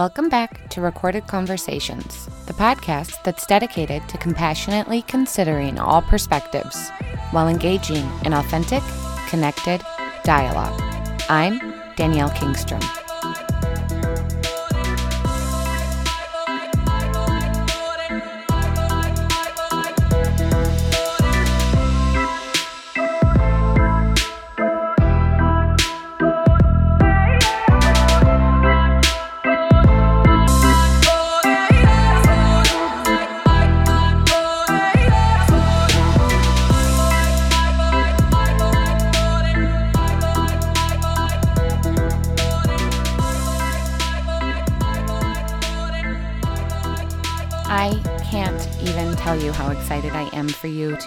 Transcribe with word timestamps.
Welcome 0.00 0.30
back 0.30 0.66
to 0.70 0.80
Recorded 0.80 1.26
Conversations, 1.26 2.24
the 2.46 2.54
podcast 2.54 3.22
that's 3.22 3.44
dedicated 3.44 4.08
to 4.08 4.16
compassionately 4.16 5.02
considering 5.02 5.78
all 5.78 6.00
perspectives 6.00 6.88
while 7.32 7.48
engaging 7.48 8.08
in 8.24 8.32
authentic, 8.32 8.82
connected 9.28 9.82
dialogue. 10.24 10.80
I'm 11.28 11.58
Danielle 11.96 12.30
Kingstrom. 12.30 12.99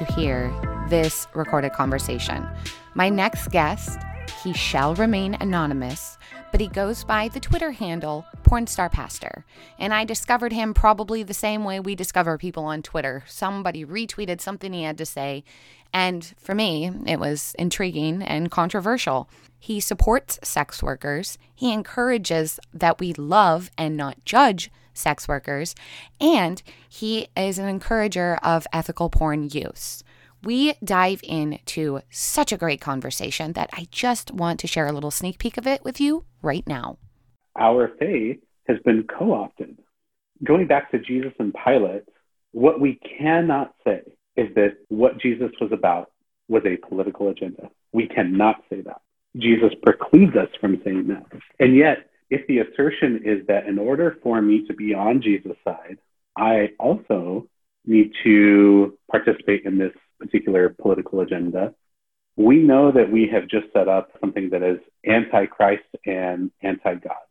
To 0.05 0.13
hear 0.13 0.53
this 0.89 1.27
recorded 1.33 1.73
conversation. 1.73 2.47
My 2.93 3.09
next 3.09 3.49
guest, 3.49 3.99
he 4.43 4.53
shall 4.53 4.95
remain 4.95 5.35
anonymous, 5.35 6.17
but 6.51 6.59
he 6.59 6.67
goes 6.67 7.03
by 7.03 7.29
the 7.29 7.39
Twitter 7.39 7.71
handle 7.71 8.25
Pornstar 8.43 8.91
Pastor. 8.91 9.45
And 9.79 9.93
I 9.93 10.03
discovered 10.03 10.51
him 10.51 10.73
probably 10.73 11.23
the 11.23 11.33
same 11.33 11.63
way 11.63 11.79
we 11.79 11.95
discover 11.95 12.37
people 12.37 12.65
on 12.65 12.81
Twitter. 12.81 13.23
Somebody 13.27 13.85
retweeted 13.85 14.41
something 14.41 14.73
he 14.73 14.83
had 14.83 14.97
to 14.97 15.05
say, 15.05 15.43
and 15.93 16.33
for 16.37 16.55
me, 16.55 16.91
it 17.05 17.19
was 17.19 17.55
intriguing 17.57 18.21
and 18.23 18.51
controversial. 18.51 19.29
He 19.59 19.79
supports 19.79 20.39
sex 20.43 20.83
workers, 20.83 21.37
he 21.53 21.71
encourages 21.71 22.59
that 22.73 22.99
we 22.99 23.13
love 23.13 23.71
and 23.77 23.95
not 23.95 24.25
judge 24.25 24.69
sex 24.93 25.27
workers, 25.27 25.75
and 26.19 26.61
he 26.87 27.27
is 27.35 27.57
an 27.57 27.67
encourager 27.67 28.37
of 28.43 28.67
ethical 28.71 29.09
porn 29.09 29.49
use. 29.51 30.02
We 30.43 30.73
dive 30.83 31.21
into 31.23 32.01
such 32.09 32.51
a 32.51 32.57
great 32.57 32.81
conversation 32.81 33.53
that 33.53 33.69
I 33.71 33.87
just 33.91 34.31
want 34.31 34.59
to 34.59 34.67
share 34.67 34.87
a 34.87 34.91
little 34.91 35.11
sneak 35.11 35.39
peek 35.39 35.57
of 35.57 35.65
it 35.65 35.85
with 35.85 36.01
you 36.01 36.25
right 36.41 36.67
now. 36.67 36.97
Our 37.57 37.91
faith 37.97 38.39
has 38.67 38.77
been 38.83 39.03
co 39.03 39.33
opted. 39.33 39.77
Going 40.43 40.67
back 40.67 40.91
to 40.91 40.99
Jesus 40.99 41.31
and 41.39 41.53
Pilate, 41.53 42.03
what 42.51 42.81
we 42.81 42.99
cannot 43.17 43.73
say 43.85 44.01
is 44.35 44.53
that 44.55 44.75
what 44.89 45.17
Jesus 45.21 45.51
was 45.61 45.71
about 45.71 46.11
was 46.49 46.63
a 46.65 46.75
political 46.87 47.29
agenda. 47.29 47.69
We 47.93 48.07
cannot 48.07 48.63
say 48.69 48.81
that. 48.81 49.01
Jesus 49.37 49.71
precludes 49.81 50.35
us 50.35 50.49
from 50.59 50.81
saying 50.83 51.07
that. 51.07 51.25
And 51.59 51.77
yet, 51.77 52.09
if 52.29 52.45
the 52.47 52.59
assertion 52.59 53.21
is 53.23 53.47
that 53.47 53.65
in 53.65 53.79
order 53.79 54.17
for 54.21 54.41
me 54.41 54.65
to 54.67 54.73
be 54.73 54.93
on 54.93 55.21
Jesus' 55.21 55.55
side, 55.63 55.99
I 56.37 56.71
also 56.79 57.47
need 57.85 58.11
to 58.23 58.97
participate 59.09 59.63
in 59.65 59.77
this 59.77 59.93
particular 60.23 60.69
political 60.69 61.21
agenda, 61.21 61.73
we 62.35 62.57
know 62.57 62.91
that 62.91 63.11
we 63.11 63.27
have 63.31 63.47
just 63.47 63.71
set 63.73 63.87
up 63.87 64.09
something 64.19 64.49
that 64.49 64.63
is 64.63 64.79
anti 65.05 65.45
Christ 65.45 65.83
and 66.05 66.51
anti 66.61 66.95
God. 66.95 67.25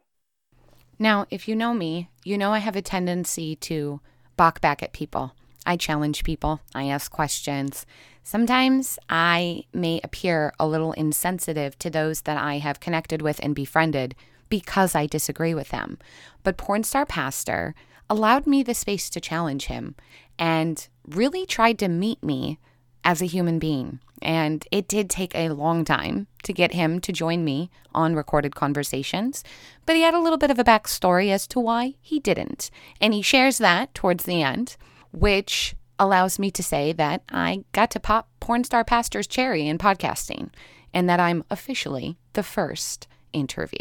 Now, 0.99 1.27
if 1.31 1.49
you 1.49 1.57
know 1.57 1.75
me, 1.75 2.09
you 2.25 2.39
know 2.39 2.53
I 2.53 2.59
have 2.59 2.77
a 2.77 2.83
tendency 2.83 3.57
to 3.57 4.01
balk 4.37 4.61
back 4.61 4.83
at 4.83 4.93
people. 4.93 5.35
I 5.65 5.77
challenge 5.77 6.25
people, 6.25 6.61
I 6.75 6.85
ask 6.85 7.11
questions. 7.11 7.87
Sometimes 8.25 8.99
I 9.09 9.65
may 9.73 10.01
appear 10.03 10.53
a 10.59 10.67
little 10.67 10.93
insensitive 10.93 11.79
to 11.81 11.91
those 11.91 12.23
that 12.23 12.37
I 12.37 12.59
have 12.59 12.81
connected 12.81 13.23
with 13.23 13.41
and 13.43 13.55
befriended 13.55 14.15
because 14.49 14.95
I 14.95 15.07
disagree 15.07 15.55
with 15.55 15.71
them. 15.71 15.99
But 16.43 16.59
Pornstar 16.59 17.09
Pastor 17.09 17.75
allowed 18.11 18.47
me 18.47 18.63
the 18.63 18.75
space 18.75 19.09
to 19.11 19.21
challenge 19.21 19.67
him 19.67 19.95
and 20.39 20.87
really 21.09 21.47
tried 21.47 21.79
to 21.79 21.89
meet 21.89 22.23
me 22.23 22.59
as 23.05 23.21
a 23.21 23.27
human 23.27 23.59
being. 23.59 24.01
And 24.21 24.65
it 24.71 24.87
did 24.87 25.11
take 25.11 25.35
a 25.35 25.49
long 25.49 25.85
time 25.85 26.29
to 26.45 26.53
get 26.53 26.73
him 26.73 27.01
to 27.01 27.13
join 27.13 27.45
me 27.45 27.71
on 27.93 28.15
recorded 28.15 28.55
conversations, 28.55 29.43
but 29.85 29.97
he 29.97 30.03
had 30.03 30.15
a 30.15 30.21
little 30.21 30.39
bit 30.39 30.51
of 30.51 30.59
a 30.59 30.65
backstory 30.65 31.31
as 31.31 31.47
to 31.49 31.61
why 31.61 31.95
he 32.01 32.21
didn't. 32.21 32.71
And 33.01 33.13
he 33.13 33.23
shares 33.23 33.59
that 33.59 33.95
towards 33.95 34.25
the 34.25 34.43
end, 34.43 34.77
which 35.13 35.75
allows 35.99 36.39
me 36.39 36.51
to 36.53 36.63
say 36.63 36.93
that 36.93 37.23
I 37.31 37.65
got 37.73 37.91
to 37.93 38.01
pop 38.01 38.29
porn 38.41 38.65
star 38.65 38.85
Pastor's 38.85 39.27
cherry 39.27 39.67
in 39.67 39.79
podcasting 39.79 40.51
and 40.95 41.09
that 41.09 41.21
I'm 41.21 41.45
officially 41.51 42.17
the 42.35 42.43
first 42.43 43.09
interview. 43.33 43.79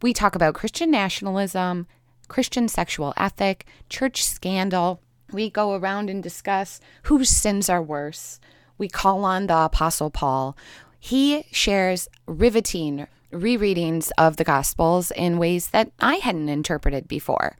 We 0.00 0.12
talk 0.12 0.34
about 0.34 0.54
Christian 0.54 0.90
nationalism, 0.90 1.86
Christian 2.28 2.68
sexual 2.68 3.14
ethic, 3.16 3.66
church 3.88 4.22
scandal. 4.22 5.00
We 5.32 5.50
go 5.50 5.74
around 5.74 6.08
and 6.10 6.22
discuss 6.22 6.80
whose 7.04 7.28
sins 7.28 7.68
are 7.68 7.82
worse. 7.82 8.40
We 8.78 8.88
call 8.88 9.24
on 9.24 9.46
the 9.46 9.58
Apostle 9.58 10.10
Paul. 10.10 10.56
He 10.98 11.44
shares 11.50 12.08
riveting 12.26 13.06
rereadings 13.32 14.10
of 14.16 14.36
the 14.36 14.44
Gospels 14.44 15.10
in 15.10 15.38
ways 15.38 15.68
that 15.68 15.92
I 16.00 16.16
hadn't 16.16 16.48
interpreted 16.48 17.08
before. 17.08 17.56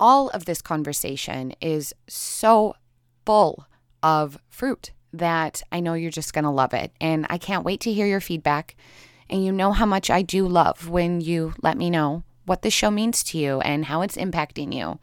All 0.00 0.28
of 0.30 0.44
this 0.44 0.62
conversation 0.62 1.52
is 1.60 1.94
so 2.08 2.74
full 3.24 3.66
of 4.02 4.38
fruit 4.48 4.92
that 5.12 5.62
I 5.72 5.80
know 5.80 5.94
you're 5.94 6.10
just 6.10 6.32
going 6.32 6.44
to 6.44 6.50
love 6.50 6.74
it. 6.74 6.92
And 7.00 7.26
I 7.28 7.38
can't 7.38 7.64
wait 7.64 7.80
to 7.80 7.92
hear 7.92 8.06
your 8.06 8.20
feedback. 8.20 8.76
And 9.28 9.44
you 9.44 9.52
know 9.52 9.72
how 9.72 9.86
much 9.86 10.10
I 10.10 10.22
do 10.22 10.46
love 10.46 10.88
when 10.88 11.20
you 11.20 11.54
let 11.62 11.76
me 11.76 11.90
know 11.90 12.22
what 12.46 12.62
the 12.62 12.70
show 12.70 12.90
means 12.90 13.22
to 13.24 13.38
you 13.38 13.60
and 13.60 13.84
how 13.84 14.00
it's 14.02 14.16
impacting 14.16 14.72
you. 14.72 14.98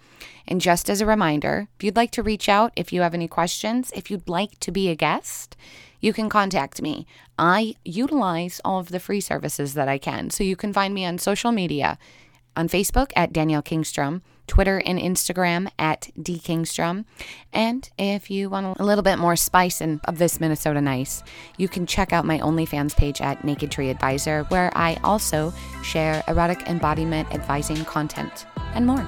And 0.47 0.59
just 0.59 0.89
as 0.89 1.01
a 1.01 1.05
reminder, 1.05 1.67
if 1.77 1.83
you'd 1.83 1.95
like 1.95 2.11
to 2.11 2.23
reach 2.23 2.49
out, 2.49 2.73
if 2.75 2.91
you 2.91 3.01
have 3.01 3.13
any 3.13 3.27
questions, 3.27 3.91
if 3.95 4.09
you'd 4.09 4.27
like 4.27 4.59
to 4.59 4.71
be 4.71 4.89
a 4.89 4.95
guest, 4.95 5.55
you 5.99 6.11
can 6.11 6.29
contact 6.29 6.81
me. 6.81 7.05
I 7.37 7.75
utilize 7.85 8.59
all 8.65 8.79
of 8.79 8.89
the 8.89 8.99
free 8.99 9.21
services 9.21 9.73
that 9.73 9.87
I 9.87 9.97
can. 9.97 10.29
So 10.29 10.43
you 10.43 10.55
can 10.55 10.73
find 10.73 10.93
me 10.93 11.05
on 11.05 11.17
social 11.17 11.51
media 11.51 11.97
on 12.55 12.67
Facebook 12.67 13.11
at 13.15 13.33
Danielle 13.33 13.63
Kingstrom, 13.63 14.21
Twitter 14.47 14.81
and 14.85 14.99
Instagram 14.99 15.69
at 15.79 16.09
dkingstrom. 16.19 17.05
And 17.51 17.89
if 17.97 18.29
you 18.29 18.49
want 18.49 18.79
a 18.79 18.83
little 18.83 19.03
bit 19.03 19.17
more 19.17 19.35
spice 19.35 19.81
in, 19.81 20.01
of 20.05 20.17
this 20.17 20.39
Minnesota 20.39 20.81
nice, 20.81 21.23
you 21.57 21.67
can 21.67 21.85
check 21.85 22.13
out 22.13 22.25
my 22.25 22.39
OnlyFans 22.39 22.95
page 22.95 23.21
at 23.21 23.43
Naked 23.43 23.71
Tree 23.71 23.89
Advisor, 23.89 24.43
where 24.45 24.71
I 24.75 24.97
also 25.03 25.53
share 25.83 26.23
erotic 26.27 26.67
embodiment 26.67 27.33
advising 27.33 27.83
content 27.85 28.45
and 28.73 28.85
more. 28.85 29.07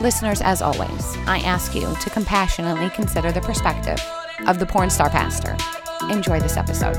Listeners, 0.00 0.40
as 0.42 0.60
always, 0.60 1.16
I 1.26 1.38
ask 1.44 1.74
you 1.74 1.94
to 2.02 2.10
compassionately 2.10 2.90
consider 2.90 3.32
the 3.32 3.40
perspective 3.40 4.00
of 4.46 4.58
the 4.58 4.66
porn 4.66 4.90
star 4.90 5.08
pastor. 5.08 5.56
Enjoy 6.10 6.38
this 6.38 6.56
episode. 6.56 6.96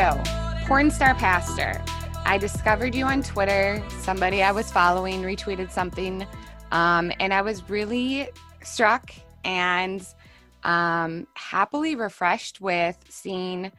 Pornstar 0.00 1.14
Pastor. 1.18 1.78
I 2.24 2.38
discovered 2.38 2.94
you 2.94 3.04
on 3.04 3.22
Twitter. 3.22 3.84
Somebody 3.98 4.42
I 4.42 4.50
was 4.50 4.72
following 4.72 5.20
retweeted 5.20 5.70
something, 5.70 6.26
um, 6.72 7.12
and 7.20 7.34
I 7.34 7.42
was 7.42 7.68
really 7.68 8.30
struck 8.62 9.12
and 9.44 10.02
um, 10.62 11.26
happily 11.34 11.96
refreshed 11.96 12.62
with 12.62 12.96
seeing 13.10 13.70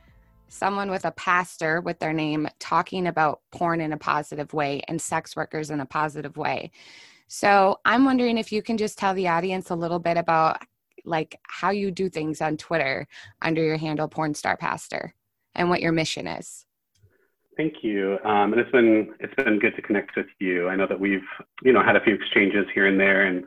someone 0.48 0.92
with 0.92 1.06
a 1.06 1.12
pastor 1.12 1.82
with 1.82 1.98
their 1.98 2.14
name 2.14 2.48
talking 2.60 3.08
about 3.08 3.42
porn 3.52 3.82
in 3.82 3.92
a 3.92 3.98
positive 3.98 4.54
way 4.54 4.84
and 4.88 5.02
sex 5.02 5.36
workers 5.36 5.72
in 5.72 5.80
a 5.80 5.88
positive 5.88 6.38
way. 6.38 6.70
So 7.30 7.80
I'm 7.84 8.06
wondering 8.06 8.38
if 8.38 8.52
you 8.52 8.62
can 8.62 8.78
just 8.78 9.00
tell 9.00 9.16
the 9.16 9.28
audience 9.28 9.72
a 9.72 9.76
little 9.76 9.98
bit 9.98 10.18
about 10.18 10.62
like 11.04 11.40
how 11.42 11.72
you 11.72 11.90
do 11.90 12.10
things 12.10 12.42
on 12.42 12.58
Twitter 12.58 13.08
under 13.42 13.64
your 13.64 13.78
handle 13.78 14.08
porn 14.08 14.36
star 14.36 14.56
Pastor 14.56 15.16
and 15.56 15.70
what 15.70 15.82
your 15.82 15.92
mission 15.92 16.28
is. 16.28 16.66
Thank 17.58 17.76
you. 17.84 18.18
Um, 18.24 18.54
and 18.54 18.62
it's 18.62 18.72
been 18.72 19.14
it's 19.20 19.36
been 19.36 19.60
good 19.60 19.76
to 19.76 19.82
connect 19.82 20.16
with 20.16 20.28
you. 20.40 20.70
I 20.70 20.76
know 20.76 20.88
that 20.88 21.00
we've 21.00 21.22
you 21.64 21.74
know 21.74 21.84
had 21.84 21.96
a 21.96 22.02
few 22.02 22.16
exchanges 22.16 22.66
here 22.74 22.88
and 22.88 23.00
there, 23.00 23.26
and 23.26 23.44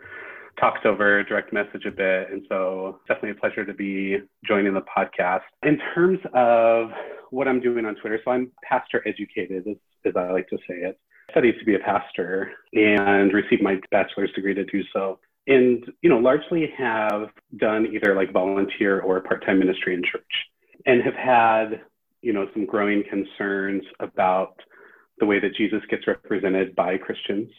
talked 0.60 0.86
over 0.86 1.22
direct 1.24 1.52
message 1.52 1.84
a 1.86 1.90
bit. 1.90 2.30
And 2.30 2.44
so 2.48 3.00
definitely 3.08 3.30
a 3.30 3.34
pleasure 3.34 3.64
to 3.64 3.74
be 3.74 4.18
joining 4.46 4.74
the 4.74 4.82
podcast. 4.82 5.42
In 5.62 5.78
terms 5.94 6.18
of 6.34 6.90
what 7.30 7.48
I'm 7.48 7.60
doing 7.60 7.84
on 7.86 7.96
Twitter, 7.96 8.20
so 8.24 8.30
I'm 8.30 8.52
pastor 8.62 9.02
educated, 9.06 9.66
as, 9.66 9.76
as 10.04 10.12
I 10.16 10.30
like 10.30 10.48
to 10.48 10.58
say 10.68 10.74
it. 10.76 10.98
I 11.28 11.32
studied 11.32 11.58
to 11.58 11.64
be 11.64 11.74
a 11.74 11.78
pastor 11.78 12.52
and 12.74 13.32
received 13.32 13.62
my 13.62 13.80
bachelor's 13.90 14.30
degree 14.32 14.54
to 14.54 14.64
do 14.64 14.82
so. 14.92 15.18
And, 15.46 15.84
you 16.02 16.08
know, 16.08 16.18
largely 16.18 16.72
have 16.78 17.30
done 17.56 17.86
either 17.92 18.14
like 18.14 18.32
volunteer 18.32 19.00
or 19.00 19.20
part-time 19.20 19.58
ministry 19.58 19.94
in 19.94 20.02
church 20.02 20.22
and 20.86 21.02
have 21.02 21.14
had, 21.14 21.80
you 22.24 22.32
know, 22.32 22.46
some 22.54 22.64
growing 22.64 23.04
concerns 23.08 23.82
about 24.00 24.54
the 25.18 25.26
way 25.26 25.38
that 25.38 25.54
Jesus 25.56 25.80
gets 25.90 26.06
represented 26.06 26.74
by 26.74 26.96
Christians. 26.96 27.50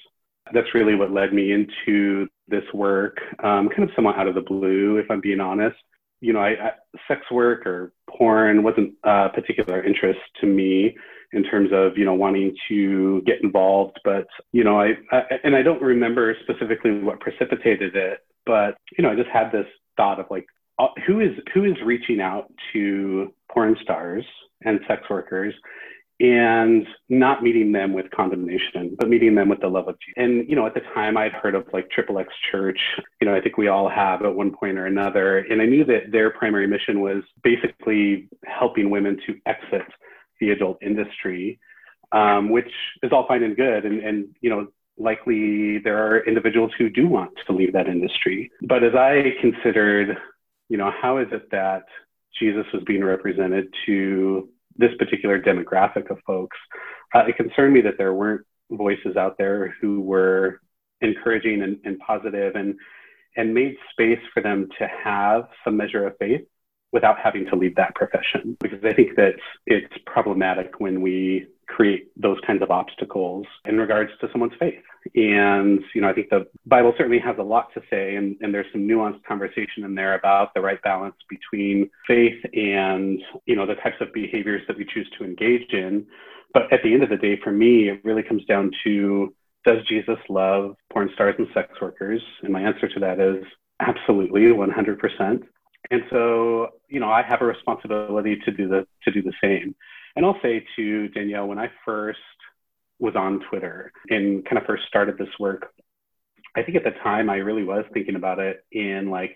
That's 0.54 0.74
really 0.74 0.96
what 0.96 1.12
led 1.12 1.34
me 1.34 1.52
into 1.52 2.28
this 2.48 2.64
work, 2.74 3.18
um, 3.44 3.70
kind 3.70 3.84
of 3.84 3.90
somewhat 3.96 4.18
out 4.18 4.28
of 4.28 4.36
the 4.36 4.42
blue, 4.42 4.98
if 4.98 5.10
I'm 5.10 5.22
being 5.22 5.40
honest. 5.40 5.78
You 6.20 6.34
know, 6.34 6.40
I, 6.40 6.50
I, 6.50 6.72
sex 7.08 7.22
work 7.32 7.66
or 7.66 7.94
porn 8.10 8.64
wasn't 8.64 8.94
a 9.04 9.30
particular 9.30 9.84
interest 9.84 10.20
to 10.42 10.48
me 10.48 10.96
in 11.34 11.44
terms 11.44 11.70
of 11.72 11.98
you 11.98 12.06
know 12.06 12.14
wanting 12.14 12.56
to 12.70 13.22
get 13.26 13.44
involved, 13.44 14.00
but 14.04 14.28
you 14.52 14.64
know, 14.64 14.80
I, 14.80 14.94
I 15.12 15.22
and 15.44 15.56
I 15.56 15.62
don't 15.62 15.82
remember 15.82 16.36
specifically 16.44 17.00
what 17.00 17.20
precipitated 17.20 17.96
it, 17.96 18.20
but 18.46 18.78
you 18.98 19.04
know, 19.04 19.12
I 19.12 19.16
just 19.16 19.30
had 19.30 19.52
this 19.52 19.68
thought 19.98 20.20
of 20.20 20.28
like, 20.30 20.46
uh, 20.80 20.88
who 21.06 21.20
is 21.20 21.32
who 21.54 21.66
is 21.66 21.76
reaching 21.84 22.22
out 22.22 22.52
to 22.74 23.34
porn 23.52 23.76
stars 23.82 24.26
and 24.66 24.80
sex 24.88 25.04
workers 25.10 25.54
and 26.20 26.88
not 27.10 27.44
meeting 27.44 27.74
them 27.74 27.92
with 27.92 28.10
condemnation, 28.12 28.96
but 28.98 29.10
meeting 29.10 29.36
them 29.36 29.50
with 29.50 29.60
the 29.60 29.68
love 29.68 29.90
of 29.90 29.96
Jesus. 30.00 30.14
And, 30.16 30.50
you 30.50 30.56
know, 30.56 30.66
at 30.66 30.74
the 30.74 30.80
time 30.94 31.18
I'd 31.18 31.34
heard 31.34 31.56
of 31.56 31.66
like 31.74 31.90
Triple 31.90 32.20
X 32.20 32.30
Church, 32.52 32.80
you 33.20 33.28
know, 33.28 33.36
I 33.36 33.42
think 33.42 33.58
we 33.58 33.68
all 33.68 33.90
have 33.90 34.22
at 34.24 34.34
one 34.34 34.56
point 34.56 34.78
or 34.78 34.86
another. 34.86 35.40
And 35.40 35.62
I 35.62 35.66
knew 35.66 35.84
that 35.86 36.12
their 36.12 36.30
primary 36.30 36.68
mission 36.68 37.02
was 37.02 37.22
basically 37.44 38.30
helping 38.46 38.90
women 38.90 39.20
to 39.28 39.36
exit 39.46 39.86
the 40.40 40.52
adult 40.52 40.82
industry, 40.82 41.60
um, 42.14 42.50
which 42.50 42.72
is 43.04 43.12
all 43.12 43.28
fine 43.28 43.44
and 43.44 43.58
good. 43.58 43.84
And, 43.84 44.00
and, 44.00 44.28
you 44.40 44.50
know, 44.50 44.68
likely 44.98 45.80
there 45.80 45.98
are 45.98 46.26
individuals 46.26 46.72
who 46.78 46.90
do 46.90 47.10
want 47.10 47.32
to 47.46 47.54
leave 47.54 47.74
that 47.74 47.88
industry. 47.88 48.50
But 48.62 48.86
as 48.86 48.96
I 48.96 49.34
considered, 49.42 50.18
you 50.70 50.78
know, 50.78 50.92
how 51.02 51.18
is 51.18 51.28
it 51.34 51.52
that 51.52 51.84
Jesus 52.40 52.66
was 52.74 52.84
being 52.86 53.04
represented 53.04 53.68
to 53.86 54.50
this 54.76 54.92
particular 54.98 55.42
demographic 55.42 56.10
of 56.10 56.18
folks, 56.26 56.58
uh, 57.14 57.24
it 57.28 57.38
concerned 57.38 57.74
me 57.74 57.82
that 57.82 57.98
there 57.98 58.14
weren't 58.14 58.46
voices 58.72 59.16
out 59.16 59.38
there 59.38 59.76
who 59.80 60.02
were 60.02 60.60
encouraging 61.02 61.62
and, 61.62 61.78
and 61.84 62.00
positive 62.00 62.56
and 62.56 62.76
and 63.38 63.54
made 63.54 63.76
space 63.92 64.20
for 64.34 64.42
them 64.42 64.70
to 64.80 64.88
have 64.88 65.50
some 65.64 65.76
measure 65.76 66.08
of 66.08 66.18
faith 66.18 66.42
without 66.94 67.18
having 67.20 67.46
to 67.46 67.56
leave 67.58 67.76
that 67.76 67.94
profession. 67.94 68.56
Because 68.62 68.80
I 68.86 68.94
think 68.94 69.18
that 69.18 69.34
it's 69.66 69.94
problematic 70.06 70.80
when 70.80 71.02
we 71.02 71.48
create 71.68 72.08
those 72.16 72.38
kinds 72.48 72.62
of 72.62 72.72
obstacles 72.72 73.46
in 73.66 73.78
regards 73.78 74.12
to 74.22 74.30
someone's 74.32 74.54
faith. 74.58 74.82
And, 75.14 75.82
you 75.94 76.02
know, 76.02 76.10
I 76.10 76.14
think 76.14 76.30
the 76.30 76.48
Bible 76.66 76.94
certainly 76.98 77.20
has 77.20 77.36
a 77.38 77.44
lot 77.44 77.68
to 77.76 77.82
say, 77.90 78.16
and, 78.16 78.36
and 78.42 78.54
there's 78.54 78.66
some 78.72 78.88
nuanced 78.88 79.24
conversation 79.24 79.84
in 79.84 79.94
there 79.94 80.16
about 80.16 80.54
the 80.56 80.62
right 80.62 80.82
balance 80.82 81.16
between 81.30 81.90
faith 82.08 82.44
and, 82.54 83.22
you 83.46 83.56
know, 83.56 83.68
the 83.68 83.76
types 83.76 83.98
of 84.02 84.12
behaviors 84.14 84.64
that 84.68 84.78
we 84.78 84.86
choose 84.86 85.08
to 85.18 85.24
engage 85.24 85.72
in. 85.74 86.06
But 86.54 86.74
at 86.74 86.82
the 86.84 86.94
end 86.94 87.04
of 87.04 87.10
the 87.10 87.18
day, 87.18 87.40
for 87.44 87.52
me, 87.52 87.90
it 87.90 88.04
really 88.04 88.24
comes 88.24 88.44
down 88.46 88.72
to 88.84 89.34
does 89.66 89.84
Jesus 89.88 90.18
love 90.30 90.76
porn 90.92 91.10
stars 91.14 91.36
and 91.38 91.48
sex 91.54 91.70
workers? 91.82 92.22
And 92.44 92.54
my 92.54 92.62
answer 92.62 92.88
to 92.88 93.00
that 93.00 93.20
is 93.20 93.44
absolutely 93.80 94.42
100%. 94.42 95.44
And 95.92 96.02
so, 96.10 96.70
you 96.88 97.00
know, 97.00 97.10
I 97.10 97.22
have 97.22 97.42
a 97.42 97.46
responsibility 97.46 98.38
to 98.46 98.52
do 98.52 98.68
the 98.68 98.88
to 99.04 99.12
do 99.12 99.22
the 99.22 99.34
same. 99.42 99.76
And 100.16 100.26
I'll 100.26 100.40
say 100.42 100.66
to 100.78 101.08
Danielle, 101.10 101.48
when 101.48 101.60
I 101.60 101.70
first 101.84 102.20
was 103.00 103.16
on 103.16 103.42
Twitter 103.50 103.92
and 104.10 104.46
kind 104.46 104.58
of 104.58 104.66
first 104.66 104.84
started 104.88 105.18
this 105.18 105.28
work, 105.40 105.74
I 106.56 106.64
think 106.64 106.78
at 106.78 106.84
the 106.84 106.92
time 107.04 107.30
I 107.30 107.38
really 107.38 107.64
was 107.64 107.86
thinking 107.94 108.16
about 108.16 108.40
it 108.40 108.64
in 108.72 109.10
like 109.10 109.36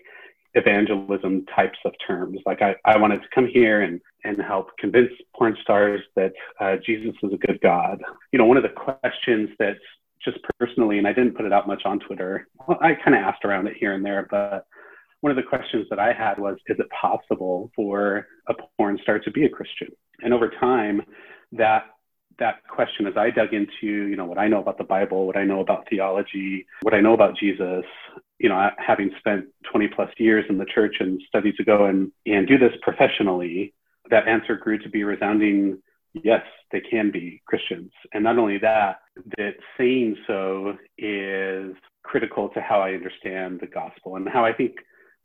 evangelism 0.54 1.46
types 1.54 1.78
of 1.84 1.92
terms. 2.06 2.38
Like 2.46 2.62
I, 2.62 2.74
I 2.84 2.98
wanted 2.98 3.22
to 3.22 3.28
come 3.34 3.46
here 3.46 3.82
and, 3.82 4.00
and 4.24 4.40
help 4.40 4.68
convince 4.78 5.10
porn 5.36 5.56
stars 5.62 6.00
that 6.16 6.32
uh, 6.58 6.76
Jesus 6.84 7.14
is 7.22 7.32
a 7.32 7.46
good 7.46 7.60
God. 7.62 8.02
You 8.32 8.38
know, 8.38 8.46
one 8.46 8.56
of 8.56 8.62
the 8.62 8.70
questions 8.70 9.50
that 9.58 9.76
just 10.24 10.38
personally, 10.58 10.98
and 10.98 11.06
I 11.06 11.12
didn't 11.12 11.36
put 11.36 11.46
it 11.46 11.52
out 11.52 11.66
much 11.66 11.82
on 11.84 12.00
Twitter, 12.00 12.48
I 12.80 12.94
kind 12.94 13.14
of 13.14 13.22
asked 13.22 13.44
around 13.44 13.68
it 13.68 13.76
here 13.78 13.94
and 13.94 14.04
there, 14.04 14.26
but 14.30 14.66
one 15.20 15.30
of 15.30 15.36
the 15.36 15.42
questions 15.42 15.86
that 15.90 15.98
I 15.98 16.12
had 16.12 16.38
was, 16.38 16.56
is 16.66 16.78
it 16.78 16.86
possible 16.90 17.70
for 17.76 18.26
a 18.48 18.54
porn 18.76 18.98
star 19.02 19.18
to 19.18 19.30
be 19.30 19.44
a 19.44 19.48
Christian? 19.48 19.88
And 20.22 20.32
over 20.32 20.48
time, 20.48 21.02
that 21.52 21.84
that 22.40 22.66
question 22.68 23.06
as 23.06 23.16
I 23.16 23.30
dug 23.30 23.54
into, 23.54 23.86
you 23.86 24.16
know, 24.16 24.24
what 24.24 24.38
I 24.38 24.48
know 24.48 24.60
about 24.60 24.78
the 24.78 24.84
Bible, 24.84 25.26
what 25.26 25.36
I 25.36 25.44
know 25.44 25.60
about 25.60 25.86
theology, 25.88 26.66
what 26.82 26.94
I 26.94 27.00
know 27.00 27.14
about 27.14 27.36
Jesus, 27.38 27.84
you 28.38 28.48
know, 28.48 28.70
having 28.78 29.10
spent 29.18 29.46
20 29.70 29.88
plus 29.94 30.10
years 30.18 30.44
in 30.48 30.58
the 30.58 30.64
church 30.64 30.96
and 31.00 31.20
studied 31.28 31.56
to 31.56 31.64
go 31.64 31.86
and, 31.86 32.10
and 32.26 32.48
do 32.48 32.58
this 32.58 32.72
professionally, 32.82 33.72
that 34.10 34.26
answer 34.26 34.56
grew 34.56 34.78
to 34.78 34.88
be 34.88 35.04
resounding 35.04 35.78
yes, 36.12 36.42
they 36.72 36.80
can 36.80 37.10
be 37.10 37.42
Christians. 37.46 37.92
And 38.12 38.24
not 38.24 38.38
only 38.38 38.58
that, 38.58 39.00
that 39.36 39.54
saying 39.78 40.16
so 40.26 40.76
is 40.98 41.74
critical 42.02 42.48
to 42.50 42.60
how 42.60 42.80
I 42.80 42.92
understand 42.92 43.60
the 43.60 43.66
gospel 43.66 44.16
and 44.16 44.28
how 44.28 44.44
I 44.44 44.52
think 44.52 44.72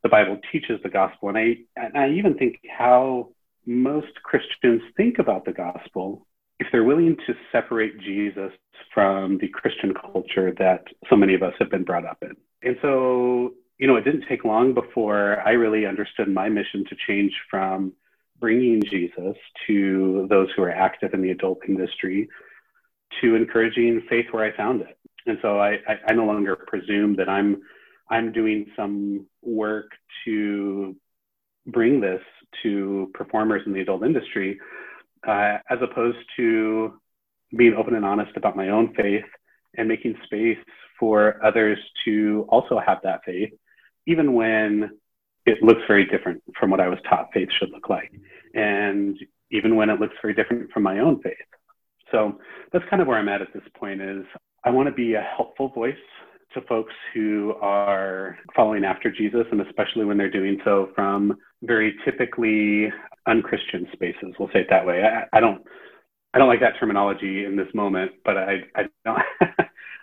the 0.02 0.08
Bible 0.08 0.38
teaches 0.52 0.80
the 0.82 0.88
gospel. 0.88 1.28
And 1.28 1.38
I, 1.38 1.56
and 1.76 1.96
I 1.96 2.10
even 2.10 2.36
think 2.36 2.60
how 2.68 3.30
most 3.66 4.22
Christians 4.22 4.82
think 4.96 5.18
about 5.18 5.44
the 5.44 5.52
gospel 5.52 6.25
if 6.58 6.68
they're 6.72 6.84
willing 6.84 7.16
to 7.26 7.34
separate 7.52 7.98
Jesus 8.00 8.52
from 8.94 9.38
the 9.38 9.48
Christian 9.48 9.92
culture 9.94 10.54
that 10.58 10.84
so 11.10 11.16
many 11.16 11.34
of 11.34 11.42
us 11.42 11.52
have 11.58 11.70
been 11.70 11.84
brought 11.84 12.06
up 12.06 12.18
in. 12.22 12.34
And 12.62 12.76
so, 12.80 13.52
you 13.78 13.86
know, 13.86 13.96
it 13.96 14.04
didn't 14.04 14.24
take 14.28 14.44
long 14.44 14.72
before 14.72 15.40
I 15.46 15.50
really 15.50 15.86
understood 15.86 16.28
my 16.28 16.48
mission 16.48 16.84
to 16.88 16.96
change 17.06 17.32
from 17.50 17.92
bringing 18.40 18.82
Jesus 18.82 19.36
to 19.66 20.26
those 20.30 20.48
who 20.56 20.62
are 20.62 20.70
active 20.70 21.14
in 21.14 21.22
the 21.22 21.30
adult 21.30 21.58
industry 21.68 22.28
to 23.20 23.34
encouraging 23.34 24.02
faith 24.08 24.26
where 24.30 24.44
I 24.44 24.56
found 24.56 24.82
it. 24.82 24.98
And 25.26 25.38
so 25.42 25.58
I, 25.58 25.78
I, 25.88 25.98
I 26.08 26.12
no 26.14 26.24
longer 26.24 26.56
presume 26.56 27.16
that 27.16 27.28
I'm 27.28 27.62
I'm 28.08 28.30
doing 28.30 28.66
some 28.76 29.26
work 29.42 29.90
to 30.24 30.94
bring 31.66 32.00
this 32.00 32.20
to 32.62 33.10
performers 33.14 33.62
in 33.66 33.72
the 33.72 33.80
adult 33.80 34.04
industry, 34.04 34.60
uh, 35.26 35.58
as 35.70 35.78
opposed 35.82 36.18
to 36.36 37.00
being 37.56 37.74
open 37.74 37.94
and 37.94 38.04
honest 38.04 38.36
about 38.36 38.56
my 38.56 38.68
own 38.68 38.94
faith 38.94 39.24
and 39.76 39.88
making 39.88 40.16
space 40.24 40.58
for 40.98 41.44
others 41.44 41.78
to 42.04 42.46
also 42.48 42.80
have 42.84 42.98
that 43.02 43.20
faith, 43.24 43.52
even 44.06 44.32
when 44.32 44.90
it 45.44 45.62
looks 45.62 45.82
very 45.86 46.06
different 46.06 46.42
from 46.58 46.70
what 46.70 46.80
I 46.80 46.88
was 46.88 46.98
taught 47.08 47.28
faith 47.32 47.48
should 47.58 47.70
look 47.70 47.88
like, 47.88 48.12
and 48.54 49.16
even 49.50 49.76
when 49.76 49.90
it 49.90 50.00
looks 50.00 50.14
very 50.20 50.34
different 50.34 50.70
from 50.72 50.82
my 50.82 50.98
own 50.98 51.20
faith. 51.22 51.34
So 52.10 52.38
that's 52.72 52.84
kind 52.88 53.02
of 53.02 53.08
where 53.08 53.18
I'm 53.18 53.28
at 53.28 53.42
at 53.42 53.52
this 53.52 53.62
point. 53.78 54.00
Is 54.00 54.24
I 54.64 54.70
want 54.70 54.88
to 54.88 54.94
be 54.94 55.14
a 55.14 55.20
helpful 55.36 55.68
voice 55.68 55.94
to 56.54 56.60
folks 56.62 56.94
who 57.12 57.54
are 57.60 58.38
following 58.54 58.84
after 58.84 59.10
Jesus, 59.10 59.44
and 59.52 59.60
especially 59.60 60.04
when 60.04 60.16
they're 60.16 60.30
doing 60.30 60.58
so 60.64 60.90
from 60.94 61.36
very 61.62 61.94
typically 62.04 62.92
unchristian 63.26 63.88
spaces. 63.92 64.34
We'll 64.38 64.50
say 64.52 64.60
it 64.60 64.68
that 64.70 64.86
way. 64.86 65.02
I, 65.02 65.36
I 65.36 65.40
don't, 65.40 65.62
I 66.34 66.38
don't 66.38 66.48
like 66.48 66.60
that 66.60 66.78
terminology 66.78 67.44
in 67.44 67.56
this 67.56 67.68
moment, 67.74 68.12
but 68.24 68.36
I, 68.36 68.58
I 68.74 68.82
don't, 69.04 69.18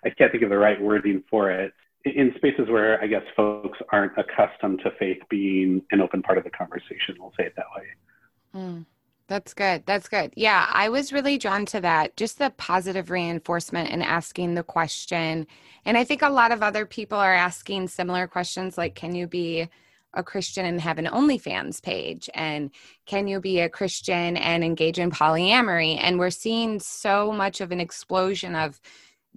I 0.05 0.09
can't 0.17 0.31
think 0.31 0.43
of 0.43 0.49
the 0.49 0.57
right 0.57 0.79
wording 0.81 1.23
for 1.29 1.51
it. 1.51 1.73
In 2.05 2.33
spaces 2.35 2.67
where 2.69 3.01
I 3.01 3.07
guess 3.07 3.23
folks 3.35 3.79
aren't 3.91 4.11
accustomed 4.17 4.81
to 4.83 4.91
faith 4.99 5.19
being 5.29 5.81
an 5.91 6.01
open 6.01 6.21
part 6.21 6.37
of 6.37 6.43
the 6.43 6.49
conversation, 6.49 7.15
we'll 7.17 7.31
say 7.37 7.45
it 7.45 7.53
that 7.55 7.65
way. 7.75 8.61
Mm. 8.61 8.85
That's 9.27 9.53
good. 9.53 9.83
That's 9.85 10.09
good. 10.09 10.33
Yeah, 10.35 10.67
I 10.69 10.89
was 10.89 11.13
really 11.13 11.37
drawn 11.37 11.65
to 11.67 11.81
that. 11.81 12.17
Just 12.17 12.39
the 12.39 12.49
positive 12.51 13.09
reinforcement 13.09 13.89
and 13.89 14.03
asking 14.03 14.55
the 14.55 14.63
question. 14.63 15.47
And 15.85 15.97
I 15.97 16.03
think 16.03 16.21
a 16.21 16.29
lot 16.29 16.51
of 16.51 16.61
other 16.61 16.85
people 16.85 17.17
are 17.17 17.33
asking 17.33 17.87
similar 17.87 18.27
questions 18.27 18.77
like, 18.77 18.95
can 18.95 19.15
you 19.15 19.27
be 19.27 19.69
a 20.13 20.24
Christian 20.24 20.65
and 20.65 20.79
have 20.82 20.98
an 20.98 21.05
OnlyFans 21.05 21.82
page? 21.82 22.29
And 22.34 22.72
can 23.05 23.27
you 23.27 23.39
be 23.39 23.60
a 23.60 23.70
Christian 23.70 24.38
and 24.38 24.63
engage 24.63 25.00
in 25.00 25.12
polyamory? 25.12 25.98
And 26.00 26.20
we're 26.20 26.29
seeing 26.29 26.79
so 26.79 27.32
much 27.32 27.62
of 27.62 27.72
an 27.72 27.79
explosion 27.79 28.55
of 28.55 28.79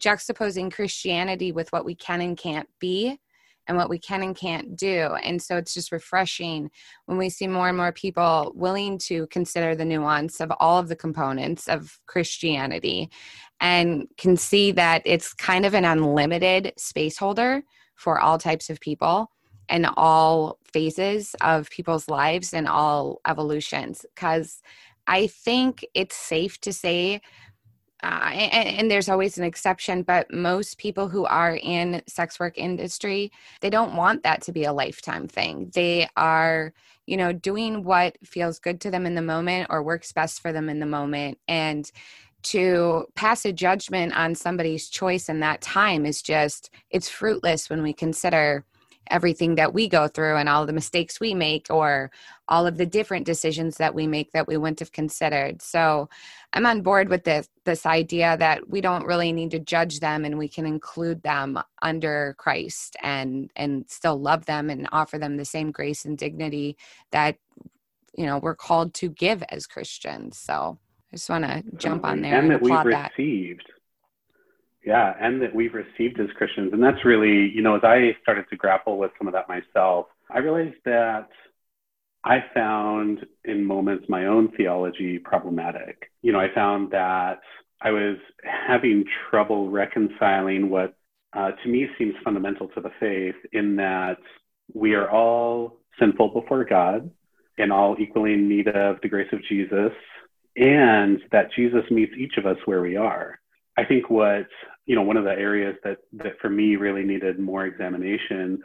juxtaposing 0.00 0.73
Christianity 0.73 1.52
with 1.52 1.73
what 1.73 1.85
we 1.85 1.95
can 1.95 2.21
and 2.21 2.37
can't 2.37 2.68
be 2.78 3.18
and 3.66 3.76
what 3.76 3.90
we 3.90 3.99
can 3.99 4.23
and 4.23 4.37
can't 4.37 4.76
do. 4.76 5.14
And 5.23 5.42
so 5.42 5.56
it's 5.56 5.75
just 5.75 5.92
refreshing 5.92 6.71
when 7.06 7.18
we 7.18 7.30
see 7.30 7.47
more 7.47 7.68
and 7.68 7.76
more 7.76 7.92
people 7.92 8.52
willing 8.54 8.99
to 8.99 9.26
consider 9.28 9.75
the 9.75 9.85
nuance 9.85 10.40
of 10.40 10.52
all 10.61 10.78
of 10.78 10.88
the 10.88 10.97
components 10.97 11.68
of 11.68 11.99
Christianity 12.06 13.11
and 13.61 14.06
can 14.16 14.37
see 14.37 14.73
that 14.73 15.02
it's 15.04 15.33
kind 15.33 15.66
of 15.66 15.75
an 15.75 15.85
unlimited 15.85 16.73
space 16.76 17.18
holder 17.18 17.62
for 17.95 18.21
all 18.21 18.38
types 18.38 18.71
of 18.71 18.80
people 18.80 19.30
and 19.68 19.87
all 19.97 20.59
phases 20.76 21.35
of 21.40 21.71
people's 21.71 22.06
lives 22.06 22.52
and 22.52 22.68
all 22.68 23.18
evolutions 23.26 24.04
because 24.14 24.61
I 25.06 25.26
think 25.26 25.87
it's 25.95 26.14
safe 26.14 26.61
to 26.61 26.71
say 26.71 27.23
uh, 28.02 28.30
and, 28.30 28.68
and, 28.80 28.90
there's 28.90 29.09
always 29.09 29.38
an 29.38 29.45
exception 29.45 30.02
but 30.02 30.30
most 30.30 30.76
people 30.76 31.09
who 31.09 31.25
are 31.25 31.56
in 31.56 32.02
sex 32.06 32.38
work 32.38 32.59
industry 32.59 33.33
they 33.62 33.71
don't 33.71 33.97
want 33.97 34.23
that 34.25 34.42
to 34.42 34.52
be 34.52 34.64
a 34.64 34.73
lifetime 34.75 35.26
thing. 35.28 35.71
They 35.73 36.09
are 36.14 36.75
you 37.06 37.16
know 37.16 37.33
doing 37.33 37.83
what 37.83 38.18
feels 38.23 38.59
good 38.59 38.78
to 38.83 38.90
them 38.90 39.06
in 39.06 39.14
the 39.14 39.23
moment 39.23 39.68
or 39.71 39.83
works 39.83 40.12
best 40.12 40.42
for 40.42 40.52
them 40.52 40.68
in 40.68 40.78
the 40.78 40.92
moment. 40.99 41.38
And 41.49 41.90
to 42.42 43.06
pass 43.14 43.47
a 43.47 43.52
judgment 43.52 44.14
on 44.14 44.35
somebody's 44.35 44.90
choice 44.90 45.30
in 45.30 45.40
that 45.40 45.62
time 45.62 46.04
is 46.04 46.21
just 46.21 46.68
it's 46.90 47.09
fruitless 47.09 47.71
when 47.71 47.83
we 47.83 47.95
consider 47.95 48.66
everything 49.10 49.54
that 49.56 49.72
we 49.72 49.88
go 49.88 50.08
through 50.08 50.36
and 50.36 50.48
all 50.48 50.66
the 50.66 50.72
mistakes 50.72 51.20
we 51.20 51.34
make 51.34 51.66
or 51.70 52.10
all 52.48 52.66
of 52.66 52.76
the 52.76 52.86
different 52.86 53.26
decisions 53.26 53.76
that 53.76 53.94
we 53.94 54.06
make 54.06 54.32
that 54.32 54.46
we 54.46 54.56
wouldn't 54.56 54.80
have 54.80 54.92
considered. 54.92 55.62
So 55.62 56.08
i'm 56.56 56.66
on 56.66 56.80
board 56.80 57.08
with 57.08 57.25
this 57.25 57.48
this 57.64 57.84
idea 57.86 58.36
that 58.38 58.68
we 58.68 58.80
don't 58.80 59.04
really 59.04 59.32
need 59.32 59.50
to 59.50 59.58
judge 59.58 60.00
them 60.00 60.25
and 60.25 60.38
we 60.38 60.48
can 60.48 60.66
include 60.66 61.22
them 61.22 61.58
under 61.82 62.34
christ 62.38 62.96
and 63.02 63.50
and 63.56 63.84
still 63.88 64.18
love 64.18 64.46
them 64.46 64.70
and 64.70 64.88
offer 64.90 65.18
them 65.18 65.36
the 65.36 65.44
same 65.44 65.70
grace 65.70 66.04
and 66.04 66.18
dignity 66.18 66.76
that 67.12 67.36
you 68.16 68.26
know 68.26 68.38
we're 68.38 68.56
called 68.56 68.94
to 68.94 69.08
give 69.08 69.42
as 69.50 69.66
christians. 69.66 70.38
So 70.38 70.78
i 71.12 71.16
just 71.16 71.28
want 71.28 71.44
to 71.44 71.62
jump 71.76 72.04
on 72.04 72.22
there 72.22 72.38
and, 72.38 72.50
and 72.50 72.52
that 72.52 72.62
we've 72.62 72.84
received 72.84 73.60
that 73.68 73.75
yeah, 74.86 75.14
and 75.20 75.42
that 75.42 75.52
we've 75.52 75.74
received 75.74 76.20
as 76.20 76.28
Christians. 76.36 76.72
And 76.72 76.80
that's 76.80 77.04
really, 77.04 77.50
you 77.52 77.60
know, 77.60 77.74
as 77.74 77.82
I 77.82 78.16
started 78.22 78.44
to 78.50 78.56
grapple 78.56 78.98
with 78.98 79.10
some 79.18 79.26
of 79.26 79.34
that 79.34 79.48
myself, 79.48 80.06
I 80.30 80.38
realized 80.38 80.76
that 80.84 81.28
I 82.24 82.44
found 82.54 83.26
in 83.44 83.64
moments 83.64 84.06
my 84.08 84.26
own 84.26 84.52
theology 84.56 85.18
problematic. 85.18 86.10
You 86.22 86.32
know, 86.32 86.38
I 86.38 86.54
found 86.54 86.92
that 86.92 87.40
I 87.82 87.90
was 87.90 88.16
having 88.44 89.04
trouble 89.28 89.70
reconciling 89.70 90.70
what 90.70 90.94
uh, 91.32 91.50
to 91.50 91.68
me 91.68 91.88
seems 91.98 92.14
fundamental 92.24 92.68
to 92.68 92.80
the 92.80 92.90
faith 93.00 93.34
in 93.52 93.76
that 93.76 94.18
we 94.72 94.94
are 94.94 95.10
all 95.10 95.80
sinful 95.98 96.28
before 96.28 96.64
God 96.64 97.10
and 97.58 97.72
all 97.72 97.96
equally 97.98 98.34
in 98.34 98.48
need 98.48 98.68
of 98.68 99.00
the 99.02 99.08
grace 99.08 99.32
of 99.32 99.42
Jesus, 99.48 99.92
and 100.56 101.20
that 101.32 101.52
Jesus 101.56 101.82
meets 101.90 102.12
each 102.16 102.36
of 102.38 102.46
us 102.46 102.58
where 102.66 102.82
we 102.82 102.96
are. 102.96 103.40
I 103.76 103.85
think 103.85 104.11
what 104.11 104.47
you 104.87 104.95
know, 104.95 105.02
one 105.02 105.16
of 105.16 105.25
the 105.25 105.30
areas 105.30 105.76
that 105.85 105.99
that 106.14 106.38
for 106.40 106.49
me 106.49 106.76
really 106.76 107.02
needed 107.02 107.38
more 107.38 107.66
examination 107.66 108.62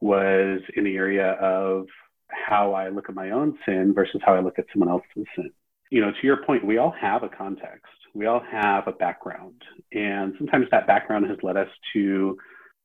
was 0.00 0.60
in 0.76 0.84
the 0.84 0.96
area 0.96 1.32
of 1.40 1.86
how 2.28 2.72
I 2.72 2.88
look 2.88 3.08
at 3.08 3.14
my 3.14 3.30
own 3.30 3.56
sin 3.64 3.92
versus 3.94 4.20
how 4.24 4.34
I 4.34 4.40
look 4.40 4.58
at 4.58 4.66
someone 4.72 4.88
else's 4.88 5.26
sin. 5.36 5.50
You 5.90 6.00
know, 6.00 6.10
to 6.10 6.26
your 6.26 6.44
point, 6.44 6.64
we 6.64 6.78
all 6.78 6.94
have 7.00 7.22
a 7.22 7.28
context. 7.28 7.86
We 8.14 8.26
all 8.26 8.42
have 8.50 8.86
a 8.88 8.92
background. 8.92 9.62
And 9.92 10.34
sometimes 10.38 10.66
that 10.70 10.86
background 10.86 11.26
has 11.28 11.38
led 11.42 11.56
us 11.56 11.68
to, 11.92 12.36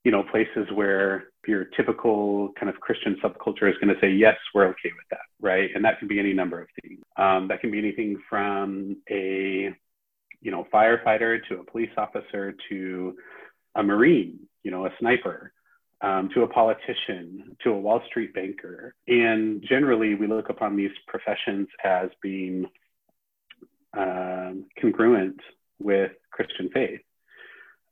you 0.04 0.12
know, 0.12 0.24
places 0.32 0.68
where 0.74 1.26
your 1.48 1.66
typical 1.78 2.52
kind 2.60 2.70
of 2.70 2.80
Christian 2.82 3.18
subculture 3.24 3.70
is 3.70 3.76
going 3.82 3.94
to 3.94 4.00
say, 4.02 4.10
yes, 4.12 4.36
we're 4.54 4.66
okay 4.68 4.92
with 4.96 5.06
that, 5.12 5.20
right? 5.40 5.70
And 5.74 5.86
that 5.86 6.00
can 6.00 6.08
be 6.08 6.20
any 6.20 6.34
number 6.34 6.62
of 6.62 6.68
things. 6.82 7.00
Um, 7.18 7.48
that 7.48 7.62
can 7.62 7.72
be 7.72 7.80
anything 7.80 8.18
from 8.30 8.98
a 9.10 9.74
you 10.42 10.52
know, 10.52 10.68
firefighter 10.74 11.40
to 11.50 11.60
a 11.60 11.64
police 11.64 11.92
officer 11.98 12.56
to 12.70 13.16
a 13.76 13.84
Marine, 13.84 14.40
you 14.64 14.72
know, 14.72 14.86
a 14.86 14.90
sniper, 15.00 15.52
um, 16.02 16.30
to 16.34 16.44
a 16.44 16.48
politician, 16.48 17.56
to 17.64 17.72
a 17.72 17.80
Wall 17.80 18.02
Street 18.08 18.34
banker. 18.34 18.96
And 19.08 19.64
generally, 19.68 20.16
we 20.16 20.28
look 20.28 20.50
upon 20.50 20.76
these 20.76 20.92
professions 21.08 21.68
as 21.84 22.10
being 22.22 22.66
um, 23.98 24.66
congruent 24.80 25.40
with 25.80 26.12
Christian 26.32 26.70
faith. 26.74 27.02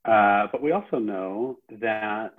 Uh, 0.06 0.48
but 0.52 0.62
we 0.62 0.72
also 0.72 1.00
know 1.00 1.58
that 1.80 2.34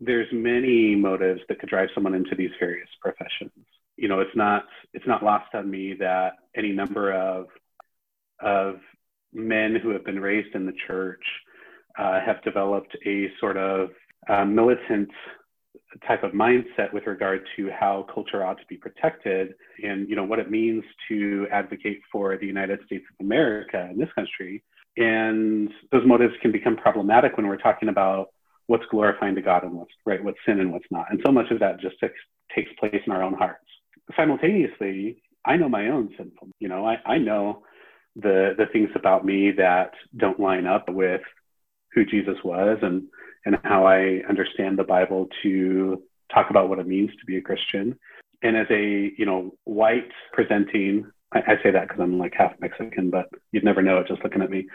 there's 0.00 0.28
many 0.32 0.94
motives 0.94 1.40
that 1.48 1.58
could 1.58 1.68
drive 1.68 1.88
someone 1.94 2.14
into 2.14 2.34
these 2.36 2.50
various 2.60 2.88
professions. 3.00 3.64
You 3.96 4.08
know, 4.08 4.20
it's 4.20 4.36
not 4.36 4.66
it's 4.94 5.06
not 5.06 5.24
lost 5.24 5.54
on 5.54 5.70
me 5.70 5.94
that 5.94 6.34
any 6.54 6.72
number 6.72 7.12
of 7.12 7.46
of 8.40 8.76
men 9.32 9.76
who 9.76 9.90
have 9.90 10.04
been 10.04 10.20
raised 10.20 10.54
in 10.54 10.66
the 10.66 10.72
church 10.86 11.22
uh, 11.98 12.20
have 12.20 12.42
developed 12.42 12.96
a 13.06 13.28
sort 13.40 13.56
of 13.56 13.90
uh, 14.28 14.44
militant 14.44 15.10
type 16.06 16.22
of 16.22 16.32
mindset 16.32 16.92
with 16.92 17.06
regard 17.06 17.40
to 17.56 17.70
how 17.70 18.06
culture 18.12 18.44
ought 18.44 18.58
to 18.58 18.66
be 18.68 18.76
protected 18.76 19.54
and 19.82 20.08
you 20.08 20.16
know 20.16 20.24
what 20.24 20.38
it 20.38 20.50
means 20.50 20.84
to 21.08 21.46
advocate 21.50 22.00
for 22.12 22.36
the 22.36 22.46
United 22.46 22.78
States 22.86 23.04
of 23.18 23.24
America 23.24 23.88
in 23.90 23.98
this 23.98 24.08
country. 24.14 24.62
And 24.96 25.70
those 25.92 26.06
motives 26.06 26.34
can 26.42 26.52
become 26.52 26.76
problematic 26.76 27.36
when 27.36 27.46
we're 27.46 27.56
talking 27.56 27.88
about 27.88 28.28
what's 28.66 28.84
glorifying 28.90 29.34
to 29.36 29.42
God 29.42 29.62
and 29.64 29.72
what's 29.72 29.92
right 30.04 30.22
what's 30.22 30.38
sin 30.46 30.60
and 30.60 30.72
what's 30.72 30.86
not. 30.90 31.06
And 31.10 31.20
so 31.24 31.32
much 31.32 31.50
of 31.50 31.58
that 31.60 31.80
just 31.80 31.98
takes, 32.00 32.18
takes 32.54 32.70
place 32.78 33.00
in 33.06 33.12
our 33.12 33.22
own 33.22 33.34
hearts. 33.34 33.64
Simultaneously 34.16 35.22
I 35.44 35.56
know 35.56 35.68
my 35.68 35.88
own 35.88 36.10
sinfulness 36.16 36.54
you 36.60 36.68
know 36.68 36.86
I, 36.86 36.98
I 37.06 37.18
know 37.18 37.62
the 38.18 38.54
the 38.58 38.66
things 38.66 38.90
about 38.94 39.24
me 39.24 39.52
that 39.52 39.92
don't 40.16 40.40
line 40.40 40.66
up 40.66 40.88
with 40.88 41.22
who 41.92 42.04
Jesus 42.04 42.36
was 42.44 42.78
and 42.82 43.04
and 43.44 43.56
how 43.64 43.86
I 43.86 44.22
understand 44.28 44.78
the 44.78 44.84
Bible 44.84 45.28
to 45.42 46.02
talk 46.32 46.50
about 46.50 46.68
what 46.68 46.78
it 46.78 46.86
means 46.86 47.10
to 47.10 47.26
be 47.26 47.38
a 47.38 47.42
Christian. 47.42 47.98
And 48.42 48.56
as 48.56 48.66
a 48.70 49.12
you 49.16 49.24
know 49.24 49.54
white 49.64 50.10
presenting, 50.32 51.10
I, 51.32 51.38
I 51.38 51.62
say 51.62 51.70
that 51.70 51.88
because 51.88 52.00
I'm 52.00 52.18
like 52.18 52.34
half 52.36 52.52
Mexican, 52.60 53.10
but 53.10 53.28
you'd 53.52 53.64
never 53.64 53.82
know 53.82 53.98
it 53.98 54.08
just 54.08 54.22
looking 54.22 54.42
at 54.42 54.50
me. 54.50 54.66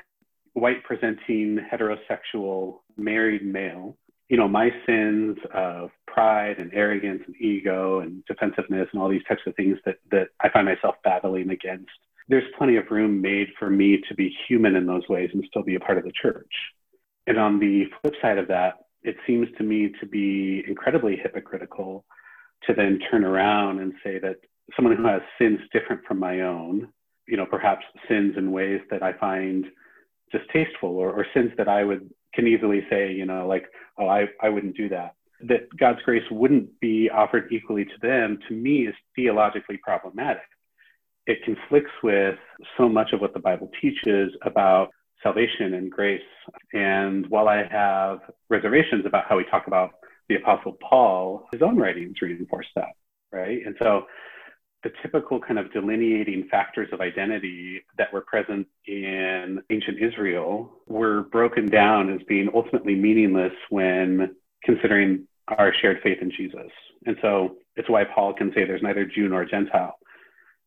White 0.53 0.83
presenting 0.83 1.59
heterosexual 1.71 2.79
married 2.95 3.45
male. 3.45 3.97
You 4.29 4.37
know 4.37 4.47
my 4.47 4.69
sins 4.85 5.37
of 5.53 5.91
pride 6.07 6.57
and 6.59 6.73
arrogance 6.73 7.23
and 7.27 7.35
ego 7.35 7.99
and 7.99 8.23
defensiveness 8.25 8.87
and 8.93 9.01
all 9.01 9.09
these 9.09 9.23
types 9.27 9.41
of 9.45 9.55
things 9.55 9.77
that 9.85 9.97
that 10.11 10.29
I 10.39 10.49
find 10.49 10.65
myself 10.65 10.95
battling 11.03 11.49
against 11.49 11.91
there's 12.29 12.43
plenty 12.57 12.77
of 12.77 12.89
room 12.89 13.21
made 13.21 13.47
for 13.59 13.69
me 13.69 14.01
to 14.07 14.15
be 14.15 14.35
human 14.47 14.75
in 14.75 14.85
those 14.85 15.07
ways 15.09 15.29
and 15.33 15.43
still 15.47 15.63
be 15.63 15.75
a 15.75 15.79
part 15.79 15.97
of 15.97 16.03
the 16.03 16.11
church. 16.19 16.51
And 17.27 17.37
on 17.37 17.59
the 17.59 17.85
flip 18.01 18.15
side 18.21 18.37
of 18.37 18.47
that, 18.47 18.85
it 19.03 19.15
seems 19.27 19.47
to 19.57 19.63
me 19.63 19.91
to 19.99 20.05
be 20.05 20.63
incredibly 20.67 21.17
hypocritical 21.17 22.05
to 22.67 22.73
then 22.73 22.99
turn 23.11 23.25
around 23.25 23.79
and 23.79 23.93
say 24.03 24.19
that 24.19 24.37
someone 24.75 24.95
who 24.95 25.05
has 25.05 25.21
sins 25.37 25.59
different 25.73 26.01
from 26.07 26.19
my 26.19 26.41
own, 26.41 26.87
you 27.27 27.35
know, 27.35 27.45
perhaps 27.45 27.85
sins 28.07 28.35
in 28.37 28.51
ways 28.51 28.79
that 28.89 29.03
I 29.03 29.13
find 29.13 29.65
distasteful 30.31 30.89
or, 30.89 31.11
or 31.11 31.25
sins 31.33 31.51
that 31.57 31.67
I 31.67 31.83
would 31.83 32.09
can 32.33 32.47
easily 32.47 32.85
say, 32.89 33.11
you 33.11 33.25
know, 33.25 33.47
like, 33.47 33.65
oh, 33.99 34.07
I, 34.07 34.25
I 34.41 34.49
wouldn't 34.49 34.77
do 34.77 34.89
that. 34.89 35.15
That 35.41 35.67
God's 35.77 36.01
grace 36.03 36.23
wouldn't 36.31 36.79
be 36.79 37.09
offered 37.09 37.51
equally 37.51 37.85
to 37.85 37.91
them, 38.01 38.39
to 38.47 38.53
me, 38.55 38.87
is 38.87 38.95
theologically 39.15 39.77
problematic 39.77 40.43
it 41.25 41.43
conflicts 41.43 41.91
with 42.01 42.37
so 42.77 42.89
much 42.89 43.13
of 43.13 43.21
what 43.21 43.33
the 43.33 43.39
Bible 43.39 43.71
teaches 43.81 44.31
about 44.41 44.89
salvation 45.21 45.73
and 45.73 45.89
grace. 45.89 46.21
And 46.73 47.25
while 47.27 47.47
I 47.47 47.63
have 47.71 48.19
reservations 48.49 49.05
about 49.05 49.25
how 49.27 49.37
we 49.37 49.45
talk 49.45 49.67
about 49.67 49.91
the 50.27 50.35
Apostle 50.35 50.77
Paul, 50.81 51.47
his 51.51 51.61
own 51.61 51.77
writings 51.77 52.15
reinforce 52.21 52.67
that, 52.75 52.93
right? 53.31 53.59
And 53.65 53.75
so 53.81 54.03
the 54.83 54.91
typical 55.01 55.39
kind 55.39 55.57
of 55.57 55.71
delineating 55.71 56.47
factors 56.51 56.89
of 56.91 56.99
identity 56.99 57.83
that 57.97 58.11
were 58.11 58.21
present 58.21 58.67
in 58.85 59.61
ancient 59.69 59.97
Israel 60.01 60.71
were 60.87 61.21
broken 61.23 61.67
down 61.67 62.13
as 62.13 62.19
being 62.27 62.49
ultimately 62.53 62.95
meaningless 62.95 63.53
when 63.69 64.35
considering 64.63 65.25
our 65.47 65.73
shared 65.81 66.01
faith 66.03 66.17
in 66.21 66.31
Jesus. 66.31 66.71
And 67.05 67.15
so 67.21 67.55
it's 67.77 67.89
why 67.89 68.03
Paul 68.03 68.33
can 68.33 68.51
say 68.53 68.65
there's 68.65 68.83
neither 68.83 69.05
Jew 69.05 69.29
nor 69.29 69.45
Gentile 69.45 69.95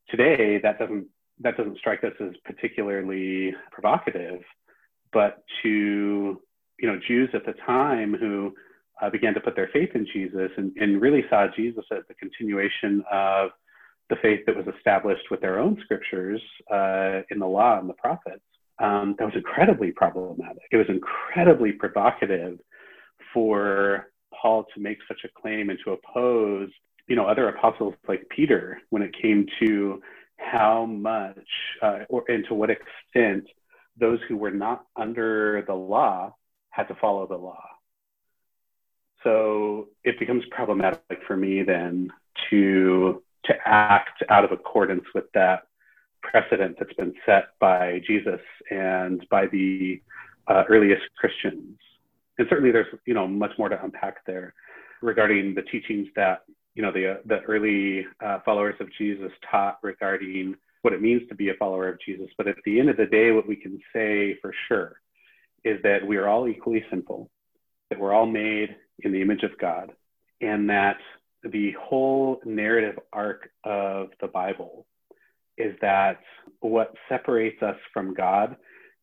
today 0.08 0.58
that 0.62 0.78
doesn't 0.78 1.06
that 1.40 1.56
doesn't 1.56 1.78
strike 1.78 2.02
us 2.04 2.12
as 2.20 2.32
particularly 2.44 3.54
provocative 3.70 4.40
but 5.12 5.44
to 5.62 6.40
you 6.78 6.88
know 6.88 6.98
jews 7.06 7.28
at 7.34 7.44
the 7.46 7.54
time 7.64 8.14
who 8.14 8.52
uh, 9.02 9.10
began 9.10 9.34
to 9.34 9.40
put 9.40 9.56
their 9.56 9.70
faith 9.72 9.90
in 9.94 10.06
jesus 10.12 10.50
and, 10.56 10.72
and 10.76 11.00
really 11.00 11.25
saw 11.28 11.46
jesus 11.56 11.84
as 11.92 12.02
the 12.08 12.14
continuation 12.14 13.02
of 13.12 13.50
the 14.08 14.16
faith 14.22 14.40
that 14.46 14.56
was 14.56 14.66
established 14.76 15.30
with 15.30 15.40
their 15.40 15.58
own 15.58 15.76
scriptures 15.82 16.40
uh, 16.72 17.22
in 17.30 17.40
the 17.40 17.46
law 17.46 17.78
and 17.78 17.88
the 17.88 17.94
prophets 17.94 18.42
um, 18.78 19.14
that 19.18 19.25
was 19.25 19.34
incredibly 19.34 19.90
problematic. 19.90 20.62
It 20.70 20.76
was 20.76 20.86
incredibly 20.88 21.72
provocative 21.72 22.58
for 23.32 24.08
paul 24.34 24.66
to 24.75 24.80
make 24.80 24.98
such 25.08 25.20
a 25.25 25.40
claim 25.40 25.70
and 25.70 25.78
to 25.84 25.92
oppose 25.92 26.68
you 27.08 27.16
know 27.16 27.26
other 27.26 27.48
apostles 27.48 27.94
like 28.08 28.28
Peter 28.28 28.80
when 28.90 29.02
it 29.02 29.14
came 29.20 29.46
to 29.60 30.02
how 30.38 30.84
much 30.86 31.48
uh, 31.82 32.00
or 32.08 32.25
and 32.28 32.44
to 32.48 32.54
what 32.54 32.70
extent 32.70 33.46
those 33.98 34.18
who 34.28 34.36
were 34.36 34.50
not 34.50 34.84
under 34.96 35.64
the 35.66 35.75
law 35.75 36.34
had 36.70 36.88
to 36.88 36.94
follow 36.96 37.26
the 37.26 37.36
law. 37.36 37.64
so 39.25 39.88
it 40.04 40.18
becomes 40.18 40.44
problematic 40.50 41.20
for 41.26 41.36
me 41.36 41.62
then 41.62 42.10
to 42.50 43.22
to 43.44 43.54
act 43.64 44.22
out 44.28 44.44
of 44.44 44.52
accordance 44.52 45.04
with 45.14 45.25
that 45.32 45.66
precedent 46.22 46.76
that's 46.78 46.92
been 46.94 47.14
set 47.25 47.48
by 47.60 48.00
Jesus 48.06 48.40
and 48.70 49.26
by 49.30 49.46
the 49.46 50.00
uh, 50.48 50.64
earliest 50.68 51.02
Christians. 51.16 51.78
And 52.38 52.46
certainly, 52.50 52.70
there's 52.70 52.86
you 53.06 53.14
know 53.14 53.26
much 53.26 53.52
more 53.58 53.68
to 53.68 53.82
unpack 53.82 54.25
there 54.26 54.54
regarding 55.00 55.54
the 55.54 55.62
teachings 55.62 56.08
that 56.16 56.42
you 56.76 56.83
know 56.83 56.92
the 56.92 57.21
the 57.25 57.40
early 57.49 58.06
uh, 58.25 58.38
followers 58.45 58.76
of 58.80 58.88
Jesus 58.99 59.33
taught 59.50 59.78
regarding 59.83 60.54
what 60.83 60.92
it 60.92 61.02
means 61.02 61.23
to 61.28 61.35
be 61.35 61.49
a 61.49 61.54
follower 61.54 61.88
of 61.88 61.99
Jesus. 62.04 62.28
But 62.37 62.47
at 62.47 62.56
the 62.64 62.78
end 62.78 62.90
of 62.90 62.97
the 62.97 63.06
day, 63.06 63.33
what 63.33 63.49
we 63.49 63.56
can 63.56 63.80
say 63.92 64.38
for 64.40 64.54
sure 64.68 65.00
is 65.64 65.83
that 65.83 66.06
we 66.06 66.16
are 66.16 66.28
all 66.28 66.47
equally 66.47 66.85
sinful, 66.90 67.28
that 67.90 67.99
we're 67.99 68.12
all 68.12 68.26
made 68.26 68.76
in 69.00 69.11
the 69.11 69.21
image 69.21 69.42
of 69.42 69.59
God, 69.59 69.90
and 70.40 70.68
that 70.71 70.99
the 71.42 71.73
whole 71.80 72.40
narrative 72.45 72.99
arc 73.12 73.49
of 73.64 74.11
the 74.21 74.28
Bible 74.28 74.87
is 75.56 75.75
that 75.80 76.21
what 76.61 76.95
separates 77.09 77.62
us 77.62 77.76
from 77.92 78.14
God 78.14 78.56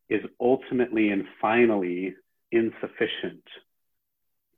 is 0.09 0.21
ultimately 0.39 1.09
and 1.09 1.25
finally 1.41 2.15
insufficient 2.51 3.43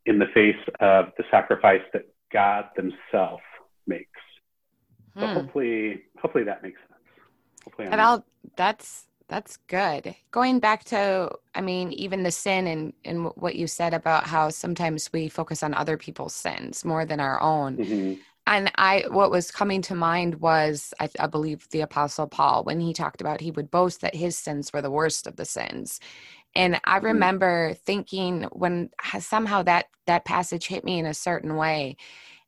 in 0.05 0.19
the 0.19 0.25
face 0.33 0.55
of 0.81 1.05
the 1.17 1.23
sacrifice 1.31 1.81
that 1.93 2.03
God 2.35 2.65
Himself 2.75 3.39
makes. 3.87 4.09
Hmm. 5.15 5.21
So 5.21 5.27
hopefully, 5.27 6.01
hopefully 6.21 6.43
that 6.43 6.61
makes 6.61 6.79
sense. 6.81 7.01
Hopefully, 7.63 7.87
that 7.87 7.99
all 7.99 8.25
that's 8.57 9.05
that's 9.29 9.57
good. 9.67 10.13
Going 10.31 10.59
back 10.59 10.83
to, 10.85 11.31
I 11.55 11.61
mean, 11.61 11.93
even 11.93 12.23
the 12.23 12.31
sin 12.31 12.67
and 12.67 12.93
and 13.05 13.25
what 13.35 13.55
you 13.55 13.67
said 13.67 13.93
about 13.93 14.25
how 14.25 14.49
sometimes 14.49 15.11
we 15.13 15.29
focus 15.29 15.63
on 15.63 15.73
other 15.73 15.97
people's 15.97 16.35
sins 16.35 16.83
more 16.83 17.05
than 17.05 17.21
our 17.21 17.41
own. 17.41 17.77
Mm-hmm. 17.77 18.21
And 18.47 18.71
I, 18.75 19.05
what 19.09 19.31
was 19.31 19.49
coming 19.49 19.81
to 19.83 19.95
mind 19.95 20.35
was, 20.35 20.93
I, 20.99 21.09
I 21.19 21.25
believe, 21.25 21.67
the 21.69 21.81
Apostle 21.81 22.27
Paul 22.27 22.63
when 22.63 22.79
he 22.79 22.93
talked 22.93 23.19
about 23.19 23.41
he 23.41 23.49
would 23.49 23.71
boast 23.71 24.01
that 24.01 24.13
his 24.13 24.37
sins 24.37 24.71
were 24.71 24.83
the 24.83 24.91
worst 24.91 25.25
of 25.25 25.35
the 25.35 25.45
sins, 25.45 25.99
and 26.55 26.79
i 26.85 26.97
mm-hmm. 26.97 27.07
remember 27.07 27.73
thinking 27.85 28.43
when 28.51 28.89
somehow 29.19 29.61
that 29.61 29.85
that 30.07 30.25
passage 30.25 30.67
hit 30.67 30.83
me 30.83 30.99
in 30.99 31.05
a 31.05 31.13
certain 31.13 31.55
way 31.55 31.95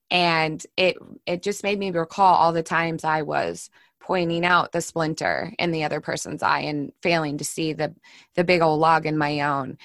and 0.09 0.65
it 0.77 0.97
it 1.25 1.43
just 1.43 1.63
made 1.63 1.79
me 1.79 1.91
recall 1.91 2.35
all 2.35 2.53
the 2.53 2.63
times 2.63 3.03
i 3.03 3.21
was 3.21 3.69
pointing 3.99 4.45
out 4.45 4.71
the 4.71 4.81
splinter 4.81 5.53
in 5.59 5.71
the 5.71 5.83
other 5.83 5.99
person's 5.99 6.41
eye 6.41 6.61
and 6.61 6.93
failing 7.01 7.37
to 7.37 7.43
see 7.43 7.73
the 7.73 7.93
the 8.35 8.43
big 8.43 8.61
old 8.61 8.79
log 8.79 9.05
in 9.05 9.17
my 9.17 9.41
own 9.41 9.77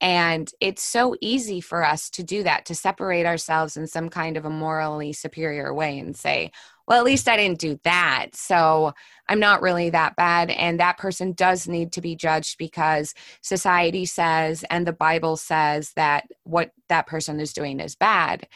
and 0.00 0.52
it's 0.60 0.82
so 0.82 1.16
easy 1.20 1.60
for 1.60 1.84
us 1.84 2.10
to 2.10 2.22
do 2.22 2.42
that 2.42 2.66
to 2.66 2.74
separate 2.74 3.24
ourselves 3.24 3.76
in 3.76 3.86
some 3.86 4.08
kind 4.08 4.36
of 4.36 4.44
a 4.44 4.50
morally 4.50 5.12
superior 5.12 5.72
way 5.72 5.98
and 5.98 6.16
say 6.16 6.50
well, 6.86 6.98
at 6.98 7.04
least 7.04 7.28
I 7.28 7.36
didn't 7.36 7.58
do 7.58 7.80
that. 7.84 8.28
So 8.34 8.92
I'm 9.28 9.40
not 9.40 9.62
really 9.62 9.90
that 9.90 10.14
bad. 10.16 10.50
And 10.50 10.78
that 10.78 10.98
person 10.98 11.32
does 11.32 11.66
need 11.66 11.92
to 11.92 12.00
be 12.00 12.14
judged 12.14 12.58
because 12.58 13.14
society 13.42 14.04
says 14.04 14.64
and 14.70 14.86
the 14.86 14.92
Bible 14.92 15.36
says 15.36 15.92
that 15.96 16.26
what 16.44 16.70
that 16.88 17.06
person 17.06 17.40
is 17.40 17.52
doing 17.52 17.80
is 17.80 17.96
bad. 17.96 18.46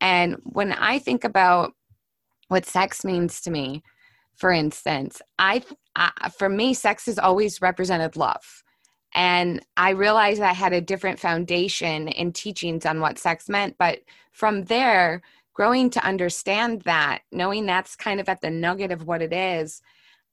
And 0.00 0.36
when 0.44 0.72
I 0.72 0.98
think 0.98 1.24
about 1.24 1.72
what 2.48 2.66
sex 2.66 3.04
means 3.04 3.40
to 3.42 3.50
me, 3.50 3.82
for 4.36 4.52
instance, 4.52 5.20
I, 5.38 5.62
I 5.94 6.30
for 6.36 6.48
me, 6.48 6.74
sex 6.74 7.06
has 7.06 7.18
always 7.18 7.60
represented 7.62 8.16
love. 8.16 8.62
And 9.14 9.64
I 9.78 9.90
realized 9.90 10.42
I 10.42 10.52
had 10.52 10.74
a 10.74 10.80
different 10.80 11.18
foundation 11.18 12.08
in 12.08 12.32
teachings 12.32 12.84
on 12.84 13.00
what 13.00 13.18
sex 13.18 13.48
meant. 13.48 13.76
But 13.78 14.00
from 14.32 14.64
there, 14.64 15.22
growing 15.56 15.88
to 15.88 16.04
understand 16.04 16.82
that, 16.82 17.22
knowing 17.32 17.64
that's 17.64 17.96
kind 17.96 18.20
of 18.20 18.28
at 18.28 18.42
the 18.42 18.50
nugget 18.50 18.92
of 18.92 19.06
what 19.06 19.22
it 19.22 19.32
is, 19.32 19.80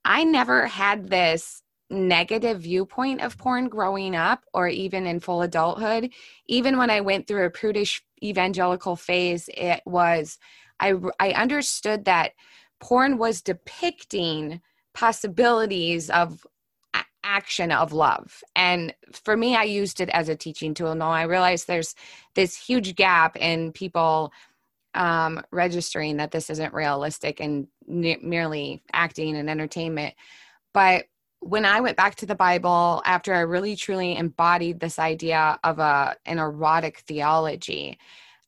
I 0.04 0.26
never 0.26 0.68
had 0.68 1.08
this 1.08 1.64
negative 1.90 2.60
viewpoint 2.60 3.22
of 3.22 3.38
porn 3.38 3.70
growing 3.70 4.18
up 4.18 4.44
or 4.54 4.68
even 4.68 5.08
in 5.08 5.22
full 5.22 5.42
adulthood. 5.42 6.10
Even 6.48 6.78
when 6.78 6.90
I 6.90 7.00
went 7.00 7.26
through 7.26 7.46
a 7.46 7.50
prudish 7.50 8.04
evangelical 8.22 8.98
phase, 8.98 9.50
it 9.54 9.82
was, 9.86 10.38
I, 10.82 10.96
I 11.22 11.32
understood 11.32 12.04
that 12.04 12.34
porn 12.82 13.18
was 13.18 13.42
depicting 13.42 14.60
possibilities 14.94 16.10
of 16.10 16.46
action 17.24 17.72
of 17.72 17.94
love. 17.94 18.44
And 18.58 18.94
for 19.14 19.38
me, 19.38 19.56
I 19.56 19.64
used 19.64 20.02
it 20.02 20.10
as 20.10 20.28
a 20.28 20.36
teaching 20.36 20.74
tool. 20.74 20.94
Now 20.96 21.12
I 21.12 21.24
realize 21.24 21.64
there's 21.64 21.96
this 22.36 22.58
huge 22.58 22.96
gap 22.96 23.38
in 23.38 23.72
people 23.72 24.34
um, 24.96 25.42
registering 25.52 26.18
that 26.18 26.32
this 26.32 26.50
isn't 26.50 26.74
realistic 26.74 27.40
and 27.40 27.68
merely 27.88 28.84
acting 28.94 29.36
and 29.36 29.50
entertainment. 29.50 30.16
But 30.74 31.06
when 31.40 31.66
I 31.66 31.82
went 31.82 31.98
back 31.98 32.16
to 32.16 32.26
the 32.26 32.36
Bible 32.36 33.02
after 33.06 33.34
I 33.34 33.42
really 33.42 33.76
truly 33.76 34.16
embodied 34.16 34.80
this 34.80 34.98
idea 34.98 35.60
of 35.64 35.80
a 35.80 36.16
an 36.26 36.40
erotic 36.40 37.00
theology, 37.00 37.98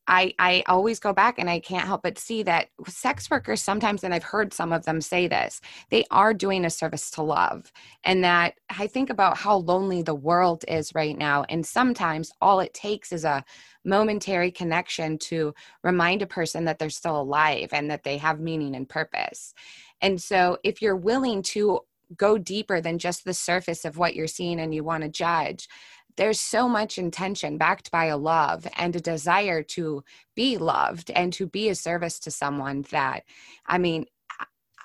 I, 0.08 0.34
I 0.38 0.62
always 0.66 1.00
go 1.00 1.12
back 1.12 1.38
and 1.38 1.50
I 1.50 1.58
can't 1.58 1.86
help 1.86 2.02
but 2.02 2.18
see 2.18 2.42
that 2.44 2.68
sex 2.86 3.28
workers 3.30 3.60
sometimes, 3.62 4.04
and 4.04 4.14
I've 4.14 4.22
heard 4.22 4.52
some 4.52 4.72
of 4.72 4.84
them 4.84 5.00
say 5.00 5.26
this, 5.26 5.60
they 5.90 6.04
are 6.10 6.32
doing 6.32 6.64
a 6.64 6.70
service 6.70 7.10
to 7.12 7.22
love. 7.22 7.72
And 8.04 8.22
that 8.22 8.54
I 8.70 8.86
think 8.86 9.10
about 9.10 9.36
how 9.36 9.56
lonely 9.56 10.02
the 10.02 10.14
world 10.14 10.64
is 10.68 10.94
right 10.94 11.16
now. 11.16 11.44
And 11.48 11.66
sometimes 11.66 12.32
all 12.40 12.60
it 12.60 12.74
takes 12.74 13.12
is 13.12 13.24
a 13.24 13.44
momentary 13.84 14.50
connection 14.50 15.18
to 15.18 15.54
remind 15.82 16.22
a 16.22 16.26
person 16.26 16.64
that 16.64 16.78
they're 16.78 16.90
still 16.90 17.20
alive 17.20 17.70
and 17.72 17.90
that 17.90 18.04
they 18.04 18.18
have 18.18 18.40
meaning 18.40 18.74
and 18.74 18.88
purpose. 18.88 19.54
And 20.00 20.20
so 20.20 20.58
if 20.62 20.82
you're 20.82 20.96
willing 20.96 21.42
to 21.42 21.80
go 22.16 22.38
deeper 22.38 22.80
than 22.80 22.98
just 22.98 23.24
the 23.24 23.34
surface 23.34 23.84
of 23.84 23.96
what 23.96 24.14
you're 24.14 24.28
seeing 24.28 24.60
and 24.60 24.74
you 24.74 24.84
want 24.84 25.02
to 25.02 25.08
judge, 25.08 25.68
there's 26.16 26.40
so 26.40 26.68
much 26.68 26.98
intention 26.98 27.58
backed 27.58 27.90
by 27.90 28.06
a 28.06 28.16
love 28.16 28.66
and 28.76 28.96
a 28.96 29.00
desire 29.00 29.62
to 29.62 30.02
be 30.34 30.56
loved 30.56 31.10
and 31.10 31.32
to 31.34 31.46
be 31.46 31.68
a 31.68 31.74
service 31.74 32.18
to 32.20 32.30
someone 32.30 32.84
that, 32.90 33.24
I 33.66 33.78
mean, 33.78 34.06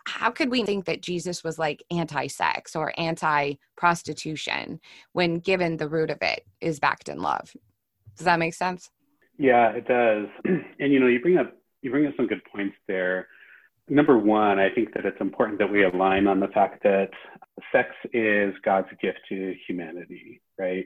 how 0.06 0.32
could 0.32 0.50
we 0.50 0.64
think 0.64 0.86
that 0.86 1.02
Jesus 1.02 1.44
was 1.44 1.60
like 1.60 1.84
anti 1.92 2.28
sex 2.28 2.76
or 2.76 2.94
anti 2.98 3.54
prostitution 3.78 4.80
when 5.14 5.40
given 5.40 5.78
the 5.78 5.88
root 5.88 6.10
of 6.10 6.22
it 6.22 6.46
is 6.60 6.80
backed 6.80 7.08
in 7.10 7.22
love? 7.22 7.56
Does 8.18 8.26
that 8.26 8.40
make 8.40 8.54
sense? 8.54 8.90
Yeah, 9.38 9.72
it 9.72 9.88
does. 9.88 10.28
And 10.80 10.92
you 10.92 11.00
know, 11.00 11.08
you 11.08 11.22
bring 11.22 11.38
up 11.38 11.56
you 11.82 11.92
bring 11.92 12.08
up 12.08 12.14
some 12.18 12.28
good 12.28 12.42
points 12.54 12.76
there. 12.88 13.28
Number 13.88 14.18
one, 14.18 14.60
I 14.60 14.70
think 14.70 14.94
that 14.94 15.06
it's 15.06 15.20
important 15.20 15.60
that 15.60 15.72
we 15.72 15.84
align 15.84 16.28
on 16.28 16.40
the 16.40 16.48
fact 16.48 16.84
that 16.84 17.10
sex 17.72 17.90
is 18.14 18.54
God's 18.64 18.88
gift 19.02 19.20
to 19.30 19.54
humanity, 19.68 20.42
right? 20.58 20.86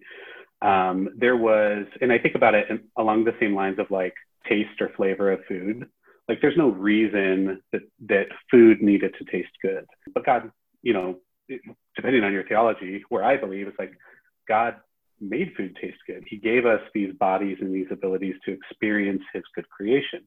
Um, 0.62 1.10
there 1.18 1.36
was, 1.36 1.86
and 2.02 2.12
I 2.12 2.18
think 2.18 2.36
about 2.36 2.56
it 2.56 2.68
along 2.98 3.26
the 3.26 3.36
same 3.40 3.56
lines 3.56 3.80
of 3.80 3.92
like 3.92 4.14
taste 4.48 4.82
or 4.82 4.90
flavor 4.96 5.32
of 5.32 5.40
food. 5.48 5.88
Like, 6.28 6.42
there's 6.42 6.58
no 6.58 6.70
reason 6.70 7.62
that 7.72 7.82
that 8.08 8.28
food 8.50 8.82
needed 8.82 9.14
to 9.20 9.26
taste 9.26 9.52
good, 9.62 9.86
but 10.14 10.26
God, 10.26 10.52
you 10.82 10.94
know, 10.94 11.18
depending 11.96 12.24
on 12.24 12.34
your 12.34 12.48
theology, 12.48 13.04
where 13.10 13.24
I 13.24 13.38
believe 13.38 13.68
it's 13.68 13.78
like 13.78 13.94
God 14.48 14.76
made 15.22 15.54
food 15.56 15.78
taste 15.80 16.00
good. 16.08 16.24
He 16.28 16.38
gave 16.38 16.66
us 16.66 16.82
these 16.94 17.14
bodies 17.20 17.58
and 17.62 17.74
these 17.74 17.88
abilities 17.92 18.36
to 18.46 18.52
experience 18.52 19.22
His 19.34 19.44
good 19.54 19.70
creation. 19.70 20.22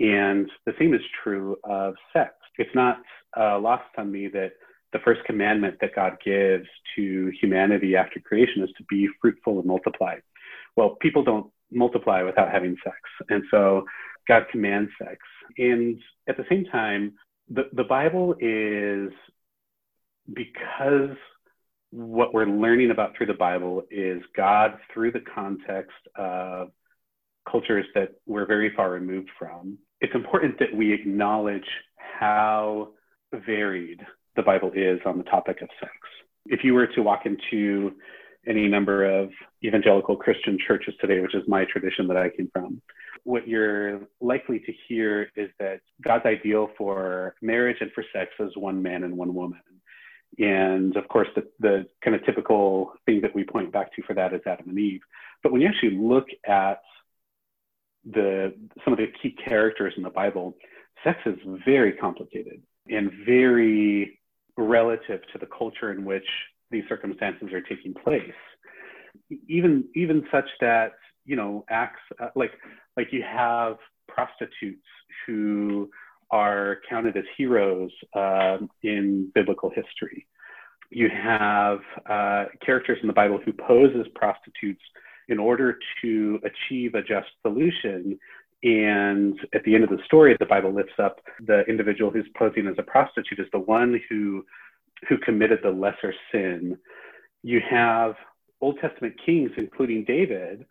And 0.00 0.50
the 0.66 0.74
same 0.78 0.94
is 0.94 1.00
true 1.22 1.56
of 1.64 1.94
sex. 2.12 2.34
It's 2.58 2.74
not 2.74 3.00
uh, 3.36 3.58
lost 3.58 3.84
on 3.96 4.10
me 4.10 4.28
that 4.28 4.52
the 4.92 4.98
first 5.04 5.20
commandment 5.24 5.76
that 5.80 5.94
God 5.94 6.16
gives 6.24 6.66
to 6.96 7.30
humanity 7.40 7.96
after 7.96 8.20
creation 8.20 8.62
is 8.62 8.70
to 8.78 8.84
be 8.88 9.08
fruitful 9.20 9.58
and 9.58 9.66
multiply. 9.66 10.16
Well, 10.76 10.96
people 11.00 11.22
don't 11.22 11.50
multiply 11.70 12.22
without 12.22 12.50
having 12.50 12.76
sex. 12.82 12.96
And 13.28 13.42
so 13.50 13.84
God 14.26 14.44
commands 14.50 14.90
sex. 14.98 15.18
And 15.58 15.98
at 16.28 16.36
the 16.36 16.44
same 16.48 16.64
time, 16.66 17.14
the, 17.48 17.64
the 17.72 17.84
Bible 17.84 18.34
is 18.40 19.10
because 20.32 21.16
what 21.90 22.34
we're 22.34 22.46
learning 22.46 22.90
about 22.90 23.16
through 23.16 23.26
the 23.26 23.34
Bible 23.34 23.82
is 23.90 24.22
God 24.36 24.78
through 24.92 25.12
the 25.12 25.22
context 25.34 25.96
of 26.16 26.68
cultures 27.50 27.86
that 27.94 28.10
we're 28.26 28.46
very 28.46 28.72
far 28.76 28.90
removed 28.90 29.30
from. 29.38 29.78
It's 30.00 30.14
important 30.14 30.58
that 30.58 30.74
we 30.74 30.92
acknowledge 30.92 31.66
how 31.96 32.90
varied 33.32 34.00
the 34.38 34.42
Bible 34.44 34.70
is 34.72 35.00
on 35.04 35.18
the 35.18 35.24
topic 35.24 35.60
of 35.62 35.68
sex. 35.80 35.92
If 36.46 36.60
you 36.62 36.72
were 36.72 36.86
to 36.86 37.02
walk 37.02 37.26
into 37.26 37.92
any 38.46 38.68
number 38.68 39.04
of 39.04 39.30
evangelical 39.64 40.16
Christian 40.16 40.56
churches 40.64 40.94
today, 41.00 41.20
which 41.20 41.34
is 41.34 41.42
my 41.48 41.64
tradition 41.64 42.06
that 42.06 42.16
I 42.16 42.30
came 42.30 42.48
from, 42.52 42.80
what 43.24 43.48
you're 43.48 44.00
likely 44.20 44.60
to 44.60 44.72
hear 44.86 45.28
is 45.36 45.50
that 45.58 45.80
God's 46.02 46.24
ideal 46.24 46.70
for 46.78 47.34
marriage 47.42 47.78
and 47.80 47.90
for 47.92 48.04
sex 48.12 48.30
is 48.38 48.56
one 48.56 48.80
man 48.80 49.02
and 49.02 49.18
one 49.18 49.34
woman. 49.34 49.60
And 50.38 50.96
of 50.96 51.08
course, 51.08 51.28
the, 51.34 51.42
the 51.58 51.86
kind 52.02 52.14
of 52.14 52.24
typical 52.24 52.92
thing 53.06 53.20
that 53.22 53.34
we 53.34 53.42
point 53.42 53.72
back 53.72 53.92
to 53.96 54.02
for 54.02 54.14
that 54.14 54.32
is 54.32 54.40
Adam 54.46 54.68
and 54.68 54.78
Eve. 54.78 55.00
But 55.42 55.50
when 55.50 55.60
you 55.62 55.68
actually 55.68 55.96
look 55.98 56.28
at 56.46 56.80
the 58.08 58.54
some 58.84 58.92
of 58.92 58.98
the 58.98 59.08
key 59.20 59.34
characters 59.44 59.94
in 59.96 60.04
the 60.04 60.10
Bible, 60.10 60.54
sex 61.02 61.18
is 61.26 61.38
very 61.66 61.92
complicated 61.92 62.62
and 62.88 63.10
very 63.26 64.17
relative 64.58 65.20
to 65.32 65.38
the 65.38 65.46
culture 65.46 65.92
in 65.92 66.04
which 66.04 66.26
these 66.70 66.84
circumstances 66.88 67.48
are 67.52 67.62
taking 67.62 67.94
place. 67.94 68.20
Even 69.48 69.84
even 69.94 70.24
such 70.30 70.48
that 70.60 70.92
you 71.24 71.36
know 71.36 71.64
acts 71.70 72.00
uh, 72.20 72.28
like 72.34 72.52
like 72.96 73.08
you 73.12 73.22
have 73.22 73.76
prostitutes 74.08 74.84
who 75.26 75.88
are 76.30 76.78
counted 76.88 77.16
as 77.16 77.24
heroes 77.36 77.90
uh, 78.14 78.58
in 78.82 79.30
biblical 79.34 79.70
history. 79.70 80.26
You 80.90 81.08
have 81.10 81.78
uh, 82.06 82.46
characters 82.64 82.98
in 83.00 83.06
the 83.06 83.14
Bible 83.14 83.38
who 83.44 83.52
pose 83.52 83.94
as 83.98 84.06
prostitutes 84.14 84.82
in 85.28 85.38
order 85.38 85.78
to 86.02 86.40
achieve 86.44 86.94
a 86.94 87.02
just 87.02 87.28
solution. 87.42 88.18
And 88.62 89.38
at 89.54 89.62
the 89.64 89.74
end 89.74 89.84
of 89.84 89.90
the 89.90 89.98
story, 90.04 90.36
the 90.38 90.46
Bible 90.46 90.74
lifts 90.74 90.98
up 90.98 91.20
the 91.46 91.62
individual 91.68 92.10
who's 92.10 92.28
posing 92.36 92.66
as 92.66 92.74
a 92.78 92.82
prostitute 92.82 93.38
as 93.38 93.46
the 93.52 93.60
one 93.60 94.00
who 94.08 94.44
who 95.08 95.16
committed 95.18 95.60
the 95.62 95.70
lesser 95.70 96.12
sin. 96.32 96.76
You 97.44 97.60
have 97.70 98.16
Old 98.60 98.78
Testament 98.80 99.14
kings, 99.24 99.52
including 99.56 100.04
David, 100.04 100.66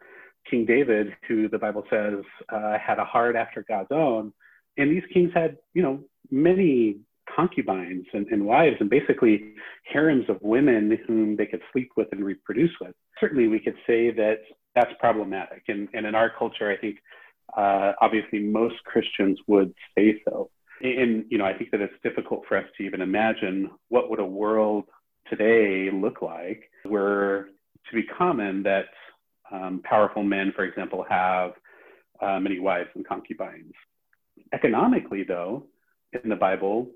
King 0.50 0.66
David, 0.66 1.16
who 1.28 1.48
the 1.48 1.58
Bible 1.58 1.84
says 1.90 2.16
uh, 2.50 2.78
had 2.78 3.00
a 3.00 3.06
heart 3.06 3.38
after 3.38 3.64
God's 3.68 3.92
own. 3.92 4.34
And 4.78 4.92
these 4.92 5.04
kings 5.14 5.32
had, 5.34 5.58
you 5.74 5.82
know, 5.82 6.04
many 6.30 6.98
concubines 7.34 8.06
and, 8.14 8.28
and, 8.28 8.46
wives 8.46 8.78
and 8.80 8.90
basically 8.90 9.54
harems 9.84 10.26
of 10.30 10.38
women 10.42 10.98
whom 11.08 11.36
they 11.36 11.46
could 11.46 11.62
sleep 11.72 11.90
with 11.98 12.08
and 12.12 12.24
reproduce 12.24 12.72
with. 12.80 12.94
Certainly, 13.20 13.48
we 13.48 13.60
could 13.60 13.76
say 13.86 14.12
that 14.12 14.40
that's 14.76 14.92
problematic. 15.00 15.64
And, 15.68 15.88
and 15.94 16.06
in 16.06 16.16
our 16.16 16.32
culture, 16.38 16.72
I 16.72 16.78
think 16.78 16.98
uh, 17.56 17.94
obviously 18.02 18.40
most 18.40 18.76
Christians 18.84 19.40
would 19.48 19.74
say 19.96 20.22
so. 20.26 20.50
And, 20.82 21.26
you 21.30 21.38
know, 21.38 21.46
I 21.46 21.58
think 21.58 21.72
that 21.72 21.82
it's 21.82 21.94
difficult 22.04 22.44
for 22.48 22.58
us 22.58 22.66
to 22.78 22.84
even 22.84 23.02
imagine 23.02 23.72
what 23.90 24.10
would 24.10 24.20
a 24.20 24.26
world 24.26 24.86
today 25.30 25.90
look 25.92 26.22
like 26.22 26.70
where 26.84 27.50
to 27.90 27.96
be 27.96 28.04
common 28.04 28.64
that 28.64 28.86
um, 29.52 29.82
powerful 29.84 30.24
men, 30.24 30.52
for 30.56 30.64
example, 30.64 31.06
have 31.10 31.54
uh, 32.22 32.40
many 32.40 32.60
wives 32.60 32.90
and 32.96 33.08
concubines. 33.08 33.74
Economically, 34.54 35.24
though, 35.24 35.64
in 36.24 36.30
the 36.30 36.36
Bible, 36.36 36.90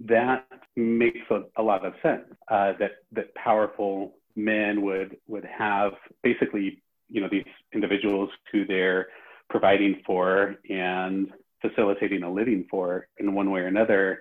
that 0.00 0.46
makes 0.76 1.20
a, 1.30 1.42
a 1.56 1.62
lot 1.62 1.84
of 1.84 1.94
sense. 2.02 2.24
Uh, 2.48 2.72
that 2.78 2.92
that 3.12 3.34
powerful 3.34 4.14
men 4.36 4.82
would 4.82 5.16
would 5.28 5.44
have 5.44 5.92
basically, 6.22 6.82
you 7.08 7.20
know, 7.20 7.28
these 7.30 7.44
individuals 7.72 8.30
who 8.50 8.64
they're 8.66 9.08
providing 9.48 10.00
for 10.06 10.56
and 10.68 11.28
facilitating 11.60 12.22
a 12.22 12.32
living 12.32 12.66
for 12.70 13.08
in 13.18 13.34
one 13.34 13.50
way 13.50 13.60
or 13.60 13.66
another. 13.66 14.20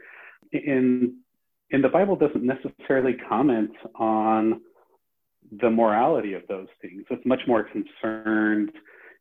And 0.54 1.14
and 1.72 1.84
the 1.84 1.90
Bible 1.90 2.18
doesn't 2.18 2.44
necessarily 2.44 3.14
comment 3.30 3.72
on 3.96 4.62
the 5.62 5.70
morality 5.70 6.34
of 6.34 6.44
those 6.48 6.68
things. 6.82 7.06
It's 7.10 7.26
much 7.26 7.42
more 7.48 7.64
concerned 7.64 8.72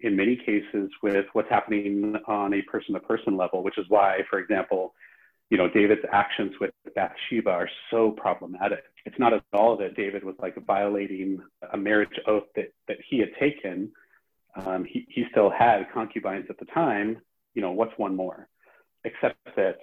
in 0.00 0.16
many 0.16 0.36
cases 0.36 0.90
with 1.02 1.26
what's 1.32 1.48
happening 1.48 2.16
on 2.26 2.54
a 2.54 2.62
person 2.62 2.94
to 2.94 3.00
person 3.00 3.36
level, 3.36 3.62
which 3.62 3.78
is 3.78 3.84
why, 3.88 4.20
for 4.28 4.38
example, 4.38 4.94
you 5.50 5.58
know, 5.58 5.68
David's 5.68 6.02
actions 6.12 6.52
with 6.60 6.70
Bathsheba 6.94 7.50
are 7.50 7.68
so 7.90 8.12
problematic. 8.12 8.84
It's 9.04 9.18
not 9.18 9.32
at 9.32 9.42
all 9.52 9.76
that 9.78 9.96
David 9.96 10.24
was 10.24 10.36
like 10.38 10.54
violating 10.64 11.40
a 11.72 11.76
marriage 11.76 12.20
oath 12.26 12.44
that, 12.54 12.72
that 12.86 12.98
he 13.08 13.18
had 13.18 13.30
taken. 13.38 13.90
Um, 14.56 14.84
he, 14.84 15.06
he 15.08 15.24
still 15.30 15.50
had 15.50 15.86
concubines 15.92 16.46
at 16.48 16.58
the 16.58 16.66
time. 16.66 17.18
You 17.54 17.62
know, 17.62 17.72
what's 17.72 17.92
one 17.96 18.16
more? 18.16 18.48
Except 19.04 19.36
that, 19.56 19.78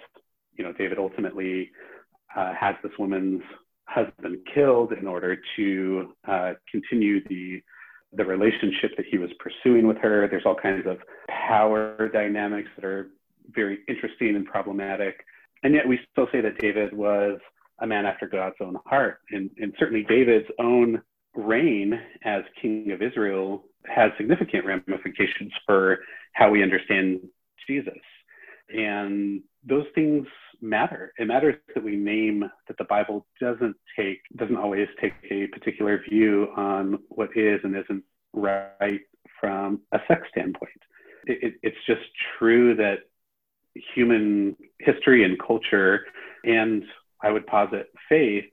you 0.53 0.63
know, 0.63 0.73
David 0.73 0.97
ultimately 0.97 1.71
uh, 2.35 2.53
has 2.53 2.75
this 2.83 2.91
woman's 2.99 3.41
husband 3.85 4.37
killed 4.53 4.93
in 4.93 5.07
order 5.07 5.37
to 5.55 6.13
uh, 6.27 6.53
continue 6.71 7.23
the 7.27 7.61
the 8.13 8.23
relationship 8.23 8.91
that 8.95 9.05
he 9.11 9.17
was 9.17 9.29
pursuing 9.39 9.85
with 9.85 9.97
her. 9.97 10.27
There's 10.29 10.45
all 10.45 10.55
kinds 10.55 10.87
of 10.87 10.97
power 11.27 12.09
dynamics 12.13 12.69
that 12.75 12.85
are 12.85 13.09
very 13.49 13.79
interesting 13.87 14.35
and 14.35 14.45
problematic. 14.45 15.25
And 15.63 15.73
yet 15.73 15.87
we 15.87 15.99
still 16.11 16.27
say 16.31 16.39
that 16.41 16.57
David 16.57 16.93
was 16.93 17.37
a 17.79 17.85
man 17.87 18.05
after 18.05 18.27
God's 18.27 18.55
own 18.61 18.77
heart. 18.85 19.19
And, 19.31 19.49
and 19.57 19.73
certainly 19.77 20.05
David's 20.07 20.47
own 20.59 21.01
reign 21.35 21.99
as 22.23 22.43
king 22.61 22.91
of 22.91 23.01
Israel 23.01 23.65
has 23.93 24.11
significant 24.17 24.65
ramifications 24.65 25.51
for 25.65 25.99
how 26.33 26.49
we 26.49 26.63
understand 26.63 27.19
Jesus. 27.67 27.99
And 28.69 29.41
those 29.65 29.85
things 29.95 30.27
matter. 30.61 31.13
It 31.17 31.27
matters 31.27 31.55
that 31.73 31.83
we 31.83 31.95
name 31.95 32.43
that 32.67 32.77
the 32.77 32.83
Bible 32.85 33.25
doesn't 33.39 33.75
take, 33.97 34.19
doesn't 34.35 34.57
always 34.57 34.87
take 34.99 35.13
a 35.29 35.47
particular 35.47 36.01
view 36.09 36.49
on 36.55 36.99
what 37.09 37.29
is 37.35 37.59
and 37.63 37.75
isn't 37.75 38.03
right 38.33 39.01
from 39.39 39.81
a 39.93 39.99
sex 40.07 40.27
standpoint. 40.31 40.71
It, 41.25 41.43
it, 41.43 41.53
it's 41.63 41.77
just 41.85 42.01
true 42.37 42.75
that 42.75 42.99
human 43.95 44.55
history 44.79 45.23
and 45.23 45.37
culture, 45.39 46.05
and 46.43 46.83
I 47.21 47.31
would 47.31 47.45
posit 47.47 47.89
faith, 48.09 48.45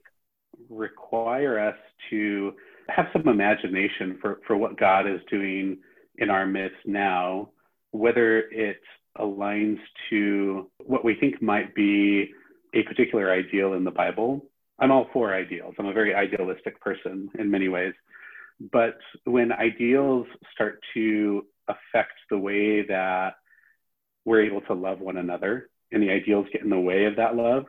require 0.69 1.59
us 1.59 1.77
to 2.09 2.53
have 2.89 3.07
some 3.13 3.27
imagination 3.27 4.17
for, 4.21 4.39
for 4.45 4.57
what 4.57 4.79
God 4.79 5.07
is 5.07 5.19
doing 5.29 5.77
in 6.17 6.29
our 6.29 6.45
midst 6.45 6.77
now, 6.85 7.49
whether 7.91 8.39
it 8.39 8.81
aligns 9.17 9.79
to 10.09 10.69
what 10.85 11.03
we 11.03 11.15
think 11.15 11.41
might 11.41 11.73
be 11.73 12.31
a 12.73 12.83
particular 12.83 13.31
ideal 13.31 13.73
in 13.73 13.83
the 13.83 13.91
Bible. 13.91 14.45
I'm 14.79 14.91
all 14.91 15.07
for 15.13 15.33
ideals. 15.33 15.75
I'm 15.79 15.85
a 15.85 15.93
very 15.93 16.13
idealistic 16.13 16.79
person 16.81 17.29
in 17.39 17.49
many 17.49 17.69
ways. 17.69 17.93
But 18.71 18.97
when 19.23 19.51
ideals 19.51 20.27
start 20.53 20.79
to 20.93 21.45
affect 21.67 22.13
the 22.29 22.37
way 22.37 22.85
that 22.87 23.35
we're 24.25 24.43
able 24.43 24.61
to 24.61 24.73
love 24.73 24.99
one 24.99 25.17
another 25.17 25.69
and 25.91 26.01
the 26.01 26.11
ideals 26.11 26.47
get 26.51 26.61
in 26.61 26.69
the 26.69 26.79
way 26.79 27.05
of 27.05 27.15
that 27.17 27.35
love, 27.35 27.65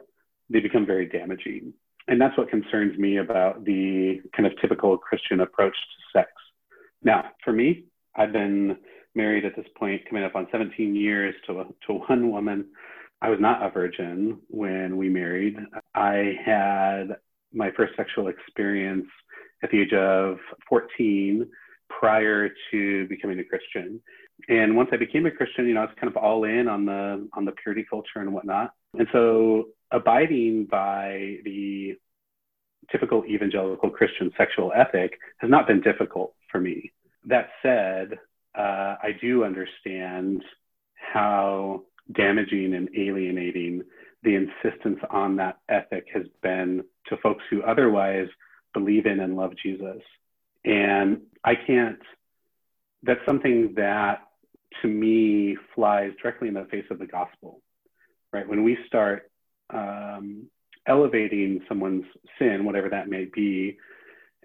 they 0.50 0.60
become 0.60 0.86
very 0.86 1.06
damaging. 1.06 1.72
And 2.08 2.20
that's 2.20 2.36
what 2.38 2.48
concerns 2.48 2.96
me 2.98 3.18
about 3.18 3.64
the 3.64 4.20
kind 4.36 4.46
of 4.46 4.52
typical 4.60 4.96
Christian 4.96 5.40
approach 5.40 5.74
to 5.74 6.18
sex. 6.18 6.30
Now, 7.02 7.30
for 7.44 7.52
me, 7.52 7.84
I've 8.14 8.32
been 8.32 8.76
married 9.14 9.44
at 9.44 9.56
this 9.56 9.66
point, 9.76 10.02
coming 10.08 10.24
up 10.24 10.36
on 10.36 10.46
17 10.52 10.94
years 10.94 11.34
to, 11.46 11.74
to 11.86 11.92
one 11.94 12.30
woman. 12.30 12.66
I 13.22 13.30
was 13.30 13.40
not 13.40 13.64
a 13.64 13.70
virgin 13.70 14.38
when 14.48 14.96
we 14.96 15.08
married. 15.08 15.56
I 15.94 16.36
had 16.44 17.16
my 17.52 17.70
first 17.76 17.94
sexual 17.96 18.28
experience 18.28 19.06
at 19.62 19.70
the 19.70 19.80
age 19.80 19.92
of 19.94 20.36
14 20.68 21.48
prior 21.88 22.50
to 22.70 23.08
becoming 23.08 23.38
a 23.38 23.44
Christian. 23.44 24.00
And 24.48 24.76
once 24.76 24.90
I 24.92 24.96
became 24.96 25.24
a 25.26 25.30
Christian, 25.30 25.66
you 25.66 25.74
know, 25.74 25.80
I 25.80 25.84
was 25.84 25.94
kind 25.98 26.14
of 26.14 26.22
all 26.22 26.44
in 26.44 26.68
on 26.68 26.84
the 26.84 27.26
on 27.32 27.46
the 27.46 27.52
purity 27.52 27.86
culture 27.88 28.20
and 28.20 28.32
whatnot. 28.32 28.72
And 28.98 29.08
so 29.12 29.68
abiding 29.90 30.66
by 30.70 31.38
the 31.44 31.96
typical 32.90 33.24
evangelical 33.24 33.90
Christian 33.90 34.30
sexual 34.36 34.72
ethic 34.74 35.18
has 35.38 35.50
not 35.50 35.66
been 35.66 35.80
difficult 35.80 36.34
for 36.50 36.60
me. 36.60 36.92
That 37.24 37.48
said, 37.62 38.18
uh, 38.56 38.96
I 39.02 39.10
do 39.20 39.44
understand 39.44 40.42
how 40.94 41.82
damaging 42.12 42.74
and 42.74 42.88
alienating 42.96 43.82
the 44.22 44.34
insistence 44.34 44.98
on 45.10 45.36
that 45.36 45.58
ethic 45.68 46.06
has 46.14 46.24
been 46.42 46.84
to 47.08 47.16
folks 47.18 47.44
who 47.50 47.62
otherwise 47.62 48.28
believe 48.72 49.06
in 49.06 49.20
and 49.20 49.36
love 49.36 49.52
Jesus. 49.62 50.02
And 50.64 51.22
I 51.44 51.54
can't, 51.54 52.00
that's 53.02 53.24
something 53.26 53.74
that 53.76 54.22
to 54.82 54.88
me 54.88 55.56
flies 55.74 56.12
directly 56.20 56.48
in 56.48 56.54
the 56.54 56.66
face 56.70 56.84
of 56.90 56.98
the 56.98 57.06
gospel, 57.06 57.62
right? 58.36 58.48
When 58.48 58.62
we 58.62 58.76
start 58.86 59.30
um, 59.70 60.46
elevating 60.86 61.60
someone's 61.68 62.04
sin, 62.38 62.64
whatever 62.64 62.88
that 62.90 63.08
may 63.08 63.26
be, 63.32 63.78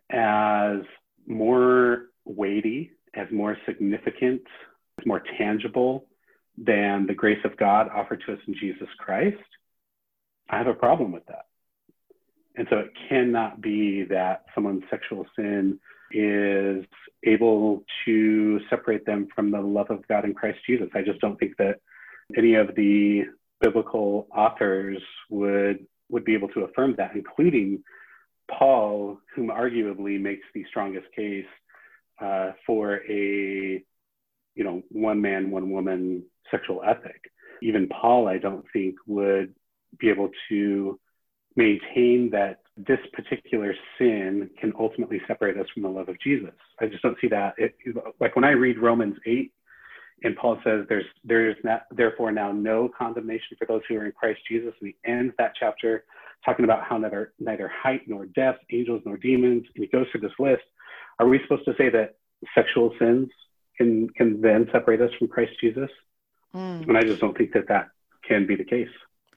as 0.09 0.79
more 1.27 2.05
weighty 2.25 2.91
as 3.13 3.27
more 3.31 3.57
significant, 3.65 4.41
as 4.99 5.05
more 5.05 5.21
tangible 5.37 6.05
than 6.57 7.05
the 7.07 7.13
grace 7.13 7.43
of 7.43 7.57
God 7.57 7.89
offered 7.93 8.23
to 8.25 8.33
us 8.33 8.39
in 8.47 8.55
Jesus 8.59 8.87
Christ, 8.99 9.37
I 10.49 10.57
have 10.57 10.67
a 10.67 10.73
problem 10.73 11.11
with 11.11 11.25
that. 11.25 11.45
And 12.55 12.67
so 12.69 12.77
it 12.77 12.91
cannot 13.09 13.61
be 13.61 14.03
that 14.09 14.45
someone's 14.53 14.83
sexual 14.89 15.25
sin 15.35 15.79
is 16.11 16.85
able 17.25 17.83
to 18.05 18.59
separate 18.69 19.05
them 19.05 19.27
from 19.33 19.51
the 19.51 19.61
love 19.61 19.89
of 19.89 20.07
God 20.07 20.25
in 20.25 20.33
Christ 20.33 20.59
Jesus. 20.67 20.89
I 20.93 21.01
just 21.01 21.19
don't 21.21 21.39
think 21.39 21.57
that 21.57 21.79
any 22.37 22.55
of 22.55 22.75
the 22.75 23.23
biblical 23.61 24.27
authors 24.35 25.01
would 25.29 25.85
would 26.09 26.25
be 26.25 26.33
able 26.33 26.49
to 26.49 26.61
affirm 26.61 26.95
that, 26.97 27.11
including 27.15 27.83
Paul, 28.49 29.17
whom 29.33 29.47
arguably 29.47 30.19
makes 30.19 30.45
the 30.53 30.65
strongest 30.69 31.07
case 31.15 31.45
uh, 32.21 32.51
for 32.65 33.01
a 33.09 33.81
you 34.55 34.63
know, 34.63 34.81
one 34.89 35.21
man, 35.21 35.51
one 35.51 35.71
woman 35.71 36.23
sexual 36.49 36.81
ethic. 36.83 37.21
Even 37.61 37.87
Paul, 37.87 38.27
I 38.27 38.37
don't 38.37 38.65
think, 38.73 38.95
would 39.07 39.53
be 39.99 40.09
able 40.09 40.29
to 40.49 40.99
maintain 41.55 42.29
that 42.31 42.59
this 42.77 42.99
particular 43.13 43.73
sin 43.97 44.49
can 44.59 44.73
ultimately 44.79 45.21
separate 45.27 45.57
us 45.57 45.67
from 45.73 45.83
the 45.83 45.89
love 45.89 46.09
of 46.09 46.19
Jesus. 46.21 46.53
I 46.79 46.87
just 46.87 47.03
don't 47.03 47.17
see 47.21 47.27
that. 47.27 47.53
It, 47.57 47.75
like 48.19 48.35
when 48.35 48.45
I 48.45 48.51
read 48.51 48.79
Romans 48.79 49.17
8, 49.25 49.51
and 50.23 50.35
Paul 50.35 50.59
says, 50.63 50.85
"There's 50.87 51.05
there's 51.23 51.55
not, 51.63 51.83
therefore 51.91 52.31
now 52.31 52.51
no 52.51 52.89
condemnation 52.97 53.57
for 53.57 53.65
those 53.65 53.81
who 53.87 53.95
are 53.97 54.05
in 54.05 54.11
Christ 54.11 54.41
Jesus." 54.47 54.73
And 54.79 54.89
he 54.89 54.95
ends 55.09 55.33
that 55.37 55.53
chapter 55.59 56.05
talking 56.45 56.65
about 56.65 56.83
how 56.83 56.97
neither 56.97 57.33
neither 57.39 57.67
height 57.69 58.01
nor 58.07 58.25
depth, 58.27 58.63
angels 58.71 59.01
nor 59.05 59.17
demons, 59.17 59.65
and 59.75 59.83
he 59.83 59.87
goes 59.87 60.07
through 60.11 60.21
this 60.21 60.39
list. 60.39 60.63
Are 61.19 61.27
we 61.27 61.39
supposed 61.43 61.65
to 61.65 61.75
say 61.77 61.89
that 61.89 62.15
sexual 62.55 62.93
sins 62.99 63.29
can 63.77 64.09
can 64.09 64.41
then 64.41 64.67
separate 64.71 65.01
us 65.01 65.11
from 65.17 65.27
Christ 65.27 65.53
Jesus? 65.59 65.89
Mm. 66.53 66.87
And 66.87 66.97
I 66.97 67.01
just 67.01 67.21
don't 67.21 67.37
think 67.37 67.53
that 67.53 67.67
that 67.67 67.89
can 68.27 68.45
be 68.45 68.55
the 68.55 68.65
case 68.65 68.89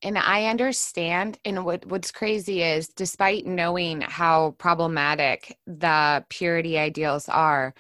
and 0.05 0.19
I 0.19 0.47
understand. 0.47 1.39
And 1.45 1.65
what 1.65 1.87
what's 1.87 2.13
crazy 2.13 2.63
is, 2.63 2.89
despite 2.89 3.47
knowing 3.47 4.03
how 4.03 4.55
problematic 4.59 5.59
the 5.67 6.25
purity 6.29 6.79
ideals 6.79 7.29
are, 7.29 7.75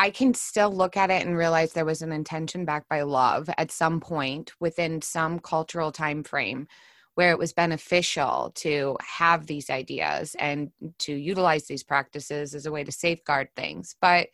I 0.00 0.08
can 0.08 0.32
still 0.32 0.74
look 0.74 0.96
at 0.96 1.10
it 1.10 1.26
and 1.26 1.36
realize 1.36 1.74
there 1.74 1.84
was 1.84 2.00
an 2.00 2.10
intention 2.10 2.64
backed 2.64 2.88
by 2.88 3.02
love 3.02 3.50
at 3.58 3.70
some 3.70 4.00
point 4.00 4.50
within 4.58 5.02
some 5.02 5.38
cultural 5.38 5.92
time 5.92 6.24
frame 6.24 6.68
where 7.16 7.32
it 7.32 7.38
was 7.38 7.52
beneficial 7.52 8.50
to 8.54 8.96
have 9.06 9.46
these 9.46 9.68
ideas 9.68 10.34
and 10.38 10.70
to 11.00 11.12
utilize 11.12 11.66
these 11.66 11.82
practices 11.82 12.54
as 12.54 12.64
a 12.64 12.72
way 12.72 12.82
to 12.82 12.90
safeguard 12.90 13.48
things. 13.54 13.94
But 14.00 14.28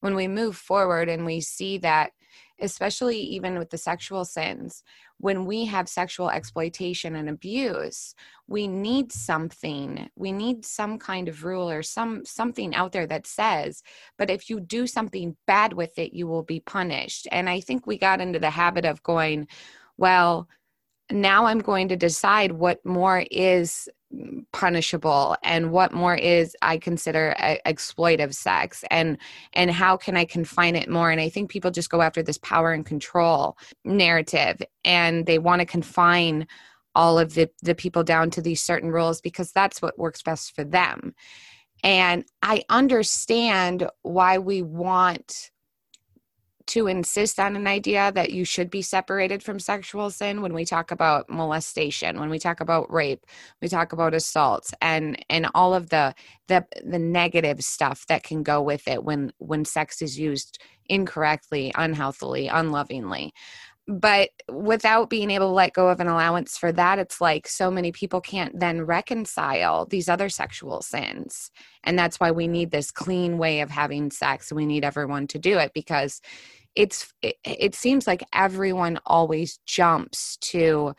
when 0.00 0.16
we 0.16 0.26
move 0.26 0.56
forward 0.56 1.08
and 1.08 1.24
we 1.24 1.40
see 1.40 1.78
that 1.78 2.10
especially 2.60 3.18
even 3.18 3.58
with 3.58 3.70
the 3.70 3.78
sexual 3.78 4.24
sins, 4.24 4.82
when 5.18 5.44
we 5.44 5.64
have 5.64 5.88
sexual 5.88 6.30
exploitation 6.30 7.16
and 7.16 7.28
abuse, 7.28 8.14
we 8.46 8.68
need 8.68 9.12
something. 9.12 10.08
We 10.16 10.32
need 10.32 10.64
some 10.64 10.98
kind 10.98 11.28
of 11.28 11.44
rule 11.44 11.68
or 11.68 11.82
some 11.82 12.24
something 12.24 12.74
out 12.74 12.92
there 12.92 13.06
that 13.06 13.26
says, 13.26 13.82
but 14.18 14.30
if 14.30 14.50
you 14.50 14.60
do 14.60 14.86
something 14.86 15.36
bad 15.46 15.72
with 15.72 15.98
it, 15.98 16.12
you 16.12 16.26
will 16.26 16.42
be 16.42 16.60
punished. 16.60 17.26
And 17.32 17.48
I 17.48 17.60
think 17.60 17.86
we 17.86 17.98
got 17.98 18.20
into 18.20 18.38
the 18.38 18.50
habit 18.50 18.84
of 18.84 19.02
going, 19.02 19.48
well, 19.96 20.48
now 21.10 21.46
I'm 21.46 21.60
going 21.60 21.88
to 21.88 21.96
decide 21.96 22.52
what 22.52 22.84
more 22.84 23.24
is 23.30 23.88
punishable 24.52 25.36
and 25.42 25.72
what 25.72 25.92
more 25.92 26.14
is 26.14 26.56
i 26.62 26.76
consider 26.78 27.34
a, 27.38 27.60
exploitive 27.66 28.34
sex 28.34 28.84
and 28.90 29.18
and 29.54 29.70
how 29.70 29.96
can 29.96 30.16
i 30.16 30.24
confine 30.24 30.76
it 30.76 30.88
more? 30.88 31.10
And 31.10 31.20
i 31.20 31.28
think 31.28 31.50
people 31.50 31.70
just 31.70 31.90
go 31.90 32.02
after 32.02 32.22
this 32.22 32.38
power 32.38 32.72
and 32.72 32.86
control 32.86 33.56
narrative 33.84 34.60
and 34.84 35.26
they 35.26 35.38
want 35.38 35.60
to 35.60 35.66
confine 35.66 36.46
all 36.94 37.18
of 37.18 37.34
the 37.34 37.50
the 37.62 37.74
people 37.74 38.04
down 38.04 38.30
to 38.30 38.42
these 38.42 38.62
certain 38.62 38.90
rules 38.90 39.20
because 39.20 39.52
that's 39.52 39.82
what 39.82 39.98
works 39.98 40.22
best 40.22 40.54
for 40.54 40.64
them. 40.64 41.14
And 41.82 42.24
i 42.42 42.62
understand 42.68 43.88
why 44.02 44.38
we 44.38 44.62
want 44.62 45.50
to 46.66 46.86
insist 46.86 47.38
on 47.38 47.56
an 47.56 47.66
idea 47.66 48.10
that 48.12 48.30
you 48.30 48.44
should 48.44 48.70
be 48.70 48.82
separated 48.82 49.42
from 49.42 49.58
sexual 49.58 50.10
sin 50.10 50.40
when 50.40 50.54
we 50.54 50.64
talk 50.64 50.90
about 50.90 51.28
molestation 51.28 52.18
when 52.18 52.30
we 52.30 52.38
talk 52.38 52.60
about 52.60 52.90
rape 52.92 53.26
we 53.60 53.68
talk 53.68 53.92
about 53.92 54.14
assaults 54.14 54.72
and 54.80 55.22
and 55.28 55.46
all 55.54 55.74
of 55.74 55.90
the 55.90 56.14
the 56.48 56.64
the 56.84 56.98
negative 56.98 57.62
stuff 57.62 58.06
that 58.06 58.22
can 58.22 58.42
go 58.42 58.62
with 58.62 58.86
it 58.88 59.04
when 59.04 59.32
when 59.38 59.64
sex 59.64 60.00
is 60.00 60.18
used 60.18 60.58
incorrectly 60.88 61.72
unhealthily 61.76 62.48
unlovingly 62.48 63.32
but 63.86 64.30
without 64.50 65.10
being 65.10 65.30
able 65.30 65.48
to 65.48 65.54
let 65.54 65.74
go 65.74 65.88
of 65.88 66.00
an 66.00 66.08
allowance 66.08 66.56
for 66.56 66.72
that 66.72 66.98
it's 66.98 67.20
like 67.20 67.46
so 67.46 67.70
many 67.70 67.92
people 67.92 68.20
can't 68.20 68.58
then 68.58 68.82
reconcile 68.82 69.84
these 69.86 70.08
other 70.08 70.28
sexual 70.28 70.80
sins. 70.80 71.50
And 71.82 71.98
that's 71.98 72.18
why 72.18 72.30
we 72.30 72.48
need 72.48 72.70
this 72.70 72.90
clean 72.90 73.36
way 73.36 73.60
of 73.60 73.70
having 73.70 74.10
sex. 74.10 74.52
We 74.52 74.64
need 74.64 74.84
everyone 74.84 75.26
to 75.28 75.38
do 75.38 75.58
it 75.58 75.72
because 75.74 76.22
it's 76.74 77.12
it, 77.22 77.36
it 77.44 77.74
seems 77.74 78.06
like 78.06 78.24
everyone 78.32 78.98
always 79.06 79.58
jumps 79.66 80.36
to 80.38 80.94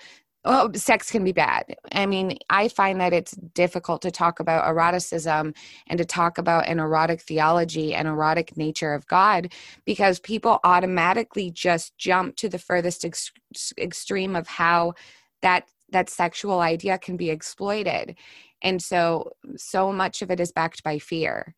oh, 0.46 0.72
sex 0.74 1.12
can 1.12 1.24
be 1.24 1.32
bad. 1.32 1.76
I 1.92 2.06
mean, 2.06 2.38
I 2.50 2.68
find 2.68 3.02
that 3.02 3.14
it's 3.14 3.32
difficult 3.32 4.02
to 4.04 4.12
talk 4.12 4.40
about 4.40 4.68
eroticism 4.68 5.54
and 5.88 5.98
to 5.98 6.06
talk 6.06 6.38
about 6.38 6.68
an 6.68 6.80
erotic 6.80 7.22
theology 7.22 7.96
and 7.96 8.08
erotic 8.08 8.56
nature 8.56 8.94
of 8.94 9.08
God 9.08 9.52
because 9.86 10.20
people 10.20 10.60
automatically 10.64 11.50
just 11.50 11.98
jump 11.98 12.36
to 12.38 12.48
the 12.48 12.60
furthest 12.60 13.04
ex- 13.04 13.32
extreme 13.78 14.36
of 14.36 14.48
how 14.48 14.94
that 15.42 15.68
that 15.92 16.10
sexual 16.10 16.60
idea 16.60 16.98
can 16.98 17.18
be 17.18 17.30
exploited. 17.30 18.16
And 18.62 18.82
so 18.82 19.32
so 19.56 19.92
much 19.92 20.22
of 20.22 20.32
it 20.32 20.40
is 20.40 20.52
backed 20.52 20.84
by 20.84 21.00
fear. 21.00 21.56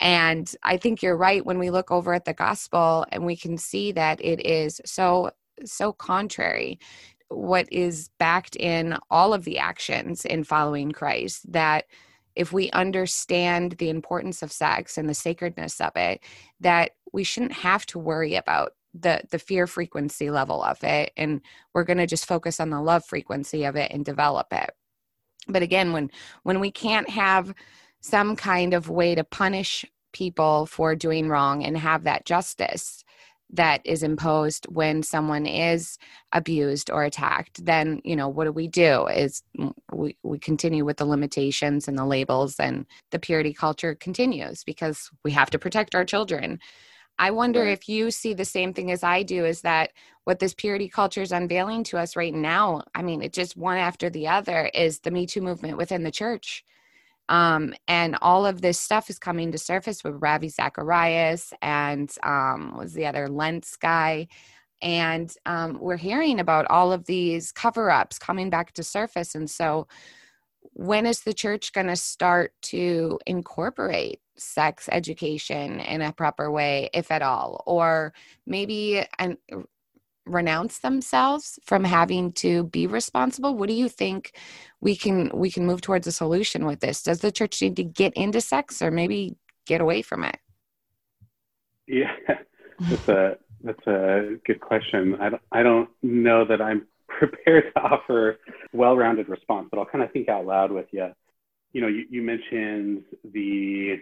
And 0.00 0.50
I 0.62 0.78
think 0.78 1.02
you're 1.02 1.16
right 1.16 1.44
when 1.44 1.58
we 1.58 1.70
look 1.70 1.90
over 1.90 2.14
at 2.14 2.24
the 2.24 2.34
gospel 2.34 3.06
and 3.12 3.24
we 3.24 3.36
can 3.36 3.58
see 3.58 3.92
that 3.92 4.24
it 4.24 4.44
is 4.44 4.80
so 4.84 5.30
so 5.64 5.92
contrary 5.92 6.78
what 7.36 7.70
is 7.72 8.10
backed 8.18 8.56
in 8.56 8.96
all 9.10 9.34
of 9.34 9.44
the 9.44 9.58
actions 9.58 10.24
in 10.24 10.44
following 10.44 10.92
Christ 10.92 11.50
that 11.52 11.86
if 12.34 12.52
we 12.52 12.70
understand 12.70 13.72
the 13.72 13.90
importance 13.90 14.42
of 14.42 14.52
sex 14.52 14.96
and 14.96 15.08
the 15.08 15.14
sacredness 15.14 15.80
of 15.80 15.92
it 15.96 16.20
that 16.60 16.92
we 17.12 17.24
shouldn't 17.24 17.52
have 17.52 17.84
to 17.86 17.98
worry 17.98 18.34
about 18.34 18.72
the 18.94 19.22
the 19.30 19.38
fear 19.38 19.66
frequency 19.66 20.30
level 20.30 20.62
of 20.62 20.82
it 20.84 21.12
and 21.16 21.40
we're 21.72 21.84
going 21.84 21.98
to 21.98 22.06
just 22.06 22.26
focus 22.26 22.60
on 22.60 22.70
the 22.70 22.80
love 22.80 23.04
frequency 23.04 23.64
of 23.64 23.76
it 23.76 23.90
and 23.90 24.04
develop 24.04 24.52
it. 24.52 24.70
But 25.48 25.62
again 25.62 25.92
when 25.92 26.10
when 26.42 26.60
we 26.60 26.70
can't 26.70 27.08
have 27.08 27.54
some 28.00 28.36
kind 28.36 28.74
of 28.74 28.88
way 28.88 29.14
to 29.14 29.24
punish 29.24 29.84
people 30.12 30.66
for 30.66 30.94
doing 30.94 31.28
wrong 31.28 31.64
and 31.64 31.76
have 31.78 32.04
that 32.04 32.26
justice 32.26 33.04
that 33.52 33.80
is 33.84 34.02
imposed 34.02 34.66
when 34.66 35.02
someone 35.02 35.46
is 35.46 35.98
abused 36.32 36.90
or 36.90 37.04
attacked 37.04 37.64
then 37.64 38.00
you 38.04 38.16
know 38.16 38.28
what 38.28 38.44
do 38.44 38.52
we 38.52 38.68
do? 38.68 39.06
Is 39.06 39.42
mm, 39.58 39.72
we, 39.92 40.16
we 40.22 40.38
continue 40.38 40.84
with 40.84 40.96
the 40.96 41.04
limitations 41.04 41.88
and 41.88 41.98
the 41.98 42.06
labels 42.06 42.58
and 42.58 42.86
the 43.10 43.18
purity 43.18 43.52
culture 43.52 43.94
continues 43.94 44.64
because 44.64 45.10
we 45.24 45.32
have 45.32 45.50
to 45.50 45.58
protect 45.58 45.94
our 45.94 46.04
children. 46.04 46.58
I 47.18 47.30
wonder 47.30 47.60
right. 47.60 47.72
if 47.72 47.88
you 47.88 48.10
see 48.10 48.34
the 48.34 48.44
same 48.44 48.72
thing 48.72 48.90
as 48.90 49.02
i 49.02 49.22
do 49.22 49.44
is 49.44 49.60
that 49.60 49.92
what 50.24 50.38
this 50.38 50.54
purity 50.54 50.88
culture 50.88 51.22
is 51.22 51.32
unveiling 51.32 51.84
to 51.84 51.98
us 51.98 52.16
right 52.16 52.34
now 52.34 52.82
i 52.94 53.02
mean 53.02 53.22
it 53.22 53.32
just 53.32 53.56
one 53.56 53.76
after 53.76 54.08
the 54.08 54.26
other 54.28 54.70
is 54.74 55.00
the 55.00 55.10
me 55.10 55.26
too 55.26 55.42
movement 55.42 55.76
within 55.76 56.02
the 56.02 56.10
church 56.10 56.64
um, 57.32 57.72
and 57.88 58.14
all 58.20 58.44
of 58.44 58.60
this 58.60 58.78
stuff 58.78 59.08
is 59.08 59.18
coming 59.18 59.52
to 59.52 59.58
surface 59.58 60.04
with 60.04 60.20
Ravi 60.20 60.50
Zacharias 60.50 61.54
and 61.62 62.14
um, 62.22 62.76
was 62.76 62.92
the 62.92 63.06
other 63.06 63.26
Lentz 63.26 63.74
guy. 63.76 64.28
And 64.82 65.32
um, 65.46 65.78
we're 65.80 65.96
hearing 65.96 66.40
about 66.40 66.66
all 66.66 66.92
of 66.92 67.06
these 67.06 67.50
cover 67.50 67.90
ups 67.90 68.18
coming 68.18 68.50
back 68.50 68.74
to 68.74 68.82
surface. 68.82 69.34
And 69.34 69.50
so, 69.50 69.88
when 70.74 71.06
is 71.06 71.20
the 71.20 71.32
church 71.32 71.72
going 71.72 71.86
to 71.86 71.96
start 71.96 72.52
to 72.62 73.18
incorporate 73.26 74.20
sex 74.36 74.88
education 74.92 75.80
in 75.80 76.02
a 76.02 76.12
proper 76.12 76.50
way, 76.50 76.90
if 76.92 77.10
at 77.10 77.22
all? 77.22 77.62
Or 77.66 78.12
maybe 78.46 79.06
an, 79.18 79.38
renounce 80.26 80.78
themselves 80.78 81.58
from 81.64 81.84
having 81.84 82.32
to 82.32 82.64
be 82.64 82.86
responsible? 82.86 83.56
What 83.56 83.68
do 83.68 83.74
you 83.74 83.88
think 83.88 84.32
we 84.80 84.96
can 84.96 85.30
we 85.34 85.50
can 85.50 85.66
move 85.66 85.80
towards 85.80 86.06
a 86.06 86.12
solution 86.12 86.66
with 86.66 86.80
this? 86.80 87.02
Does 87.02 87.20
the 87.20 87.32
church 87.32 87.60
need 87.60 87.76
to 87.76 87.84
get 87.84 88.14
into 88.14 88.40
sex 88.40 88.82
or 88.82 88.90
maybe 88.90 89.36
get 89.66 89.80
away 89.80 90.02
from 90.02 90.24
it? 90.24 90.36
Yeah 91.88 92.12
that's 92.88 93.08
a 93.08 93.36
that's 93.62 93.86
a 93.86 94.36
good 94.46 94.60
question. 94.60 95.16
I 95.20 95.30
don't, 95.30 95.42
I 95.50 95.62
don't 95.62 95.88
know 96.02 96.44
that 96.44 96.60
i'm 96.60 96.86
prepared 97.08 97.72
to 97.74 97.80
offer 97.80 98.38
well-rounded 98.72 99.28
response 99.28 99.68
but 99.70 99.78
i'll 99.78 99.86
kind 99.86 100.02
of 100.02 100.10
think 100.12 100.28
out 100.28 100.46
loud 100.46 100.72
with 100.72 100.86
you 100.92 101.08
you 101.72 101.80
know 101.80 101.86
you, 101.86 102.04
you 102.10 102.22
mentioned 102.22 103.02
the 103.32 103.98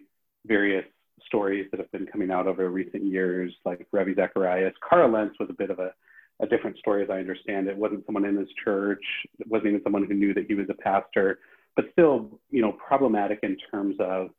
various 0.46 0.84
stories 1.26 1.66
that 1.70 1.80
have 1.80 1.90
been 1.92 2.06
coming 2.06 2.30
out 2.30 2.46
over 2.46 2.70
recent 2.70 3.04
years, 3.04 3.52
like 3.64 3.86
Ravi 3.92 4.14
Zacharias. 4.14 4.74
Carl 4.86 5.10
Lentz 5.10 5.38
was 5.38 5.50
a 5.50 5.54
bit 5.54 5.70
of 5.70 5.78
a 5.78 5.92
a 6.40 6.46
different 6.46 6.78
story 6.78 7.02
as 7.02 7.10
I 7.10 7.18
understand 7.18 7.68
it. 7.68 7.72
it. 7.72 7.76
wasn't 7.76 8.04
someone 8.06 8.24
in 8.24 8.36
his 8.36 8.48
church. 8.64 9.02
It 9.38 9.46
wasn't 9.48 9.68
even 9.68 9.82
someone 9.82 10.06
who 10.06 10.14
knew 10.14 10.34
that 10.34 10.46
he 10.46 10.54
was 10.54 10.66
a 10.70 10.74
pastor, 10.74 11.38
but 11.76 11.86
still, 11.92 12.40
you 12.50 12.62
know, 12.62 12.72
problematic 12.72 13.40
in 13.42 13.56
terms 13.70 13.96
of 14.00 14.30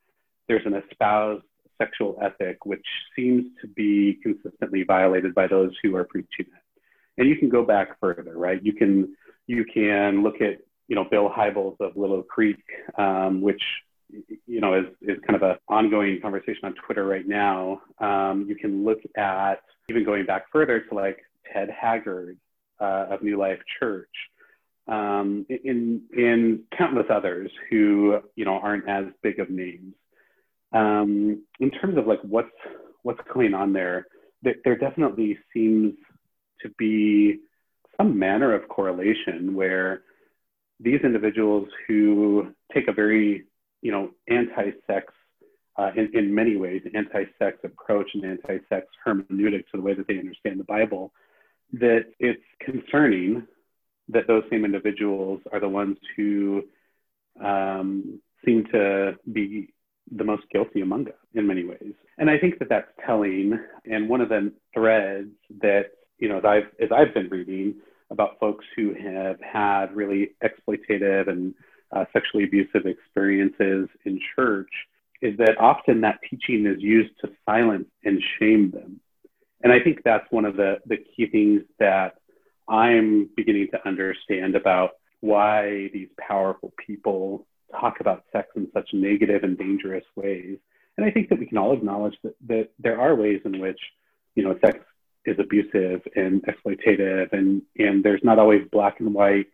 there's 0.48 0.66
an 0.66 0.74
espoused 0.74 1.44
sexual 1.78 2.16
ethic 2.22 2.64
which 2.66 2.86
seems 3.16 3.44
to 3.60 3.68
be 3.68 4.20
consistently 4.22 4.84
violated 4.84 5.34
by 5.34 5.48
those 5.48 5.72
who 5.82 5.96
are 5.96 6.04
preaching 6.04 6.46
it. 6.46 6.82
And 7.18 7.28
you 7.28 7.38
can 7.38 7.50
go 7.50 7.66
back 7.66 8.00
further, 8.00 8.38
right? 8.38 8.64
You 8.64 8.74
can 8.74 9.16
you 9.48 9.66
can 9.66 10.24
look 10.24 10.36
at 10.42 10.60
you 10.88 10.96
know 10.96 11.06
Bill 11.10 11.30
Hybels 11.30 11.76
of 11.80 11.96
Willow 11.96 12.22
Creek, 12.22 12.64
um, 12.98 13.42
which 13.42 13.62
you 14.46 14.62
know, 14.62 14.74
is, 14.74 14.86
is 15.02 15.18
kind 15.28 15.42
of 15.42 15.50
an 15.50 15.58
ongoing 15.68 16.20
conversation 16.22 16.64
on 16.64 16.74
Twitter 16.86 17.06
right 17.06 17.28
now. 17.28 17.82
Um, 18.00 18.46
you 18.48 18.56
can 18.56 18.84
look 18.84 19.00
at 19.18 19.62
even 19.90 20.04
going 20.04 20.26
back 20.26 20.46
further 20.52 20.82
to 20.82 20.96
like 20.96 21.20
Ted 21.54 21.70
Haggard 21.70 22.38
uh, 22.80 23.08
of 23.12 23.22
New 23.22 23.38
Life 23.38 23.60
Church, 23.80 24.10
um, 24.88 25.46
in 25.50 26.02
in 26.16 26.64
countless 26.78 27.08
others 27.10 27.52
who 27.70 28.20
you 28.36 28.46
know 28.46 28.60
aren't 28.60 28.88
as 28.88 29.06
big 29.22 29.40
of 29.40 29.50
names. 29.50 29.94
Um, 30.74 31.44
in 31.60 31.72
terms 31.72 31.98
of 31.98 32.08
like 32.08 32.22
what's 32.22 32.50
what's 33.04 33.22
going 33.34 33.54
on 33.54 33.74
there, 33.74 34.08
there, 34.42 34.56
there 34.64 34.78
definitely 34.78 35.38
seems 35.54 35.94
to 36.62 36.70
be 36.78 37.40
some 37.98 38.18
manner 38.18 38.54
of 38.54 38.68
correlation 38.68 39.54
where 39.54 40.02
these 40.80 41.00
individuals 41.04 41.68
who 41.88 42.54
take 42.74 42.88
a 42.88 42.94
very, 42.94 43.46
you 43.82 43.92
know, 43.92 44.12
anti-sex, 44.28 45.14
uh, 45.78 45.92
in, 45.96 46.10
in 46.14 46.34
many 46.34 46.56
ways, 46.56 46.82
anti-sex 46.94 47.58
approach 47.64 48.10
and 48.14 48.26
anti-sex 48.26 48.88
hermeneutic 49.06 49.66
to 49.68 49.76
the 49.76 49.82
way 49.82 49.94
that 49.94 50.08
they 50.08 50.18
understand 50.18 50.60
the 50.60 50.64
Bible, 50.64 51.12
that 51.74 52.06
it's 52.20 52.44
concerning 52.60 53.48
that 54.10 54.28
those 54.28 54.44
same 54.50 54.66
individuals 54.66 55.42
are 55.52 55.60
the 55.60 55.70
ones 55.70 55.98
who 56.16 56.64
um, 57.44 58.20
seem 58.46 58.66
to 58.72 59.18
be 59.32 59.74
the 60.12 60.24
most 60.24 60.44
guilty 60.52 60.82
among 60.82 61.08
us 61.08 61.14
in 61.34 61.48
many 61.48 61.64
ways. 61.64 61.94
And 62.18 62.30
I 62.30 62.38
think 62.38 62.60
that 62.60 62.70
that's 62.70 62.92
telling. 63.06 63.58
And 63.86 64.10
one 64.10 64.22
of 64.22 64.30
the 64.30 64.52
threads 64.74 65.32
that, 65.62 65.92
you 66.20 66.28
know, 66.28 66.38
as 66.40 66.46
I've, 66.46 66.68
as 66.82 66.90
I've 66.92 67.14
been 67.14 67.30
reading 67.30 67.76
about 68.10 68.40
folks 68.40 68.66
who 68.76 68.94
have 68.94 69.40
had 69.42 69.96
really 69.96 70.32
exploitative 70.44 71.30
and 71.30 71.54
uh, 71.96 72.06
sexually 72.14 72.44
abusive 72.44 72.86
experiences 72.86 73.90
in 74.06 74.20
church 74.36 74.70
is 75.22 75.38
that 75.38 75.58
often 75.60 76.02
that 76.02 76.20
teaching 76.30 76.66
is 76.66 76.82
used 76.82 77.12
to 77.22 77.30
silence 77.46 77.88
and 78.04 78.22
shame 78.40 78.72
them. 78.72 79.00
And 79.64 79.72
I 79.72 79.80
think 79.80 80.02
that's 80.04 80.26
one 80.32 80.46
of 80.46 80.56
the, 80.56 80.80
the 80.86 80.98
key 80.98 81.28
things 81.28 81.62
that 81.80 82.16
I'm 82.68 83.30
beginning 83.36 83.68
to 83.72 83.88
understand 83.88 84.56
about 84.56 84.92
why 85.20 85.90
these 85.94 86.10
powerful 86.20 86.74
people 86.86 87.46
talk 87.80 88.00
about 88.00 88.24
sex 88.32 88.50
in 88.56 88.68
such 88.74 88.90
negative 88.94 89.44
and 89.44 89.58
dangerous 89.58 90.06
ways. 90.16 90.58
And 90.98 91.06
I 91.06 91.12
think 91.12 91.30
that 91.30 91.40
we 91.40 91.46
can 91.46 91.58
all 91.58 91.74
acknowledge 91.74 92.16
that, 92.24 92.36
that 92.48 92.70
there 92.80 93.00
are 93.00 93.16
ways 93.16 93.42
in 93.46 93.60
which, 93.60 93.80
you 94.36 94.44
know, 94.44 94.58
sex 94.64 94.80
is 95.26 95.38
abusive 95.40 96.02
and 96.16 96.44
exploitative, 96.44 97.32
and, 97.32 97.62
and 97.78 98.04
there's 98.04 98.24
not 98.24 98.40
always 98.40 98.68
black 98.72 99.00
and 99.00 99.14
white 99.14 99.48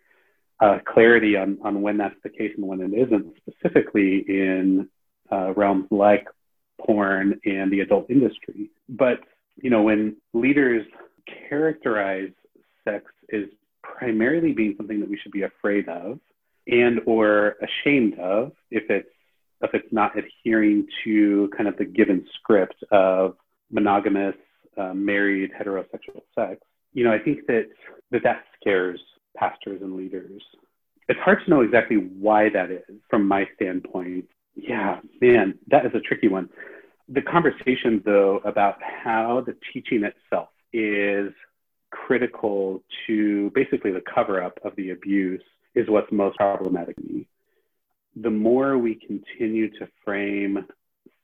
uh, 0.59 0.79
clarity 0.85 1.35
on, 1.35 1.57
on 1.63 1.81
when 1.81 1.97
that's 1.97 2.15
the 2.23 2.29
case 2.29 2.53
and 2.55 2.65
when 2.65 2.81
it 2.81 2.93
isn't, 2.93 3.33
specifically 3.37 4.25
in 4.27 4.87
uh, 5.31 5.53
realms 5.53 5.85
like 5.91 6.27
porn 6.79 7.39
and 7.45 7.71
the 7.71 7.81
adult 7.81 8.09
industry. 8.09 8.69
But, 8.87 9.19
you 9.61 9.69
know, 9.69 9.83
when 9.83 10.17
leaders 10.33 10.85
characterize 11.49 12.31
sex 12.83 13.05
as 13.33 13.43
primarily 13.81 14.53
being 14.53 14.75
something 14.77 14.99
that 14.99 15.09
we 15.09 15.17
should 15.17 15.31
be 15.31 15.43
afraid 15.43 15.87
of, 15.89 16.19
and 16.67 16.99
or 17.05 17.55
ashamed 17.61 18.17
of 18.19 18.51
if 18.71 18.89
it's 18.89 19.09
if 19.61 19.71
it's 19.73 19.91
not 19.91 20.11
adhering 20.17 20.85
to 21.03 21.49
kind 21.55 21.67
of 21.67 21.77
the 21.77 21.85
given 21.85 22.25
script 22.35 22.75
of 22.91 23.35
monogamous 23.71 24.35
uh, 24.77 24.93
married 24.93 25.49
heterosexual 25.59 26.21
sex 26.35 26.61
you 26.93 27.03
know 27.03 27.11
i 27.11 27.17
think 27.17 27.45
that 27.47 27.65
that 28.11 28.21
that 28.23 28.43
scares 28.59 28.99
pastors 29.37 29.81
and 29.81 29.95
leaders. 29.95 30.41
It's 31.07 31.19
hard 31.19 31.39
to 31.45 31.49
know 31.49 31.61
exactly 31.61 31.97
why 31.97 32.49
that 32.49 32.69
is 32.71 32.81
from 33.09 33.27
my 33.27 33.45
standpoint. 33.55 34.25
Yeah 34.55 34.99
man 35.21 35.57
that 35.67 35.85
is 35.85 35.91
a 35.93 35.99
tricky 35.99 36.27
one 36.27 36.49
the 37.09 37.21
conversation 37.21 38.01
though 38.05 38.41
about 38.43 38.77
how 38.81 39.43
the 39.45 39.55
teaching 39.73 40.03
itself 40.03 40.49
is 40.73 41.31
critical 41.89 42.83
to 43.05 43.49
basically 43.55 43.91
the 43.91 44.03
cover 44.13 44.43
up 44.43 44.59
of 44.63 44.75
the 44.75 44.91
abuse 44.91 45.43
is 45.75 45.89
what's 45.89 46.11
most 46.11 46.37
problematic 46.37 46.95
to 46.97 47.03
me. 47.03 47.27
The 48.15 48.29
more 48.29 48.77
we 48.77 48.95
continue 48.95 49.69
to 49.79 49.87
frame 50.03 50.65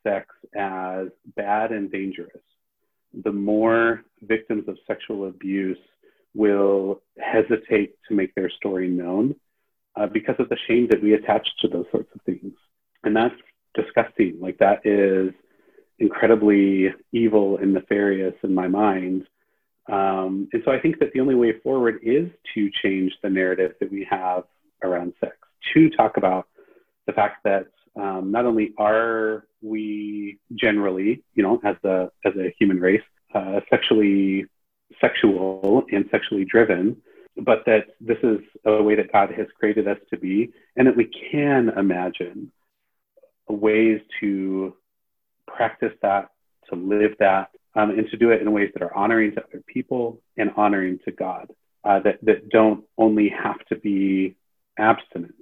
sex 0.04 0.28
as 0.56 1.08
bad 1.36 1.72
and 1.72 1.92
dangerous, 1.92 2.42
the 3.24 3.32
more 3.32 4.04
victims 4.22 4.68
of 4.68 4.78
sexual 4.88 5.28
abuse 5.28 5.78
will 6.34 7.02
hesitate 7.20 7.96
to 8.08 8.16
make 8.16 8.34
their 8.36 8.50
story 8.50 8.88
known 8.88 9.36
uh, 9.96 10.08
because 10.08 10.36
of 10.40 10.50
the 10.50 10.58
shame 10.68 10.88
that 10.90 11.02
we 11.02 11.14
attach 11.14 11.48
to 11.62 11.68
those 11.68 11.86
sorts 11.92 12.10
of 12.16 12.22
things. 12.22 12.54
And 13.04 13.16
that's 13.16 13.36
disgusting. 13.76 14.40
Like, 14.40 14.58
that 14.60 14.86
is 14.86 15.34
incredibly 16.00 16.94
evil 17.12 17.58
and 17.58 17.74
nefarious 17.74 18.36
in 18.44 18.54
my 18.54 18.68
mind. 18.68 19.26
Um, 19.92 20.48
and 20.54 20.62
so 20.66 20.72
I 20.72 20.80
think 20.80 21.00
that 21.00 21.12
the 21.14 21.20
only 21.20 21.36
way 21.36 21.60
forward 21.60 22.00
is 22.04 22.30
to 22.56 22.70
change 22.82 23.12
the 23.22 23.30
narrative 23.30 23.74
that 23.80 23.92
we 23.92 24.08
have 24.10 24.44
around 24.82 25.14
sex, 25.20 25.36
to 25.74 25.90
talk 25.90 26.18
about 26.18 26.48
the 27.06 27.14
fact 27.14 27.44
that 27.44 27.68
um, 27.96 28.32
not 28.32 28.46
only 28.46 28.74
are 28.78 29.46
we 29.62 30.40
generally, 30.56 31.24
you 31.36 31.44
know, 31.44 31.60
as 31.64 31.76
a 31.84 32.10
as 32.26 32.34
a 32.36 32.54
human 32.60 32.80
race, 32.80 33.02
uh, 33.36 33.60
sexually 33.70 34.46
sexual 35.00 35.84
and 35.92 36.06
sexually 36.12 36.46
driven, 36.46 37.02
but 37.38 37.64
that 37.66 37.88
this 38.00 38.18
is 38.24 38.40
a 38.66 38.82
way 38.82 38.96
that 38.96 39.12
God 39.12 39.32
has 39.32 39.48
created 39.60 39.88
us 39.88 39.98
to 40.10 40.18
be, 40.18 40.52
and 40.76 40.88
that 40.88 40.96
we 40.96 41.10
can 41.32 41.70
imagine 41.78 42.52
ways 43.48 44.00
to 44.20 44.76
practice 45.58 45.96
that, 46.02 46.24
to 46.70 46.76
live 46.76 47.14
that, 47.20 47.50
um, 47.76 47.90
and 47.98 48.06
to 48.12 48.18
do 48.18 48.28
it 48.34 48.42
in 48.42 48.52
ways 48.52 48.72
that 48.74 48.84
are 48.84 48.96
honoring 49.04 49.32
to 49.36 49.44
other 49.46 49.64
people 49.76 50.06
and 50.38 50.52
honoring 50.56 51.00
to 51.06 51.12
God, 51.12 51.46
uh, 51.84 52.00
that, 52.06 52.18
that 52.28 52.50
don't 52.50 52.84
only 52.98 53.30
have 53.30 53.60
to 53.70 53.76
be 53.76 54.36
abstinence. 54.78 55.34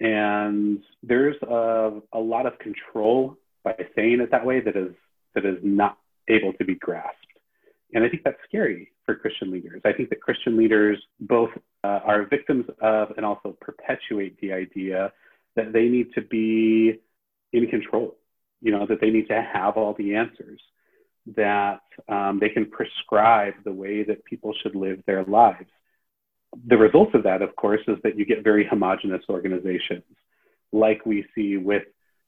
And 0.00 0.80
there's 1.02 1.40
a, 1.42 2.00
a 2.12 2.18
lot 2.18 2.46
of 2.46 2.58
control 2.58 3.36
by 3.64 3.74
saying 3.94 4.20
it 4.20 4.30
that 4.30 4.44
way 4.44 4.60
that 4.60 4.76
is, 4.76 4.94
that 5.34 5.44
is 5.44 5.58
not 5.62 5.98
able 6.28 6.52
to 6.54 6.64
be 6.64 6.74
grasped. 6.74 7.18
And 7.94 8.04
I 8.04 8.08
think 8.08 8.22
that's 8.24 8.38
scary 8.48 8.90
for 9.04 9.14
Christian 9.14 9.50
leaders. 9.50 9.82
I 9.84 9.92
think 9.92 10.08
that 10.10 10.20
Christian 10.20 10.56
leaders 10.56 10.98
both 11.20 11.50
uh, 11.84 12.00
are 12.04 12.26
victims 12.26 12.64
of 12.80 13.12
and 13.16 13.24
also 13.26 13.56
perpetuate 13.60 14.40
the 14.40 14.52
idea 14.52 15.12
that 15.56 15.72
they 15.72 15.86
need 15.88 16.08
to 16.14 16.22
be 16.22 17.00
in 17.52 17.66
control, 17.68 18.16
you 18.62 18.70
know, 18.70 18.86
that 18.86 19.00
they 19.00 19.10
need 19.10 19.28
to 19.28 19.42
have 19.42 19.76
all 19.76 19.94
the 19.94 20.14
answers 20.14 20.60
that 21.36 21.80
um, 22.08 22.38
they 22.40 22.48
can 22.48 22.66
prescribe 22.66 23.54
the 23.64 23.72
way 23.72 24.02
that 24.02 24.24
people 24.24 24.52
should 24.62 24.74
live 24.74 25.02
their 25.06 25.24
lives. 25.24 25.70
The 26.66 26.76
result 26.76 27.14
of 27.14 27.22
that, 27.24 27.42
of 27.42 27.54
course, 27.56 27.80
is 27.88 27.96
that 28.02 28.18
you 28.18 28.24
get 28.24 28.44
very 28.44 28.66
homogenous 28.66 29.22
organizations, 29.28 30.04
like 30.72 31.06
we 31.06 31.24
see 31.34 31.56
with 31.56 31.84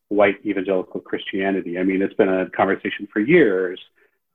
white 0.08 0.36
evangelical 0.44 1.00
Christianity. 1.00 1.78
I 1.78 1.82
mean, 1.82 2.02
it's 2.02 2.14
been 2.14 2.28
a 2.28 2.50
conversation 2.50 3.08
for 3.12 3.20
years, 3.20 3.80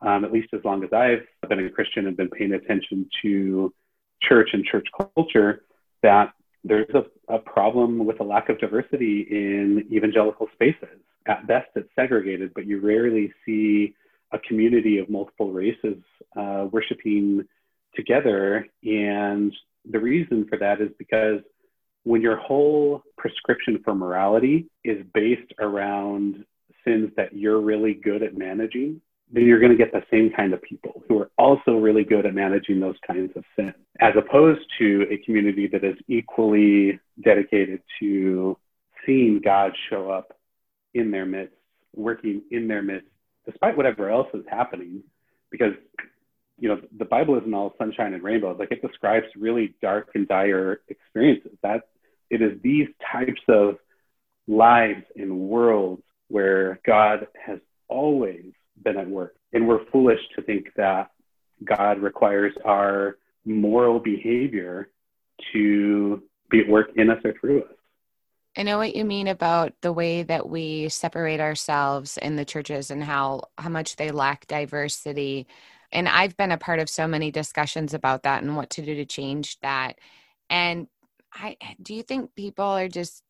um, 0.02 0.26
at 0.26 0.32
least 0.32 0.50
as 0.54 0.62
long 0.64 0.84
as 0.84 0.92
I've 0.94 1.26
been 1.48 1.66
a 1.66 1.70
Christian 1.70 2.08
and 2.08 2.18
been 2.18 2.30
paying 2.30 2.54
attention 2.54 3.10
to 3.22 3.74
church 4.22 4.50
and 4.54 4.66
church 4.66 4.88
culture, 5.16 5.64
that 6.04 6.34
there's 6.64 6.90
a, 6.94 7.34
a 7.34 7.40
problem 7.40 8.06
with 8.06 8.20
a 8.20 8.24
lack 8.24 8.50
of 8.50 8.60
diversity 8.60 9.26
in 9.30 9.88
evangelical 9.92 10.48
spaces. 10.54 11.00
At 11.27 11.47
best, 11.47 11.67
it's 11.75 11.89
segregated, 11.95 12.53
but 12.53 12.65
you 12.65 12.79
rarely 12.79 13.34
see 13.45 13.95
a 14.32 14.39
community 14.39 14.99
of 14.99 15.10
multiple 15.10 15.51
races 15.51 15.97
uh, 16.36 16.67
worshiping 16.71 17.45
together. 17.95 18.67
And 18.84 19.53
the 19.89 19.99
reason 19.99 20.47
for 20.47 20.58
that 20.58 20.82
is 20.82 20.89
because 20.97 21.41
when 22.03 22.21
your 22.21 22.38
whole 22.38 23.03
prescription 23.17 23.79
for 23.84 23.93
morality 23.93 24.67
is 24.84 25.03
based 25.13 25.53
around 25.59 26.45
sins 26.86 27.11
that 27.17 27.36
you're 27.36 27.59
really 27.59 27.93
good 27.93 28.24
at 28.24 28.38
managing, 28.38 29.01
then 29.32 29.43
you're 29.43 29.59
going 29.59 29.72
to 29.72 29.78
get 29.78 29.91
the 29.91 30.03
same 30.09 30.32
kind 30.36 30.53
of 30.53 30.61
people 30.61 31.03
who 31.07 31.20
are 31.20 31.30
also 31.38 31.74
really 31.74 32.03
good 32.03 32.26
at 32.26 32.34
managing 32.34 32.80
those 32.80 32.95
kinds 33.05 33.32
of 33.36 33.43
sins, 33.55 33.76
as 33.99 34.13
opposed 34.17 34.61
to 34.80 35.05
a 35.11 35.17
community 35.24 35.67
that 35.67 35.84
is 35.84 35.95
equally 36.07 36.99
dedicated 37.24 37.82
to 37.99 38.57
seeing 39.05 39.39
God 39.43 39.74
show 39.89 40.09
up 40.09 40.36
in 40.94 41.12
their 41.12 41.26
midst, 41.26 41.56
working 41.96 42.42
in 42.52 42.68
their 42.68 42.82
midst 42.82 43.08
despite 43.46 43.78
whatever 43.78 44.10
else 44.10 44.28
is 44.34 44.44
happening, 44.50 45.04
because 45.50 45.74
you 46.60 46.70
know 46.70 46.80
the 46.98 47.06
Bible 47.06 47.38
isn't 47.38 47.54
all 47.54 47.74
sunshine 47.78 48.14
and 48.14 48.24
rainbows. 48.24 48.58
Like 48.60 48.72
it 48.72 48.82
describes 48.82 49.26
really 49.36 49.76
dark 49.82 50.10
and 50.16 50.28
dire 50.28 50.82
experiences. 50.88 51.58
That 51.64 51.88
it 52.30 52.42
is 52.42 52.62
these 52.62 52.88
types 53.12 53.42
of 53.48 53.78
lives 54.48 55.04
and 55.16 55.40
worlds 55.40 56.04
where 56.28 56.80
God 56.86 57.28
has 57.44 57.60
always 57.88 58.52
been 58.84 58.98
at 58.98 59.10
work, 59.10 59.36
and 59.54 59.68
we're 59.68 59.86
foolish 59.92 60.20
to 60.36 60.42
think 60.42 60.68
that 60.76 61.10
God 61.64 62.00
requires 62.00 62.54
our 62.66 63.18
moral 63.46 64.00
behavior 64.00 64.90
to 65.54 66.22
be 66.50 66.60
at 66.60 66.68
work 66.68 66.92
in 66.96 67.10
us 67.10 67.20
or 67.24 67.34
through 67.40 67.64
us. 67.64 67.78
I 68.58 68.64
know 68.64 68.78
what 68.78 68.95
you 68.95 69.06
mean 69.06 69.28
about 69.28 69.74
the 69.82 69.93
way 69.93 70.24
that 70.24 70.50
we 70.50 70.89
separate 70.89 71.39
ourselves 71.39 72.18
in 72.18 72.36
the 72.36 72.45
churches 72.45 72.91
and 72.91 73.04
how 73.04 73.43
how 73.58 73.70
much 73.70 73.95
they 73.95 74.12
lack 74.12 74.47
diversity. 74.47 75.47
And 75.91 76.08
I've 76.10 76.36
been 76.38 76.52
a 76.52 76.58
part 76.58 76.80
of 76.80 76.89
so 76.89 77.08
many 77.08 77.32
discussions 77.32 77.93
about 77.93 78.24
that 78.24 78.43
and 78.43 78.56
what 78.56 78.70
to 78.72 78.82
do 78.82 78.95
to 78.95 79.06
change 79.06 79.60
that. 79.62 80.00
And 80.50 80.88
I 81.34 81.58
do 81.82 81.93
you 81.93 82.04
think 82.04 82.36
people 82.36 82.66
are 82.66 82.89
just 82.89 83.24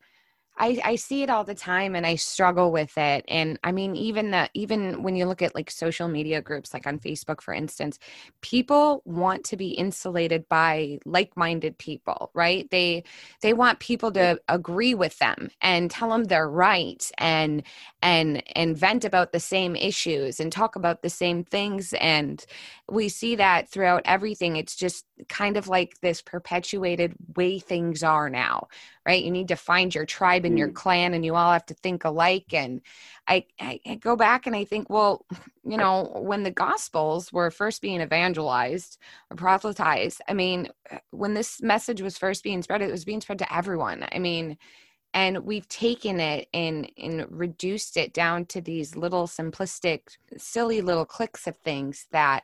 I, 0.62 0.78
I 0.84 0.96
see 0.98 1.24
it 1.24 1.30
all 1.30 1.46
the 1.46 1.56
time 1.56 1.96
and 1.96 2.06
I 2.06 2.16
struggle 2.16 2.70
with 2.72 2.98
it. 2.98 3.24
And 3.30 3.58
I 3.64 3.72
mean, 3.72 3.96
even 3.96 4.32
the 4.32 4.50
even 4.54 5.04
when 5.04 5.16
you 5.16 5.26
look 5.26 5.42
at 5.42 5.56
like 5.56 5.72
social 5.72 6.10
media 6.10 6.42
groups, 6.42 6.74
like 6.74 6.86
on 6.86 7.00
Facebook, 7.00 7.40
for 7.42 7.54
instance, 7.54 7.98
people 8.42 9.02
want 9.06 9.46
to 9.46 9.58
be 9.58 9.70
insulated 9.70 10.50
by 10.50 11.00
like-minded 11.06 11.78
people, 11.78 12.30
right? 12.34 12.70
They 12.72 13.06
they 13.42 13.54
want 13.54 13.80
people 13.80 14.12
to 14.12 14.38
agree 14.50 14.94
with 14.94 15.18
them 15.20 15.50
and 15.62 15.90
tell 15.90 16.10
them 16.10 16.26
they're 16.26 16.50
right 16.50 17.10
and 17.18 17.64
and 18.02 18.44
and 18.54 18.78
vent 18.78 19.06
about 19.06 19.32
the 19.32 19.40
same 19.40 19.78
issues 19.78 20.42
and 20.42 20.52
talk 20.52 20.76
about 20.76 21.04
the 21.04 21.10
same 21.10 21.46
things. 21.46 21.94
And 21.94 22.46
we 22.90 23.08
see 23.08 23.36
that 23.38 23.70
throughout 23.70 24.02
everything. 24.04 24.58
It's 24.58 24.76
just 24.76 25.06
kind 25.28 25.58
of 25.58 25.68
like 25.68 26.00
this 26.02 26.22
perpetuated 26.22 27.14
way 27.36 27.60
things 27.60 28.04
are 28.04 28.30
now 28.30 28.68
right? 29.06 29.24
You 29.24 29.32
need 29.32 29.48
to 29.48 29.56
find 29.56 29.96
your 29.96 30.06
tribe 30.06 30.46
and 30.46 30.60
your 30.60 30.70
mm. 30.70 30.76
clan 30.76 31.16
and 31.16 31.26
you 31.26 31.34
all 31.34 31.52
have 31.52 31.66
to 31.66 31.74
think 31.74 32.06
alike. 32.06 32.54
And 32.54 32.80
I, 33.28 33.46
I, 33.60 33.80
I 33.84 33.96
go 33.96 34.16
back 34.16 34.48
and 34.48 34.56
i 34.56 34.66
think 34.66 34.90
well 34.90 35.26
you 35.64 35.78
know 35.78 36.12
when 36.16 36.44
the 36.44 36.52
gospels 36.52 37.32
were 37.32 37.52
first 37.52 37.82
being 37.82 38.02
evangelized 38.02 38.98
or 39.30 39.38
proselytized 39.38 40.22
i 40.28 40.34
mean 40.34 40.68
when 41.12 41.36
this 41.36 41.62
message 41.62 42.02
was 42.02 42.18
first 42.18 42.44
being 42.44 42.64
spread 42.64 42.82
it 42.82 42.92
was 42.92 43.06
being 43.06 43.22
spread 43.22 43.40
to 43.40 43.56
everyone. 43.56 44.06
I 44.12 44.20
mean 44.20 44.58
and 45.14 45.40
we've 45.40 45.68
taken 45.68 46.20
it 46.20 46.48
and 46.54 46.92
and 46.98 47.26
reduced 47.30 47.98
it 47.98 48.14
down 48.14 48.46
to 48.48 48.62
these 48.62 48.96
little 48.96 49.28
simplistic 49.28 50.18
silly 50.38 50.82
little 50.82 51.06
clicks 51.06 51.48
of 51.48 51.58
things 51.58 52.08
that 52.12 52.44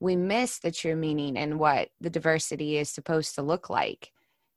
we 0.00 0.16
miss 0.16 0.58
the 0.58 0.70
true 0.70 0.96
meaning 0.96 1.36
and 1.36 1.58
what 1.58 1.88
the 2.00 2.10
diversity 2.10 2.76
is 2.76 2.88
supposed 2.88 3.34
to 3.34 3.42
look 3.42 3.70
like. 3.70 4.12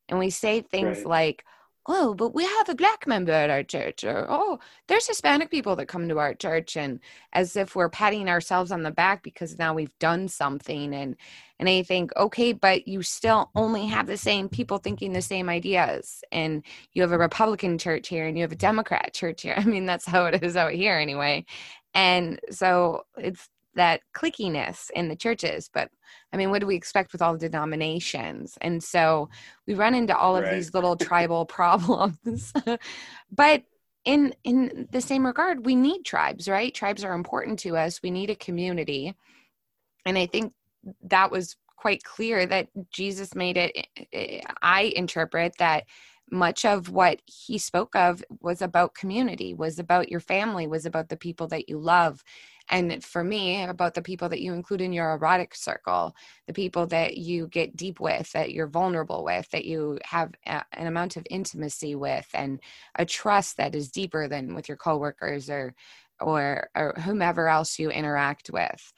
And 0.09 0.19
we 0.19 0.29
say 0.29 0.61
things 0.61 0.97
right. 0.97 1.07
like, 1.07 1.45
oh, 1.87 2.13
but 2.13 2.35
we 2.35 2.45
have 2.45 2.69
a 2.69 2.75
black 2.75 3.07
member 3.07 3.31
at 3.31 3.49
our 3.49 3.63
church, 3.63 4.03
or 4.03 4.27
oh, 4.29 4.59
there's 4.87 5.07
Hispanic 5.07 5.49
people 5.49 5.75
that 5.75 5.87
come 5.87 6.07
to 6.07 6.19
our 6.19 6.33
church, 6.33 6.77
and 6.77 6.99
as 7.33 7.55
if 7.55 7.75
we're 7.75 7.89
patting 7.89 8.29
ourselves 8.29 8.71
on 8.71 8.83
the 8.83 8.91
back 8.91 9.23
because 9.23 9.57
now 9.57 9.73
we've 9.73 9.97
done 9.99 10.27
something. 10.27 10.93
And 10.93 11.15
and 11.59 11.67
I 11.67 11.83
think, 11.83 12.11
okay, 12.15 12.53
but 12.53 12.87
you 12.87 13.01
still 13.01 13.49
only 13.55 13.87
have 13.87 14.07
the 14.07 14.17
same 14.17 14.49
people 14.49 14.77
thinking 14.77 15.13
the 15.13 15.21
same 15.21 15.49
ideas. 15.49 16.23
And 16.31 16.63
you 16.93 17.01
have 17.01 17.11
a 17.11 17.17
Republican 17.17 17.77
church 17.77 18.07
here 18.07 18.25
and 18.25 18.37
you 18.37 18.43
have 18.43 18.51
a 18.53 18.55
Democrat 18.55 19.13
church 19.13 19.41
here. 19.41 19.55
I 19.57 19.65
mean, 19.65 19.85
that's 19.85 20.05
how 20.05 20.25
it 20.25 20.41
is 20.41 20.55
out 20.55 20.71
here 20.71 20.95
anyway. 20.95 21.45
And 21.93 22.39
so 22.51 23.05
it's 23.17 23.49
that 23.75 24.01
clickiness 24.15 24.89
in 24.91 25.07
the 25.07 25.15
churches 25.15 25.69
but 25.73 25.89
i 26.33 26.37
mean 26.37 26.49
what 26.49 26.59
do 26.59 26.67
we 26.67 26.75
expect 26.75 27.11
with 27.11 27.21
all 27.21 27.33
the 27.33 27.49
denominations? 27.49 28.57
And 28.61 28.83
so 28.83 29.29
we 29.67 29.73
run 29.73 29.95
into 29.95 30.15
all 30.15 30.35
of 30.35 30.43
right. 30.43 30.53
these 30.53 30.73
little 30.73 30.95
tribal 30.95 31.45
problems 31.59 32.53
but 33.31 33.63
in 34.05 34.33
in 34.43 34.87
the 34.91 35.01
same 35.01 35.25
regard 35.25 35.65
we 35.65 35.75
need 35.75 36.03
tribes 36.03 36.47
right? 36.47 36.73
Tribes 36.73 37.03
are 37.03 37.13
important 37.13 37.59
to 37.59 37.77
us. 37.77 38.01
We 38.01 38.11
need 38.11 38.29
a 38.29 38.35
community. 38.35 39.15
And 40.05 40.17
i 40.17 40.25
think 40.25 40.53
that 41.03 41.31
was 41.31 41.57
quite 41.75 42.03
clear 42.03 42.45
that 42.45 42.67
jesus 42.91 43.35
made 43.35 43.57
it 43.57 43.87
eh, 44.13 44.41
i 44.61 44.93
interpret 44.95 45.53
that 45.59 45.83
much 46.31 46.63
of 46.63 46.89
what 46.89 47.21
he 47.25 47.57
spoke 47.57 47.95
of 47.95 48.23
was 48.41 48.61
about 48.61 48.93
community 48.93 49.53
was 49.53 49.79
about 49.79 50.09
your 50.09 50.19
family 50.19 50.67
was 50.67 50.85
about 50.85 51.09
the 51.09 51.17
people 51.17 51.47
that 51.47 51.67
you 51.67 51.77
love 51.77 52.23
and 52.69 53.03
for 53.03 53.23
me 53.23 53.63
about 53.63 53.93
the 53.93 54.01
people 54.01 54.29
that 54.29 54.41
you 54.41 54.53
include 54.53 54.81
in 54.81 54.93
your 54.93 55.11
erotic 55.13 55.55
circle 55.55 56.15
the 56.47 56.53
people 56.53 56.85
that 56.87 57.17
you 57.17 57.47
get 57.47 57.75
deep 57.75 57.99
with 57.99 58.31
that 58.31 58.51
you're 58.51 58.67
vulnerable 58.67 59.23
with 59.23 59.49
that 59.51 59.65
you 59.65 59.99
have 60.03 60.31
a, 60.45 60.63
an 60.73 60.87
amount 60.87 61.17
of 61.17 61.25
intimacy 61.29 61.95
with 61.95 62.27
and 62.33 62.59
a 62.95 63.05
trust 63.05 63.57
that 63.57 63.75
is 63.75 63.89
deeper 63.89 64.27
than 64.27 64.53
with 64.53 64.67
your 64.67 64.77
coworkers 64.77 65.49
or 65.49 65.73
or 66.19 66.69
or 66.75 66.93
whomever 67.03 67.47
else 67.47 67.79
you 67.79 67.89
interact 67.89 68.49
with. 68.51 68.93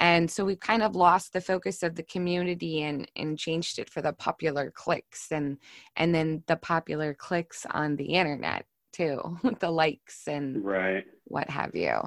And 0.00 0.28
so 0.28 0.44
we've 0.44 0.60
kind 0.60 0.82
of 0.82 0.96
lost 0.96 1.32
the 1.32 1.40
focus 1.40 1.82
of 1.82 1.94
the 1.94 2.02
community 2.02 2.82
and 2.82 3.08
and 3.16 3.38
changed 3.38 3.78
it 3.78 3.88
for 3.90 4.02
the 4.02 4.12
popular 4.12 4.70
clicks 4.70 5.30
and 5.30 5.58
and 5.96 6.14
then 6.14 6.42
the 6.46 6.56
popular 6.56 7.14
clicks 7.14 7.64
on 7.70 7.96
the 7.96 8.14
internet 8.14 8.66
too 8.92 9.38
with 9.42 9.58
the 9.60 9.70
likes 9.70 10.26
and 10.26 10.64
right. 10.64 11.04
what 11.24 11.48
have 11.48 11.74
you 11.74 12.00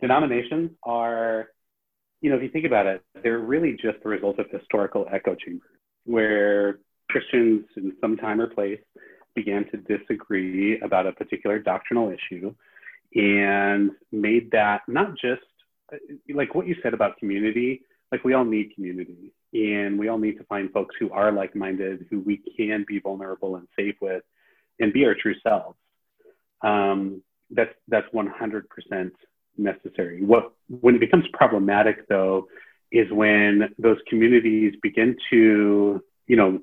denominations 0.00 0.70
are 0.82 1.48
you 2.20 2.30
know 2.30 2.36
if 2.36 2.42
you 2.42 2.48
think 2.48 2.66
about 2.66 2.86
it 2.86 3.02
they're 3.22 3.38
really 3.38 3.72
just 3.72 4.02
the 4.02 4.08
result 4.08 4.38
of 4.38 4.46
historical 4.50 5.06
echo 5.12 5.34
chambers 5.34 5.68
where 6.04 6.78
christians 7.08 7.64
in 7.76 7.92
some 8.00 8.16
time 8.16 8.40
or 8.40 8.46
place 8.46 8.80
began 9.34 9.64
to 9.70 9.76
disagree 9.76 10.80
about 10.80 11.06
a 11.06 11.12
particular 11.12 11.58
doctrinal 11.58 12.10
issue 12.10 12.54
and 13.14 13.90
made 14.12 14.50
that 14.50 14.82
not 14.88 15.12
just 15.12 15.42
like 16.34 16.54
what 16.54 16.66
you 16.66 16.74
said 16.82 16.94
about 16.94 17.16
community, 17.18 17.82
like 18.10 18.24
we 18.24 18.34
all 18.34 18.44
need 18.44 18.74
community 18.74 19.32
and 19.52 19.98
we 19.98 20.08
all 20.08 20.18
need 20.18 20.38
to 20.38 20.44
find 20.44 20.72
folks 20.72 20.94
who 20.98 21.10
are 21.10 21.32
like-minded, 21.32 22.06
who 22.10 22.20
we 22.20 22.42
can 22.56 22.84
be 22.86 22.98
vulnerable 22.98 23.56
and 23.56 23.68
safe 23.78 23.94
with 24.00 24.22
and 24.80 24.92
be 24.92 25.04
our 25.04 25.14
true 25.14 25.34
selves. 25.42 25.78
Um, 26.62 27.22
that's, 27.50 27.74
that's 27.88 28.06
100% 28.12 29.10
necessary. 29.58 30.22
What, 30.22 30.52
when 30.68 30.96
it 30.96 31.00
becomes 31.00 31.24
problematic 31.32 32.08
though, 32.08 32.48
is 32.92 33.10
when 33.10 33.74
those 33.78 33.98
communities 34.08 34.74
begin 34.82 35.16
to, 35.30 36.02
you 36.26 36.36
know, 36.36 36.60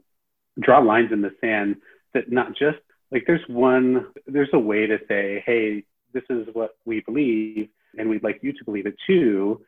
draw 0.59 0.79
lines 0.79 1.11
in 1.11 1.21
the 1.21 1.31
sand 1.41 1.77
that 2.13 2.31
not 2.31 2.49
just 2.49 2.77
like 3.11 3.23
there's 3.27 3.47
one, 3.47 4.07
there's 4.25 4.49
a 4.53 4.59
way 4.59 4.87
to 4.87 4.99
say, 5.07 5.43
hey, 5.45 5.83
this 6.13 6.23
is 6.29 6.47
what 6.53 6.77
we 6.85 7.01
believe 7.01 7.69
and 7.97 8.09
we'd 8.09 8.23
like 8.23 8.39
you 8.41 8.53
to 8.53 8.63
believe 8.63 8.85
it 8.85 8.95
too. 9.05 9.61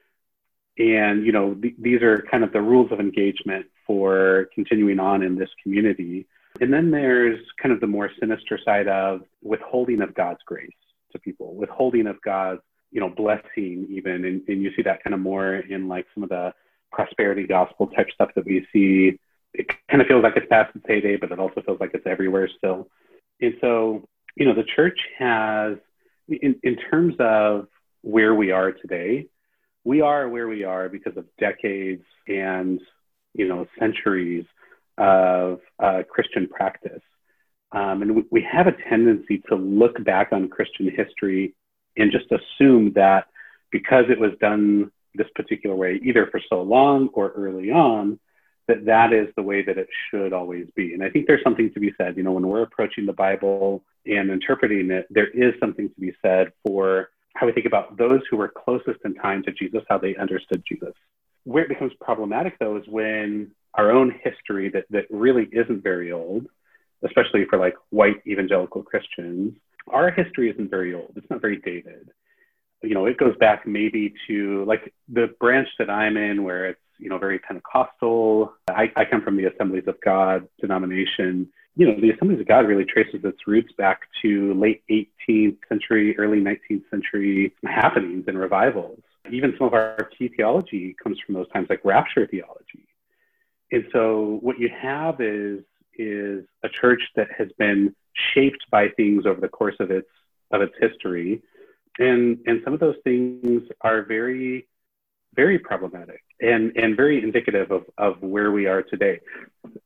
And 0.77 1.25
you 1.25 1.31
know, 1.31 1.53
th- 1.53 1.75
these 1.79 2.01
are 2.01 2.25
kind 2.29 2.43
of 2.43 2.51
the 2.51 2.61
rules 2.61 2.91
of 2.91 2.99
engagement 2.99 3.67
for 3.85 4.49
continuing 4.53 4.99
on 4.99 5.23
in 5.23 5.35
this 5.35 5.49
community. 5.61 6.27
And 6.59 6.73
then 6.73 6.91
there's 6.91 7.39
kind 7.61 7.73
of 7.73 7.81
the 7.81 7.87
more 7.87 8.09
sinister 8.19 8.59
side 8.63 8.87
of 8.87 9.21
withholding 9.41 10.01
of 10.01 10.13
God's 10.15 10.39
grace 10.45 10.69
to 11.11 11.19
people, 11.19 11.55
withholding 11.55 12.07
of 12.07 12.21
God's, 12.21 12.61
you 12.95 13.01
know, 13.01 13.09
blessing 13.09 13.87
even. 13.89 14.23
And, 14.23 14.41
and 14.47 14.63
you 14.63 14.71
see 14.73 14.81
that 14.83 15.03
kind 15.03 15.13
of 15.13 15.19
more 15.19 15.55
in 15.55 15.89
like 15.89 16.05
some 16.13 16.23
of 16.23 16.29
the 16.29 16.53
prosperity 16.93 17.45
gospel 17.45 17.87
type 17.87 18.07
stuff 18.13 18.29
that 18.35 18.45
we 18.45 18.65
see. 18.71 19.19
It 19.53 19.67
kind 19.89 20.01
of 20.01 20.07
feels 20.07 20.23
like 20.23 20.37
it's 20.37 20.47
past 20.49 20.73
its 20.75 20.85
heyday, 20.87 21.17
but 21.17 21.29
it 21.29 21.37
also 21.37 21.61
feels 21.61 21.81
like 21.81 21.91
it's 21.93 22.07
everywhere 22.07 22.49
still. 22.57 22.87
And 23.41 23.55
so, 23.59 24.07
you 24.37 24.45
know, 24.45 24.55
the 24.55 24.63
church 24.63 24.97
has, 25.19 25.75
in, 26.29 26.55
in 26.63 26.77
terms 26.89 27.15
of 27.19 27.67
where 28.01 28.33
we 28.33 28.51
are 28.51 28.71
today. 28.71 29.27
We 29.83 29.99
are 30.01 30.29
where 30.29 30.47
we 30.47 30.63
are 30.63 30.89
because 30.89 31.17
of 31.17 31.25
decades 31.37 32.03
and 32.27 32.79
you 33.33 33.47
know 33.47 33.67
centuries 33.77 34.45
of 34.97 35.59
uh, 35.79 36.03
Christian 36.09 36.47
practice, 36.47 37.01
um, 37.71 38.01
and 38.01 38.15
we, 38.15 38.23
we 38.31 38.47
have 38.49 38.67
a 38.67 38.75
tendency 38.89 39.43
to 39.49 39.55
look 39.55 40.03
back 40.03 40.29
on 40.31 40.49
Christian 40.49 40.89
history 40.89 41.53
and 41.97 42.11
just 42.11 42.31
assume 42.31 42.93
that 42.93 43.27
because 43.71 44.05
it 44.09 44.19
was 44.19 44.31
done 44.39 44.91
this 45.15 45.27
particular 45.35 45.75
way, 45.75 45.99
either 46.03 46.27
for 46.27 46.41
so 46.49 46.61
long 46.61 47.09
or 47.13 47.31
early 47.31 47.71
on, 47.71 48.19
that 48.67 48.85
that 48.85 49.13
is 49.13 49.27
the 49.35 49.43
way 49.43 49.61
that 49.61 49.77
it 49.77 49.87
should 50.09 50.33
always 50.33 50.67
be. 50.75 50.93
And 50.93 51.03
I 51.03 51.09
think 51.09 51.27
there's 51.27 51.43
something 51.43 51.71
to 51.73 51.79
be 51.79 51.93
said. 51.97 52.17
You 52.17 52.23
know, 52.23 52.31
when 52.31 52.47
we're 52.47 52.63
approaching 52.63 53.05
the 53.05 53.13
Bible 53.13 53.83
and 54.05 54.29
interpreting 54.29 54.89
it, 54.91 55.07
there 55.09 55.27
is 55.27 55.53
something 55.59 55.89
to 55.89 55.99
be 55.99 56.13
said 56.21 56.51
for 56.65 57.09
how 57.35 57.45
we 57.45 57.51
think 57.51 57.65
about 57.65 57.97
those 57.97 58.21
who 58.29 58.37
were 58.37 58.47
closest 58.47 58.99
in 59.03 59.13
time 59.15 59.43
to 59.43 59.51
Jesus, 59.51 59.83
how 59.89 59.97
they 59.97 60.15
understood 60.15 60.63
Jesus. 60.67 60.93
Where 61.43 61.63
it 61.63 61.69
becomes 61.69 61.91
problematic, 62.01 62.57
though, 62.59 62.77
is 62.77 62.87
when 62.87 63.51
our 63.75 63.91
own 63.91 64.17
history 64.23 64.69
that, 64.69 64.85
that 64.89 65.05
really 65.11 65.47
isn't 65.51 65.83
very 65.83 66.11
old, 66.11 66.47
especially 67.03 67.45
for 67.49 67.59
like 67.59 67.75
white 67.89 68.21
evangelical 68.25 68.81
Christians, 68.81 69.53
our 69.91 70.11
history 70.11 70.49
isn't 70.49 70.69
very 70.69 70.93
old. 70.93 71.13
It's 71.15 71.29
not 71.29 71.41
very 71.41 71.57
dated. 71.57 72.09
You 72.81 72.93
know, 72.93 73.05
it 73.05 73.17
goes 73.17 73.35
back 73.37 73.65
maybe 73.65 74.13
to 74.27 74.63
like 74.65 74.93
the 75.07 75.33
branch 75.39 75.69
that 75.79 75.89
I'm 75.89 76.17
in 76.17 76.43
where 76.43 76.65
it's, 76.67 76.79
you 76.97 77.09
know, 77.09 77.17
very 77.17 77.39
Pentecostal. 77.39 78.53
I, 78.69 78.91
I 78.95 79.05
come 79.05 79.21
from 79.21 79.37
the 79.37 79.45
Assemblies 79.45 79.87
of 79.87 79.99
God 80.01 80.47
denomination 80.61 81.49
you 81.75 81.85
know, 81.85 81.99
the 81.99 82.11
Assemblies 82.11 82.39
of 82.39 82.47
God 82.47 82.67
really 82.67 82.85
traces 82.85 83.21
its 83.23 83.47
roots 83.47 83.71
back 83.77 84.03
to 84.21 84.53
late 84.53 84.83
18th 84.89 85.57
century, 85.67 86.17
early 86.17 86.39
19th 86.39 86.89
century 86.89 87.53
happenings 87.65 88.25
and 88.27 88.39
revivals. 88.39 89.01
Even 89.29 89.53
some 89.57 89.67
of 89.67 89.73
our 89.73 90.09
key 90.17 90.29
theology 90.29 90.95
comes 91.01 91.17
from 91.25 91.35
those 91.35 91.49
times, 91.49 91.67
like 91.69 91.83
rapture 91.83 92.27
theology. 92.27 92.87
And 93.71 93.85
so 93.91 94.39
what 94.41 94.57
you 94.57 94.69
have 94.69 95.19
is, 95.19 95.63
is 95.97 96.45
a 96.63 96.69
church 96.69 97.01
that 97.15 97.27
has 97.37 97.49
been 97.57 97.95
shaped 98.33 98.65
by 98.71 98.89
things 98.89 99.25
over 99.25 99.41
the 99.41 99.49
course 99.49 99.75
of 99.79 99.91
its 99.91 100.09
of 100.51 100.61
its 100.61 100.73
history, 100.79 101.41
and 101.99 102.37
and 102.45 102.61
some 102.63 102.73
of 102.73 102.79
those 102.79 102.97
things 103.03 103.63
are 103.81 104.03
very 104.03 104.67
very 105.35 105.59
problematic 105.59 106.23
and 106.39 106.71
and 106.75 106.95
very 106.95 107.21
indicative 107.21 107.71
of 107.71 107.83
of 107.97 108.21
where 108.21 108.51
we 108.51 108.67
are 108.67 108.83
today. 108.83 109.19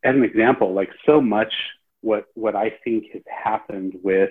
As 0.03 0.15
an 0.15 0.23
example, 0.23 0.73
like 0.73 0.89
so 1.05 1.21
much 1.21 1.53
what 2.01 2.25
what 2.35 2.55
I 2.55 2.71
think 2.83 3.05
has 3.13 3.23
happened 3.27 3.95
with 4.03 4.29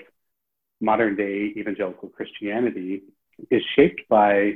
modern 0.81 1.17
day 1.17 1.53
evangelical 1.57 2.09
Christianity 2.09 3.03
is 3.51 3.63
shaped 3.77 4.03
by 4.09 4.55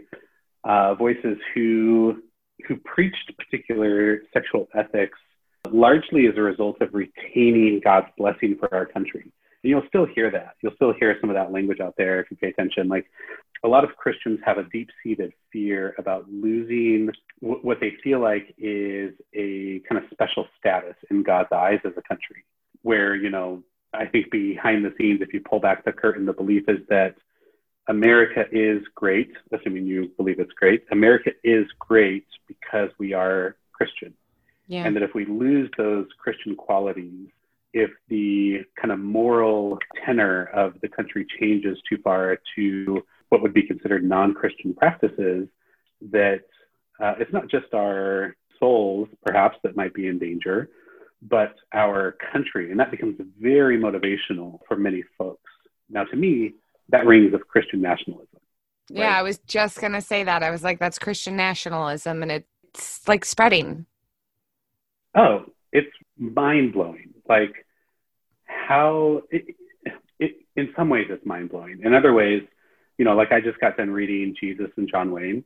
uh, 0.65 0.95
voices 0.95 1.39
who 1.55 2.23
who 2.67 2.77
preached 2.77 3.33
particular 3.39 4.23
sexual 4.33 4.69
ethics 4.75 5.19
largely 5.73 6.27
as 6.27 6.35
a 6.37 6.43
result 6.43 6.81
of 6.81 6.91
retaining 6.93 7.81
God's 7.83 8.09
blessing 8.17 8.57
for 8.59 8.73
our 8.75 8.87
country. 8.87 9.23
And 9.63 9.71
you'll 9.71 9.87
still 9.89 10.07
hear 10.07 10.31
that. 10.31 10.55
You'll 10.61 10.75
still 10.75 10.93
hear 10.93 11.17
some 11.21 11.31
of 11.31 11.35
that 11.35 11.53
language 11.53 11.81
out 11.81 11.95
there 11.97 12.21
if 12.21 12.31
you 12.31 12.37
pay 12.37 12.49
attention. 12.49 12.89
Like 12.89 13.07
a 13.65 13.69
lot 13.69 13.85
of 13.85 13.97
Christians 13.97 14.41
have 14.45 14.59
a 14.59 14.65
deep 14.65 14.91
seated 15.03 15.33
fear 15.53 15.95
about 15.99 16.29
losing 16.29 17.11
w- 17.41 17.61
what 17.63 17.79
they 17.81 17.93
feel 18.03 18.21
like 18.21 18.55
is 18.59 19.13
a 19.35 19.81
kind 19.89 20.03
of 20.03 20.11
special 20.11 20.47
status 20.59 20.97
in 21.11 21.23
God's 21.23 21.53
eyes 21.53 21.79
as 21.85 21.93
a 21.97 22.03
country, 22.03 22.45
where, 22.83 23.15
you 23.15 23.31
know, 23.31 23.63
I 23.95 24.07
think 24.07 24.31
behind 24.31 24.85
the 24.85 24.95
scenes, 24.99 25.21
if 25.21 25.33
you 25.33 25.41
pull 25.41 25.61
back 25.61 25.85
the 25.85 25.93
curtain, 25.93 26.27
the 26.27 26.33
belief 26.33 26.65
is 26.69 26.79
that 26.89 27.15
America 27.89 28.45
is 28.51 28.83
great, 28.95 29.33
assuming 29.53 29.87
you 29.87 30.11
believe 30.17 30.41
it's 30.41 30.53
great. 30.53 30.85
America 30.91 31.31
is 31.45 31.67
great 31.79 32.27
because 32.49 32.91
we 32.99 33.13
are 33.13 33.57
Christian. 33.73 34.15
Yeah. 34.73 34.87
And 34.87 34.97
that 34.97 35.03
if 35.03 35.11
we 35.15 35.27
lose 35.27 35.71
those 35.77 36.07
Christian 36.19 36.57
qualities, 36.57 37.29
if 37.75 37.91
the 38.09 38.61
kind 38.81 38.91
of 38.91 38.99
moral 38.99 39.79
tenor 40.07 40.45
of 40.55 40.81
the 40.81 40.89
country 40.89 41.27
changes 41.39 41.77
too 41.87 41.99
far 42.03 42.39
to 42.57 43.03
what 43.29 43.43
would 43.43 43.53
be 43.53 43.65
considered 43.67 44.03
non 44.03 44.33
Christian 44.33 44.73
practices, 44.73 45.47
that 46.11 46.45
uh, 46.99 47.17
it's 47.19 47.35
not 47.35 47.51
just 47.51 47.75
our 47.75 48.35
souls, 48.59 49.09
perhaps, 49.23 49.59
that 49.63 49.77
might 49.77 49.93
be 49.93 50.07
in 50.07 50.19
danger, 50.19 50.71
but 51.21 51.55
our 51.75 52.17
country. 52.33 52.71
And 52.71 52.81
that 52.81 52.91
becomes 52.91 53.21
very 53.39 53.79
motivational 53.79 54.61
for 54.67 54.79
many 54.79 55.05
folks. 55.19 55.51
Now, 55.91 56.05
to 56.05 56.17
me, 56.17 56.55
that 56.89 57.05
rings 57.05 57.35
of 57.35 57.47
Christian 57.47 57.83
nationalism. 57.83 58.27
Right? 58.91 59.01
Yeah, 59.01 59.19
I 59.19 59.23
was 59.23 59.37
just 59.47 59.83
going 59.83 59.93
to 59.93 60.01
say 60.01 60.25
that. 60.25 60.43
I 60.43 60.51
was 60.51 60.65
like, 60.65 60.79
that's 60.79 60.99
Christian 60.99 61.37
nationalism, 61.37 62.23
and 62.23 62.33
it's 62.33 63.07
like 63.07 63.27
spreading. 63.27 63.85
Oh, 65.15 65.45
it's 65.73 65.91
mind 66.19 66.73
blowing. 66.73 67.15
Like 67.29 67.67
how, 68.45 69.23
it, 69.31 69.55
it, 70.19 70.37
in 70.57 70.73
some 70.77 70.89
ways, 70.89 71.07
it's 71.11 71.25
mind 71.27 71.51
blowing. 71.51 71.81
In 71.85 71.95
other 71.95 72.13
ways, 72.13 72.43
you 72.99 73.05
know, 73.05 73.15
like 73.15 73.33
I 73.33 73.41
just 73.41 73.59
got 73.61 73.77
done 73.77 73.91
reading 73.91 74.35
Jesus 74.39 74.69
and 74.77 74.89
John 74.89 75.11
Wayne, 75.11 75.45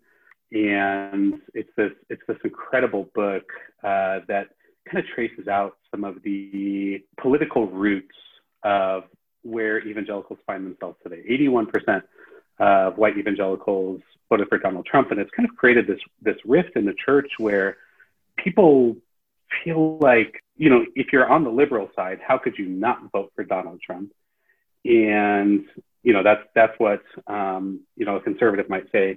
and 0.52 1.40
it's 1.54 1.70
this 1.76 1.92
it's 2.10 2.22
this 2.28 2.38
incredible 2.44 3.08
book 3.14 3.44
uh, 3.82 4.20
that 4.28 4.48
kind 4.90 4.98
of 4.98 5.06
traces 5.14 5.48
out 5.48 5.76
some 5.90 6.04
of 6.04 6.22
the 6.22 7.02
political 7.20 7.66
roots 7.66 8.14
of 8.62 9.04
where 9.42 9.86
evangelicals 9.86 10.38
find 10.46 10.66
themselves 10.66 10.96
today. 11.02 11.22
81% 11.30 12.02
of 12.58 12.98
white 12.98 13.16
evangelicals 13.16 14.00
voted 14.28 14.48
for 14.48 14.58
Donald 14.58 14.86
Trump, 14.86 15.10
and 15.10 15.20
it's 15.20 15.30
kind 15.36 15.48
of 15.48 15.56
created 15.56 15.86
this 15.86 16.00
this 16.22 16.36
rift 16.44 16.76
in 16.76 16.84
the 16.84 16.94
church 17.04 17.30
where 17.38 17.76
people 18.36 18.96
feel 19.64 19.98
like, 19.98 20.42
you 20.56 20.70
know, 20.70 20.84
if 20.94 21.12
you're 21.12 21.28
on 21.28 21.44
the 21.44 21.50
liberal 21.50 21.90
side, 21.94 22.18
how 22.26 22.38
could 22.38 22.54
you 22.58 22.66
not 22.66 23.10
vote 23.12 23.32
for 23.34 23.44
Donald 23.44 23.80
Trump? 23.84 24.12
And 24.84 25.64
you 26.02 26.12
know, 26.12 26.22
that's 26.22 26.42
that's 26.54 26.78
what 26.78 27.02
um, 27.26 27.80
you 27.96 28.06
know 28.06 28.16
a 28.16 28.20
conservative 28.20 28.68
might 28.68 28.90
say. 28.92 29.16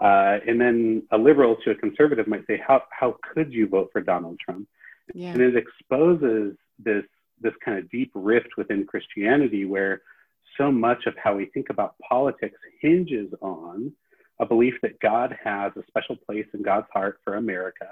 Uh, 0.00 0.38
and 0.46 0.58
then 0.58 1.02
a 1.12 1.18
liberal 1.18 1.56
to 1.62 1.70
a 1.72 1.74
conservative 1.74 2.26
might 2.26 2.46
say, 2.46 2.58
how, 2.66 2.82
how 2.90 3.16
could 3.34 3.52
you 3.52 3.68
vote 3.68 3.90
for 3.92 4.00
Donald 4.00 4.38
Trump? 4.42 4.66
Yeah. 5.12 5.32
And 5.32 5.42
it 5.42 5.54
exposes 5.56 6.56
this 6.78 7.04
this 7.42 7.52
kind 7.64 7.78
of 7.78 7.90
deep 7.90 8.10
rift 8.14 8.48
within 8.56 8.86
Christianity 8.86 9.64
where 9.64 10.02
so 10.56 10.70
much 10.70 11.06
of 11.06 11.14
how 11.22 11.36
we 11.36 11.46
think 11.46 11.70
about 11.70 11.94
politics 12.06 12.58
hinges 12.80 13.32
on 13.40 13.92
a 14.40 14.46
belief 14.46 14.74
that 14.82 14.98
God 15.00 15.36
has 15.42 15.72
a 15.76 15.86
special 15.86 16.16
place 16.16 16.46
in 16.54 16.62
God's 16.62 16.86
heart 16.92 17.18
for 17.24 17.36
America 17.36 17.86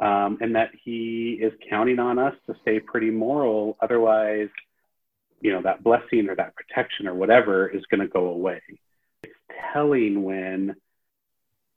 um, 0.00 0.38
and 0.40 0.54
that 0.54 0.70
he 0.84 1.38
is 1.40 1.52
counting 1.68 1.98
on 1.98 2.18
us 2.18 2.34
to 2.46 2.54
stay 2.62 2.80
pretty 2.80 3.10
moral. 3.10 3.76
Otherwise, 3.80 4.48
you 5.40 5.52
know, 5.52 5.62
that 5.62 5.84
blessing 5.84 6.28
or 6.28 6.36
that 6.36 6.54
protection 6.56 7.06
or 7.06 7.14
whatever 7.14 7.68
is 7.68 7.82
going 7.90 8.00
to 8.00 8.08
go 8.08 8.26
away. 8.28 8.60
It's 9.22 9.34
telling 9.72 10.22
when 10.22 10.74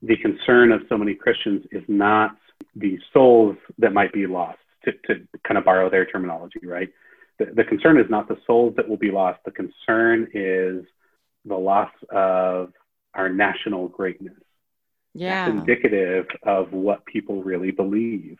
the 0.02 0.16
concern 0.16 0.72
of 0.72 0.82
so 0.88 0.96
many 0.96 1.14
Christians 1.14 1.64
is 1.70 1.82
not 1.88 2.36
the 2.76 2.98
souls 3.12 3.56
that 3.78 3.92
might 3.92 4.12
be 4.12 4.26
lost, 4.26 4.58
to, 4.84 4.92
to 4.92 5.26
kind 5.46 5.58
of 5.58 5.64
borrow 5.64 5.90
their 5.90 6.06
terminology, 6.06 6.60
right? 6.64 6.88
The, 7.38 7.46
the 7.54 7.64
concern 7.64 7.98
is 7.98 8.06
not 8.08 8.28
the 8.28 8.38
souls 8.46 8.74
that 8.76 8.88
will 8.88 8.96
be 8.96 9.10
lost. 9.10 9.40
The 9.44 9.50
concern 9.50 10.28
is 10.32 10.84
the 11.44 11.56
loss 11.56 11.90
of 12.10 12.72
our 13.14 13.28
national 13.28 13.88
greatness. 13.88 14.34
Yeah. 15.18 15.46
That's 15.46 15.60
indicative 15.60 16.26
of 16.44 16.72
what 16.72 17.04
people 17.06 17.42
really 17.42 17.70
believe. 17.70 18.38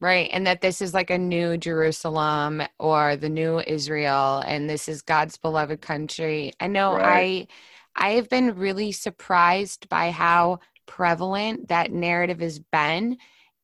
Right. 0.00 0.28
And 0.32 0.46
that 0.46 0.60
this 0.60 0.82
is 0.82 0.92
like 0.92 1.10
a 1.10 1.16
new 1.16 1.56
Jerusalem 1.56 2.62
or 2.78 3.16
the 3.16 3.30
new 3.30 3.60
Israel 3.60 4.42
and 4.46 4.68
this 4.68 4.88
is 4.88 5.00
God's 5.00 5.38
beloved 5.38 5.80
country. 5.80 6.52
I 6.60 6.66
know 6.66 6.94
right. 6.94 7.48
I 7.96 8.08
I 8.08 8.10
have 8.10 8.28
been 8.28 8.56
really 8.56 8.92
surprised 8.92 9.88
by 9.88 10.10
how 10.10 10.60
prevalent 10.84 11.68
that 11.68 11.90
narrative 11.92 12.40
has 12.40 12.58
been 12.58 13.16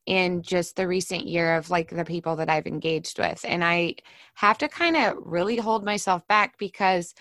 in 0.06 0.42
just 0.42 0.76
the 0.76 0.88
recent 0.88 1.26
year 1.26 1.54
of 1.56 1.70
like 1.70 1.90
the 1.90 2.04
people 2.04 2.36
that 2.36 2.50
I've 2.50 2.66
engaged 2.66 3.18
with. 3.18 3.44
And 3.46 3.62
I 3.62 3.96
have 4.34 4.58
to 4.58 4.68
kind 4.68 4.96
of 4.96 5.16
really 5.18 5.56
hold 5.56 5.84
myself 5.84 6.26
back 6.26 6.58
because 6.58 7.14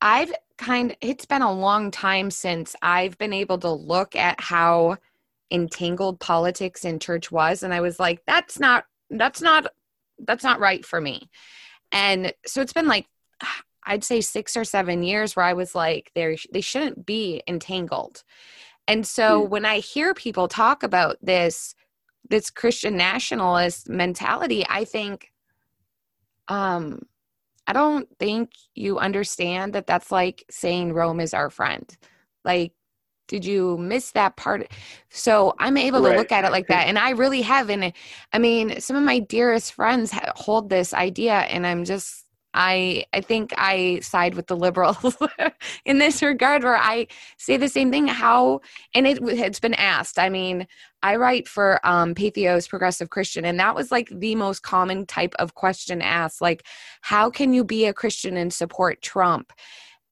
I've 0.00 0.32
kind 0.58 0.96
it's 1.00 1.26
been 1.26 1.42
a 1.42 1.52
long 1.52 1.90
time 1.90 2.30
since 2.30 2.74
I've 2.80 3.18
been 3.18 3.32
able 3.32 3.58
to 3.58 3.70
look 3.70 4.16
at 4.16 4.40
how 4.40 4.96
entangled 5.50 6.18
politics 6.18 6.84
in 6.84 6.98
church 6.98 7.30
was 7.30 7.62
and 7.62 7.72
I 7.72 7.80
was 7.80 8.00
like 8.00 8.22
that's 8.26 8.58
not 8.58 8.84
that's 9.10 9.40
not 9.40 9.66
that's 10.18 10.44
not 10.44 10.60
right 10.60 10.84
for 10.84 11.00
me. 11.00 11.28
And 11.92 12.32
so 12.46 12.60
it's 12.60 12.72
been 12.72 12.88
like 12.88 13.06
I'd 13.88 14.02
say 14.02 14.20
6 14.20 14.56
or 14.56 14.64
7 14.64 15.04
years 15.04 15.36
where 15.36 15.44
I 15.44 15.52
was 15.52 15.74
like 15.74 16.10
they 16.14 16.36
they 16.52 16.60
shouldn't 16.60 17.06
be 17.06 17.42
entangled. 17.46 18.24
And 18.88 19.06
so 19.06 19.42
mm. 19.42 19.48
when 19.48 19.64
I 19.64 19.78
hear 19.78 20.14
people 20.14 20.48
talk 20.48 20.82
about 20.82 21.18
this 21.22 21.74
this 22.28 22.50
Christian 22.50 22.96
nationalist 22.96 23.88
mentality, 23.88 24.64
I 24.68 24.84
think, 24.84 25.32
um, 26.48 27.02
I 27.66 27.72
don't 27.72 28.08
think 28.18 28.50
you 28.74 28.98
understand 28.98 29.72
that 29.74 29.86
that's 29.86 30.12
like 30.12 30.44
saying 30.50 30.92
Rome 30.92 31.20
is 31.20 31.34
our 31.34 31.50
friend. 31.50 31.96
Like, 32.44 32.72
did 33.28 33.44
you 33.44 33.76
miss 33.78 34.12
that 34.12 34.36
part? 34.36 34.70
So 35.10 35.54
I'm 35.58 35.76
able 35.76 36.02
to 36.02 36.16
look 36.16 36.30
at 36.30 36.44
it 36.44 36.52
like 36.52 36.68
that. 36.68 36.86
And 36.86 36.98
I 36.98 37.10
really 37.10 37.42
have. 37.42 37.70
And 37.70 37.92
I 38.32 38.38
mean, 38.38 38.80
some 38.80 38.96
of 38.96 39.02
my 39.02 39.18
dearest 39.18 39.72
friends 39.72 40.12
hold 40.36 40.70
this 40.70 40.94
idea, 40.94 41.32
and 41.32 41.66
I'm 41.66 41.84
just 41.84 42.25
I 42.56 43.04
I 43.12 43.20
think 43.20 43.52
I 43.56 44.00
side 44.00 44.34
with 44.34 44.46
the 44.46 44.56
liberals 44.56 45.16
in 45.84 45.98
this 45.98 46.22
regard 46.22 46.64
where 46.64 46.76
I 46.76 47.06
say 47.36 47.56
the 47.56 47.68
same 47.68 47.90
thing 47.92 48.08
how 48.08 48.60
and 48.94 49.06
it 49.06 49.18
it's 49.22 49.60
been 49.60 49.74
asked. 49.74 50.18
I 50.18 50.30
mean, 50.30 50.66
I 51.02 51.16
write 51.16 51.46
for 51.46 51.78
um 51.86 52.14
Patheos 52.14 52.68
Progressive 52.68 53.10
Christian 53.10 53.44
and 53.44 53.60
that 53.60 53.74
was 53.74 53.92
like 53.92 54.08
the 54.10 54.34
most 54.34 54.62
common 54.62 55.06
type 55.06 55.34
of 55.38 55.54
question 55.54 56.02
asked 56.02 56.40
like 56.40 56.66
how 57.02 57.30
can 57.30 57.52
you 57.52 57.62
be 57.62 57.84
a 57.84 57.92
Christian 57.92 58.36
and 58.36 58.52
support 58.52 59.02
Trump? 59.02 59.52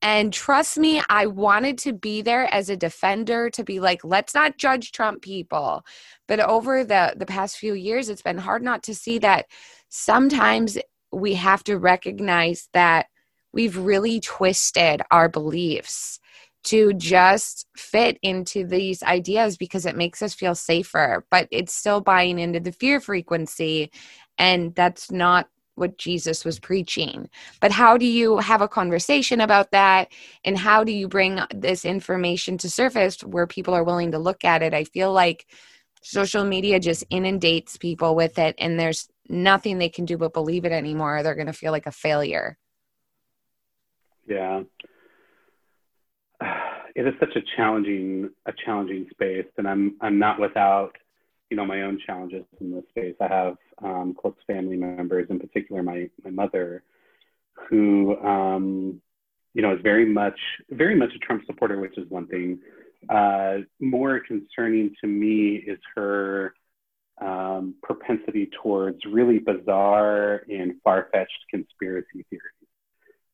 And 0.01 0.31
trust 0.31 0.77
me, 0.77 1.01
I 1.09 1.25
wanted 1.25 1.79
to 1.79 1.93
be 1.93 2.21
there 2.21 2.53
as 2.53 2.69
a 2.69 2.77
defender 2.77 3.49
to 3.49 3.63
be 3.63 3.79
like, 3.79 4.03
let's 4.03 4.35
not 4.35 4.57
judge 4.57 4.91
Trump 4.91 5.23
people. 5.23 5.83
But 6.27 6.39
over 6.39 6.83
the 6.83 7.15
the 7.17 7.25
past 7.25 7.57
few 7.57 7.73
years, 7.73 8.07
it's 8.07 8.21
been 8.21 8.37
hard 8.37 8.61
not 8.61 8.83
to 8.83 8.93
see 8.93 9.17
that 9.19 9.47
sometimes 9.89 10.77
we 11.15 11.35
have 11.35 11.63
to 11.63 11.77
recognize 11.77 12.69
that 12.73 13.07
we've 13.53 13.77
really 13.77 14.19
twisted 14.19 15.01
our 15.11 15.29
beliefs 15.29 16.19
to 16.65 16.93
just 16.93 17.67
fit 17.77 18.17
into 18.21 18.65
these 18.65 19.01
ideas 19.03 19.55
because 19.55 19.85
it 19.85 19.95
makes 19.95 20.21
us 20.21 20.33
feel 20.33 20.55
safer, 20.55 21.23
but 21.29 21.47
it's 21.51 21.73
still 21.73 22.01
buying 22.01 22.39
into 22.39 22.59
the 22.59 22.71
fear 22.71 22.99
frequency. 22.99 23.91
And 24.37 24.73
that's 24.75 25.11
not 25.11 25.47
what 25.75 25.97
Jesus 25.97 26.43
was 26.43 26.59
preaching. 26.59 27.29
But 27.61 27.71
how 27.71 27.97
do 27.97 28.05
you 28.05 28.39
have 28.39 28.61
a 28.61 28.67
conversation 28.67 29.41
about 29.41 29.71
that? 29.71 30.09
And 30.43 30.57
how 30.57 30.83
do 30.83 30.91
you 30.91 31.07
bring 31.07 31.39
this 31.53 31.85
information 31.85 32.57
to 32.59 32.69
surface 32.69 33.21
where 33.23 33.47
people 33.47 33.73
are 33.73 33.83
willing 33.83 34.11
to 34.11 34.19
look 34.19 34.43
at 34.43 34.63
it? 34.63 34.73
I 34.73 34.85
feel 34.85 35.13
like 35.13 35.45
social 36.05 36.45
media 36.45 36.79
just 36.79 37.03
inundates 37.09 37.77
people 37.77 38.13
with 38.15 38.37
it 38.37 38.53
and 38.59 38.79
there's 38.79 39.09
nothing 39.27 39.79
they 39.79 39.89
can 39.89 40.05
do 40.05 40.17
but 40.17 40.33
believe 40.33 40.63
it 40.63 40.71
anymore 40.71 41.23
they're 41.23 41.33
going 41.33 41.47
to 41.47 41.53
feel 41.53 41.71
like 41.71 41.87
a 41.87 41.91
failure. 41.91 42.57
Yeah. 44.27 44.63
It 46.95 47.05
is 47.05 47.13
such 47.19 47.35
a 47.35 47.41
challenging 47.57 48.29
a 48.45 48.53
challenging 48.53 49.05
space 49.11 49.47
and 49.57 49.67
i'm 49.67 49.97
i'm 49.99 50.17
not 50.17 50.39
without 50.39 50.95
you 51.49 51.57
know 51.57 51.65
my 51.65 51.81
own 51.81 51.99
challenges 52.05 52.45
in 52.61 52.71
this 52.71 52.85
space. 52.89 53.15
I 53.19 53.27
have 53.27 53.57
um, 53.83 54.15
close 54.17 54.35
family 54.47 54.77
members 54.77 55.27
in 55.29 55.37
particular 55.37 55.83
my 55.83 56.09
my 56.23 56.29
mother 56.29 56.83
who 57.67 58.17
um, 58.23 59.01
you 59.53 59.61
know 59.61 59.73
is 59.73 59.81
very 59.81 60.05
much 60.05 60.39
very 60.69 60.95
much 60.95 61.09
a 61.13 61.19
trump 61.19 61.43
supporter 61.45 61.81
which 61.81 61.97
is 61.97 62.09
one 62.09 62.27
thing 62.27 62.59
uh, 63.09 63.57
more 63.79 64.19
concerning 64.19 64.95
to 65.01 65.07
me 65.07 65.55
is 65.55 65.79
her 65.95 66.53
um, 67.21 67.75
propensity 67.81 68.49
towards 68.61 68.99
really 69.05 69.39
bizarre 69.39 70.43
and 70.49 70.73
far-fetched 70.83 71.45
conspiracy 71.49 72.25
theories, 72.29 72.41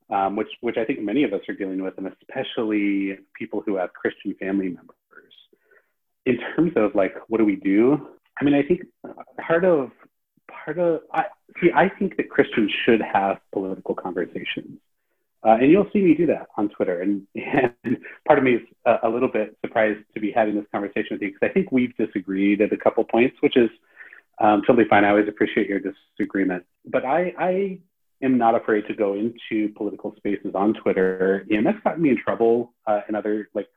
um, 0.09 0.35
which 0.35 0.49
which 0.61 0.77
I 0.77 0.85
think 0.85 1.01
many 1.01 1.23
of 1.23 1.33
us 1.33 1.41
are 1.49 1.55
dealing 1.55 1.81
with, 1.81 1.97
and 1.97 2.07
especially 2.07 3.17
people 3.37 3.63
who 3.65 3.75
have 3.77 3.93
Christian 3.93 4.35
family 4.39 4.67
members. 4.67 4.87
In 6.25 6.37
terms 6.55 6.73
of 6.75 6.93
like, 6.93 7.15
what 7.27 7.39
do 7.39 7.45
we 7.45 7.55
do? 7.55 8.07
I 8.39 8.43
mean, 8.43 8.53
I 8.53 8.61
think 8.61 8.81
part 9.39 9.65
of 9.65 9.89
part 10.47 10.77
of 10.77 11.01
I 11.11 11.25
see. 11.61 11.71
I 11.75 11.89
think 11.89 12.17
that 12.17 12.29
Christians 12.29 12.71
should 12.85 13.01
have 13.01 13.39
political 13.51 13.95
conversations. 13.95 14.79
Uh, 15.43 15.57
and 15.59 15.71
you'll 15.71 15.89
see 15.91 16.01
me 16.01 16.13
do 16.13 16.27
that 16.27 16.47
on 16.55 16.69
Twitter. 16.69 17.01
And, 17.01 17.25
and 17.83 17.97
part 18.31 18.37
of 18.37 18.45
me 18.45 18.53
is 18.53 18.61
a, 18.85 18.95
a, 19.03 19.09
little 19.09 19.27
bit 19.27 19.57
surprised 19.59 19.99
to 20.13 20.21
be 20.21 20.31
having 20.31 20.55
this 20.55 20.63
conversation 20.71 21.07
with 21.11 21.21
you 21.21 21.33
because 21.33 21.49
I 21.49 21.53
think 21.53 21.69
we've 21.69 21.93
disagreed 21.97 22.61
at 22.61 22.71
a 22.71 22.77
couple 22.77 23.03
points, 23.03 23.35
which 23.41 23.57
is 23.57 23.69
um, 24.39 24.61
totally 24.65 24.87
fine. 24.89 25.03
I 25.03 25.09
always 25.09 25.27
appreciate 25.27 25.67
your 25.67 25.81
disagreement. 25.81 26.63
But 26.85 27.03
I, 27.03 27.33
I 27.37 27.79
am 28.23 28.37
not 28.37 28.55
afraid 28.55 28.87
to 28.87 28.93
go 28.93 29.15
into 29.15 29.73
political 29.73 30.15
spaces 30.15 30.51
on 30.55 30.73
Twitter. 30.75 31.45
And 31.49 31.65
that's 31.65 31.83
gotten 31.83 32.01
me 32.01 32.11
in 32.11 32.17
trouble 32.23 32.71
uh, 32.87 33.01
in 33.09 33.15
other, 33.15 33.49
like, 33.53 33.67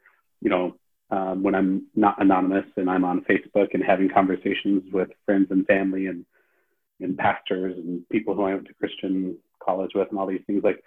you 0.40 0.50
know, 0.50 0.76
um, 1.10 1.42
when 1.42 1.56
I'm 1.56 1.88
not 1.96 2.22
anonymous 2.22 2.66
and 2.76 2.88
I'm 2.88 3.04
on 3.04 3.24
Facebook 3.28 3.74
and 3.74 3.82
having 3.82 4.08
conversations 4.08 4.84
with 4.92 5.08
friends 5.26 5.48
and 5.50 5.66
family 5.66 6.06
and, 6.06 6.24
and 7.00 7.18
pastors 7.18 7.76
and 7.76 8.08
people 8.08 8.36
who 8.36 8.44
I 8.44 8.54
went 8.54 8.68
to 8.68 8.74
Christian 8.74 9.36
college 9.60 9.90
with 9.96 10.10
and 10.10 10.18
all 10.20 10.28
these 10.28 10.42
things. 10.46 10.62
Like, 10.62 10.80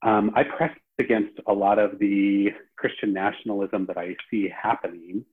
um, 0.00 0.30
I 0.34 0.44
pressed 0.44 0.80
against 0.98 1.38
a 1.46 1.52
lot 1.52 1.78
of 1.78 1.98
the 1.98 2.48
Christian 2.76 3.12
nationalism 3.12 3.86
that 3.86 3.98
I 3.98 4.16
see 4.30 4.48
happening. 4.48 5.24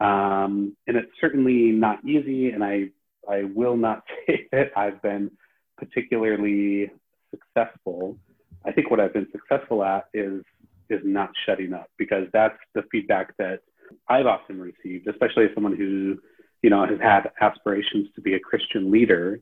Um, 0.00 0.76
and 0.86 0.96
it's 0.96 1.12
certainly 1.20 1.70
not 1.70 2.04
easy, 2.04 2.50
and 2.50 2.64
I, 2.64 2.90
I 3.28 3.44
will 3.44 3.76
not 3.76 4.02
say 4.26 4.48
that 4.52 4.72
I've 4.76 5.00
been 5.02 5.30
particularly 5.76 6.90
successful. 7.30 8.18
I 8.64 8.72
think 8.72 8.90
what 8.90 9.00
I've 9.00 9.12
been 9.12 9.28
successful 9.32 9.84
at 9.84 10.06
is 10.14 10.42
is 10.90 11.00
not 11.04 11.30
shutting 11.46 11.72
up 11.72 11.88
because 11.96 12.26
that's 12.32 12.58
the 12.74 12.82
feedback 12.92 13.34
that 13.38 13.60
I've 14.08 14.26
often 14.26 14.60
received, 14.60 15.08
especially 15.08 15.44
as 15.44 15.50
someone 15.54 15.76
who, 15.76 16.18
you 16.62 16.70
know, 16.70 16.86
has 16.86 17.00
had 17.00 17.30
aspirations 17.40 18.08
to 18.14 18.20
be 18.20 18.34
a 18.34 18.40
Christian 18.40 18.90
leader. 18.90 19.40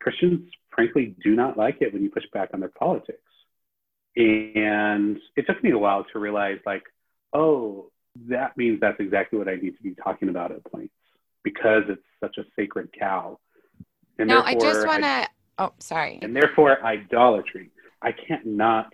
Christians, 0.00 0.48
frankly, 0.74 1.14
do 1.22 1.34
not 1.34 1.58
like 1.58 1.78
it 1.80 1.92
when 1.92 2.02
you 2.02 2.10
push 2.10 2.24
back 2.32 2.50
on 2.54 2.60
their 2.60 2.72
politics. 2.78 3.20
And 4.20 5.18
it 5.36 5.46
took 5.46 5.62
me 5.62 5.70
a 5.70 5.78
while 5.78 6.04
to 6.12 6.18
realize, 6.18 6.58
like, 6.66 6.82
oh, 7.32 7.90
that 8.28 8.56
means 8.56 8.80
that's 8.80 9.00
exactly 9.00 9.38
what 9.38 9.48
I 9.48 9.54
need 9.56 9.76
to 9.76 9.82
be 9.82 9.94
talking 9.94 10.28
about 10.28 10.52
at 10.52 10.64
points 10.64 10.94
because 11.42 11.84
it's 11.88 12.02
such 12.20 12.36
a 12.38 12.44
sacred 12.56 12.90
cow. 12.98 13.38
And 14.18 14.28
no, 14.28 14.42
I 14.42 14.54
just 14.54 14.86
want 14.86 15.04
to. 15.04 15.28
Oh, 15.58 15.72
sorry. 15.78 16.18
And 16.22 16.34
therefore, 16.34 16.84
idolatry. 16.84 17.70
I 18.02 18.12
can't 18.12 18.46
not 18.46 18.92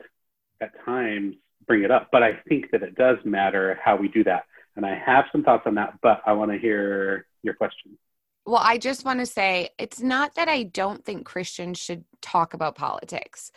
at 0.61 0.73
times 0.85 1.37
bring 1.67 1.83
it 1.83 1.91
up, 1.91 2.09
but 2.13 2.23
I 2.23 2.35
think 2.49 2.71
that 2.73 2.83
it 2.83 2.95
does 2.95 3.19
matter 3.25 3.79
how 3.83 3.97
we 3.97 4.09
do 4.09 4.25
that. 4.25 4.45
And 4.77 4.85
I 4.85 4.95
have 4.95 5.25
some 5.33 5.43
thoughts 5.43 5.65
on 5.67 5.75
that, 5.77 5.95
but 6.03 6.21
I 6.27 6.33
want 6.33 6.53
to 6.53 6.59
hear 6.59 7.27
your 7.43 7.55
question. 7.55 7.97
Well, 8.45 8.61
I 8.63 8.79
just 8.79 9.05
want 9.05 9.21
to 9.21 9.27
say 9.27 9.71
it's 9.79 10.01
not 10.01 10.35
that 10.37 10.49
I 10.49 10.65
don't 10.65 11.05
think 11.05 11.25
Christians 11.25 11.79
should 11.79 12.05
talk 12.21 12.55
about 12.55 12.77
politics 12.77 13.51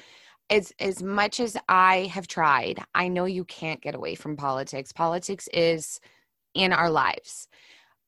as 0.50 0.74
as 0.80 1.04
much 1.04 1.40
as 1.40 1.58
I 1.68 2.10
have 2.14 2.28
tried, 2.28 2.80
I 2.96 3.08
know 3.08 3.26
you 3.26 3.46
can't 3.46 3.82
get 3.82 3.96
away 3.96 4.16
from 4.16 4.36
politics. 4.38 4.92
Politics 4.92 5.48
is 5.54 6.00
in 6.54 6.74
our 6.74 6.90
lives. 6.90 7.48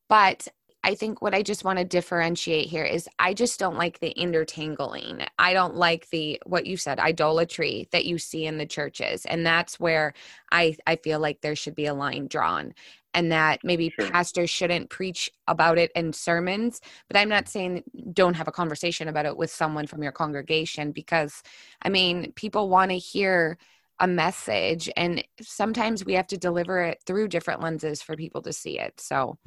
But 0.10 0.48
I 0.84 0.96
think 0.96 1.22
what 1.22 1.36
I 1.36 1.44
just 1.44 1.64
want 1.64 1.78
to 1.78 1.86
differentiate 1.86 2.68
here 2.68 2.84
is 2.84 3.08
I 3.20 3.36
just 3.36 3.60
don't 3.60 3.78
like 3.78 4.00
the 4.00 4.14
intertangling. 4.18 5.28
I 5.38 5.54
don't 5.54 5.76
like 5.76 6.10
the 6.10 6.42
what 6.46 6.66
you 6.66 6.76
said 6.76 7.00
idolatry 7.00 7.88
that 7.92 8.06
you 8.06 8.18
see 8.18 8.46
in 8.46 8.58
the 8.58 8.66
churches 8.66 9.26
and 9.26 9.46
that's 9.46 9.80
where 9.80 10.14
I 10.52 10.76
I 10.88 10.96
feel 10.96 11.20
like 11.20 11.42
there 11.42 11.56
should 11.56 11.76
be 11.76 11.86
a 11.86 11.94
line 11.94 12.28
drawn 12.28 12.74
and 13.14 13.32
that 13.32 13.60
maybe 13.64 13.90
sure. 13.90 14.10
pastors 14.10 14.50
shouldn't 14.50 14.90
preach 14.90 15.30
about 15.48 15.78
it 15.78 15.92
in 15.96 16.14
sermons 16.14 16.82
but 17.08 17.18
i'm 17.18 17.30
not 17.30 17.48
saying 17.48 17.84
don't 18.14 18.36
have 18.36 18.48
a 18.48 18.52
conversation 18.52 19.08
about 19.08 19.26
it 19.26 19.38
with 19.38 19.52
someone 19.52 19.88
from 19.88 20.04
your 20.04 20.12
congregation 20.12 20.92
because 20.92 21.42
i 21.82 21.90
mean 21.90 22.32
people 22.34 22.70
want 22.70 22.92
to 22.92 22.98
hear 22.98 23.58
a 24.00 24.08
message 24.08 24.90
and 24.98 25.24
sometimes 25.42 26.04
we 26.04 26.14
have 26.14 26.28
to 26.28 26.38
deliver 26.38 26.82
it 26.82 27.02
through 27.06 27.28
different 27.28 27.62
lenses 27.62 28.02
for 28.02 28.16
people 28.16 28.42
to 28.42 28.54
see 28.54 28.80
it 28.80 29.00
so 29.00 29.38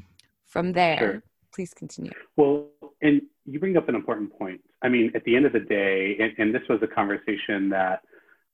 from 0.46 0.72
there 0.72 0.98
sure. 0.98 1.22
please 1.52 1.74
continue 1.74 2.12
well 2.36 2.68
and 3.02 3.22
you 3.46 3.58
bring 3.58 3.76
up 3.76 3.88
an 3.88 3.94
important 3.94 4.36
point 4.38 4.60
i 4.82 4.88
mean 4.88 5.10
at 5.14 5.24
the 5.24 5.34
end 5.34 5.46
of 5.46 5.52
the 5.52 5.60
day 5.60 6.16
and, 6.20 6.32
and 6.38 6.54
this 6.54 6.62
was 6.68 6.78
a 6.82 6.86
conversation 6.86 7.68
that 7.68 8.02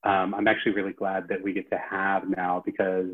um, 0.04 0.34
i'm 0.34 0.48
actually 0.48 0.72
really 0.72 0.92
glad 0.92 1.28
that 1.28 1.42
we 1.42 1.52
get 1.52 1.68
to 1.70 1.78
have 1.78 2.28
now 2.28 2.62
because 2.64 3.10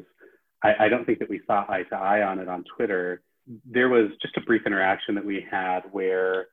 I, 0.63 0.87
I 0.87 0.89
don't 0.89 1.05
think 1.05 1.19
that 1.21 1.31
we 1.31 1.41
saw 1.47 1.65
eye 1.69 1.85
to 1.91 1.97
eye 1.97 2.23
on 2.23 2.39
it 2.39 2.49
on 2.49 2.65
Twitter. 2.77 3.23
There 3.65 3.89
was 3.89 4.11
just 4.23 4.37
a 4.37 4.41
brief 4.41 4.63
interaction 4.67 5.15
that 5.15 5.25
we 5.25 5.47
had 5.51 5.81
where, 5.93 6.49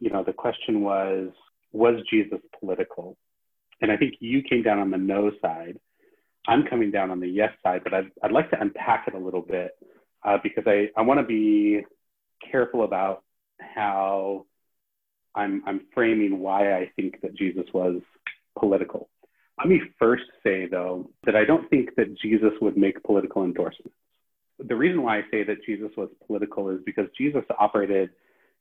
you 0.00 0.10
know, 0.10 0.24
the 0.24 0.32
question 0.32 0.82
was, 0.82 1.30
was 1.72 2.02
Jesus 2.10 2.40
political? 2.58 3.16
And 3.80 3.90
I 3.90 3.96
think 3.96 4.14
you 4.20 4.42
came 4.42 4.62
down 4.62 4.78
on 4.78 4.90
the 4.90 4.98
no 4.98 5.30
side. 5.40 5.78
I'm 6.46 6.64
coming 6.66 6.90
down 6.90 7.10
on 7.10 7.20
the 7.20 7.28
yes 7.28 7.52
side, 7.62 7.82
but 7.84 7.94
I'd, 7.94 8.10
I'd 8.22 8.32
like 8.32 8.50
to 8.50 8.60
unpack 8.60 9.06
it 9.06 9.14
a 9.14 9.18
little 9.18 9.42
bit 9.42 9.72
uh, 10.24 10.38
because 10.42 10.64
I, 10.66 10.88
I 10.96 11.02
want 11.02 11.20
to 11.20 11.26
be 11.26 11.82
careful 12.50 12.84
about 12.84 13.22
how 13.58 14.46
I'm, 15.34 15.62
I'm 15.66 15.82
framing 15.94 16.40
why 16.40 16.74
I 16.74 16.90
think 16.96 17.20
that 17.22 17.36
Jesus 17.36 17.64
was 17.72 18.00
political. 18.58 19.08
Let 19.58 19.68
me 19.68 19.80
first 19.98 20.24
say, 20.42 20.66
though, 20.66 21.10
that 21.24 21.36
I 21.36 21.44
don't 21.44 21.68
think 21.68 21.94
that 21.96 22.18
Jesus 22.18 22.52
would 22.60 22.76
make 22.76 23.02
political 23.02 23.44
endorsements. 23.44 23.96
The 24.58 24.76
reason 24.76 25.02
why 25.02 25.18
I 25.18 25.22
say 25.30 25.44
that 25.44 25.64
Jesus 25.64 25.90
was 25.96 26.08
political 26.26 26.70
is 26.70 26.80
because 26.84 27.06
Jesus 27.18 27.42
operated 27.58 28.10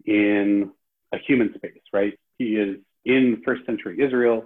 in 0.06 0.72
a 1.14 1.18
human 1.28 1.54
space, 1.56 1.82
right? 1.94 2.18
He 2.38 2.56
is 2.56 2.78
in 3.06 3.42
first 3.46 3.66
century 3.66 4.00
Israel 4.04 4.46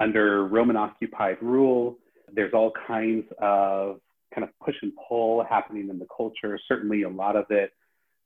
under 0.00 0.46
Roman 0.46 0.76
occupied 0.76 1.38
rule. 1.40 1.98
There's 2.32 2.52
all 2.54 2.72
kinds 2.86 3.24
of 3.40 4.00
kind 4.34 4.44
of 4.44 4.50
push 4.64 4.74
and 4.82 4.92
pull 5.08 5.44
happening 5.48 5.88
in 5.88 5.98
the 5.98 6.06
culture, 6.14 6.58
certainly 6.68 7.02
a 7.02 7.08
lot 7.08 7.36
of 7.36 7.46
it 7.50 7.72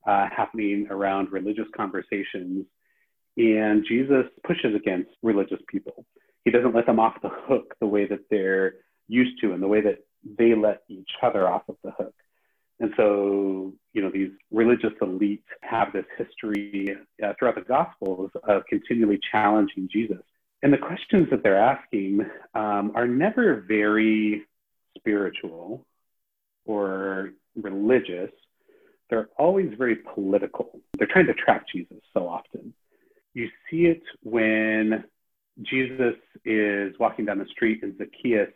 uh, 0.07 0.27
happening 0.35 0.87
around 0.91 1.31
religious 1.31 1.67
conversations. 1.77 2.67
And 3.37 3.85
Jesus 3.87 4.25
pushes 4.47 4.75
against 4.75 5.11
religious 5.23 5.61
people 5.69 6.05
he 6.51 6.59
doesn't 6.59 6.75
let 6.75 6.87
them 6.87 6.99
off 6.99 7.15
the 7.23 7.31
hook 7.31 7.77
the 7.81 7.87
way 7.87 8.07
that 8.07 8.29
they're 8.29 8.75
used 9.07 9.41
to 9.41 9.53
and 9.53 9.63
the 9.63 9.69
way 9.69 9.81
that 9.81 10.05
they 10.39 10.53
let 10.55 10.83
each 10.89 11.11
other 11.23 11.49
off 11.49 11.63
of 11.69 11.77
the 11.85 11.93
hook. 11.93 12.15
And 12.81 12.93
so, 12.97 13.73
you 13.93 14.03
know, 14.03 14.11
these 14.11 14.31
religious 14.51 14.93
elites 15.01 15.45
have 15.61 15.93
this 15.93 16.07
history 16.19 16.97
uh, 17.23 17.35
throughout 17.39 17.55
the 17.55 17.61
Gospels 17.61 18.31
of 18.43 18.63
continually 18.69 19.21
challenging 19.31 19.89
Jesus. 19.93 20.23
And 20.63 20.73
the 20.73 20.79
questions 20.79 21.29
that 21.31 21.43
they're 21.45 21.57
asking 21.57 22.23
um, 22.55 22.93
are 22.97 23.07
never 23.07 23.61
very 23.69 24.43
spiritual 24.99 25.87
or 26.65 27.31
religious. 27.55 28.31
They're 29.09 29.29
always 29.39 29.73
very 29.79 29.97
political. 29.97 30.81
They're 30.99 31.07
trying 31.07 31.27
to 31.27 31.35
trap 31.35 31.65
Jesus 31.73 31.99
so 32.13 32.27
often. 32.27 32.75
You 33.35 33.49
see 33.71 33.87
it 33.87 34.03
when 34.23 35.05
Jesus 35.63 36.15
is 36.45 36.95
walking 36.99 37.25
down 37.25 37.39
the 37.39 37.47
street 37.47 37.83
and 37.83 37.97
Zacchaeus 37.99 38.51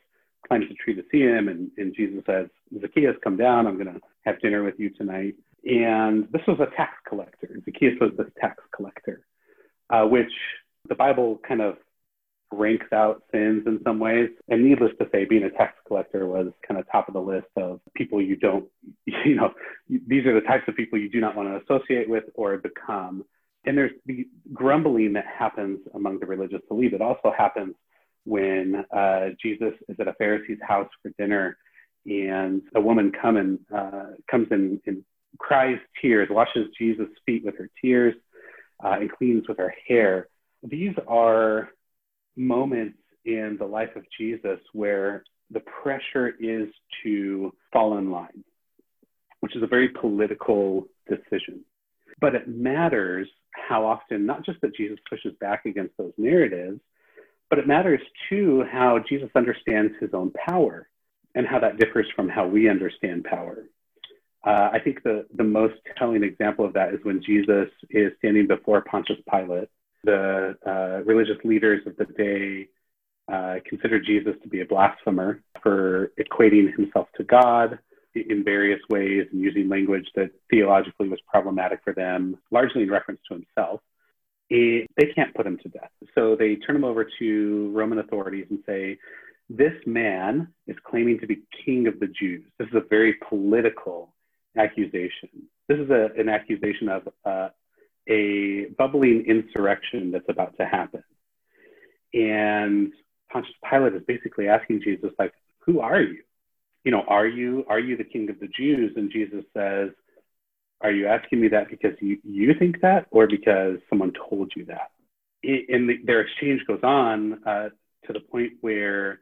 climbs 0.46 0.66
a 0.70 0.74
tree 0.74 0.94
to 0.94 1.02
see 1.10 1.20
him. 1.20 1.48
And, 1.48 1.70
and 1.76 1.94
Jesus 1.94 2.22
says, 2.26 2.48
Zacchaeus, 2.80 3.16
come 3.22 3.36
down. 3.36 3.66
I'm 3.66 3.74
going 3.74 3.92
to 3.94 4.00
have 4.24 4.40
dinner 4.40 4.62
with 4.62 4.74
you 4.78 4.90
tonight. 4.90 5.34
And 5.64 6.28
this 6.32 6.42
was 6.46 6.58
a 6.60 6.74
tax 6.76 6.92
collector. 7.08 7.48
Zacchaeus 7.64 7.98
was 8.00 8.10
this 8.16 8.26
tax 8.40 8.62
collector, 8.74 9.24
uh, 9.90 10.04
which 10.04 10.30
the 10.88 10.94
Bible 10.94 11.40
kind 11.46 11.62
of 11.62 11.76
ranks 12.52 12.86
out 12.92 13.22
sins 13.32 13.64
in 13.66 13.80
some 13.84 13.98
ways. 13.98 14.28
And 14.48 14.64
needless 14.64 14.92
to 15.00 15.08
say, 15.10 15.24
being 15.24 15.44
a 15.44 15.50
tax 15.50 15.74
collector 15.86 16.26
was 16.26 16.48
kind 16.66 16.78
of 16.78 16.86
top 16.90 17.08
of 17.08 17.14
the 17.14 17.20
list 17.20 17.46
of 17.56 17.80
people 17.94 18.20
you 18.20 18.36
don't, 18.36 18.66
you 19.06 19.34
know, 19.34 19.52
these 19.88 20.26
are 20.26 20.34
the 20.34 20.46
types 20.46 20.64
of 20.68 20.76
people 20.76 20.98
you 20.98 21.10
do 21.10 21.20
not 21.20 21.36
want 21.36 21.48
to 21.48 21.74
associate 21.74 22.08
with 22.08 22.24
or 22.34 22.56
become. 22.58 23.24
And 23.66 23.76
there's 23.78 23.92
the 24.06 24.26
grumbling 24.52 25.14
that 25.14 25.26
happens 25.26 25.80
among 25.94 26.20
the 26.20 26.26
religious 26.26 26.60
elite. 26.70 26.92
It 26.92 27.00
also 27.00 27.32
happens 27.36 27.74
when 28.24 28.84
uh, 28.94 29.28
Jesus 29.42 29.72
is 29.88 29.96
at 29.98 30.08
a 30.08 30.14
Pharisee's 30.14 30.58
house 30.66 30.88
for 31.02 31.10
dinner, 31.18 31.56
and 32.06 32.62
a 32.74 32.80
woman 32.80 33.12
come 33.20 33.36
and, 33.36 33.58
uh, 33.74 34.12
comes 34.30 34.48
in 34.50 34.80
and 34.86 35.04
cries 35.38 35.78
tears, 36.00 36.28
washes 36.30 36.68
Jesus' 36.78 37.08
feet 37.24 37.44
with 37.44 37.56
her 37.58 37.70
tears, 37.80 38.14
uh, 38.84 38.96
and 39.00 39.10
cleans 39.10 39.44
with 39.48 39.58
her 39.58 39.74
hair. 39.88 40.28
These 40.62 40.94
are 41.06 41.70
moments 42.36 42.98
in 43.24 43.56
the 43.58 43.64
life 43.64 43.94
of 43.96 44.04
Jesus 44.18 44.58
where 44.72 45.24
the 45.50 45.60
pressure 45.60 46.34
is 46.40 46.68
to 47.02 47.52
fall 47.72 47.98
in 47.98 48.10
line, 48.10 48.44
which 49.40 49.56
is 49.56 49.62
a 49.62 49.66
very 49.66 49.88
political 49.88 50.86
decision. 51.08 51.64
But 52.20 52.34
it 52.34 52.48
matters 52.48 53.28
how 53.50 53.86
often, 53.86 54.26
not 54.26 54.44
just 54.44 54.60
that 54.62 54.74
Jesus 54.74 54.98
pushes 55.08 55.32
back 55.40 55.66
against 55.66 55.96
those 55.96 56.12
narratives, 56.16 56.80
but 57.50 57.58
it 57.58 57.66
matters 57.66 58.00
too 58.28 58.64
how 58.70 58.98
Jesus 59.08 59.30
understands 59.34 59.92
his 60.00 60.10
own 60.12 60.32
power 60.32 60.88
and 61.34 61.46
how 61.46 61.58
that 61.60 61.78
differs 61.78 62.06
from 62.14 62.28
how 62.28 62.46
we 62.46 62.68
understand 62.68 63.24
power. 63.24 63.64
Uh, 64.46 64.70
I 64.72 64.78
think 64.82 65.02
the, 65.02 65.26
the 65.36 65.44
most 65.44 65.74
telling 65.96 66.22
example 66.22 66.64
of 66.64 66.74
that 66.74 66.92
is 66.92 67.00
when 67.02 67.22
Jesus 67.22 67.68
is 67.90 68.12
standing 68.18 68.46
before 68.46 68.82
Pontius 68.82 69.18
Pilate. 69.30 69.68
The 70.04 70.56
uh, 70.66 71.02
religious 71.04 71.42
leaders 71.44 71.86
of 71.86 71.96
the 71.96 72.04
day 72.04 72.68
uh, 73.32 73.60
considered 73.66 74.04
Jesus 74.04 74.34
to 74.42 74.48
be 74.48 74.60
a 74.60 74.66
blasphemer 74.66 75.42
for 75.62 76.12
equating 76.18 76.74
himself 76.76 77.08
to 77.16 77.24
God 77.24 77.78
in 78.14 78.44
various 78.44 78.80
ways 78.88 79.26
and 79.32 79.40
using 79.40 79.68
language 79.68 80.06
that 80.14 80.30
theologically 80.50 81.08
was 81.08 81.20
problematic 81.28 81.80
for 81.82 81.92
them, 81.92 82.36
largely 82.50 82.82
in 82.82 82.90
reference 82.90 83.20
to 83.28 83.34
himself. 83.34 83.80
It, 84.50 84.88
they 84.96 85.06
can't 85.14 85.34
put 85.34 85.46
him 85.46 85.58
to 85.62 85.68
death. 85.68 85.90
So 86.14 86.36
they 86.36 86.56
turn 86.56 86.76
him 86.76 86.84
over 86.84 87.08
to 87.18 87.70
Roman 87.74 87.98
authorities 87.98 88.46
and 88.50 88.60
say, 88.66 88.98
This 89.48 89.74
man 89.86 90.48
is 90.66 90.76
claiming 90.84 91.18
to 91.20 91.26
be 91.26 91.42
king 91.64 91.86
of 91.86 91.98
the 91.98 92.06
Jews. 92.06 92.44
This 92.58 92.68
is 92.68 92.74
a 92.74 92.88
very 92.88 93.14
political 93.28 94.14
accusation. 94.56 95.30
This 95.68 95.78
is 95.78 95.90
a, 95.90 96.10
an 96.18 96.28
accusation 96.28 96.88
of 96.88 97.08
uh, 97.24 97.48
a 98.08 98.66
bubbling 98.78 99.24
insurrection 99.26 100.10
that's 100.10 100.28
about 100.28 100.56
to 100.58 100.66
happen. 100.66 101.02
And 102.12 102.92
Pontius 103.32 103.54
Pilate 103.68 103.94
is 103.94 104.02
basically 104.06 104.48
asking 104.48 104.82
Jesus, 104.82 105.10
like, 105.18 105.32
who 105.60 105.80
are 105.80 106.00
you? 106.00 106.22
You 106.84 106.92
know, 106.92 107.02
are 107.08 107.26
you 107.26 107.64
are 107.68 107.80
you 107.80 107.96
the 107.96 108.04
king 108.04 108.28
of 108.30 108.38
the 108.40 108.48
Jews? 108.48 108.92
And 108.96 109.10
Jesus 109.10 109.44
says, 109.56 109.90
Are 110.80 110.92
you 110.92 111.06
asking 111.06 111.40
me 111.40 111.48
that 111.48 111.70
because 111.70 111.96
you, 112.00 112.18
you 112.22 112.52
think 112.58 112.80
that 112.82 113.06
or 113.10 113.26
because 113.26 113.78
someone 113.88 114.12
told 114.28 114.52
you 114.54 114.66
that? 114.66 114.90
And 115.42 115.88
the, 115.88 115.96
their 116.04 116.22
exchange 116.22 116.62
goes 116.66 116.80
on 116.82 117.40
uh, 117.46 117.68
to 118.06 118.12
the 118.12 118.20
point 118.20 118.52
where 118.60 119.20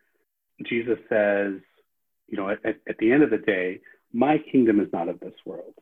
Jesus 0.64 0.98
says, 1.08 1.54
you 2.28 2.36
know, 2.36 2.48
at, 2.48 2.60
at 2.64 2.98
the 2.98 3.12
end 3.12 3.22
of 3.22 3.30
the 3.30 3.38
day, 3.38 3.80
my 4.12 4.38
kingdom 4.50 4.80
is 4.80 4.88
not 4.92 5.08
of 5.08 5.20
this 5.20 5.34
world. 5.44 5.74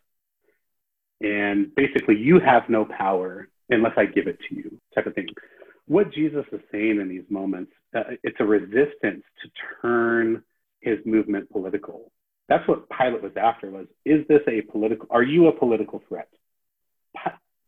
And 1.20 1.74
basically, 1.74 2.16
you 2.16 2.41
have 2.41 2.68
no 2.68 2.87
power 2.87 3.49
unless 3.68 3.93
I 3.97 4.07
give 4.07 4.26
it 4.26 4.39
to 4.49 4.55
you, 4.55 4.81
type 4.95 5.07
of 5.07 5.14
thing. 5.14 5.28
What 5.87 6.12
Jesus 6.12 6.45
is 6.53 6.61
saying 6.72 7.01
in 7.01 7.09
these 7.09 7.24
moments, 7.28 7.72
uh, 7.95 8.03
it's 8.22 8.37
a 8.41 8.45
resistance 8.45 9.24
to 9.43 9.51
turn 9.83 10.43
his 10.81 10.99
movement 11.05 11.51
political. 11.51 12.11
That's 12.49 12.66
what 12.66 12.89
Pilate 12.91 13.22
was 13.22 13.33
after 13.37 13.70
was, 13.70 13.87
is 14.05 14.26
this 14.28 14.41
a 14.49 14.62
political, 14.62 15.07
are 15.11 15.22
you 15.22 15.47
a 15.47 15.57
political 15.57 16.03
threat? 16.09 16.28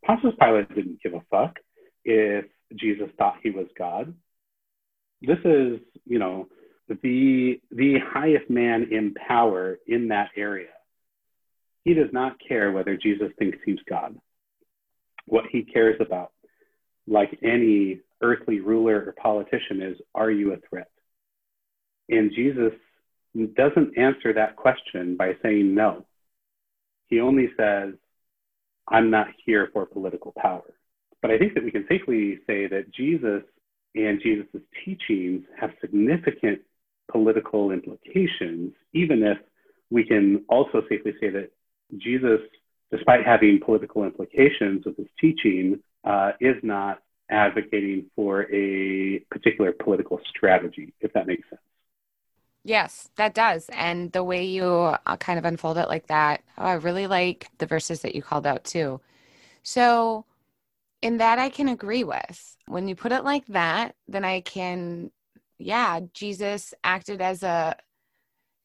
Pontius 0.04 0.34
Pilate 0.40 0.74
didn't 0.74 1.02
give 1.02 1.14
a 1.14 1.22
fuck 1.30 1.58
if 2.04 2.46
Jesus 2.74 3.08
thought 3.16 3.36
he 3.42 3.50
was 3.50 3.66
God. 3.78 4.14
This 5.20 5.38
is, 5.44 5.78
you 6.04 6.18
know, 6.18 6.48
the, 6.88 7.60
the 7.70 7.94
highest 8.04 8.50
man 8.50 8.88
in 8.90 9.14
power 9.14 9.78
in 9.86 10.08
that 10.08 10.30
area. 10.36 10.70
He 11.84 11.94
does 11.94 12.12
not 12.12 12.36
care 12.46 12.72
whether 12.72 12.96
Jesus 12.96 13.28
thinks 13.38 13.58
he's 13.64 13.78
God. 13.88 14.16
What 15.26 15.44
he 15.50 15.62
cares 15.62 16.00
about, 16.00 16.32
like 17.06 17.38
any 17.42 18.00
earthly 18.20 18.60
ruler 18.60 19.04
or 19.06 19.12
politician, 19.12 19.80
is 19.82 19.96
are 20.14 20.30
you 20.30 20.52
a 20.52 20.56
threat? 20.68 20.90
And 22.08 22.32
Jesus 22.34 22.72
doesn't 23.34 23.96
answer 23.96 24.32
that 24.34 24.56
question 24.56 25.16
by 25.16 25.32
saying 25.42 25.74
no. 25.74 26.04
He 27.06 27.20
only 27.20 27.48
says, 27.56 27.94
I'm 28.88 29.10
not 29.10 29.28
here 29.44 29.68
for 29.72 29.86
political 29.86 30.32
power. 30.36 30.64
But 31.20 31.30
I 31.30 31.38
think 31.38 31.54
that 31.54 31.64
we 31.64 31.70
can 31.70 31.86
safely 31.88 32.38
say 32.46 32.66
that 32.66 32.90
Jesus 32.92 33.42
and 33.94 34.20
Jesus' 34.22 34.62
teachings 34.84 35.44
have 35.58 35.70
significant 35.80 36.60
political 37.10 37.70
implications, 37.70 38.72
even 38.92 39.22
if 39.22 39.38
we 39.90 40.04
can 40.04 40.44
also 40.48 40.82
safely 40.88 41.12
say 41.20 41.30
that 41.30 41.50
Jesus, 41.98 42.40
despite 42.90 43.24
having 43.24 43.60
political 43.64 44.04
implications 44.04 44.84
with 44.84 44.96
his 44.96 45.08
teaching, 45.20 45.80
uh, 46.04 46.32
is 46.40 46.56
not 46.62 47.02
advocating 47.30 48.06
for 48.16 48.42
a 48.52 49.20
particular 49.30 49.72
political 49.72 50.20
strategy, 50.28 50.92
if 51.00 51.12
that 51.12 51.26
makes 51.26 51.48
sense. 51.48 51.60
Yes, 52.64 53.08
that 53.16 53.34
does. 53.34 53.68
And 53.72 54.12
the 54.12 54.22
way 54.22 54.44
you 54.44 54.64
uh, 54.64 55.16
kind 55.16 55.38
of 55.38 55.44
unfold 55.44 55.78
it 55.78 55.88
like 55.88 56.06
that, 56.06 56.42
oh, 56.58 56.62
I 56.64 56.74
really 56.74 57.06
like 57.08 57.48
the 57.58 57.66
verses 57.66 58.02
that 58.02 58.14
you 58.14 58.22
called 58.22 58.46
out 58.46 58.64
too. 58.64 59.00
So, 59.62 60.26
in 61.02 61.18
that, 61.18 61.38
I 61.38 61.50
can 61.50 61.68
agree 61.68 62.04
with. 62.04 62.56
When 62.66 62.88
you 62.88 62.96
put 62.96 63.12
it 63.12 63.24
like 63.24 63.46
that, 63.48 63.96
then 64.08 64.24
I 64.24 64.40
can 64.42 65.12
yeah, 65.58 66.00
Jesus 66.14 66.74
acted 66.84 67.20
as 67.22 67.42
a 67.42 67.76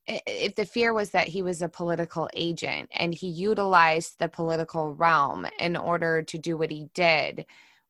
if 0.07 0.55
the 0.55 0.65
fear 0.65 0.93
was 0.93 1.11
that 1.11 1.27
he 1.27 1.41
was 1.41 1.61
a 1.61 1.69
political 1.69 2.29
agent 2.33 2.89
and 2.93 3.13
he 3.13 3.27
utilized 3.27 4.19
the 4.19 4.29
political 4.29 4.93
realm 4.95 5.45
in 5.59 5.75
order 5.75 6.21
to 6.23 6.37
do 6.37 6.57
what 6.57 6.71
he 6.71 6.89
did, 6.93 7.45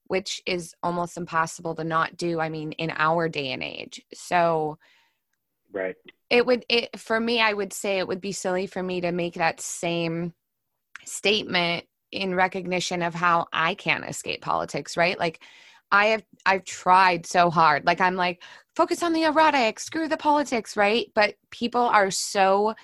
which 0.08 0.41
is 0.47 0.74
almost 0.82 1.18
impossible 1.18 1.76
to 1.76 1.84
not 1.84 2.18
do, 2.18 2.39
I 2.39 2.49
mean, 2.49 2.72
in 2.74 2.91
our 2.97 3.30
day 3.30 3.51
and 3.51 3.62
age. 3.62 4.01
So, 4.14 4.80
right. 5.72 5.95
It 6.30 6.45
would, 6.45 6.65
it, 6.70 6.99
for 6.99 7.20
me, 7.20 7.39
I 7.39 7.53
would 7.53 7.74
say 7.74 7.99
it 7.99 8.07
would 8.07 8.22
be 8.22 8.32
silly 8.32 8.68
for 8.68 8.84
me 8.84 9.01
to 9.01 9.11
make 9.11 9.36
that 9.36 9.61
same 9.61 10.34
statement 11.05 11.86
in 12.11 12.36
recognition 12.36 13.01
of 13.01 13.13
how 13.13 13.47
I 13.53 13.76
can't 13.76 14.05
escape 14.05 14.41
politics, 14.41 14.97
right? 14.97 15.18
Like, 15.18 15.41
I 15.89 16.07
have 16.07 16.24
I've 16.45 16.65
tried 16.65 17.26
so 17.26 17.49
hard. 17.49 17.86
Like 17.86 18.01
I'm 18.01 18.15
like 18.15 18.43
focus 18.76 19.03
on 19.03 19.13
the 19.13 19.24
erotic, 19.24 19.80
screw 19.80 20.09
the 20.09 20.18
politics, 20.18 20.76
right? 20.76 21.09
But 21.15 21.36
people 21.49 21.82
are 21.82 22.11
so 22.11 22.76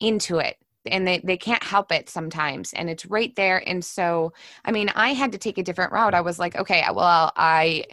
into 0.00 0.38
it 0.38 0.56
and 0.86 1.06
they, 1.06 1.20
they 1.24 1.36
can't 1.36 1.62
help 1.62 1.92
it 1.92 2.08
sometimes 2.08 2.72
and 2.72 2.88
it's 2.88 3.06
right 3.06 3.34
there 3.36 3.66
and 3.68 3.84
so 3.84 4.32
i 4.64 4.70
mean 4.70 4.88
i 4.94 5.12
had 5.12 5.32
to 5.32 5.38
take 5.38 5.58
a 5.58 5.62
different 5.62 5.92
route 5.92 6.14
i 6.14 6.20
was 6.20 6.38
like 6.38 6.56
okay 6.56 6.84
well 6.94 7.32
i 7.36 7.84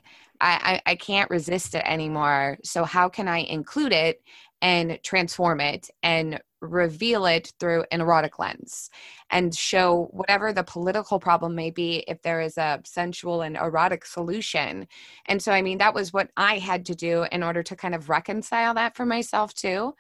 i 0.43 0.81
i 0.85 0.95
can't 0.95 1.29
resist 1.29 1.75
it 1.75 1.83
anymore 1.85 2.57
so 2.63 2.83
how 2.83 3.09
can 3.09 3.27
i 3.27 3.39
include 3.39 3.93
it 3.93 4.21
and 4.61 4.97
transform 5.03 5.59
it 5.59 5.89
and 6.03 6.39
reveal 6.61 7.25
it 7.25 7.51
through 7.59 7.83
an 7.91 7.99
erotic 7.99 8.39
lens 8.39 8.89
and 9.29 9.53
show 9.53 10.07
whatever 10.11 10.53
the 10.53 10.63
political 10.63 11.19
problem 11.19 11.53
may 11.53 11.69
be 11.69 11.97
if 12.07 12.21
there 12.21 12.39
is 12.39 12.57
a 12.57 12.79
sensual 12.85 13.41
and 13.41 13.57
erotic 13.57 14.05
solution. 14.05 14.87
And 15.25 15.41
so, 15.41 15.51
I 15.51 15.61
mean, 15.61 15.79
that 15.79 15.93
was 15.93 16.13
what 16.13 16.29
I 16.37 16.59
had 16.59 16.85
to 16.85 16.95
do 16.95 17.25
in 17.31 17.43
order 17.43 17.61
to 17.63 17.75
kind 17.75 17.93
of 17.93 18.09
reconcile 18.09 18.73
that 18.75 18.95
for 18.95 19.05
myself 19.05 19.53
too. 19.53 19.93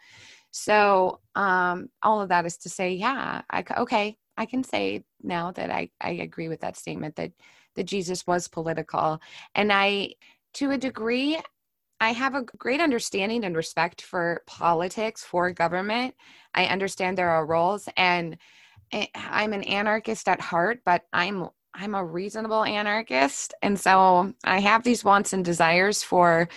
So, 0.51 1.19
um, 1.35 1.89
all 2.01 2.21
of 2.21 2.29
that 2.29 2.45
is 2.45 2.57
to 2.59 2.69
say, 2.69 2.93
yeah, 2.93 3.41
I, 3.49 3.63
okay, 3.77 4.17
I 4.37 4.45
can 4.45 4.63
say 4.63 5.03
now 5.21 5.51
that 5.51 5.69
I, 5.69 5.89
I 5.99 6.11
agree 6.11 6.47
with 6.47 6.61
that 6.61 6.77
statement 6.77 7.17
that, 7.17 7.33
that 7.75 7.83
Jesus 7.83 8.25
was 8.25 8.47
political. 8.47 9.19
And 9.55 9.73
I, 9.73 10.13
to 10.53 10.71
a 10.71 10.77
degree, 10.77 11.39
I 11.99 12.11
have 12.11 12.35
a 12.35 12.43
great 12.43 12.81
understanding 12.81 13.45
and 13.45 13.55
respect 13.55 14.01
for 14.01 14.43
politics, 14.45 15.23
for 15.23 15.51
government. 15.51 16.15
I 16.53 16.65
understand 16.65 17.17
there 17.17 17.29
are 17.29 17.45
roles, 17.45 17.87
and 17.95 18.37
I'm 19.15 19.53
an 19.53 19.63
anarchist 19.63 20.27
at 20.27 20.41
heart, 20.41 20.81
but 20.85 21.03
I'm 21.13 21.47
I'm 21.75 21.95
a 21.95 22.05
reasonable 22.05 22.63
anarchist, 22.63 23.55
and 23.63 23.79
so 23.79 24.33
I 24.43 24.59
have 24.59 24.83
these 24.83 25.03
wants 25.03 25.33
and 25.33 25.43
desires 25.43 26.03
for 26.03 26.47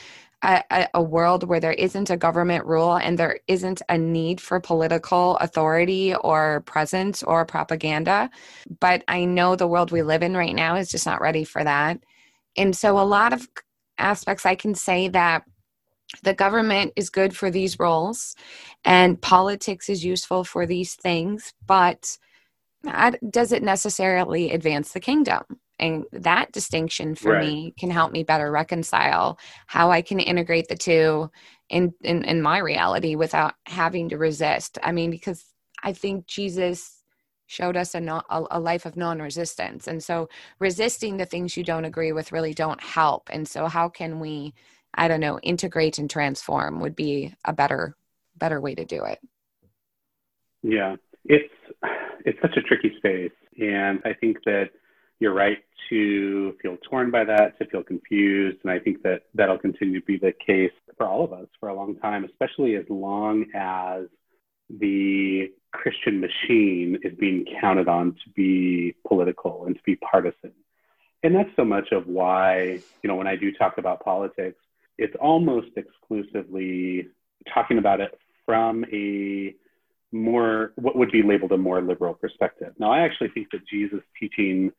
a, 0.43 0.89
a, 0.95 1.03
world 1.03 1.45
where 1.45 1.61
there 1.61 1.73
isn't 1.73 2.11
a 2.11 2.17
government 2.17 2.67
rule 2.67 2.97
and 2.97 3.19
there 3.19 3.41
isn't 3.49 3.83
a 3.89 3.97
need 3.97 4.41
for 4.41 4.61
political 4.61 5.37
authority 5.39 6.15
or 6.15 6.61
presence 6.67 7.23
or 7.23 7.45
propaganda. 7.47 8.31
But 8.81 9.03
I 9.09 9.25
know 9.25 9.57
the 9.57 9.67
world 9.67 9.91
we 9.91 10.03
live 10.03 10.23
in 10.23 10.37
right 10.37 10.55
now 10.55 10.77
is 10.77 10.91
just 10.91 11.07
not 11.07 11.21
ready 11.21 11.45
for 11.45 11.65
that. 11.65 12.01
And 12.57 12.77
so 12.77 12.99
a 12.99 13.01
lot 13.01 13.33
of 13.33 13.49
aspects, 13.99 14.47
I 14.47 14.55
can 14.55 14.75
say 14.75 15.09
that 15.09 15.45
the 16.23 16.35
government 16.35 16.93
is 16.97 17.11
good 17.11 17.37
for 17.37 17.51
these 17.51 17.79
roles 17.79 18.37
and 18.85 19.21
politics 19.21 19.89
is 19.89 20.05
useful 20.05 20.45
for 20.45 20.67
these 20.67 20.95
things, 20.95 21.53
but 21.67 22.17
does 23.31 23.53
it 23.53 23.63
necessarily 23.63 24.53
advance 24.53 24.93
the 24.93 25.01
kingdom? 25.01 25.43
And 25.79 26.05
that 26.13 26.53
distinction 26.53 27.15
for 27.15 27.33
right. 27.33 27.45
me 27.45 27.75
can 27.79 27.91
help 27.91 28.13
me 28.13 28.23
better 28.23 28.51
reconcile 28.51 29.39
how 29.67 29.91
I 29.91 30.01
can 30.01 30.21
integrate 30.21 30.69
the 30.69 30.77
two 30.77 31.31
in, 31.69 31.93
in, 32.03 32.25
in 32.25 32.41
my 32.41 32.59
reality 32.59 33.15
without 33.15 33.55
having 33.67 34.09
to 34.11 34.17
resist. 34.17 34.79
I 34.83 34.93
mean, 34.93 35.11
because 35.11 35.45
I 35.83 35.93
think 35.93 36.27
Jesus 36.27 36.96
showed 37.47 37.77
us 37.77 37.95
a, 37.95 38.01
non, 38.01 38.23
a, 38.29 38.45
a, 38.53 38.61
life 38.61 38.87
of 38.87 38.97
non-resistance. 38.97 39.87
And 39.87 40.03
so 40.03 40.29
resisting 40.59 41.17
the 41.17 41.25
things 41.25 41.57
you 41.57 41.65
don't 41.65 41.85
agree 41.85 42.13
with 42.13 42.33
really 42.33 42.55
don't 42.55 42.83
help. 42.83 43.29
And 43.33 43.47
so 43.49 43.67
how 43.67 43.89
can 43.89 44.21
we 44.21 44.55
i 44.99 45.09
don't 45.09 45.21
know 45.21 45.39
integrate 45.41 45.99
and 45.99 46.09
transform 46.09 46.81
would 46.81 46.97
be 46.97 47.35
a 47.45 47.53
better 47.53 47.97
better 48.37 48.61
way 48.61 48.75
to 48.75 48.85
do 48.85 49.05
it. 49.05 49.19
Yeah. 50.63 50.97
It's 51.25 51.53
it's 52.25 52.41
such 52.41 52.57
a 52.57 52.63
tricky 52.63 52.95
space. 52.99 53.33
And 53.59 54.01
i 54.05 54.13
think 54.13 54.39
that 54.45 54.71
you're 55.19 55.35
right 55.35 55.59
to 55.89 56.55
feel 56.61 56.77
torn 56.89 57.11
by 57.11 57.25
that 57.25 57.57
to 57.59 57.67
feel 57.67 57.83
confused. 57.83 58.59
And 58.65 58.73
i 58.73 58.79
think 58.79 59.03
that 59.03 59.23
that'll 59.35 59.59
continue 59.59 60.01
to 60.01 60.07
be 60.07 60.19
the 60.19 60.33
case 60.45 60.73
for 60.97 61.07
all 61.07 61.25
of 61.25 61.33
us 61.33 61.47
for 61.61 61.69
a 61.69 61.75
long 61.75 61.97
time 61.97 62.25
especially 62.25 62.77
as 62.77 62.85
long 62.89 63.45
as 63.55 64.07
the 64.69 65.53
Christian 65.83 66.21
machine 66.21 66.99
is 67.03 67.13
being 67.19 67.45
counted 67.61 67.89
on 67.89 68.13
to 68.13 68.31
be 68.35 68.95
political 69.07 69.67
and 69.67 69.77
to 69.77 69.83
be 69.85 69.97
partisan. 69.97 70.53
And 71.23 71.35
that's 71.35 71.51
so 71.57 71.65
much 71.65 71.93
of 71.93 72.07
why, 72.07 72.81
you 73.03 73.09
know, 73.09 73.17
when 73.17 73.27
I 73.27 73.37
do 73.37 73.53
talk 73.53 73.79
about 73.79 74.05
politics, 74.05 74.59
it's 74.99 75.15
almost 75.21 75.69
exclusively 75.77 77.09
talking 77.53 77.79
about 77.79 78.01
it 78.01 78.19
from 78.45 78.85
a 78.93 79.55
more, 80.13 80.73
what 80.77 80.97
would 80.97 81.11
be 81.11 81.23
labeled 81.23 81.53
a 81.53 81.59
more 81.59 81.81
liberal 81.83 82.15
perspective. 82.15 82.73
Now, 82.79 82.93
I 82.93 83.01
actually 83.01 83.31
think 83.31 83.51
that 83.53 83.67
Jesus' 83.67 84.03
teaching, 84.19 84.73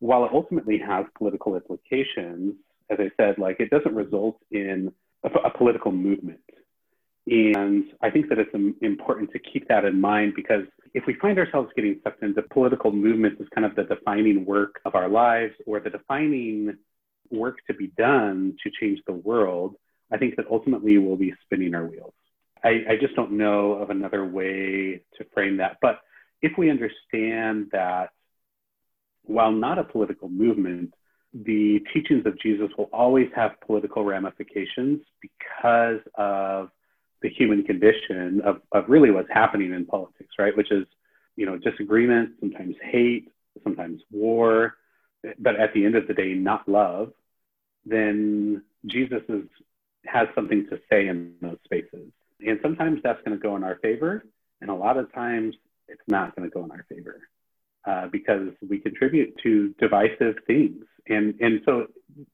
while 0.00 0.24
it 0.24 0.30
ultimately 0.32 0.78
has 0.78 1.06
political 1.16 1.54
implications, 1.56 2.54
as 2.90 2.98
I 3.00 3.10
said, 3.16 3.38
like 3.38 3.60
it 3.60 3.70
doesn't 3.70 3.94
result 3.94 4.38
in 4.50 4.92
a, 5.24 5.28
a 5.28 5.56
political 5.56 5.92
movement. 5.92 6.40
And 7.26 7.84
I 8.00 8.10
think 8.10 8.28
that 8.28 8.38
it's 8.38 8.54
important 8.80 9.30
to 9.32 9.38
keep 9.38 9.68
that 9.68 9.84
in 9.84 10.00
mind 10.00 10.32
because 10.34 10.64
if 10.94 11.04
we 11.06 11.14
find 11.14 11.38
ourselves 11.38 11.70
getting 11.76 12.00
sucked 12.02 12.22
into 12.22 12.42
political 12.42 12.92
movements 12.92 13.40
as 13.40 13.46
kind 13.54 13.64
of 13.64 13.76
the 13.76 13.84
defining 13.84 14.44
work 14.44 14.80
of 14.84 14.94
our 14.94 15.08
lives 15.08 15.54
or 15.66 15.80
the 15.80 15.90
defining 15.90 16.76
work 17.30 17.58
to 17.68 17.74
be 17.74 17.86
done 17.96 18.56
to 18.62 18.70
change 18.80 19.00
the 19.06 19.12
world, 19.12 19.76
I 20.10 20.18
think 20.18 20.36
that 20.36 20.46
ultimately 20.50 20.98
we'll 20.98 21.16
be 21.16 21.32
spinning 21.44 21.74
our 21.74 21.86
wheels. 21.86 22.12
I, 22.62 22.84
I 22.90 22.96
just 23.00 23.14
don't 23.14 23.32
know 23.32 23.72
of 23.72 23.90
another 23.90 24.24
way 24.24 25.02
to 25.16 25.24
frame 25.32 25.56
that. 25.58 25.78
But 25.80 26.00
if 26.42 26.52
we 26.58 26.70
understand 26.70 27.68
that 27.72 28.10
while 29.22 29.52
not 29.52 29.78
a 29.78 29.84
political 29.84 30.28
movement, 30.28 30.92
the 31.32 31.80
teachings 31.94 32.26
of 32.26 32.38
Jesus 32.40 32.68
will 32.76 32.90
always 32.92 33.28
have 33.34 33.52
political 33.64 34.04
ramifications 34.04 35.00
because 35.20 36.00
of 36.16 36.70
the 37.22 37.28
human 37.28 37.62
condition 37.64 38.42
of, 38.44 38.60
of 38.72 38.84
really 38.88 39.10
what's 39.10 39.30
happening 39.30 39.72
in 39.72 39.86
politics, 39.86 40.34
right? 40.38 40.56
Which 40.56 40.70
is, 40.70 40.86
you 41.36 41.46
know, 41.46 41.56
disagreement, 41.56 42.34
sometimes 42.40 42.76
hate, 42.82 43.30
sometimes 43.62 44.02
war, 44.10 44.76
but 45.38 45.56
at 45.56 45.72
the 45.72 45.84
end 45.84 45.94
of 45.94 46.06
the 46.08 46.14
day, 46.14 46.34
not 46.34 46.68
love, 46.68 47.12
then 47.86 48.62
Jesus 48.86 49.22
is, 49.28 49.44
has 50.04 50.28
something 50.34 50.66
to 50.70 50.80
say 50.90 51.08
in 51.08 51.34
those 51.40 51.58
spaces. 51.64 52.10
And 52.44 52.58
sometimes 52.60 53.00
that's 53.02 53.22
going 53.24 53.36
to 53.36 53.42
go 53.42 53.56
in 53.56 53.64
our 53.64 53.76
favor, 53.76 54.24
and 54.60 54.70
a 54.70 54.74
lot 54.74 54.96
of 54.96 55.12
times 55.12 55.54
it's 55.88 56.02
not 56.08 56.34
going 56.34 56.48
to 56.48 56.52
go 56.52 56.64
in 56.64 56.70
our 56.70 56.84
favor 56.88 57.20
uh, 57.86 58.08
because 58.08 58.48
we 58.68 58.78
contribute 58.78 59.36
to 59.42 59.74
divisive 59.78 60.36
things. 60.46 60.84
And, 61.08 61.34
and 61.40 61.60
so 61.64 61.86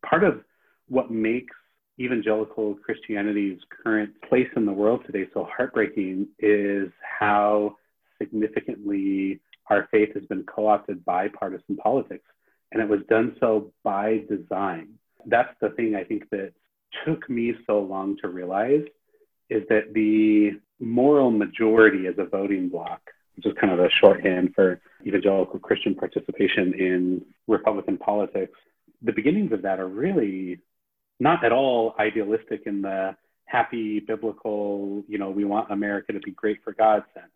part 0.05 0.25
of 0.25 0.43
what 0.89 1.11
makes 1.11 1.55
evangelical 2.01 2.75
Christianity's 2.75 3.59
current 3.83 4.11
place 4.29 4.49
in 4.57 4.67
the 4.67 4.73
world 4.73 5.03
today 5.07 5.29
so 5.35 5.49
heartbreaking 5.55 6.29
is 6.39 6.89
how 7.19 7.77
significantly 8.21 9.41
our 9.71 9.89
faith 9.91 10.15
has 10.15 10.25
been 10.25 10.45
co 10.45 10.69
opted 10.69 11.05
by 11.05 11.29
partisan 11.29 11.77
politics. 11.77 12.25
And 12.73 12.83
it 12.83 12.89
was 12.89 13.01
done 13.09 13.37
so 13.41 13.73
by 13.83 14.25
design. 14.29 14.95
That's 15.27 15.55
the 15.61 15.71
thing 15.71 15.95
I 15.95 16.05
think 16.05 16.29
that 16.31 16.53
took 17.07 17.29
me 17.29 17.55
so 17.67 17.81
long 17.81 18.17
to 18.23 18.29
realize 18.29 18.85
is 19.51 19.63
that 19.69 19.95
the 19.95 20.59
moral 20.81 21.31
majority 21.31 22.07
as 22.07 22.15
a 22.19 22.25
voting 22.25 22.69
bloc, 22.69 23.01
which 23.37 23.47
is 23.47 23.53
kind 23.61 23.73
of 23.73 23.81
a 23.81 23.89
shorthand 24.01 24.55
for 24.55 24.81
evangelical 25.07 25.59
Christian 25.59 25.95
participation 25.95 26.75
in 26.75 27.25
Republican 27.47 27.97
politics, 27.97 28.59
the 29.03 29.13
beginnings 29.13 29.53
of 29.53 29.63
that 29.63 29.81
are 29.81 29.89
really 29.89 30.61
not 31.21 31.45
at 31.45 31.53
all 31.53 31.95
idealistic 31.99 32.63
in 32.67 32.83
the 32.83 33.17
happy 33.47 34.01
biblical, 34.01 35.03
you 35.09 35.19
know, 35.19 35.31
we 35.31 35.45
want 35.45 35.71
America 35.71 36.13
to 36.13 36.21
be 36.21 36.31
great 36.33 36.59
for 36.63 36.73
God 36.73 37.03
sense. 37.15 37.33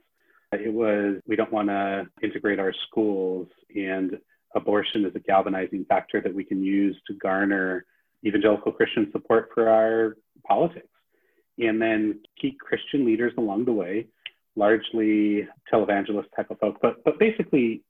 It 0.52 0.72
was, 0.72 1.16
we 1.26 1.36
don't 1.36 1.52
want 1.52 1.68
to 1.68 2.06
integrate 2.22 2.58
our 2.58 2.74
schools, 2.86 3.48
and 3.74 4.18
abortion 4.54 5.06
is 5.06 5.14
a 5.14 5.20
galvanizing 5.20 5.86
factor 5.86 6.20
that 6.20 6.34
we 6.34 6.44
can 6.44 6.62
use 6.62 6.96
to 7.06 7.14
garner 7.14 7.86
evangelical 8.24 8.72
Christian 8.72 9.08
support 9.12 9.48
for 9.54 9.68
our 9.68 10.16
politics. 10.46 10.88
And 11.58 11.80
then 11.80 12.20
key 12.40 12.56
Christian 12.60 13.06
leaders 13.06 13.32
along 13.38 13.64
the 13.64 13.72
way, 13.72 14.08
largely 14.54 15.48
televangelist 15.72 16.26
type 16.36 16.50
of 16.50 16.58
folk, 16.58 16.78
but, 16.82 17.02
but 17.04 17.18
basically, 17.18 17.82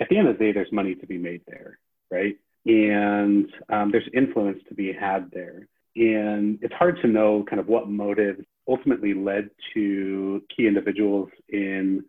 at 0.00 0.08
the 0.08 0.16
end 0.16 0.28
of 0.28 0.38
the 0.38 0.44
day, 0.44 0.52
there's 0.52 0.72
money 0.72 0.94
to 0.94 1.06
be 1.06 1.18
made 1.18 1.42
there, 1.48 1.78
right? 2.10 2.36
And 2.66 3.50
um, 3.70 3.90
there's 3.90 4.08
influence 4.14 4.58
to 4.68 4.74
be 4.74 4.92
had 4.92 5.30
there. 5.32 5.68
And 5.96 6.58
it's 6.62 6.74
hard 6.74 7.00
to 7.02 7.08
know 7.08 7.44
kind 7.48 7.60
of 7.60 7.66
what 7.66 7.88
motives 7.88 8.44
ultimately 8.68 9.14
led 9.14 9.50
to 9.74 10.42
key 10.54 10.66
individuals 10.66 11.30
in 11.48 12.04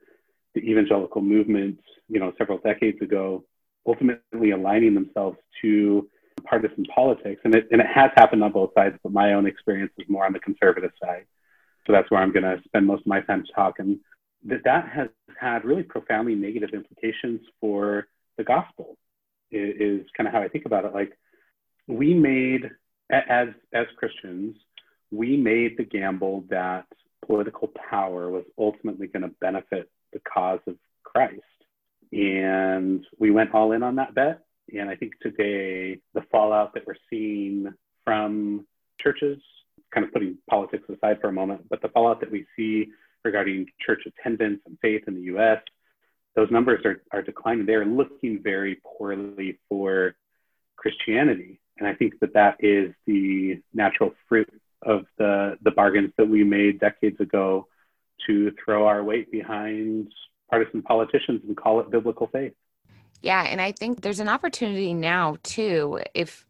the 0.54 0.62
evangelical 0.62 1.22
movement, 1.22 1.80
you 2.08 2.20
know, 2.20 2.34
several 2.38 2.58
decades 2.60 3.02
ago, 3.02 3.44
ultimately 3.88 4.52
aligning 4.52 4.94
themselves 4.94 5.38
to 5.62 6.08
partisan 6.44 6.86
politics. 6.94 7.42
And 7.44 7.56
it, 7.56 7.68
and 7.72 7.82
it 7.82 7.88
has 7.88 8.12
happened 8.16 8.44
on 8.44 8.52
both 8.52 8.72
sides, 8.76 8.96
but 9.02 9.12
my 9.12 9.34
own 9.34 9.46
experience 9.46 9.92
is 9.98 10.08
more 10.10 10.26
on 10.26 10.34
the 10.34 10.40
conservative 10.40 10.92
side. 11.02 11.26
So 11.88 11.94
that's 11.94 12.12
where 12.12 12.22
I'm 12.22 12.32
going 12.32 12.44
to 12.44 12.62
spend 12.66 12.86
most 12.86 13.02
of 13.02 13.08
my 13.08 13.22
time 13.22 13.44
talking. 13.56 14.00
That 14.46 14.64
that 14.66 14.88
has 14.90 15.10
had 15.40 15.66
really 15.66 15.84
profoundly 15.84 16.36
negative 16.36 16.70
implications 16.74 17.42
for 17.60 18.08
the 18.38 18.44
gospel 18.44 18.98
is, 19.52 20.02
is 20.02 20.08
kind 20.16 20.28
of 20.28 20.34
how 20.34 20.42
I 20.42 20.48
think 20.48 20.66
about 20.66 20.86
it. 20.86 20.94
Like 20.94 21.18
we 21.88 22.14
made 22.14 22.70
as 23.10 23.50
as 23.74 23.88
Christians, 23.98 24.56
we 25.12 25.38
made 25.38 25.78
the 25.78 25.84
gamble 25.84 26.46
that 26.50 26.86
political 27.26 27.70
power 27.90 28.30
was 28.30 28.46
ultimately 28.58 29.08
going 29.08 29.24
to 29.24 29.36
benefit 29.42 29.90
the 30.14 30.20
cause 30.20 30.60
of 30.68 30.76
Christ. 31.04 31.42
And 32.12 33.06
we 33.20 33.32
went 33.32 33.54
all 33.54 33.72
in 33.72 33.84
on 33.84 33.96
that 33.96 34.16
bet. 34.16 34.42
And 34.76 34.90
I 34.90 34.96
think 34.96 35.14
today, 35.22 36.00
the 36.14 36.22
fallout 36.32 36.74
that 36.74 36.86
we're 36.86 36.96
seeing 37.10 37.74
from 38.04 38.66
churches, 39.00 39.40
kind 39.92 40.06
of 40.06 40.14
putting 40.14 40.38
politics 40.50 40.88
aside 40.90 41.20
for 41.22 41.28
a 41.28 41.34
moment, 41.34 41.68
but 41.70 41.82
the 41.82 41.90
fallout 41.90 42.20
that 42.22 42.32
we 42.32 42.46
see 42.56 42.90
regarding 43.24 43.68
church 43.80 44.04
attendance 44.06 44.62
and 44.66 44.78
faith 44.82 45.04
in 45.08 45.16
the 45.16 45.34
US 45.36 45.62
those 46.40 46.52
numbers 46.52 46.86
are, 46.86 47.02
are 47.12 47.22
declining. 47.22 47.66
They're 47.66 47.86
looking 47.86 48.42
very 48.42 48.80
poorly 48.86 49.60
for 49.68 50.16
Christianity. 50.78 51.60
And 51.78 51.86
I 51.86 51.94
think 51.94 52.18
that 52.22 52.34
that 52.34 52.56
is 52.60 52.94
the 53.06 53.62
natural 53.74 54.14
fruit 54.30 54.50
of 54.84 55.06
the, 55.18 55.58
the 55.62 55.72
bargains 55.72 56.14
that 56.18 56.30
we 56.30 56.46
made 56.46 56.80
decades 56.80 57.20
ago 57.20 57.68
to 58.28 58.54
throw 58.64 58.88
our 58.88 59.04
weight 59.04 59.30
behind 59.32 60.14
partisan 60.50 60.82
politicians 60.82 61.42
and 61.46 61.58
call 61.58 61.82
it 61.82 61.92
biblical 61.92 62.28
faith. 62.28 62.54
Yeah. 63.22 63.44
And 63.44 63.60
I 63.60 63.74
think 63.74 64.00
there's 64.00 64.22
an 64.22 64.30
opportunity 64.30 64.94
now, 64.94 65.36
too, 65.44 66.00
if, 66.14 66.46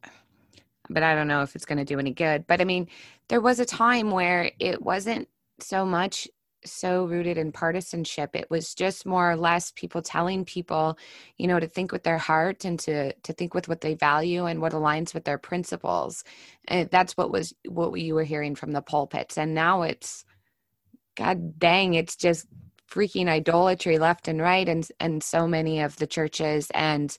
but 0.87 1.01
I 1.01 1.15
don't 1.15 1.27
know 1.27 1.41
if 1.41 1.55
it's 1.55 1.65
going 1.65 1.79
to 1.79 1.85
do 1.85 1.97
any 1.97 2.11
good. 2.11 2.45
But 2.45 2.61
I 2.61 2.63
mean, 2.63 2.87
there 3.27 3.41
was 3.41 3.59
a 3.59 3.65
time 3.65 4.11
where 4.11 4.51
it 4.59 4.83
wasn't 4.83 5.27
so 5.59 5.83
much 5.83 6.27
so 6.65 7.05
rooted 7.05 7.37
in 7.37 7.51
partisanship 7.51 8.35
it 8.35 8.49
was 8.49 8.73
just 8.73 9.05
more 9.05 9.31
or 9.31 9.35
less 9.35 9.71
people 9.71 10.01
telling 10.01 10.43
people 10.43 10.97
you 11.37 11.47
know 11.47 11.59
to 11.59 11.67
think 11.67 11.91
with 11.91 12.03
their 12.03 12.17
heart 12.17 12.65
and 12.65 12.79
to 12.79 13.13
to 13.23 13.33
think 13.33 13.53
with 13.53 13.67
what 13.67 13.81
they 13.81 13.95
value 13.95 14.45
and 14.45 14.61
what 14.61 14.73
aligns 14.73 15.13
with 15.13 15.23
their 15.25 15.37
principles. 15.37 16.23
And 16.67 16.89
that's 16.89 17.15
what 17.17 17.31
was 17.31 17.53
what 17.67 17.93
you 17.99 18.15
were 18.15 18.23
hearing 18.23 18.55
from 18.55 18.71
the 18.71 18.81
pulpits. 18.81 19.37
And 19.37 19.53
now 19.53 19.83
it's 19.83 20.25
god 21.15 21.59
dang 21.59 21.95
it's 21.95 22.15
just 22.15 22.47
freaking 22.89 23.27
idolatry 23.27 23.97
left 23.99 24.27
and 24.27 24.41
right 24.41 24.67
and 24.67 24.87
and 24.99 25.23
so 25.23 25.47
many 25.47 25.81
of 25.81 25.97
the 25.97 26.07
churches. 26.07 26.69
And 26.73 27.17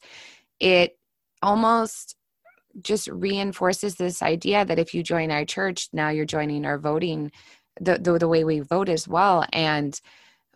it 0.61 0.99
almost 1.43 2.17
just 2.83 3.09
reinforces 3.09 3.97
this 3.97 4.23
idea 4.23 4.65
that 4.65 4.79
if 4.79 4.95
you 4.95 5.03
join 5.03 5.31
our 5.31 5.45
church 5.45 5.89
now 5.93 6.09
you're 6.09 6.25
joining 6.25 6.65
our 6.65 6.79
voting 6.79 7.33
the, 7.81 7.99
the, 7.99 8.19
the 8.19 8.29
way 8.29 8.45
we 8.45 8.61
vote 8.61 8.89
as 8.89 9.09
well. 9.09 9.45
And 9.53 9.99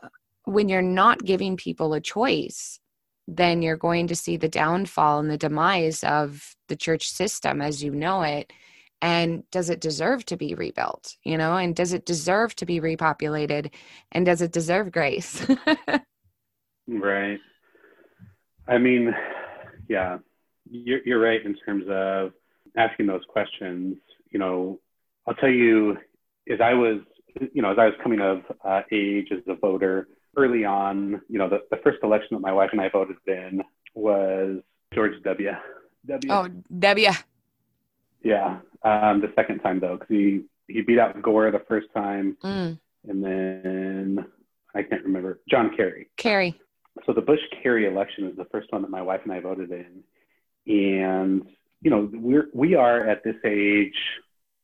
uh, 0.03 0.09
when 0.45 0.69
you're 0.69 0.83
not 0.83 1.25
giving 1.25 1.57
people 1.57 1.95
a 1.95 2.01
choice 2.01 2.79
then 3.27 3.63
you're 3.63 3.77
going 3.77 4.07
to 4.09 4.17
see 4.17 4.37
the 4.37 4.49
downfall 4.49 5.19
and 5.19 5.31
the 5.31 5.39
demise 5.39 6.05
of 6.05 6.55
the 6.69 6.77
church 6.77 7.09
system 7.09 7.63
as 7.63 7.83
you 7.83 7.91
know 7.91 8.23
it. 8.23 8.53
And 9.01 9.49
does 9.51 9.71
it 9.71 9.81
deserve 9.81 10.25
to 10.27 10.37
be 10.37 10.55
rebuilt 10.55 11.17
you 11.25 11.39
know? 11.39 11.57
And 11.57 11.75
does 11.75 11.93
it 11.93 12.07
deserve 12.07 12.55
to 12.57 12.67
be 12.67 12.81
repopulated? 12.81 13.73
And 14.13 14.27
does 14.27 14.43
it 14.43 14.53
deserve 14.53 14.93
grace? 14.93 15.47
Right. 16.87 17.41
I 18.69 18.77
mean 18.77 19.15
yeah 19.89 20.19
you're, 20.71 21.01
you're 21.07 21.19
right 21.19 21.43
in 21.43 21.57
terms 21.65 21.85
of 21.89 22.33
asking 22.77 23.07
those 23.07 23.25
questions. 23.27 23.97
You 24.31 24.39
know 24.39 24.81
i'll 25.27 25.35
tell 25.35 25.49
you 25.49 25.97
as 26.51 26.61
i 26.61 26.75
was 26.75 26.99
you 27.53 27.63
know 27.63 27.73
as 27.73 27.79
i 27.79 27.87
was 27.87 27.95
coming 28.03 28.21
of 28.21 28.43
uh, 28.65 28.83
age 28.91 29.29
as 29.33 29.41
a 29.49 29.55
voter 29.55 30.09
early 30.37 30.65
on 30.65 31.21
you 31.29 31.39
know 31.39 31.49
the, 31.49 31.61
the 31.71 31.77
first 31.79 31.99
election 32.03 32.29
that 32.33 32.41
my 32.41 32.53
wife 32.53 32.71
and 32.73 32.81
i 32.81 32.89
voted 32.89 33.17
in 33.27 33.63
was 33.95 34.59
george 34.93 35.21
w 35.23 35.51
w 36.07 36.33
oh 36.33 36.49
w 36.79 37.11
yeah 38.23 38.59
um, 38.85 39.23
the 39.23 39.33
second 39.35 39.61
time 39.61 39.81
though, 39.81 39.95
because 39.95 40.09
he 40.09 40.43
he 40.69 40.83
beat 40.83 40.99
out 40.99 41.21
Gore 41.21 41.51
the 41.51 41.63
first 41.67 41.89
time, 41.95 42.37
mm. 42.43 42.79
and 43.09 43.25
then 43.25 44.27
I 44.75 44.83
can't 44.83 45.05
remember 45.05 45.41
John 45.49 45.75
Kerry. 45.75 46.09
Kerry. 46.17 46.61
So 47.07 47.13
the 47.13 47.23
Bush 47.23 47.41
Kerry 47.63 47.87
election 47.87 48.29
is 48.29 48.37
the 48.37 48.45
first 48.47 48.71
one 48.71 48.83
that 48.83 48.91
my 48.91 49.03
wife 49.03 49.23
and 49.25 49.33
I 49.33 49.41
voted 49.41 49.71
in, 49.73 50.05
and 50.67 51.43
you 51.81 51.91
know 51.91 52.11
we're 52.13 52.49
we 52.53 52.75
are 52.75 53.09
at 53.09 53.25
this 53.25 53.37
age, 53.45 53.97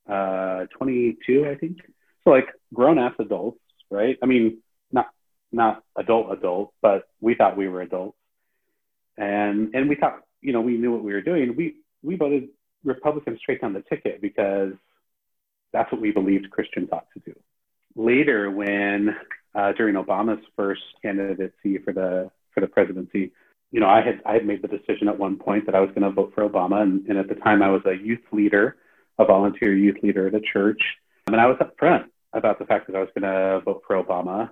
uh, 0.09 0.67
22, 0.79 1.49
I 1.51 1.55
think. 1.55 1.79
So 2.25 2.31
like 2.31 2.49
grown 2.73 2.99
ass 2.99 3.15
adults, 3.19 3.61
right? 3.91 4.19
I 4.23 4.27
mean, 4.27 4.59
not 4.93 5.09
not 5.53 5.83
adult 5.97 6.33
adult, 6.33 6.73
but 6.83 7.09
we 7.21 7.35
thought 7.35 7.57
we 7.57 7.69
were 7.69 7.83
adults, 7.83 8.19
and 9.17 9.75
and 9.75 9.89
we 9.89 9.97
thought 9.97 10.21
you 10.41 10.53
know 10.53 10.61
we 10.61 10.77
knew 10.77 10.93
what 10.93 11.05
we 11.05 11.13
were 11.13 11.23
doing. 11.23 11.55
We 11.57 11.77
we 12.03 12.17
voted 12.17 12.49
Republicans 12.85 13.39
straight 13.41 13.61
down 13.61 13.73
the 13.73 13.83
ticket 13.83 14.21
because 14.21 14.73
that's 15.73 15.91
what 15.93 16.01
we 16.01 16.11
believed 16.11 16.51
Christians 16.51 16.89
ought 16.93 17.07
to 17.15 17.21
do. 17.21 17.35
Later, 17.97 18.51
when 18.51 19.17
uh, 19.55 19.73
during 19.73 19.95
Obama's 19.97 20.45
first 20.57 20.83
candidacy 21.03 21.79
for 21.85 21.93
the 21.93 22.31
for 22.53 22.61
the 22.61 22.67
presidency, 22.67 23.33
you 23.73 23.81
know, 23.81 23.89
I 23.89 24.03
had 24.03 24.21
I 24.27 24.35
had 24.35 24.47
made 24.47 24.63
the 24.63 24.69
decision 24.69 25.09
at 25.09 25.19
one 25.19 25.37
point 25.37 25.67
that 25.67 25.75
I 25.75 25.81
was 25.81 25.91
going 25.91 26.03
to 26.03 26.11
vote 26.11 26.33
for 26.35 26.49
Obama, 26.49 26.83
and, 26.83 27.07
and 27.07 27.19
at 27.19 27.29
the 27.29 27.35
time 27.35 27.63
I 27.63 27.71
was 27.71 27.83
a 27.87 27.95
youth 27.95 28.25
leader, 28.33 28.77
a 29.19 29.25
volunteer 29.25 29.75
youth 29.75 29.97
leader 30.03 30.27
at 30.27 30.35
a 30.35 30.41
church, 30.41 30.81
and 31.33 31.41
I 31.41 31.47
was 31.47 31.59
upfront 31.59 32.05
about 32.33 32.59
the 32.59 32.65
fact 32.65 32.87
that 32.87 32.97
I 32.97 33.01
was 33.01 33.09
going 33.19 33.31
to 33.31 33.61
vote 33.65 33.83
for 33.87 34.03
Obama, 34.03 34.51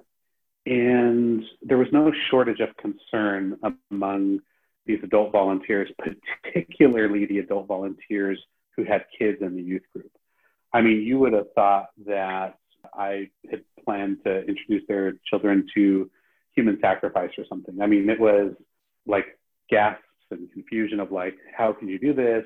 and 0.67 1.45
there 1.63 1.79
was 1.79 1.89
no 1.93 2.13
shortage 2.31 2.61
of 2.61 2.77
concern 2.77 3.59
among 3.91 4.41
these 4.87 4.99
adult 5.03 5.33
volunteers, 5.33 5.91
particularly 5.99 7.27
the 7.27 7.39
adult 7.39 7.67
volunteers 7.67 8.39
who 8.77 8.85
had 8.85 9.05
kids 9.17 9.39
in 9.41 9.55
the 9.57 9.63
youth 9.63 9.83
group. 9.95 10.11
I 10.73 10.83
mean, 10.83 11.03
you 11.03 11.19
would 11.19 11.33
have 11.33 11.53
thought 11.55 11.89
that 12.07 12.59
I 12.95 13.31
had 13.51 13.63
planned 13.85 14.19
to 14.25 14.41
introduce 14.41 14.87
their 14.89 15.15
children 15.29 15.67
to 15.75 16.11
human 16.55 16.79
sacrifice 16.81 17.31
or 17.39 17.45
something. 17.49 17.81
I 17.81 17.87
mean, 17.87 18.09
it 18.09 18.21
was 18.21 18.53
like 19.07 19.39
gasps 19.71 20.03
and 20.31 20.51
confusion 20.53 21.01
of 21.01 21.13
like, 21.13 21.37
how 21.57 21.73
can 21.73 21.89
you 21.89 21.99
do 21.99 22.13
this? 22.13 22.45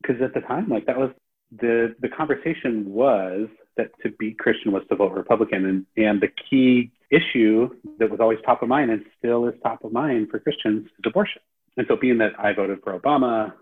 Because 0.00 0.22
at 0.22 0.34
the 0.34 0.40
time, 0.40 0.68
like 0.68 0.86
that 0.86 0.96
was 0.96 1.10
the 1.50 1.94
the 2.00 2.08
conversation 2.08 2.92
was 2.92 3.48
that 3.78 3.90
to 4.02 4.10
be 4.18 4.32
Christian 4.32 4.72
was 4.72 4.82
to 4.90 4.96
vote 4.96 5.12
Republican, 5.12 5.64
and 5.64 5.86
and 5.96 6.20
the 6.20 6.28
key 6.28 6.90
issue 7.10 7.70
that 7.98 8.10
was 8.10 8.20
always 8.20 8.38
top 8.44 8.62
of 8.62 8.68
mind 8.68 8.90
and 8.90 9.04
still 9.18 9.48
is 9.48 9.54
top 9.62 9.82
of 9.84 9.92
mind 9.92 10.28
for 10.30 10.38
Christians 10.38 10.86
is 10.86 11.04
abortion. 11.06 11.40
And 11.78 11.86
so, 11.88 11.96
being 11.96 12.18
that 12.18 12.32
I 12.38 12.52
voted 12.52 12.80
for 12.84 12.98
Obama, 12.98 13.52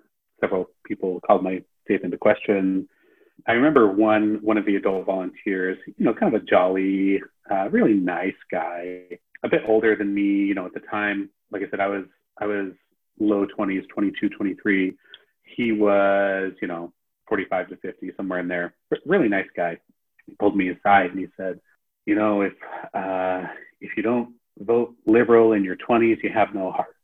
several 0.40 0.70
people 0.84 1.20
called 1.20 1.44
my 1.44 1.62
faith 1.86 2.00
into 2.02 2.18
question. 2.18 2.88
I 3.46 3.52
remember 3.52 3.86
one 3.86 4.40
one 4.42 4.56
of 4.56 4.66
the 4.66 4.76
adult 4.76 5.06
volunteers, 5.06 5.78
you 5.86 6.04
know, 6.04 6.14
kind 6.14 6.34
of 6.34 6.42
a 6.42 6.44
jolly, 6.44 7.20
uh, 7.50 7.68
really 7.70 7.94
nice 7.94 8.34
guy, 8.50 9.18
a 9.44 9.48
bit 9.48 9.62
older 9.68 9.94
than 9.94 10.12
me. 10.12 10.22
You 10.22 10.54
know, 10.54 10.66
at 10.66 10.74
the 10.74 10.80
time, 10.80 11.30
like 11.52 11.62
I 11.62 11.70
said, 11.70 11.80
I 11.80 11.86
was 11.86 12.04
I 12.38 12.46
was 12.46 12.72
low 13.18 13.46
20s, 13.46 13.88
22, 13.88 14.28
23. 14.30 14.94
He 15.42 15.72
was, 15.72 16.52
you 16.60 16.68
know, 16.68 16.92
45 17.28 17.68
to 17.68 17.76
50, 17.76 18.12
somewhere 18.16 18.40
in 18.40 18.48
there. 18.48 18.74
Really 19.06 19.28
nice 19.28 19.46
guy. 19.56 19.78
He 20.26 20.34
pulled 20.34 20.56
me 20.56 20.70
aside 20.70 21.10
and 21.10 21.18
he 21.18 21.26
said, 21.36 21.60
you 22.04 22.14
know, 22.14 22.42
if 22.42 22.54
uh, 22.94 23.44
if 23.80 23.96
you 23.96 24.02
don't 24.02 24.34
vote 24.58 24.94
liberal 25.06 25.52
in 25.52 25.64
your 25.64 25.76
20s, 25.76 26.22
you 26.22 26.30
have 26.32 26.54
no 26.54 26.70
heart. 26.70 26.94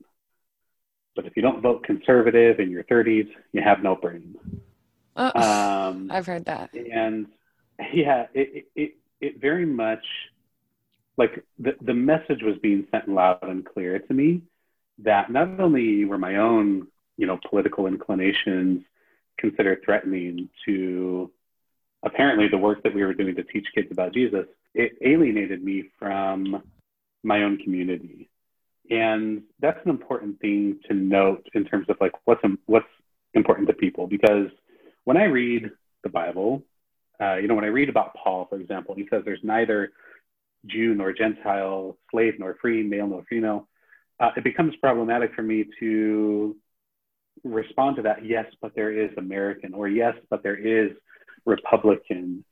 But 1.14 1.26
if 1.26 1.36
you 1.36 1.42
don't 1.42 1.60
vote 1.60 1.84
conservative 1.84 2.58
in 2.58 2.70
your 2.70 2.84
30s, 2.84 3.28
you 3.52 3.62
have 3.62 3.82
no 3.82 3.94
brain. 3.94 4.34
Oh, 5.16 5.40
um, 5.40 6.10
I've 6.10 6.26
heard 6.26 6.46
that. 6.46 6.70
And 6.72 7.26
yeah, 7.92 8.26
it, 8.32 8.66
it, 8.74 8.94
it 9.20 9.40
very 9.40 9.66
much 9.66 10.04
like 11.18 11.44
the, 11.58 11.72
the 11.82 11.92
message 11.92 12.42
was 12.42 12.56
being 12.62 12.86
sent 12.90 13.08
loud 13.08 13.42
and 13.42 13.64
clear 13.64 13.98
to 13.98 14.14
me 14.14 14.42
that 14.98 15.30
not 15.30 15.60
only 15.60 16.04
were 16.04 16.18
my 16.18 16.36
own, 16.36 16.86
you 17.16 17.26
know, 17.26 17.38
political 17.48 17.86
inclinations 17.86 18.82
considered 19.38 19.82
threatening 19.84 20.48
to 20.64 21.30
apparently 22.03 22.48
the 22.48 22.59
work 22.59 22.82
that 22.82 22.94
we 22.94 23.05
were 23.05 23.14
doing 23.14 23.34
to 23.36 23.44
teach 23.44 23.66
kids 23.74 23.88
about 23.90 24.12
Jesus, 24.12 24.46
it 24.74 24.92
alienated 25.03 25.62
me 25.62 25.84
from 25.98 26.62
my 27.22 27.42
own 27.42 27.59
community 27.59 28.28
and 28.90 29.42
that's 29.61 29.78
an 29.84 29.90
important 29.90 30.40
thing 30.40 30.78
to 30.88 30.94
note 30.94 31.46
in 31.55 31.64
terms 31.64 31.86
of 31.88 31.96
like 32.00 32.12
what's 32.24 32.42
what's 32.66 32.86
important 33.34 33.68
to 33.68 33.74
people 33.74 34.07
because 34.07 34.48
when 35.05 35.16
I 35.16 35.24
read 35.24 35.70
the 36.03 36.11
Bible, 36.11 36.62
uh, 37.20 37.36
you 37.36 37.48
know, 37.48 37.55
when 37.55 37.64
I 37.64 37.68
read 37.68 37.88
about 37.88 38.14
Paul, 38.14 38.46
for 38.48 38.61
example, 38.61 38.94
he 38.94 39.07
says 39.11 39.22
there's 39.24 39.40
neither 39.42 39.92
Jew 40.66 40.94
nor 40.94 41.12
Gentile, 41.12 41.96
slave 42.11 42.34
nor 42.38 42.57
free, 42.61 42.82
male 42.82 43.09
nor 43.09 43.24
female. 43.28 43.68
Uh, 44.20 44.30
it 44.36 44.44
becomes 44.44 44.76
problematic 44.76 45.34
for 45.34 45.42
me 45.42 45.64
to 45.80 46.55
respond 47.42 47.96
to 47.96 48.03
that. 48.03 48.24
Yes, 48.24 48.46
but 48.61 48.74
there 48.76 48.92
is 48.92 49.11
American, 49.16 49.74
or 49.74 49.88
yes, 49.88 50.14
but 50.30 50.42
there 50.42 50.57
is 50.57 50.92
Republican. 51.45 52.45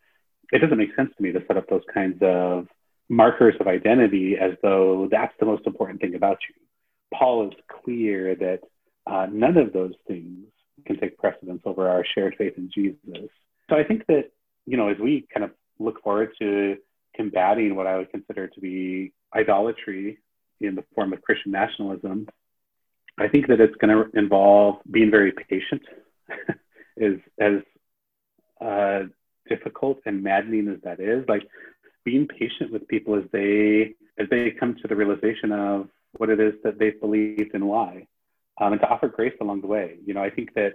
It 0.53 0.59
doesn't 0.61 0.79
make 0.79 0.95
sense 0.97 1.11
to 1.17 1.23
me 1.23 1.33
to 1.33 1.41
set 1.47 1.57
up 1.57 1.69
those 1.69 1.83
kinds 1.93 2.19
of 2.23 2.67
markers 3.09 3.55
of 3.61 3.67
identity 3.67 4.37
as 4.41 4.53
though 4.63 5.09
that's 5.11 5.35
the 5.41 5.47
most 5.47 5.67
important 5.67 6.01
thing 6.01 6.15
about 6.15 6.39
you. 6.49 6.55
Paul 7.13 7.49
is 7.49 7.55
clear 7.85 8.37
that 8.37 8.61
uh, 9.07 9.27
none 9.31 9.57
of 9.57 9.73
those 9.73 9.95
things 10.07 10.47
can 10.87 10.99
take 10.99 11.19
precedence 11.19 11.63
over 11.65 11.89
our 11.89 12.05
shared 12.15 12.37
faith 12.39 12.55
in 12.57 12.71
Jesus. 12.73 13.29
So 13.69 13.77
I 13.77 13.85
think 13.85 14.07
that, 14.07 14.31
you 14.67 14.77
know, 14.77 14.89
as 14.89 14.99
we 14.99 15.27
kind 15.33 15.45
of 15.45 15.51
look 15.79 16.03
forward 16.03 16.31
to 16.41 16.77
combating 17.15 17.75
what 17.75 17.87
I 17.87 17.97
would 17.97 18.11
consider 18.11 18.47
to 18.47 18.61
be 18.61 19.13
idolatry 19.35 20.19
in 20.61 20.75
the 20.75 20.85
form 20.95 21.13
of 21.13 21.23
Christian 21.23 21.53
nationalism, 21.53 22.29
I 23.19 23.29
think 23.29 23.49
that 23.49 23.61
it's 23.61 23.75
going 23.77 23.95
to 23.95 24.19
involve 24.19 24.77
being 24.91 25.11
very 25.11 25.33
patient, 25.33 25.83
as 27.01 27.15
as 27.41 27.61
uh, 28.61 29.01
difficult 29.49 30.01
and 30.07 30.23
maddening 30.23 30.69
as 30.69 30.81
that 30.83 31.01
is. 31.01 31.25
Like 31.29 31.47
being 32.05 32.27
patient 32.27 32.73
with 32.73 32.89
people 32.89 33.15
as 33.17 33.25
they 33.33 33.95
as 34.19 34.29
they 34.31 34.51
come 34.51 34.77
to 34.83 34.89
the 34.89 34.97
realization 34.97 35.53
of 35.53 35.89
what 36.17 36.31
it 36.31 36.41
is 36.41 36.55
that 36.65 36.79
they've 36.79 37.01
believed 37.01 37.55
and 37.55 37.67
why, 37.67 38.07
um, 38.61 38.73
and 38.73 38.81
to 38.81 38.89
offer 38.89 39.09
grace 39.09 39.35
along 39.41 39.61
the 39.63 39.67
way. 39.67 39.97
You 40.05 40.15
know, 40.15 40.23
I 40.23 40.31
think 40.31 40.55
that 40.55 40.75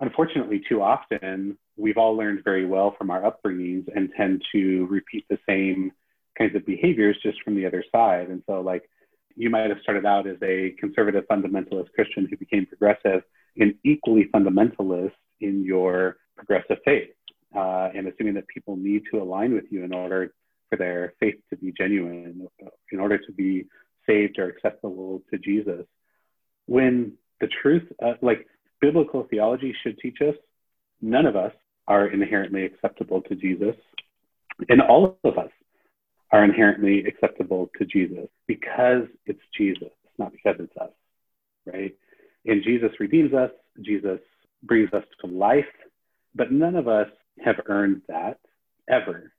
unfortunately, 0.00 0.62
too 0.68 0.82
often 0.82 1.56
we've 1.76 1.96
all 1.96 2.16
learned 2.16 2.44
very 2.44 2.66
well 2.66 2.94
from 2.96 3.10
our 3.10 3.22
upbringings 3.22 3.88
and 3.94 4.10
tend 4.16 4.42
to 4.52 4.86
repeat 4.86 5.24
the 5.28 5.38
same 5.48 5.92
kinds 6.36 6.54
of 6.54 6.66
behaviors 6.66 7.16
just 7.22 7.42
from 7.42 7.54
the 7.56 7.66
other 7.66 7.84
side. 7.92 8.28
And 8.28 8.42
so, 8.46 8.60
like, 8.60 8.88
you 9.36 9.48
might 9.48 9.70
have 9.70 9.80
started 9.82 10.04
out 10.04 10.26
as 10.26 10.36
a 10.42 10.74
conservative 10.78 11.24
fundamentalist 11.30 11.92
Christian 11.94 12.26
who 12.28 12.36
became 12.36 12.66
progressive 12.66 13.22
and 13.58 13.74
equally 13.84 14.28
fundamentalist 14.34 15.12
in 15.40 15.64
your 15.64 16.16
progressive 16.36 16.78
faith 16.84 17.10
uh, 17.56 17.90
and 17.94 18.08
assuming 18.08 18.34
that 18.34 18.48
people 18.48 18.76
need 18.76 19.02
to 19.10 19.20
align 19.20 19.54
with 19.54 19.64
you 19.70 19.84
in 19.84 19.92
order 19.92 20.32
for 20.70 20.76
their 20.76 21.14
faith 21.20 21.36
to 21.50 21.56
be 21.56 21.72
genuine, 21.72 22.48
in 22.90 23.00
order 23.00 23.18
to 23.18 23.32
be 23.32 23.66
saved 24.06 24.38
or 24.38 24.48
acceptable 24.48 25.22
to 25.30 25.38
Jesus. 25.38 25.84
When 26.66 27.12
the 27.40 27.48
truth, 27.60 27.84
uh, 28.04 28.14
like 28.22 28.46
biblical 28.80 29.26
theology 29.30 29.74
should 29.82 29.98
teach 29.98 30.18
us, 30.20 30.34
none 31.00 31.26
of 31.26 31.36
us 31.36 31.52
are 31.86 32.06
inherently 32.06 32.64
acceptable 32.64 33.20
to 33.22 33.34
Jesus, 33.34 33.76
and 34.68 34.80
all 34.80 35.18
of 35.24 35.36
us 35.36 35.50
are 36.30 36.44
inherently 36.44 37.04
acceptable 37.04 37.70
to 37.78 37.84
Jesus 37.84 38.28
because 38.46 39.06
it's 39.26 39.40
Jesus, 39.56 39.90
not 40.18 40.32
because 40.32 40.56
it's 40.58 40.76
us, 40.80 40.90
right? 41.66 41.94
And 42.46 42.62
Jesus 42.64 42.90
redeems 42.98 43.34
us, 43.34 43.50
Jesus 43.82 44.20
brings 44.62 44.92
us 44.92 45.04
to 45.20 45.26
life, 45.26 45.64
but 46.34 46.52
none 46.52 46.76
of 46.76 46.88
us 46.88 47.08
have 47.44 47.60
earned 47.66 48.02
that 48.08 48.38
ever. 48.88 49.32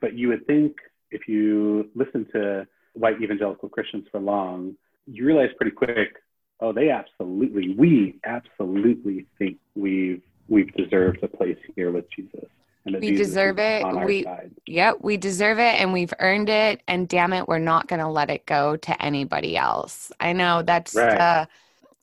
But 0.00 0.14
you 0.14 0.28
would 0.28 0.46
think 0.46 0.76
if 1.10 1.28
you 1.28 1.90
listen 1.94 2.26
to 2.32 2.66
white 2.94 3.20
evangelical 3.22 3.68
Christians 3.68 4.06
for 4.10 4.20
long, 4.20 4.76
you 5.06 5.24
realize 5.26 5.50
pretty 5.56 5.74
quick, 5.74 6.16
oh, 6.60 6.72
they 6.72 6.90
absolutely, 6.90 7.74
we 7.74 8.18
absolutely 8.24 9.26
think 9.38 9.58
we've 9.74 10.22
we've 10.48 10.72
deserved 10.74 11.22
a 11.22 11.28
place 11.28 11.58
here 11.74 11.90
with 11.90 12.04
Jesus. 12.14 12.48
And 12.84 12.94
we 12.96 13.12
Jesus 13.12 13.28
deserve 13.28 13.58
it. 13.58 13.86
We 14.04 14.24
side. 14.24 14.50
yep, 14.66 14.98
we 15.00 15.16
deserve 15.16 15.58
it 15.58 15.80
and 15.80 15.92
we've 15.92 16.12
earned 16.18 16.50
it. 16.50 16.82
And 16.86 17.08
damn 17.08 17.32
it, 17.32 17.48
we're 17.48 17.58
not 17.58 17.88
gonna 17.88 18.10
let 18.10 18.28
it 18.28 18.44
go 18.44 18.76
to 18.76 19.02
anybody 19.02 19.56
else. 19.56 20.12
I 20.20 20.34
know 20.34 20.62
that's 20.62 20.94
right. 20.94 21.18
uh, 21.18 21.46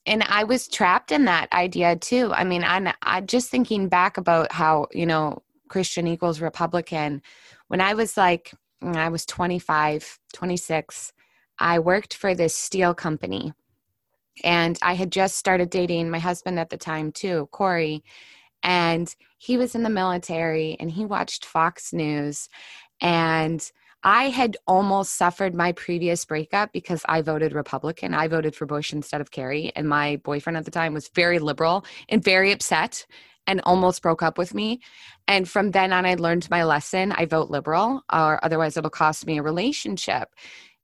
and 0.05 0.23
I 0.23 0.43
was 0.43 0.67
trapped 0.67 1.11
in 1.11 1.25
that 1.25 1.51
idea 1.53 1.95
too. 1.95 2.31
I 2.33 2.43
mean, 2.43 2.63
I'm 2.63 2.89
I 3.01 3.21
just 3.21 3.49
thinking 3.49 3.87
back 3.87 4.17
about 4.17 4.51
how, 4.51 4.87
you 4.91 5.05
know, 5.05 5.43
Christian 5.69 6.07
equals 6.07 6.41
Republican. 6.41 7.21
When 7.67 7.81
I 7.81 7.93
was 7.93 8.17
like 8.17 8.53
I 8.83 9.09
was 9.09 9.25
25, 9.25 10.19
26, 10.33 11.13
I 11.59 11.79
worked 11.79 12.15
for 12.15 12.33
this 12.33 12.55
steel 12.55 12.93
company. 12.93 13.53
And 14.43 14.77
I 14.81 14.93
had 14.93 15.11
just 15.11 15.35
started 15.37 15.69
dating 15.69 16.09
my 16.09 16.17
husband 16.17 16.59
at 16.59 16.69
the 16.69 16.77
time, 16.77 17.11
too, 17.11 17.47
Corey. 17.51 18.03
And 18.63 19.13
he 19.37 19.57
was 19.57 19.75
in 19.75 19.83
the 19.83 19.89
military 19.89 20.77
and 20.79 20.89
he 20.89 21.05
watched 21.05 21.45
Fox 21.45 21.93
News. 21.93 22.49
And 23.01 23.71
I 24.03 24.29
had 24.29 24.57
almost 24.67 25.13
suffered 25.13 25.53
my 25.53 25.73
previous 25.73 26.25
breakup 26.25 26.71
because 26.73 27.03
I 27.07 27.21
voted 27.21 27.53
Republican. 27.53 28.13
I 28.13 28.27
voted 28.27 28.55
for 28.55 28.65
Bush 28.65 28.93
instead 28.93 29.21
of 29.21 29.31
Kerry. 29.31 29.71
And 29.75 29.87
my 29.87 30.17
boyfriend 30.17 30.57
at 30.57 30.65
the 30.65 30.71
time 30.71 30.93
was 30.93 31.09
very 31.09 31.39
liberal 31.39 31.85
and 32.09 32.23
very 32.23 32.51
upset 32.51 33.05
and 33.47 33.61
almost 33.63 34.01
broke 34.01 34.23
up 34.23 34.37
with 34.37 34.53
me. 34.53 34.81
And 35.27 35.47
from 35.47 35.71
then 35.71 35.93
on, 35.93 36.05
I 36.05 36.15
learned 36.15 36.49
my 36.49 36.63
lesson. 36.63 37.11
I 37.11 37.25
vote 37.25 37.49
liberal, 37.49 38.03
or 38.11 38.43
otherwise, 38.43 38.77
it'll 38.77 38.89
cost 38.89 39.25
me 39.25 39.37
a 39.39 39.43
relationship. 39.43 40.29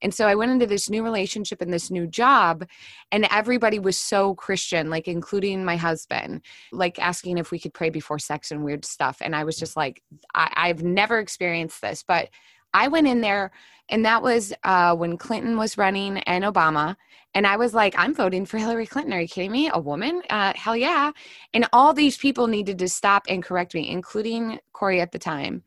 And 0.00 0.14
so 0.14 0.26
I 0.28 0.36
went 0.36 0.52
into 0.52 0.66
this 0.66 0.88
new 0.88 1.02
relationship 1.02 1.60
and 1.60 1.72
this 1.72 1.90
new 1.90 2.06
job, 2.06 2.64
and 3.10 3.26
everybody 3.30 3.78
was 3.78 3.98
so 3.98 4.34
Christian, 4.34 4.90
like 4.90 5.08
including 5.08 5.64
my 5.64 5.76
husband, 5.76 6.42
like 6.72 6.98
asking 7.00 7.38
if 7.38 7.50
we 7.50 7.58
could 7.58 7.74
pray 7.74 7.90
before 7.90 8.18
sex 8.18 8.50
and 8.50 8.64
weird 8.64 8.84
stuff. 8.84 9.18
And 9.20 9.34
I 9.34 9.44
was 9.44 9.56
just 9.56 9.76
like, 9.76 10.02
I- 10.34 10.52
I've 10.54 10.82
never 10.82 11.18
experienced 11.18 11.80
this, 11.80 12.04
but 12.06 12.28
I 12.74 12.88
went 12.88 13.06
in 13.06 13.20
there, 13.20 13.50
and 13.88 14.04
that 14.04 14.22
was 14.22 14.52
uh, 14.64 14.94
when 14.94 15.16
Clinton 15.16 15.56
was 15.56 15.78
running 15.78 16.18
and 16.18 16.44
Obama. 16.44 16.96
And 17.34 17.46
I 17.46 17.56
was 17.56 17.74
like, 17.74 17.94
I'm 17.98 18.14
voting 18.14 18.46
for 18.46 18.58
Hillary 18.58 18.86
Clinton. 18.86 19.12
Are 19.12 19.20
you 19.20 19.28
kidding 19.28 19.52
me? 19.52 19.70
A 19.72 19.78
woman? 19.78 20.22
Uh, 20.30 20.52
hell 20.56 20.76
yeah. 20.76 21.12
And 21.52 21.68
all 21.72 21.92
these 21.92 22.16
people 22.16 22.46
needed 22.46 22.78
to 22.78 22.88
stop 22.88 23.26
and 23.28 23.42
correct 23.42 23.74
me, 23.74 23.90
including 23.90 24.58
Corey 24.72 25.00
at 25.00 25.12
the 25.12 25.18
time, 25.18 25.62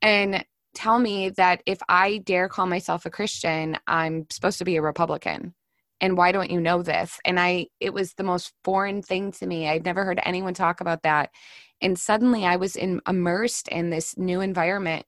and 0.00 0.44
tell 0.74 0.98
me 0.98 1.28
that 1.30 1.62
if 1.66 1.78
I 1.88 2.18
dare 2.18 2.48
call 2.48 2.66
myself 2.66 3.04
a 3.04 3.10
Christian, 3.10 3.76
I'm 3.86 4.26
supposed 4.30 4.58
to 4.58 4.64
be 4.64 4.76
a 4.76 4.82
Republican. 4.82 5.54
And 6.00 6.16
why 6.16 6.32
don't 6.32 6.50
you 6.50 6.60
know 6.60 6.82
this? 6.82 7.20
And 7.24 7.38
I, 7.38 7.68
it 7.78 7.94
was 7.94 8.14
the 8.14 8.24
most 8.24 8.52
foreign 8.64 9.02
thing 9.02 9.30
to 9.32 9.46
me. 9.46 9.68
I'd 9.68 9.84
never 9.84 10.04
heard 10.04 10.20
anyone 10.24 10.54
talk 10.54 10.80
about 10.80 11.02
that. 11.02 11.30
And 11.80 11.98
suddenly 11.98 12.44
I 12.44 12.56
was 12.56 12.74
in, 12.74 13.00
immersed 13.06 13.68
in 13.68 13.90
this 13.90 14.16
new 14.18 14.40
environment 14.40 15.06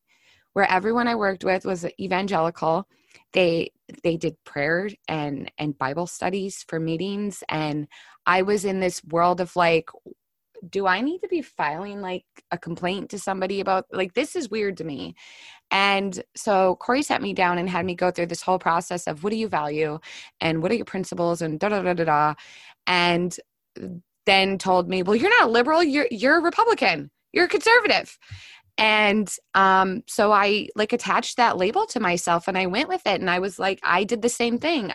where 0.54 0.70
everyone 0.70 1.06
I 1.06 1.14
worked 1.14 1.44
with 1.44 1.64
was 1.64 1.86
evangelical. 2.00 2.88
They 3.32 3.72
they 4.02 4.16
did 4.16 4.42
prayer 4.44 4.88
and 5.08 5.52
and 5.58 5.78
Bible 5.78 6.06
studies 6.06 6.64
for 6.66 6.80
meetings. 6.80 7.44
And 7.48 7.86
I 8.26 8.42
was 8.42 8.64
in 8.64 8.80
this 8.80 9.04
world 9.04 9.40
of 9.40 9.54
like 9.54 9.90
do 10.70 10.86
I 10.86 11.00
need 11.02 11.20
to 11.20 11.28
be 11.28 11.42
filing 11.42 12.00
like 12.00 12.24
a 12.50 12.56
complaint 12.56 13.10
to 13.10 13.18
somebody 13.18 13.60
about 13.60 13.86
like 13.92 14.14
this 14.14 14.34
is 14.34 14.50
weird 14.50 14.78
to 14.78 14.84
me. 14.84 15.14
And 15.70 16.22
so 16.36 16.76
Corey 16.76 17.02
sat 17.02 17.20
me 17.20 17.34
down 17.34 17.58
and 17.58 17.68
had 17.68 17.84
me 17.84 17.94
go 17.94 18.10
through 18.10 18.26
this 18.26 18.42
whole 18.42 18.58
process 18.58 19.06
of 19.06 19.22
what 19.24 19.30
do 19.30 19.36
you 19.36 19.48
value? 19.48 19.98
And 20.40 20.62
what 20.62 20.70
are 20.70 20.76
your 20.76 20.84
principles? 20.84 21.42
And 21.42 21.58
da 21.60 21.68
da 21.68 21.82
da 21.82 21.94
da 21.94 22.04
da. 22.04 22.34
And 22.86 23.36
then 24.26 24.56
told 24.56 24.88
me, 24.88 25.02
well, 25.02 25.16
you're 25.16 25.30
not 25.38 25.48
a 25.48 25.52
liberal, 25.52 25.82
you're 25.82 26.08
you're 26.10 26.38
a 26.38 26.42
Republican, 26.42 27.10
you're 27.32 27.46
a 27.46 27.48
conservative 27.48 28.18
and 28.78 29.34
um, 29.54 30.02
so 30.06 30.32
i 30.32 30.68
like 30.74 30.92
attached 30.92 31.36
that 31.36 31.56
label 31.56 31.86
to 31.86 32.00
myself 32.00 32.48
and 32.48 32.58
i 32.58 32.66
went 32.66 32.88
with 32.88 33.06
it 33.06 33.20
and 33.20 33.30
i 33.30 33.38
was 33.38 33.58
like 33.58 33.80
i 33.82 34.04
did 34.04 34.22
the 34.22 34.28
same 34.28 34.58
thing. 34.58 34.92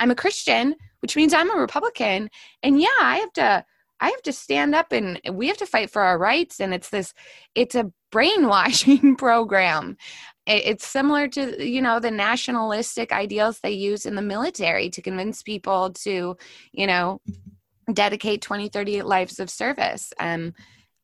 I'm 0.00 0.10
a 0.10 0.16
christian 0.16 0.74
which 1.00 1.16
means 1.16 1.34
i'm 1.34 1.50
a 1.50 1.60
republican. 1.60 2.30
And 2.62 2.80
yeah 2.80 2.88
i 3.00 3.18
have 3.18 3.32
to 3.34 3.64
i 4.00 4.06
have 4.06 4.22
to 4.22 4.32
stand 4.32 4.74
up 4.74 4.92
and 4.92 5.20
we 5.32 5.48
have 5.48 5.56
to 5.58 5.66
fight 5.66 5.90
for 5.90 6.02
our 6.02 6.18
rights. 6.18 6.60
And 6.60 6.74
it's 6.74 6.90
this 6.90 7.14
it's 7.54 7.74
a 7.74 7.90
brainwashing 8.10 9.16
program. 9.18 9.96
It's 10.46 10.86
similar 10.86 11.28
to 11.28 11.64
you 11.64 11.80
know 11.80 12.00
the 12.00 12.10
nationalistic 12.10 13.12
ideals 13.12 13.60
they 13.60 13.70
use 13.70 14.04
in 14.04 14.16
the 14.16 14.22
military 14.22 14.90
to 14.90 15.02
convince 15.02 15.42
people 15.42 15.90
to 16.04 16.36
you 16.72 16.86
know 16.86 17.20
dedicate 17.92 18.42
20 18.42 18.68
30 18.68 19.02
lives 19.02 19.38
of 19.38 19.48
service. 19.48 20.12
Um 20.18 20.52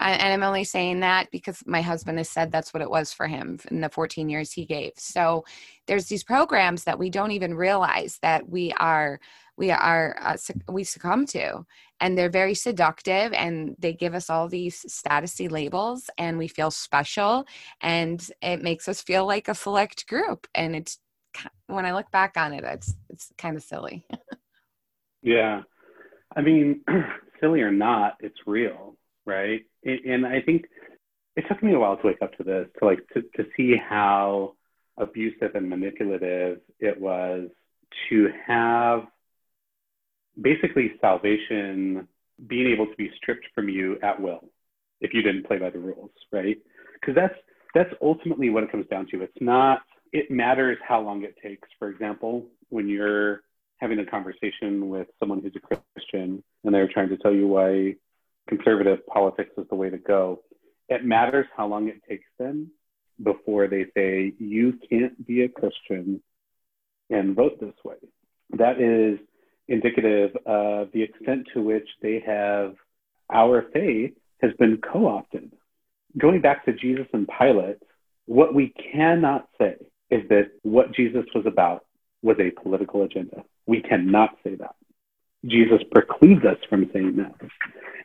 and 0.00 0.32
I'm 0.32 0.42
only 0.42 0.64
saying 0.64 1.00
that 1.00 1.30
because 1.30 1.62
my 1.66 1.82
husband 1.82 2.18
has 2.18 2.28
said 2.28 2.52
that's 2.52 2.72
what 2.72 2.82
it 2.82 2.90
was 2.90 3.12
for 3.12 3.26
him 3.26 3.58
in 3.70 3.80
the 3.80 3.88
14 3.88 4.28
years 4.28 4.52
he 4.52 4.64
gave. 4.64 4.92
So 4.96 5.44
there's 5.86 6.06
these 6.06 6.22
programs 6.22 6.84
that 6.84 6.98
we 6.98 7.10
don't 7.10 7.32
even 7.32 7.54
realize 7.54 8.18
that 8.22 8.48
we 8.48 8.72
are 8.74 9.20
we 9.56 9.72
are 9.72 10.16
uh, 10.20 10.36
we 10.70 10.84
succumb 10.84 11.26
to. 11.26 11.64
And 12.00 12.16
they're 12.16 12.30
very 12.30 12.54
seductive 12.54 13.32
and 13.32 13.74
they 13.76 13.92
give 13.92 14.14
us 14.14 14.30
all 14.30 14.48
these 14.48 14.84
statusy 14.88 15.50
labels 15.50 16.08
and 16.16 16.38
we 16.38 16.46
feel 16.46 16.70
special 16.70 17.44
and 17.80 18.24
it 18.40 18.62
makes 18.62 18.86
us 18.86 19.02
feel 19.02 19.26
like 19.26 19.48
a 19.48 19.54
select 19.54 20.06
group. 20.06 20.46
And 20.54 20.76
it's 20.76 20.98
when 21.66 21.84
i 21.84 21.92
look 21.92 22.10
back 22.10 22.36
on 22.36 22.52
it 22.52 22.64
it's 22.64 22.94
it's 23.10 23.32
kind 23.36 23.56
of 23.56 23.62
silly. 23.62 24.06
Yeah. 25.20 25.62
I 26.36 26.42
mean 26.42 26.82
silly 27.40 27.60
or 27.60 27.72
not 27.72 28.14
it's 28.20 28.38
real 28.46 28.96
right? 29.28 29.60
And 29.84 30.26
I 30.26 30.40
think 30.40 30.64
it 31.36 31.44
took 31.48 31.62
me 31.62 31.74
a 31.74 31.78
while 31.78 31.96
to 31.98 32.06
wake 32.06 32.22
up 32.22 32.36
to 32.38 32.42
this, 32.42 32.66
to 32.78 32.84
like 32.84 33.06
to, 33.14 33.22
to 33.36 33.48
see 33.56 33.76
how 33.76 34.54
abusive 34.96 35.54
and 35.54 35.68
manipulative 35.68 36.60
it 36.80 37.00
was 37.00 37.48
to 38.08 38.28
have 38.46 39.06
basically 40.40 40.92
salvation 41.00 42.08
being 42.46 42.72
able 42.72 42.86
to 42.86 42.96
be 42.96 43.10
stripped 43.16 43.46
from 43.54 43.68
you 43.68 43.98
at 44.02 44.20
will 44.20 44.48
if 45.00 45.12
you 45.14 45.22
didn't 45.22 45.46
play 45.46 45.58
by 45.58 45.70
the 45.70 45.78
rules, 45.78 46.10
right? 46.32 46.56
Because 47.00 47.14
that's 47.14 47.34
that's 47.74 47.90
ultimately 48.02 48.48
what 48.48 48.64
it 48.64 48.72
comes 48.72 48.86
down 48.88 49.06
to. 49.10 49.22
It's 49.22 49.40
not 49.40 49.82
it 50.12 50.30
matters 50.30 50.78
how 50.86 51.02
long 51.02 51.22
it 51.22 51.36
takes. 51.42 51.68
For 51.78 51.90
example, 51.90 52.46
when 52.70 52.88
you're 52.88 53.42
having 53.76 53.98
a 53.98 54.06
conversation 54.06 54.88
with 54.88 55.06
someone 55.20 55.40
who's 55.42 55.54
a 55.54 55.60
Christian 55.60 56.42
and 56.64 56.74
they're 56.74 56.88
trying 56.88 57.10
to 57.10 57.16
tell 57.18 57.32
you 57.32 57.46
why 57.46 57.94
conservative 58.48 59.06
politics 59.06 59.50
is 59.56 59.66
the 59.68 59.76
way 59.76 59.90
to 59.90 59.98
go. 59.98 60.42
It 60.88 61.04
matters 61.04 61.46
how 61.56 61.66
long 61.66 61.88
it 61.88 62.02
takes 62.08 62.26
them 62.38 62.70
before 63.22 63.68
they 63.68 63.86
say, 63.94 64.32
you 64.38 64.78
can't 64.88 65.26
be 65.26 65.42
a 65.42 65.48
Christian 65.48 66.22
and 67.10 67.34
vote 67.34 67.60
this 67.60 67.74
way. 67.84 67.96
That 68.56 68.80
is 68.80 69.18
indicative 69.66 70.30
of 70.46 70.88
the 70.92 71.02
extent 71.02 71.48
to 71.54 71.62
which 71.62 71.88
they 72.00 72.22
have, 72.26 72.74
our 73.30 73.66
faith 73.72 74.12
has 74.40 74.52
been 74.58 74.78
co 74.78 75.06
opted. 75.06 75.52
Going 76.16 76.40
back 76.40 76.64
to 76.64 76.72
Jesus 76.72 77.06
and 77.12 77.28
Pilate, 77.38 77.78
what 78.26 78.54
we 78.54 78.72
cannot 78.92 79.48
say 79.58 79.76
is 80.10 80.26
that 80.28 80.50
what 80.62 80.94
Jesus 80.94 81.24
was 81.34 81.44
about 81.46 81.84
was 82.22 82.36
a 82.40 82.50
political 82.62 83.02
agenda. 83.02 83.44
We 83.66 83.82
cannot 83.82 84.36
say 84.42 84.54
that. 84.56 84.74
Jesus 85.44 85.80
precludes 85.90 86.44
us 86.44 86.56
from 86.68 86.90
saying 86.92 87.16
that. 87.16 87.34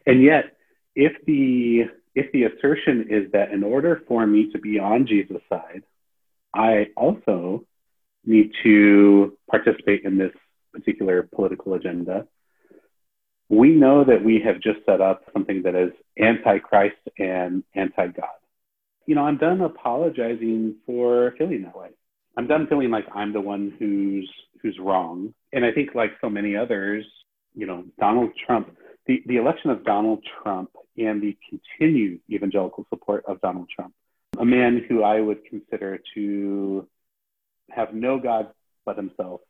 And 0.05 0.23
yet, 0.23 0.55
if 0.95 1.13
the 1.25 1.83
if 2.15 2.31
the 2.31 2.43
assertion 2.43 3.07
is 3.09 3.31
that 3.31 3.51
in 3.51 3.63
order 3.63 4.01
for 4.07 4.25
me 4.27 4.51
to 4.51 4.59
be 4.59 4.79
on 4.79 5.07
Jesus' 5.07 5.41
side, 5.49 5.83
I 6.53 6.87
also 6.95 7.65
need 8.25 8.51
to 8.63 9.37
participate 9.49 10.03
in 10.03 10.17
this 10.17 10.31
particular 10.71 11.23
political 11.23 11.73
agenda, 11.73 12.27
we 13.49 13.69
know 13.69 14.03
that 14.03 14.23
we 14.23 14.41
have 14.45 14.61
just 14.61 14.85
set 14.85 15.01
up 15.01 15.23
something 15.33 15.63
that 15.63 15.75
is 15.75 15.91
anti-Christ 16.17 16.95
and 17.17 17.63
anti-God. 17.75 18.29
You 19.05 19.15
know, 19.15 19.23
I'm 19.23 19.37
done 19.37 19.61
apologizing 19.61 20.75
for 20.85 21.33
feeling 21.37 21.63
that 21.63 21.75
way. 21.75 21.89
I'm 22.37 22.47
done 22.47 22.67
feeling 22.67 22.89
like 22.89 23.05
I'm 23.13 23.33
the 23.33 23.41
one 23.41 23.73
who's 23.77 24.31
who's 24.61 24.77
wrong. 24.79 25.33
And 25.51 25.65
I 25.65 25.71
think 25.71 25.93
like 25.93 26.11
so 26.21 26.29
many 26.29 26.55
others, 26.55 27.05
you 27.53 27.67
know, 27.67 27.83
Donald 27.99 28.31
Trump 28.45 28.75
the, 29.05 29.23
the 29.25 29.37
election 29.37 29.69
of 29.69 29.83
Donald 29.83 30.23
Trump 30.41 30.69
and 30.97 31.21
the 31.21 31.37
continued 31.49 32.21
evangelical 32.29 32.85
support 32.89 33.25
of 33.25 33.41
Donald 33.41 33.69
Trump, 33.73 33.93
a 34.37 34.45
man 34.45 34.83
who 34.87 35.03
I 35.03 35.19
would 35.19 35.45
consider 35.45 35.99
to 36.15 36.87
have 37.69 37.93
no 37.93 38.19
God 38.19 38.49
but 38.85 38.97
himself 38.97 39.41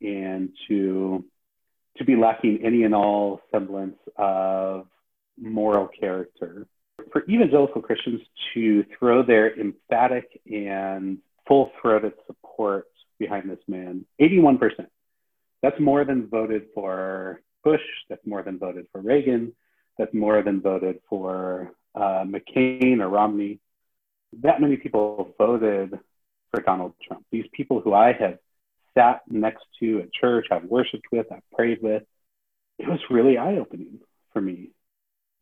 and 0.00 0.50
to 0.68 1.24
to 1.98 2.04
be 2.04 2.16
lacking 2.16 2.60
any 2.64 2.84
and 2.84 2.94
all 2.94 3.42
semblance 3.50 3.98
of 4.16 4.86
moral 5.38 5.88
character. 5.88 6.66
For 7.12 7.22
evangelical 7.28 7.82
Christians 7.82 8.22
to 8.54 8.84
throw 8.98 9.22
their 9.22 9.58
emphatic 9.58 10.40
and 10.50 11.18
full 11.46 11.70
throated 11.80 12.14
support 12.26 12.86
behind 13.18 13.50
this 13.50 13.58
man, 13.68 14.06
81%, 14.20 14.86
That's 15.62 15.78
more 15.78 16.04
than 16.04 16.28
voted 16.28 16.66
for 16.74 17.42
Bush. 17.62 17.80
That's 18.08 18.26
more 18.26 18.42
than 18.42 18.58
voted 18.58 18.86
for 18.92 19.00
Reagan. 19.00 19.52
That's 19.98 20.12
more 20.14 20.42
than 20.42 20.60
voted 20.60 21.00
for 21.08 21.72
uh, 21.94 22.24
McCain 22.24 23.00
or 23.00 23.08
Romney. 23.08 23.60
That 24.42 24.60
many 24.60 24.76
people 24.76 25.34
voted 25.38 25.98
for 26.50 26.62
Donald 26.62 26.94
Trump. 27.06 27.24
These 27.30 27.46
people 27.52 27.80
who 27.80 27.92
I 27.92 28.12
have 28.12 28.38
sat 28.94 29.22
next 29.28 29.64
to 29.80 30.00
at 30.00 30.12
church, 30.12 30.46
I've 30.50 30.64
worshiped 30.64 31.06
with, 31.12 31.26
I've 31.30 31.48
prayed 31.54 31.82
with. 31.82 32.02
It 32.78 32.88
was 32.88 33.00
really 33.10 33.38
eye 33.38 33.56
opening 33.56 34.00
for 34.32 34.40
me. 34.40 34.70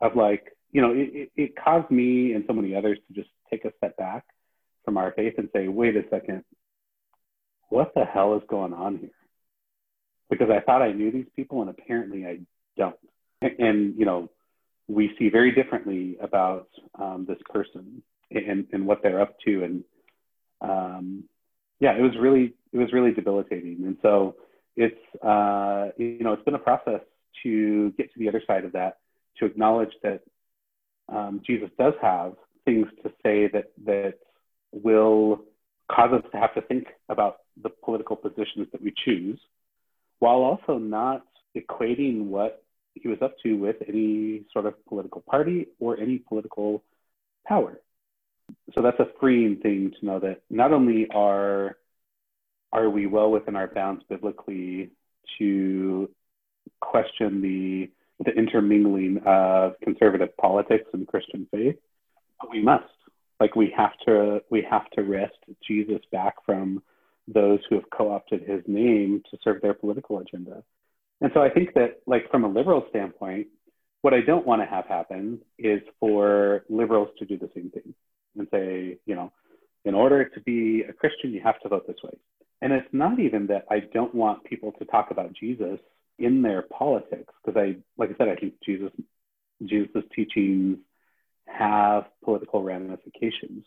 Of 0.00 0.16
like, 0.16 0.56
you 0.72 0.80
know, 0.80 0.92
it, 0.94 1.30
it 1.36 1.56
caused 1.56 1.90
me 1.90 2.32
and 2.32 2.44
so 2.46 2.52
many 2.52 2.74
others 2.74 2.98
to 3.06 3.14
just 3.14 3.30
take 3.50 3.64
a 3.64 3.72
step 3.76 3.96
back 3.96 4.24
from 4.84 4.96
our 4.96 5.12
faith 5.12 5.34
and 5.38 5.48
say, 5.52 5.68
wait 5.68 5.96
a 5.96 6.02
second, 6.10 6.44
what 7.68 7.92
the 7.94 8.04
hell 8.04 8.36
is 8.36 8.42
going 8.48 8.72
on 8.72 8.98
here? 8.98 9.10
Because 10.30 10.48
I 10.50 10.60
thought 10.60 10.82
I 10.82 10.92
knew 10.92 11.10
these 11.10 11.26
people 11.36 11.60
and 11.60 11.70
apparently 11.70 12.24
I 12.26 12.38
don't. 12.76 12.96
And, 13.42 13.98
you 13.98 14.06
know, 14.06 14.30
we 14.88 15.14
see 15.18 15.28
very 15.28 15.52
differently 15.52 16.16
about 16.20 16.68
um, 16.98 17.26
this 17.28 17.38
person 17.52 18.02
and, 18.30 18.66
and 18.72 18.86
what 18.86 19.02
they're 19.02 19.20
up 19.20 19.36
to. 19.44 19.64
And 19.64 19.84
um, 20.60 21.24
yeah, 21.80 21.96
it 21.96 22.02
was 22.02 22.12
really, 22.18 22.54
it 22.72 22.78
was 22.78 22.92
really 22.92 23.12
debilitating. 23.12 23.82
And 23.84 23.96
so 24.02 24.36
it's, 24.76 25.00
uh, 25.22 25.88
you 25.96 26.20
know, 26.20 26.32
it's 26.32 26.44
been 26.44 26.54
a 26.54 26.58
process 26.58 27.00
to 27.42 27.90
get 27.92 28.12
to 28.12 28.18
the 28.18 28.28
other 28.28 28.42
side 28.46 28.64
of 28.64 28.72
that, 28.72 28.98
to 29.38 29.46
acknowledge 29.46 29.92
that 30.02 30.20
um, 31.08 31.40
Jesus 31.46 31.70
does 31.78 31.94
have 32.00 32.34
things 32.64 32.86
to 33.02 33.10
say 33.22 33.48
that, 33.48 33.72
that 33.84 34.14
will 34.72 35.44
cause 35.90 36.12
us 36.12 36.22
to 36.32 36.38
have 36.38 36.54
to 36.54 36.60
think 36.62 36.88
about 37.08 37.38
the 37.60 37.70
political 37.70 38.16
positions 38.16 38.68
that 38.72 38.82
we 38.82 38.92
choose, 39.04 39.40
while 40.20 40.36
also 40.36 40.78
not 40.78 41.24
equating 41.56 42.26
what 42.26 42.62
he 42.94 43.08
was 43.08 43.18
up 43.22 43.34
to 43.42 43.54
with 43.54 43.76
any 43.88 44.44
sort 44.52 44.66
of 44.66 44.74
political 44.86 45.22
party 45.22 45.66
or 45.80 45.98
any 45.98 46.18
political 46.18 46.82
power. 47.46 47.80
So 48.74 48.82
that's 48.82 48.98
a 49.00 49.08
freeing 49.18 49.56
thing 49.56 49.92
to 49.98 50.06
know 50.06 50.20
that 50.20 50.42
not 50.50 50.72
only 50.72 51.08
are 51.12 51.76
are 52.72 52.88
we 52.88 53.06
well 53.06 53.30
within 53.30 53.56
our 53.56 53.66
bounds 53.66 54.04
biblically 54.08 54.90
to 55.38 56.08
question 56.80 57.40
the 57.40 57.90
the 58.24 58.32
intermingling 58.32 59.20
of 59.24 59.74
conservative 59.82 60.36
politics 60.36 60.84
and 60.92 61.08
Christian 61.08 61.48
faith, 61.50 61.76
but 62.40 62.50
we 62.50 62.62
must. 62.62 62.84
Like 63.40 63.56
we 63.56 63.72
have 63.76 63.92
to 64.06 64.42
we 64.50 64.66
have 64.70 64.88
to 64.90 65.02
wrest 65.02 65.38
Jesus 65.66 66.02
back 66.12 66.34
from 66.44 66.82
those 67.28 67.60
who 67.68 67.76
have 67.76 67.90
co-opted 67.90 68.42
his 68.42 68.62
name 68.66 69.22
to 69.30 69.38
serve 69.42 69.60
their 69.62 69.74
political 69.74 70.18
agenda. 70.18 70.62
And 71.20 71.30
so 71.34 71.40
I 71.42 71.50
think 71.50 71.74
that, 71.74 72.00
like, 72.06 72.30
from 72.30 72.44
a 72.44 72.48
liberal 72.48 72.86
standpoint, 72.90 73.48
what 74.02 74.14
I 74.14 74.20
don't 74.22 74.46
want 74.46 74.62
to 74.62 74.66
have 74.66 74.86
happen 74.86 75.40
is 75.58 75.82
for 76.00 76.64
liberals 76.68 77.08
to 77.18 77.26
do 77.26 77.36
the 77.36 77.50
same 77.54 77.70
thing 77.70 77.94
and 78.36 78.48
say, 78.50 78.98
you 79.04 79.14
know, 79.14 79.32
in 79.84 79.94
order 79.94 80.24
to 80.24 80.40
be 80.40 80.82
a 80.88 80.92
Christian, 80.92 81.32
you 81.32 81.40
have 81.42 81.60
to 81.60 81.68
vote 81.68 81.86
this 81.86 81.96
way. 82.02 82.18
And 82.62 82.72
it's 82.72 82.88
not 82.92 83.18
even 83.20 83.46
that 83.48 83.66
I 83.70 83.80
don't 83.80 84.14
want 84.14 84.44
people 84.44 84.72
to 84.78 84.84
talk 84.84 85.10
about 85.10 85.32
Jesus 85.32 85.78
in 86.18 86.42
their 86.42 86.62
politics, 86.62 87.32
because 87.44 87.58
I, 87.58 87.76
like 87.96 88.10
I 88.10 88.16
said, 88.18 88.28
I 88.28 88.36
think 88.36 88.54
Jesus, 88.64 88.90
Jesus' 89.62 90.04
teachings 90.14 90.78
have 91.46 92.04
political 92.22 92.62
ramifications. 92.62 93.64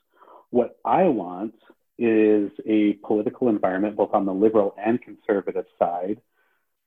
What 0.51 0.77
I 0.85 1.03
want 1.03 1.55
is 1.97 2.51
a 2.67 2.93
political 3.05 3.49
environment, 3.49 3.95
both 3.95 4.13
on 4.13 4.25
the 4.25 4.33
liberal 4.33 4.75
and 4.83 5.01
conservative 5.01 5.65
side, 5.77 6.21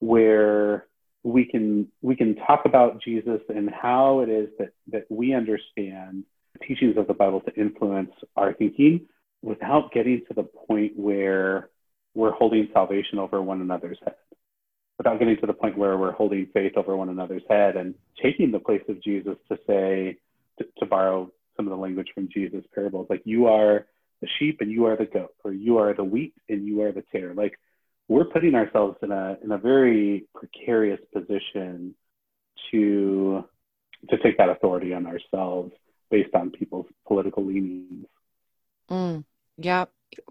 where 0.01 0.87
we 1.23 1.45
can 1.45 1.89
we 2.03 2.15
can 2.15 2.37
talk 2.37 2.63
about 2.65 3.03
Jesus 3.03 3.41
and 3.49 3.71
how 3.71 4.21
it 4.21 4.29
is 4.29 4.49
that 4.59 4.73
that 4.93 5.07
we 5.11 5.35
understand 5.35 6.25
the 6.53 6.67
teachings 6.67 6.97
of 6.97 7.07
the 7.07 7.15
Bible 7.15 7.41
to 7.43 7.55
influence 7.55 8.13
our 8.37 8.53
thinking 8.55 9.07
without 9.43 9.93
getting 9.93 10.23
to 10.29 10.35
the 10.35 10.43
point 10.43 10.93
where 10.97 11.71
we're 12.15 12.33
holding 12.33 12.69
salvation 12.73 13.19
over 13.19 13.43
one 13.43 13.61
another's 13.61 13.99
head 14.05 14.15
without 14.99 15.19
getting 15.19 15.37
to 15.37 15.47
the 15.47 15.53
point 15.53 15.77
where 15.77 15.97
we're 15.97 16.13
holding 16.13 16.47
faith 16.55 16.73
over 16.77 16.97
one 16.97 17.09
another's 17.09 17.43
head 17.49 17.77
and 17.77 17.95
taking 18.23 18.51
the 18.51 18.59
place 18.59 18.83
of 18.89 19.03
Jesus 19.03 19.37
to 19.49 19.59
say 19.67 20.17
to, 20.59 20.65
to 20.79 20.87
borrow 20.87 21.31
some 21.57 21.67
of 21.67 21.71
the 21.71 21.77
language 21.77 22.09
from 22.15 22.29
Jesus 22.33 22.65
parables 22.75 23.07
like 23.11 23.23
you 23.25 23.47
are 23.47 23.87
the 24.21 24.29
sheep 24.39 24.59
and 24.61 24.71
you 24.71 24.87
are 24.87 24.97
the 24.97 25.07
goat 25.07 25.35
or 25.45 25.53
you 25.53 25.79
are 25.79 25.95
the 25.95 26.05
wheat 26.05 26.35
and 26.49 26.67
you 26.67 26.83
are 26.83 26.93
the 26.93 27.03
tare 27.13 27.35
like 27.35 27.59
we're 28.09 28.25
putting 28.25 28.55
ourselves 28.55 28.97
in 29.03 29.11
a 29.11 29.37
in 29.43 29.53
a 29.53 29.59
very 29.59 30.27
precarious 30.35 31.01
position 31.13 31.95
to 32.71 33.45
to 34.11 34.19
take 34.19 34.39
that 34.39 34.49
authority 34.49 34.95
on 34.95 35.07
ourselves 35.07 35.73
based 36.11 36.35
on 36.35 36.51
people's 36.51 36.87
political 37.07 37.45
leanings. 37.45 38.07
Mm, 38.91 39.25
yeah, 39.59 39.87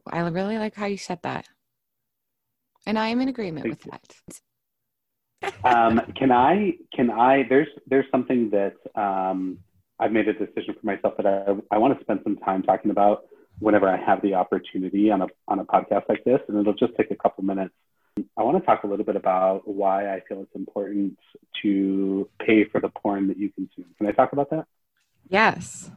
I 0.07 0.19
really 0.19 0.57
like 0.57 0.75
how 0.75 0.85
you 0.85 0.97
said 0.97 1.19
that, 1.23 1.47
and 2.85 2.97
I 2.97 3.09
am 3.09 3.19
in 3.21 3.27
agreement 3.27 3.65
Thank 3.65 3.83
with 3.83 3.85
you. 3.85 3.91
that. 5.41 5.53
um, 5.65 6.01
can 6.15 6.31
I? 6.31 6.73
Can 6.95 7.09
I? 7.11 7.43
There's 7.49 7.67
there's 7.87 8.05
something 8.11 8.51
that 8.51 8.75
um, 8.95 9.59
I've 9.99 10.13
made 10.13 10.29
a 10.29 10.33
decision 10.33 10.75
for 10.79 10.85
myself 10.85 11.15
that 11.17 11.25
I 11.25 11.75
I 11.75 11.77
want 11.77 11.97
to 11.97 12.03
spend 12.03 12.21
some 12.23 12.37
time 12.37 12.63
talking 12.63 12.91
about 12.91 13.25
whenever 13.59 13.87
I 13.87 13.97
have 13.97 14.21
the 14.21 14.35
opportunity 14.35 15.11
on 15.11 15.21
a 15.21 15.27
on 15.47 15.59
a 15.59 15.65
podcast 15.65 16.09
like 16.09 16.23
this, 16.23 16.39
and 16.47 16.57
it'll 16.57 16.73
just 16.73 16.95
take 16.95 17.11
a 17.11 17.15
couple 17.15 17.43
minutes. 17.43 17.73
I 18.37 18.43
want 18.43 18.57
to 18.57 18.65
talk 18.65 18.83
a 18.83 18.87
little 18.87 19.05
bit 19.05 19.15
about 19.15 19.67
why 19.67 20.13
I 20.13 20.21
feel 20.27 20.41
it's 20.41 20.55
important 20.55 21.17
to 21.61 22.29
pay 22.39 22.63
for 22.63 22.79
the 22.79 22.89
porn 22.89 23.27
that 23.27 23.37
you 23.37 23.49
consume. 23.49 23.93
Can 23.97 24.07
I 24.07 24.11
talk 24.11 24.31
about 24.31 24.49
that? 24.51 24.67
Yes. 25.27 25.91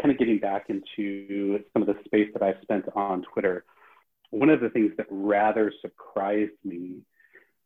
Kind 0.00 0.10
of 0.10 0.18
getting 0.18 0.38
back 0.38 0.70
into 0.70 1.62
some 1.72 1.82
of 1.82 1.88
the 1.88 1.96
space 2.06 2.30
that 2.32 2.42
I've 2.42 2.56
spent 2.62 2.86
on 2.94 3.22
Twitter. 3.22 3.64
One 4.30 4.48
of 4.48 4.60
the 4.60 4.70
things 4.70 4.92
that 4.96 5.06
rather 5.10 5.72
surprised 5.82 6.52
me 6.64 7.02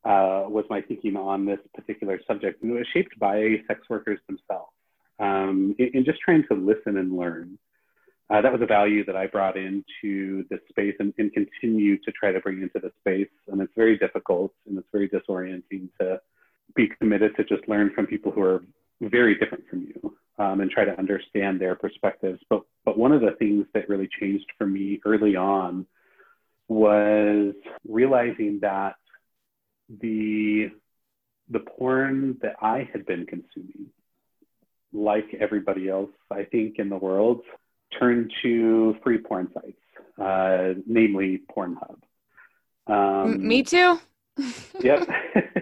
uh, 0.04 0.44
was 0.48 0.64
my 0.68 0.80
thinking 0.80 1.16
on 1.16 1.46
this 1.46 1.60
particular 1.74 2.20
subject, 2.26 2.62
and 2.62 2.72
it 2.72 2.74
was 2.74 2.86
shaped 2.92 3.18
by 3.18 3.62
sex 3.66 3.80
workers 3.88 4.18
themselves. 4.26 4.72
Um, 5.20 5.74
in, 5.78 5.90
in 5.94 6.04
just 6.04 6.20
trying 6.20 6.44
to 6.48 6.54
listen 6.54 6.96
and 6.96 7.16
learn 7.16 7.58
uh, 8.30 8.42
that 8.42 8.52
was 8.52 8.60
a 8.60 8.66
value 8.66 9.04
that 9.06 9.16
I 9.16 9.26
brought 9.26 9.56
into 9.56 10.44
this 10.50 10.60
space 10.68 10.94
and, 10.98 11.14
and, 11.16 11.32
continue 11.32 11.96
to 11.98 12.12
try 12.12 12.30
to 12.30 12.40
bring 12.40 12.60
into 12.60 12.78
the 12.78 12.92
space. 13.00 13.30
And 13.46 13.60
it's 13.62 13.72
very 13.74 13.96
difficult 13.96 14.52
and 14.66 14.76
it's 14.76 14.88
very 14.92 15.08
disorienting 15.08 15.88
to 16.00 16.20
be 16.74 16.88
committed 17.00 17.34
to 17.36 17.44
just 17.44 17.66
learn 17.68 17.90
from 17.94 18.06
people 18.06 18.30
who 18.30 18.42
are 18.42 18.62
very 19.00 19.38
different 19.38 19.64
from 19.68 19.86
you 19.86 20.16
um, 20.38 20.60
and 20.60 20.70
try 20.70 20.84
to 20.84 20.98
understand 20.98 21.60
their 21.60 21.74
perspectives. 21.74 22.40
But 22.50 22.62
but 22.84 22.98
one 22.98 23.12
of 23.12 23.20
the 23.22 23.34
things 23.38 23.66
that 23.74 23.88
really 23.88 24.08
changed 24.20 24.46
for 24.58 24.66
me 24.66 25.00
early 25.06 25.36
on 25.36 25.86
was 26.68 27.54
realizing 27.88 28.58
that 28.60 28.96
the 29.88 30.70
the 31.50 31.60
porn 31.60 32.36
that 32.42 32.56
I 32.60 32.88
had 32.92 33.06
been 33.06 33.24
consuming, 33.24 33.86
like 34.92 35.34
everybody 35.40 35.88
else, 35.88 36.10
I 36.30 36.44
think 36.44 36.78
in 36.78 36.90
the 36.90 36.96
world, 36.96 37.40
turn 37.98 38.30
to 38.42 38.96
free 39.02 39.18
porn 39.18 39.48
sites, 39.54 39.78
uh, 40.20 40.80
namely 40.86 41.42
Pornhub. 41.54 41.96
Um, 42.86 43.46
Me 43.46 43.62
too. 43.62 43.98
yep. 44.80 45.08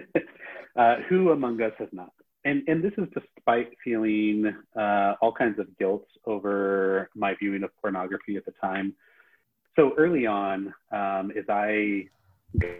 uh, 0.75 0.95
who 1.09 1.31
among 1.31 1.61
us 1.61 1.73
has 1.79 1.89
not? 1.91 2.11
And, 2.45 2.63
and 2.67 2.81
this 2.81 2.93
is 2.97 3.07
despite 3.13 3.71
feeling 3.83 4.55
uh, 4.75 5.15
all 5.21 5.33
kinds 5.33 5.59
of 5.59 5.77
guilt 5.77 6.07
over 6.25 7.09
my 7.13 7.35
viewing 7.35 7.63
of 7.63 7.71
pornography 7.81 8.37
at 8.37 8.45
the 8.45 8.53
time. 8.61 8.93
So 9.75 9.93
early 9.97 10.25
on, 10.25 10.73
um, 10.91 11.31
as 11.37 11.43
I 11.49 12.07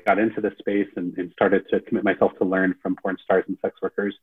got 0.06 0.19
into 0.19 0.40
this 0.40 0.53
space 0.60 0.88
and, 0.95 1.15
and 1.18 1.32
started 1.34 1.65
to 1.69 1.82
commit 1.82 2.03
myself 2.03 2.32
to 2.40 2.45
learn 2.45 2.76
from 2.82 2.95
porn 2.95 3.18
stars 3.24 3.44
and 3.48 3.57
sex 3.61 3.76
workers, 3.82 4.15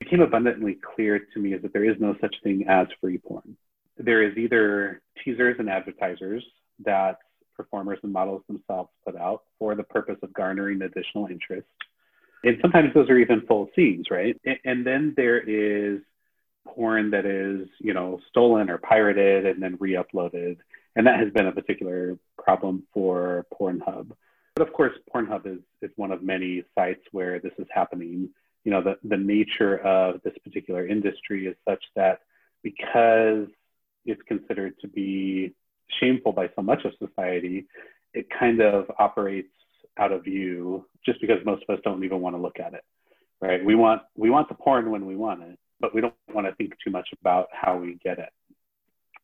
it 0.00 0.04
became 0.04 0.20
abundantly 0.20 0.78
clear 0.94 1.18
to 1.32 1.40
me 1.40 1.54
is 1.54 1.62
that 1.62 1.72
there 1.72 1.88
is 1.88 1.96
no 1.98 2.14
such 2.20 2.34
thing 2.42 2.66
as 2.68 2.86
free 3.00 3.18
porn 3.18 3.56
there 3.96 4.22
is 4.22 4.36
either 4.36 5.02
teasers 5.24 5.56
and 5.58 5.70
advertisers 5.70 6.44
that 6.84 7.18
performers 7.56 7.98
and 8.02 8.12
models 8.12 8.42
themselves 8.48 8.90
put 9.04 9.16
out 9.16 9.42
for 9.58 9.74
the 9.74 9.82
purpose 9.82 10.16
of 10.22 10.32
garnering 10.32 10.82
additional 10.82 11.26
interest. 11.28 11.66
And 12.42 12.58
sometimes 12.60 12.92
those 12.94 13.08
are 13.08 13.18
even 13.18 13.42
full 13.46 13.70
scenes, 13.74 14.06
right? 14.10 14.38
And 14.64 14.84
then 14.86 15.14
there 15.16 15.38
is 15.38 16.00
porn 16.66 17.10
that 17.10 17.24
is, 17.24 17.68
you 17.78 17.94
know, 17.94 18.20
stolen 18.28 18.68
or 18.70 18.78
pirated 18.78 19.46
and 19.46 19.62
then 19.62 19.76
re-uploaded. 19.80 20.58
And 20.96 21.06
that 21.06 21.18
has 21.20 21.32
been 21.32 21.46
a 21.46 21.52
particular 21.52 22.18
problem 22.38 22.84
for 22.92 23.46
Pornhub. 23.52 24.10
But 24.56 24.66
of 24.66 24.72
course, 24.72 24.92
Pornhub 25.12 25.46
is, 25.46 25.60
is 25.82 25.90
one 25.96 26.12
of 26.12 26.22
many 26.22 26.64
sites 26.74 27.00
where 27.12 27.40
this 27.40 27.52
is 27.58 27.66
happening. 27.72 28.28
You 28.64 28.72
know, 28.72 28.82
the, 28.82 28.96
the 29.04 29.16
nature 29.16 29.78
of 29.78 30.20
this 30.22 30.34
particular 30.44 30.86
industry 30.86 31.46
is 31.46 31.56
such 31.68 31.82
that 31.96 32.20
because 32.62 33.48
it's 34.04 34.22
considered 34.26 34.74
to 34.80 34.88
be 34.88 35.54
shameful 36.00 36.32
by 36.32 36.48
so 36.56 36.62
much 36.62 36.84
of 36.84 36.92
society, 36.98 37.66
it 38.12 38.26
kind 38.38 38.60
of 38.60 38.86
operates 38.98 39.52
out 39.98 40.12
of 40.12 40.24
view 40.24 40.84
just 41.04 41.20
because 41.20 41.38
most 41.44 41.64
of 41.68 41.74
us 41.74 41.80
don't 41.84 42.04
even 42.04 42.20
want 42.20 42.34
to 42.34 42.40
look 42.40 42.58
at 42.58 42.74
it 42.74 42.82
right? 43.40 43.64
We 43.64 43.74
want 43.74 44.02
we 44.16 44.30
want 44.30 44.48
the 44.48 44.54
porn 44.54 44.90
when 44.90 45.06
we 45.06 45.16
want 45.16 45.42
it 45.42 45.58
but 45.80 45.94
we 45.94 46.00
don't 46.00 46.14
want 46.32 46.46
to 46.46 46.54
think 46.54 46.72
too 46.82 46.90
much 46.90 47.08
about 47.20 47.48
how 47.52 47.76
we 47.76 47.98
get 48.02 48.18
it. 48.18 48.30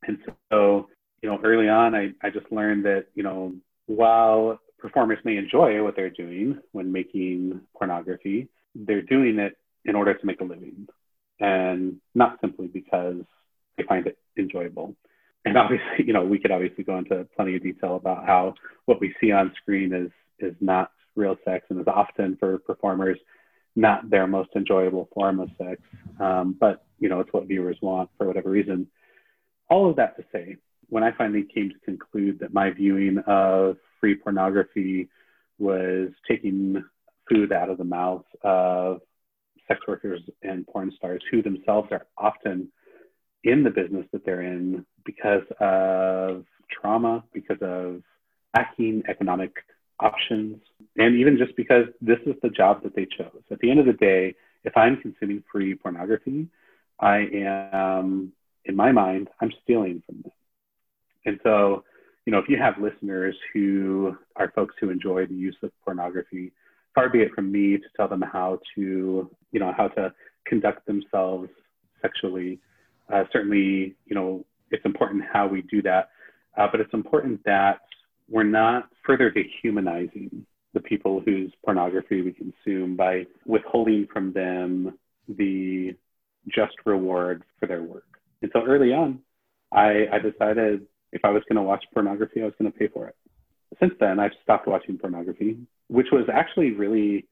And 0.06 0.18
so 0.50 0.88
you 1.22 1.28
know 1.28 1.38
early 1.44 1.68
on 1.68 1.94
i, 1.94 2.10
I 2.22 2.30
just 2.30 2.50
learned 2.50 2.84
that 2.84 3.06
you 3.14 3.22
know 3.22 3.54
while 3.86 4.58
performers 4.78 5.18
may 5.24 5.36
enjoy 5.36 5.82
what 5.82 5.96
they're 5.96 6.10
doing 6.10 6.58
when 6.72 6.90
making 6.90 7.60
pornography 7.76 8.48
they're 8.74 9.02
doing 9.02 9.38
it 9.38 9.56
in 9.84 9.94
order 9.94 10.14
to 10.14 10.26
make 10.26 10.40
a 10.40 10.44
living 10.44 10.88
and 11.40 11.96
not 12.14 12.38
simply 12.40 12.68
because 12.68 13.22
they 13.80 13.86
find 13.86 14.06
it 14.06 14.18
enjoyable 14.38 14.94
and 15.44 15.56
obviously, 15.56 15.86
you 16.06 16.12
know, 16.12 16.24
we 16.24 16.38
could 16.38 16.50
obviously 16.50 16.84
go 16.84 16.98
into 16.98 17.26
plenty 17.36 17.56
of 17.56 17.62
detail 17.62 17.96
about 17.96 18.26
how 18.26 18.54
what 18.86 19.00
we 19.00 19.14
see 19.20 19.32
on 19.32 19.52
screen 19.60 19.92
is 19.92 20.10
is 20.38 20.54
not 20.60 20.90
real 21.16 21.36
sex 21.44 21.66
and 21.68 21.80
is 21.80 21.86
often 21.86 22.36
for 22.38 22.58
performers 22.58 23.18
not 23.76 24.08
their 24.10 24.26
most 24.26 24.50
enjoyable 24.56 25.08
form 25.14 25.38
of 25.38 25.48
sex. 25.58 25.80
Um, 26.18 26.56
but 26.58 26.84
you 26.98 27.08
know, 27.08 27.20
it's 27.20 27.32
what 27.32 27.46
viewers 27.46 27.78
want 27.80 28.10
for 28.18 28.26
whatever 28.26 28.50
reason. 28.50 28.86
All 29.68 29.88
of 29.88 29.96
that 29.96 30.16
to 30.16 30.24
say, 30.32 30.56
when 30.88 31.04
I 31.04 31.12
finally 31.16 31.46
came 31.54 31.70
to 31.70 31.78
conclude 31.84 32.40
that 32.40 32.52
my 32.52 32.70
viewing 32.70 33.18
of 33.26 33.76
free 34.00 34.16
pornography 34.16 35.08
was 35.58 36.08
taking 36.28 36.82
food 37.28 37.52
out 37.52 37.70
of 37.70 37.78
the 37.78 37.84
mouths 37.84 38.24
of 38.42 39.00
sex 39.68 39.80
workers 39.86 40.20
and 40.42 40.66
porn 40.66 40.90
stars 40.96 41.22
who 41.30 41.42
themselves 41.42 41.88
are 41.92 42.06
often 42.18 42.72
in 43.44 43.62
the 43.62 43.70
business 43.70 44.06
that 44.12 44.24
they're 44.24 44.42
in 44.42 44.84
because 45.04 45.44
of 45.60 46.44
trauma, 46.70 47.24
because 47.32 47.58
of 47.60 48.02
lacking 48.56 49.02
economic 49.08 49.52
options, 49.98 50.60
and 50.96 51.16
even 51.16 51.38
just 51.38 51.54
because 51.56 51.86
this 52.00 52.18
is 52.26 52.34
the 52.42 52.48
job 52.50 52.82
that 52.82 52.94
they 52.94 53.06
chose. 53.06 53.42
At 53.50 53.58
the 53.60 53.70
end 53.70 53.80
of 53.80 53.86
the 53.86 53.92
day, 53.92 54.34
if 54.64 54.76
I'm 54.76 54.96
consuming 55.00 55.42
free 55.50 55.74
pornography, 55.74 56.48
I 56.98 57.28
am, 57.32 58.32
in 58.64 58.76
my 58.76 58.92
mind, 58.92 59.28
I'm 59.40 59.52
stealing 59.62 60.02
from 60.06 60.22
them. 60.22 60.32
And 61.24 61.40
so, 61.42 61.84
you 62.26 62.32
know, 62.32 62.38
if 62.38 62.48
you 62.48 62.58
have 62.58 62.74
listeners 62.78 63.36
who 63.52 64.16
are 64.36 64.52
folks 64.54 64.74
who 64.80 64.90
enjoy 64.90 65.26
the 65.26 65.34
use 65.34 65.56
of 65.62 65.70
pornography, 65.84 66.52
far 66.94 67.08
be 67.08 67.20
it 67.20 67.32
from 67.34 67.50
me 67.50 67.78
to 67.78 67.84
tell 67.96 68.08
them 68.08 68.22
how 68.22 68.58
to, 68.74 69.30
you 69.52 69.60
know, 69.60 69.72
how 69.76 69.88
to 69.88 70.12
conduct 70.46 70.86
themselves 70.86 71.48
sexually. 72.02 72.58
Uh, 73.12 73.24
certainly, 73.32 73.96
you 74.06 74.14
know, 74.14 74.44
it's 74.70 74.84
important 74.84 75.24
how 75.32 75.46
we 75.46 75.62
do 75.62 75.82
that, 75.82 76.10
uh, 76.56 76.68
but 76.70 76.80
it's 76.80 76.94
important 76.94 77.40
that 77.44 77.80
we're 78.28 78.42
not 78.44 78.88
further 79.04 79.30
dehumanizing 79.30 80.46
the 80.72 80.80
people 80.80 81.20
whose 81.20 81.52
pornography 81.64 82.22
we 82.22 82.32
consume 82.32 82.94
by 82.94 83.26
withholding 83.44 84.06
from 84.12 84.32
them 84.32 84.96
the 85.28 85.94
just 86.48 86.74
reward 86.84 87.42
for 87.58 87.66
their 87.66 87.82
work. 87.82 88.06
And 88.42 88.50
so 88.52 88.62
early 88.64 88.92
on, 88.92 89.20
I, 89.72 90.06
I 90.12 90.18
decided 90.18 90.86
if 91.12 91.24
I 91.24 91.30
was 91.30 91.42
going 91.48 91.56
to 91.56 91.62
watch 91.62 91.84
pornography, 91.92 92.42
I 92.42 92.44
was 92.44 92.54
going 92.58 92.70
to 92.70 92.78
pay 92.78 92.88
for 92.88 93.08
it. 93.08 93.16
Since 93.80 93.94
then, 94.00 94.18
I've 94.18 94.32
stopped 94.42 94.66
watching 94.66 94.98
pornography, 94.98 95.56
which 95.88 96.08
was 96.12 96.26
actually 96.32 96.72
really 96.72 97.26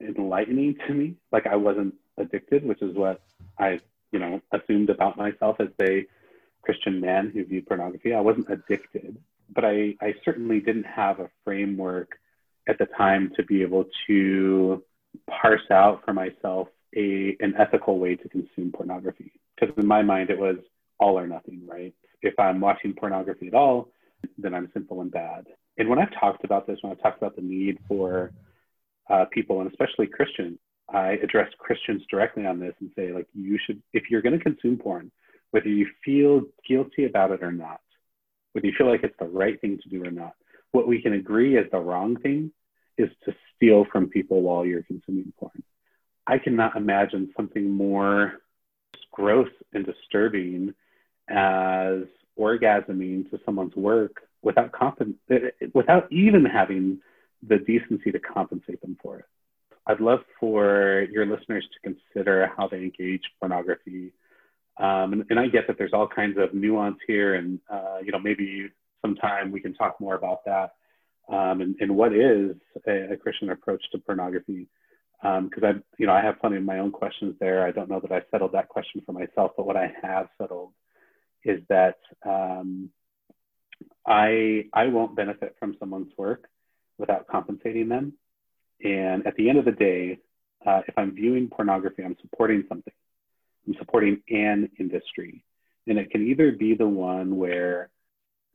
enlightening 0.00 0.76
to 0.86 0.94
me. 0.94 1.16
Like 1.32 1.46
I 1.46 1.56
wasn't 1.56 1.94
addicted, 2.16 2.64
which 2.64 2.82
is 2.82 2.94
what 2.96 3.22
I, 3.58 3.80
you 4.12 4.18
know, 4.18 4.40
assumed 4.52 4.90
about 4.90 5.16
myself 5.16 5.56
as 5.60 5.68
a 5.82 6.06
Christian 6.62 7.00
man 7.00 7.30
who 7.32 7.44
viewed 7.44 7.66
pornography. 7.66 8.12
I 8.12 8.20
wasn't 8.20 8.50
addicted, 8.50 9.16
but 9.54 9.64
I, 9.64 9.94
I 10.00 10.14
certainly 10.24 10.60
didn't 10.60 10.86
have 10.86 11.20
a 11.20 11.30
framework 11.44 12.18
at 12.68 12.78
the 12.78 12.86
time 12.86 13.32
to 13.36 13.42
be 13.44 13.62
able 13.62 13.86
to 14.06 14.82
parse 15.28 15.68
out 15.70 16.02
for 16.04 16.12
myself 16.12 16.68
a 16.96 17.36
an 17.40 17.54
ethical 17.58 17.98
way 17.98 18.16
to 18.16 18.28
consume 18.28 18.72
pornography. 18.72 19.32
Because 19.58 19.74
in 19.76 19.86
my 19.86 20.02
mind, 20.02 20.30
it 20.30 20.38
was 20.38 20.56
all 20.98 21.18
or 21.18 21.26
nothing, 21.26 21.62
right? 21.66 21.94
If 22.22 22.38
I'm 22.38 22.60
watching 22.60 22.94
pornography 22.94 23.48
at 23.48 23.54
all, 23.54 23.88
then 24.38 24.54
I'm 24.54 24.70
sinful 24.72 25.00
and 25.00 25.10
bad. 25.10 25.46
And 25.78 25.88
when 25.88 25.98
I've 25.98 26.12
talked 26.18 26.44
about 26.44 26.66
this, 26.66 26.78
when 26.82 26.92
I've 26.92 27.00
talked 27.00 27.18
about 27.18 27.36
the 27.36 27.42
need 27.42 27.78
for 27.88 28.32
uh, 29.08 29.24
people, 29.32 29.60
and 29.60 29.70
especially 29.70 30.06
Christians, 30.06 30.58
I 30.92 31.12
address 31.22 31.48
Christians 31.58 32.02
directly 32.10 32.46
on 32.46 32.58
this 32.58 32.74
and 32.80 32.90
say, 32.96 33.12
like, 33.12 33.26
you 33.34 33.58
should, 33.64 33.82
if 33.92 34.04
you're 34.10 34.22
going 34.22 34.36
to 34.36 34.42
consume 34.42 34.76
porn, 34.76 35.10
whether 35.50 35.68
you 35.68 35.86
feel 36.04 36.42
guilty 36.68 37.04
about 37.04 37.30
it 37.30 37.42
or 37.42 37.52
not, 37.52 37.80
whether 38.52 38.66
you 38.66 38.72
feel 38.76 38.88
like 38.88 39.02
it's 39.02 39.18
the 39.18 39.26
right 39.26 39.60
thing 39.60 39.78
to 39.82 39.88
do 39.88 40.04
or 40.04 40.10
not. 40.10 40.34
What 40.72 40.86
we 40.86 41.02
can 41.02 41.12
agree 41.12 41.56
is 41.56 41.66
the 41.70 41.78
wrong 41.78 42.16
thing 42.16 42.52
is 42.98 43.08
to 43.24 43.34
steal 43.54 43.86
from 43.90 44.08
people 44.08 44.42
while 44.42 44.64
you're 44.64 44.82
consuming 44.82 45.32
porn. 45.38 45.62
I 46.26 46.38
cannot 46.38 46.76
imagine 46.76 47.32
something 47.36 47.70
more 47.70 48.34
gross 49.12 49.48
and 49.72 49.84
disturbing 49.84 50.74
as 51.28 52.02
orgasming 52.38 53.30
to 53.30 53.40
someone's 53.44 53.74
work 53.74 54.22
without 54.42 54.72
comp- 54.72 55.02
without 55.74 56.10
even 56.12 56.44
having 56.44 57.00
the 57.46 57.58
decency 57.58 58.12
to 58.12 58.18
compensate 58.18 58.80
them 58.80 58.96
for 59.02 59.18
it. 59.18 59.24
I'd 59.90 60.00
love 60.00 60.20
for 60.38 61.06
your 61.12 61.26
listeners 61.26 61.66
to 61.72 61.94
consider 62.14 62.50
how 62.56 62.68
they 62.68 62.78
engage 62.78 63.22
pornography 63.38 64.12
um, 64.80 65.12
and, 65.12 65.24
and, 65.28 65.38
I 65.38 65.46
get 65.48 65.66
that 65.66 65.76
there's 65.76 65.92
all 65.92 66.08
kinds 66.08 66.38
of 66.38 66.54
nuance 66.54 66.96
here, 67.06 67.34
and 67.34 67.60
uh, 67.70 67.98
you 68.02 68.12
know 68.12 68.18
maybe 68.18 68.70
sometime 69.02 69.50
we 69.50 69.60
can 69.60 69.74
talk 69.74 70.00
more 70.00 70.14
about 70.14 70.44
that. 70.46 70.72
Um, 71.28 71.60
and, 71.60 71.76
and, 71.80 71.94
what 71.94 72.14
is 72.14 72.56
a, 72.86 73.12
a, 73.12 73.16
Christian 73.16 73.50
approach 73.50 73.82
to 73.92 73.98
pornography? 73.98 74.68
Because 75.22 75.62
um, 75.62 75.64
I, 75.64 75.72
you 75.98 76.06
know, 76.06 76.14
I 76.14 76.22
have 76.22 76.40
plenty 76.40 76.56
of 76.56 76.62
my 76.62 76.78
own 76.78 76.92
questions 76.92 77.34
there. 77.40 77.66
I 77.66 77.72
don't 77.72 77.90
know 77.90 78.00
that 78.00 78.10
I 78.10 78.22
settled 78.30 78.52
that 78.52 78.68
question 78.68 79.02
for 79.04 79.12
myself, 79.12 79.52
but 79.54 79.66
what 79.66 79.76
I 79.76 79.92
have 80.02 80.28
settled 80.40 80.72
is 81.44 81.60
that 81.68 81.98
um, 82.24 82.88
I 84.06 84.64
I 84.72 84.86
won't 84.86 85.14
benefit 85.14 85.56
from 85.58 85.76
someone's 85.78 86.12
work 86.16 86.48
without 86.96 87.28
compensating 87.28 87.88
them. 87.90 88.14
And 88.82 89.26
at 89.26 89.34
the 89.36 89.48
end 89.48 89.58
of 89.58 89.64
the 89.64 89.72
day, 89.72 90.18
uh, 90.66 90.82
if 90.86 90.94
I'm 90.96 91.14
viewing 91.14 91.48
pornography, 91.48 92.02
I'm 92.02 92.16
supporting 92.20 92.64
something. 92.68 92.92
I'm 93.66 93.74
supporting 93.78 94.22
an 94.28 94.70
industry. 94.78 95.44
And 95.86 95.98
it 95.98 96.10
can 96.10 96.26
either 96.26 96.52
be 96.52 96.74
the 96.74 96.86
one 96.86 97.36
where 97.36 97.90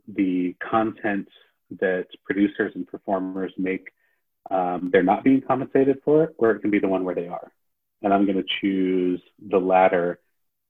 the 0.08 0.56
content 0.68 1.28
that 1.80 2.08
producers 2.24 2.74
and 2.76 2.88
performers 2.88 3.52
make, 3.58 3.88
um, 4.52 4.90
they're 4.92 5.04
not 5.04 5.24
being 5.24 5.42
compensated 5.42 5.98
for 6.06 6.34
or 6.38 6.52
it 6.52 6.62
can 6.62 6.70
be 6.70 6.80
the 6.80 6.88
one 6.88 7.04
where 7.04 7.16
they 7.16 7.28
are. 7.28 7.52
And 8.02 8.14
I'm 8.14 8.26
going 8.26 8.38
to 8.38 8.44
choose 8.62 9.22
the 9.50 9.58
latter 9.58 10.20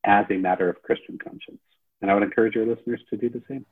as 0.05 0.25
a 0.29 0.37
matter 0.37 0.69
of 0.69 0.81
Christian 0.81 1.17
conscience. 1.17 1.59
And 2.01 2.09
I 2.09 2.13
would 2.13 2.23
encourage 2.23 2.55
your 2.55 2.65
listeners 2.65 3.01
to 3.09 3.17
do 3.17 3.29
the 3.29 3.41
same. 3.49 3.65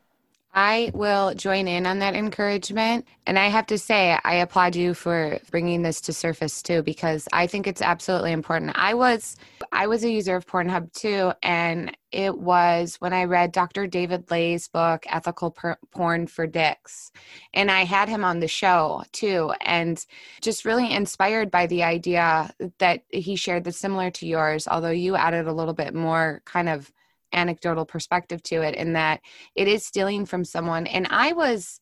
I 0.56 0.92
will 0.94 1.34
join 1.34 1.68
in 1.68 1.88
on 1.88 2.00
that 2.00 2.14
encouragement. 2.16 3.08
And 3.26 3.40
I 3.40 3.48
have 3.48 3.66
to 3.68 3.78
say, 3.80 4.20
I 4.24 4.36
applaud 4.36 4.76
you 4.76 4.94
for 4.94 5.40
bringing 5.50 5.82
this 5.82 6.00
to 6.02 6.14
surface 6.14 6.62
too, 6.62 6.84
because 6.84 7.28
I 7.34 7.48
think 7.48 7.66
it's 7.66 7.82
absolutely 7.82 8.34
important. 8.34 8.74
I 8.76 8.94
was, 8.94 9.36
I 9.72 9.88
was 9.88 10.04
a 10.04 10.12
user 10.12 10.36
of 10.36 10.46
Pornhub 10.46 10.94
too. 10.94 11.34
And 11.42 11.98
it 12.12 12.38
was 12.38 12.98
when 13.00 13.14
I 13.14 13.24
read 13.24 13.52
Dr. 13.52 13.88
David 13.88 14.30
Ley's 14.30 14.68
book, 14.68 15.06
Ethical 15.10 15.50
per- 15.50 15.78
Porn 15.90 16.28
for 16.28 16.46
Dicks. 16.46 17.12
And 17.56 17.72
I 17.72 17.86
had 17.86 18.08
him 18.08 18.24
on 18.24 18.40
the 18.40 18.48
show 18.48 19.04
too. 19.12 19.52
And 19.62 20.06
just 20.42 20.66
really 20.66 20.94
inspired 20.94 21.50
by 21.50 21.66
the 21.66 21.82
idea 21.82 22.54
that 22.78 23.04
he 23.10 23.36
shared 23.36 23.64
that's 23.64 23.78
similar 23.80 24.12
to 24.12 24.28
yours, 24.28 24.68
although 24.68 24.92
you 24.92 25.16
added 25.16 25.48
a 25.48 25.54
little 25.54 25.74
bit 25.74 25.96
more 25.96 26.44
kind 26.46 26.70
of 26.70 26.92
anecdotal 27.34 27.86
perspective 27.86 28.42
to 28.44 28.62
it 28.62 28.76
in 28.76 28.94
that 28.94 29.22
it 29.56 29.68
is 29.68 29.86
stealing 29.86 30.26
from 30.26 30.46
someone. 30.46 30.88
And 30.88 31.08
I 31.10 31.34
was 31.34 31.80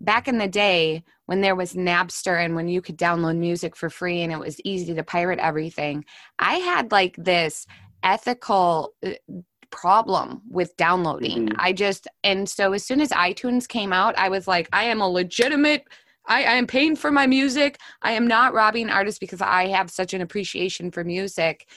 back 0.00 0.28
in 0.28 0.38
the 0.38 0.48
day 0.48 1.04
when 1.26 1.40
there 1.40 1.54
was 1.54 1.74
Napster 1.74 2.42
and 2.42 2.54
when 2.54 2.68
you 2.68 2.80
could 2.80 2.96
download 2.98 3.36
music 3.36 3.76
for 3.76 3.90
free 3.90 4.22
and 4.22 4.32
it 4.32 4.38
was 4.38 4.60
easy 4.64 4.94
to 4.94 5.02
pirate 5.02 5.38
everything, 5.38 6.04
I 6.38 6.54
had 6.54 6.90
like 6.90 7.16
this 7.16 7.66
ethical 8.02 8.94
uh, 9.04 9.10
problem 9.70 10.42
with 10.50 10.76
downloading. 10.76 11.48
Mm-hmm. 11.48 11.60
I 11.60 11.72
just, 11.72 12.08
and 12.24 12.48
so 12.48 12.72
as 12.72 12.84
soon 12.84 13.00
as 13.00 13.10
iTunes 13.10 13.68
came 13.68 13.92
out, 13.92 14.18
I 14.18 14.28
was 14.28 14.48
like, 14.48 14.68
I 14.72 14.84
am 14.84 15.00
a 15.00 15.08
legitimate. 15.08 15.84
I, 16.26 16.38
I 16.44 16.52
am 16.54 16.66
paying 16.66 16.96
for 16.96 17.10
my 17.10 17.26
music. 17.26 17.78
I 18.02 18.12
am 18.12 18.26
not 18.26 18.52
robbing 18.52 18.90
artists 18.90 19.18
because 19.18 19.40
I 19.40 19.68
have 19.68 19.90
such 19.90 20.14
an 20.14 20.20
appreciation 20.20 20.90
for 20.90 21.04
music 21.04 21.68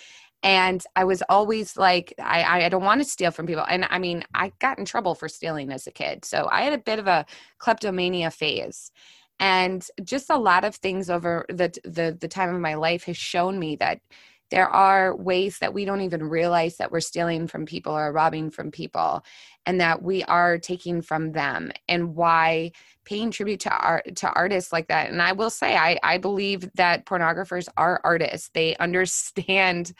and 0.44 0.84
i 0.96 1.04
was 1.04 1.24
always 1.30 1.78
like 1.78 2.14
i 2.20 2.66
i 2.66 2.70
don't 2.70 2.84
want 2.84 3.02
to 3.02 3.08
steal 3.08 3.32
from 3.32 3.48
people. 3.48 3.66
And 3.68 3.88
i 3.90 3.98
mean 3.98 4.24
i 4.36 4.52
got 4.60 4.78
in 4.78 4.86
trouble 4.86 5.16
for 5.16 5.28
stealing 5.28 5.72
as 5.72 5.88
a 5.88 5.92
kid. 5.92 6.26
So 6.26 6.48
i 6.52 6.62
had 6.62 6.74
a 6.74 6.78
bit 6.78 7.00
of 7.00 7.08
a 7.08 7.26
kleptomania 7.58 8.30
phase. 8.30 8.92
And 9.40 9.86
just 10.04 10.30
a 10.30 10.38
lot 10.38 10.64
of 10.64 10.76
things 10.76 11.10
over 11.10 11.46
the 11.50 11.74
the, 11.84 12.18
the 12.20 12.28
time 12.28 12.54
of 12.54 12.62
my 12.62 12.76
life 12.76 13.06
has 13.06 13.18
shown 13.18 13.58
me 13.58 13.76
that 13.78 14.00
there 14.52 14.70
are 14.70 15.16
ways 15.16 15.58
that 15.60 15.74
we 15.74 15.84
don't 15.84 16.02
even 16.02 16.30
realize 16.30 16.78
that 16.78 16.92
we're 16.92 17.00
stealing 17.00 17.48
from 17.48 17.66
people 17.66 17.92
or 17.92 18.12
robbing 18.12 18.52
from 18.52 18.70
people 18.70 19.24
and 19.66 19.82
that 19.82 20.04
we 20.04 20.24
are 20.26 20.60
taking 20.60 21.02
from 21.02 21.32
them 21.32 21.72
and 21.88 22.16
why 22.16 22.72
paying 23.04 23.32
tribute 23.32 23.62
to 23.62 23.72
art 23.76 24.16
to 24.16 24.30
artists 24.32 24.72
like 24.72 24.88
that. 24.90 25.10
And 25.10 25.22
i 25.22 25.32
will 25.32 25.50
say 25.50 25.76
i 25.76 25.98
i 26.04 26.18
believe 26.18 26.70
that 26.76 27.06
pornographers 27.06 27.68
are 27.78 28.00
artists. 28.04 28.50
They 28.54 28.76
understand 28.80 29.94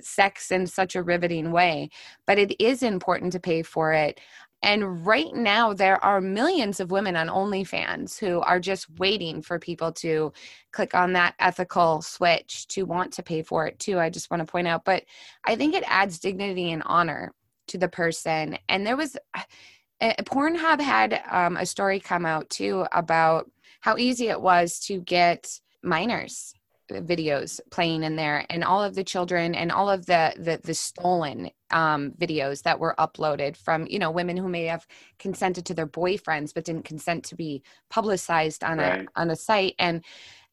sex 0.00 0.50
in 0.50 0.66
such 0.66 0.94
a 0.94 1.02
riveting 1.02 1.50
way 1.52 1.88
but 2.26 2.38
it 2.38 2.60
is 2.60 2.82
important 2.82 3.32
to 3.32 3.40
pay 3.40 3.62
for 3.62 3.92
it 3.92 4.20
and 4.62 5.06
right 5.06 5.32
now, 5.32 5.74
there 5.74 6.02
are 6.04 6.20
millions 6.20 6.80
of 6.80 6.90
women 6.90 7.14
on 7.14 7.28
OnlyFans 7.28 8.18
who 8.18 8.40
are 8.40 8.58
just 8.58 8.88
waiting 8.98 9.40
for 9.40 9.60
people 9.60 9.92
to 9.92 10.32
click 10.72 10.92
on 10.92 11.12
that 11.12 11.36
ethical 11.38 12.02
switch 12.02 12.66
to 12.68 12.82
want 12.82 13.12
to 13.12 13.22
pay 13.22 13.42
for 13.42 13.68
it, 13.68 13.78
too. 13.78 14.00
I 14.00 14.10
just 14.10 14.28
want 14.28 14.40
to 14.40 14.50
point 14.50 14.66
out. 14.66 14.84
But 14.84 15.04
I 15.44 15.54
think 15.54 15.74
it 15.74 15.84
adds 15.86 16.18
dignity 16.18 16.72
and 16.72 16.82
honor 16.86 17.32
to 17.68 17.78
the 17.78 17.88
person. 17.88 18.58
And 18.68 18.84
there 18.84 18.96
was, 18.96 19.16
uh, 19.34 20.14
Pornhub 20.24 20.80
had 20.80 21.22
um, 21.30 21.56
a 21.56 21.64
story 21.64 22.00
come 22.00 22.26
out, 22.26 22.50
too, 22.50 22.86
about 22.92 23.48
how 23.82 23.96
easy 23.98 24.30
it 24.30 24.40
was 24.40 24.80
to 24.80 25.00
get 25.00 25.60
minors 25.84 26.55
videos 26.88 27.60
playing 27.70 28.02
in 28.02 28.16
there 28.16 28.44
and 28.50 28.62
all 28.64 28.82
of 28.82 28.94
the 28.94 29.04
children 29.04 29.54
and 29.54 29.72
all 29.72 29.90
of 29.90 30.06
the 30.06 30.32
the, 30.36 30.60
the 30.62 30.74
stolen 30.74 31.50
um, 31.70 32.12
videos 32.12 32.62
that 32.62 32.78
were 32.78 32.94
uploaded 32.98 33.56
from 33.56 33.86
you 33.88 33.98
know 33.98 34.10
women 34.10 34.36
who 34.36 34.48
may 34.48 34.64
have 34.64 34.86
consented 35.18 35.66
to 35.66 35.74
their 35.74 35.86
boyfriends 35.86 36.54
but 36.54 36.64
didn't 36.64 36.84
consent 36.84 37.24
to 37.24 37.34
be 37.34 37.62
publicized 37.90 38.62
on 38.62 38.78
right. 38.78 39.02
a 39.02 39.20
on 39.20 39.30
a 39.30 39.36
site 39.36 39.74
and 39.78 40.04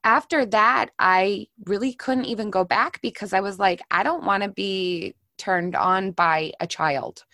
after 0.04 0.46
that 0.46 0.90
i 1.00 1.48
really 1.66 1.94
couldn't 1.94 2.26
even 2.26 2.50
go 2.50 2.64
back 2.64 3.00
because 3.02 3.34
i 3.34 3.40
was 3.40 3.60
like 3.60 3.82
i 3.92 4.04
don't 4.04 4.26
want 4.26 4.44
to 4.44 4.50
be 4.50 5.16
turned 5.38 5.76
on 5.76 6.12
by 6.12 6.52
a 6.60 6.68
child. 6.68 7.26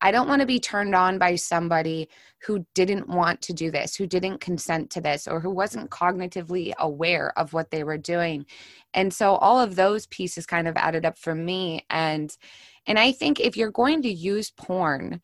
I 0.00 0.10
don't 0.10 0.28
want 0.28 0.40
to 0.40 0.46
be 0.46 0.60
turned 0.60 0.94
on 0.94 1.18
by 1.18 1.34
somebody 1.34 2.08
who 2.40 2.64
didn't 2.74 3.08
want 3.08 3.42
to 3.42 3.52
do 3.52 3.70
this, 3.70 3.96
who 3.96 4.06
didn't 4.06 4.40
consent 4.40 4.90
to 4.90 5.00
this, 5.00 5.26
or 5.26 5.40
who 5.40 5.50
wasn't 5.50 5.90
cognitively 5.90 6.72
aware 6.78 7.36
of 7.36 7.52
what 7.52 7.70
they 7.70 7.82
were 7.82 7.98
doing. 7.98 8.46
And 8.94 9.12
so 9.12 9.34
all 9.36 9.60
of 9.60 9.74
those 9.74 10.06
pieces 10.06 10.46
kind 10.46 10.68
of 10.68 10.76
added 10.76 11.04
up 11.04 11.18
for 11.18 11.34
me. 11.34 11.84
And 11.90 12.36
and 12.86 12.98
I 12.98 13.12
think 13.12 13.40
if 13.40 13.56
you're 13.56 13.70
going 13.70 14.02
to 14.02 14.12
use 14.12 14.50
porn, 14.50 15.20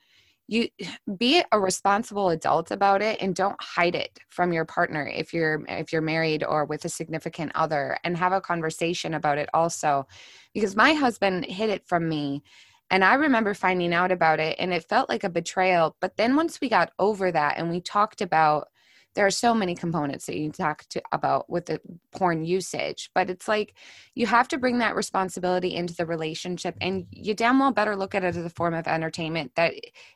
you 0.49 0.69
be 1.19 1.43
a 1.53 1.59
responsible 1.61 2.31
adult 2.31 2.71
about 2.71 3.03
it 3.03 3.21
and 3.21 3.35
don't 3.35 3.61
hide 3.61 3.95
it 3.95 4.19
from 4.29 4.53
your 4.53 4.65
partner 4.65 5.07
if 5.07 5.33
you're 5.33 5.65
if 5.69 5.93
you're 5.93 6.03
married 6.03 6.45
or 6.45 6.65
with 6.65 6.85
a 6.85 6.89
significant 6.89 7.53
other 7.55 7.99
and 8.05 8.17
have 8.17 8.33
a 8.33 8.41
conversation 8.41 9.15
about 9.15 9.39
it 9.39 9.49
also. 9.55 10.07
Because 10.53 10.77
my 10.77 10.93
husband 10.93 11.47
hid 11.47 11.71
it 11.71 11.87
from 11.87 12.09
me 12.09 12.43
and 12.91 13.05
i 13.05 13.15
remember 13.15 13.55
finding 13.55 13.95
out 13.95 14.13
about 14.13 14.41
it 14.41 14.57
and 14.59 14.73
it 14.73 14.89
felt 14.89 15.09
like 15.09 15.25
a 15.25 15.31
betrayal. 15.31 15.97
But 16.01 16.17
then 16.17 16.37
once 16.37 16.61
we 16.61 16.69
got 16.69 16.93
over 16.99 17.33
that 17.33 17.59
and 17.59 17.71
we 17.71 17.81
talked 17.81 18.21
about 18.21 18.69
there 19.15 19.27
are 19.27 19.31
so 19.31 19.55
many 19.55 19.75
components 19.75 20.27
that 20.27 20.37
you 20.37 20.51
talk 20.51 20.85
to 20.89 21.01
about 21.13 21.49
with 21.49 21.67
the 21.67 21.81
porn 22.13 22.45
usage 22.45 23.11
but 23.15 23.31
it's 23.31 23.49
like 23.49 23.75
you 24.15 24.27
have 24.27 24.49
to 24.49 24.59
bring 24.59 24.79
that 24.79 24.97
responsibility 24.97 25.75
into 25.75 25.95
the 25.95 26.07
relationship 26.07 26.77
and 26.81 27.07
you 27.11 27.35
damn 27.35 27.59
well 27.59 27.73
better 27.73 27.97
look 27.97 28.15
at 28.15 28.25
it 28.25 28.37
as 28.37 28.45
a 28.45 28.51
form 28.51 28.75
of 28.75 28.87
entertainment 28.87 29.53
that 29.55 29.75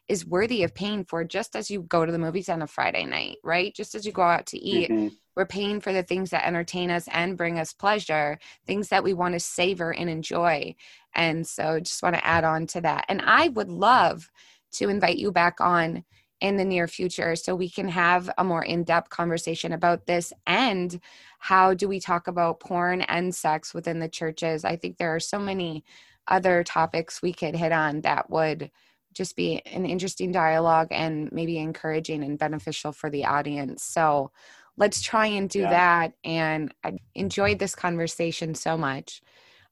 is 0.08 0.26
worthy 0.26 0.62
of 0.62 0.74
paying 0.74 1.04
for 1.04 1.24
just 1.24 1.56
as 1.56 1.70
you 1.70 1.82
go 1.82 2.04
to 2.04 2.12
the 2.12 2.18
movies 2.18 2.48
on 2.48 2.62
a 2.62 2.66
friday 2.66 3.04
night 3.04 3.36
right? 3.42 3.74
Just 3.74 3.94
as 3.94 4.04
you 4.04 4.12
go 4.12 4.22
out 4.22 4.46
to 4.46 4.58
eat 4.58 4.90
mm-hmm. 4.90 5.08
we're 5.36 5.46
paying 5.46 5.80
for 5.80 5.92
the 5.92 6.02
things 6.02 6.30
that 6.30 6.46
entertain 6.46 6.90
us 6.90 7.08
and 7.10 7.36
bring 7.36 7.58
us 7.58 7.72
pleasure 7.72 8.38
things 8.66 8.88
that 8.88 9.04
we 9.04 9.14
want 9.14 9.34
to 9.34 9.40
savor 9.40 9.92
and 9.92 10.10
enjoy. 10.10 10.74
And 11.14 11.46
so 11.46 11.80
just 11.80 12.02
want 12.02 12.14
to 12.14 12.26
add 12.26 12.44
on 12.44 12.66
to 12.68 12.80
that. 12.82 13.06
And 13.08 13.22
i 13.24 13.48
would 13.48 13.68
love 13.68 14.30
to 14.72 14.88
invite 14.88 15.16
you 15.16 15.32
back 15.32 15.60
on 15.60 16.04
in 16.40 16.56
the 16.56 16.64
near 16.64 16.86
future 16.86 17.34
so 17.34 17.54
we 17.54 17.68
can 17.68 17.88
have 17.88 18.30
a 18.38 18.44
more 18.44 18.64
in-depth 18.64 19.10
conversation 19.10 19.72
about 19.72 20.06
this 20.06 20.32
and 20.46 21.00
how 21.38 21.74
do 21.74 21.88
we 21.88 22.00
talk 22.00 22.28
about 22.28 22.60
porn 22.60 23.00
and 23.02 23.34
sex 23.34 23.74
within 23.74 23.98
the 23.98 24.08
churches? 24.08 24.64
I 24.64 24.76
think 24.76 24.96
there 24.98 25.14
are 25.14 25.20
so 25.20 25.38
many 25.38 25.84
other 26.26 26.62
topics 26.62 27.22
we 27.22 27.32
could 27.32 27.56
hit 27.56 27.72
on 27.72 28.02
that 28.02 28.30
would 28.30 28.70
just 29.12 29.36
be 29.36 29.60
an 29.66 29.86
interesting 29.86 30.30
dialogue 30.30 30.88
and 30.90 31.30
maybe 31.32 31.58
encouraging 31.58 32.22
and 32.22 32.38
beneficial 32.38 32.92
for 32.92 33.10
the 33.10 33.24
audience. 33.24 33.82
So 33.82 34.30
let's 34.76 35.02
try 35.02 35.26
and 35.26 35.48
do 35.48 35.60
yeah. 35.60 35.70
that 35.70 36.12
and 36.24 36.72
i 36.84 36.96
enjoyed 37.14 37.58
this 37.58 37.74
conversation 37.74 38.54
so 38.54 38.76
much. 38.76 39.22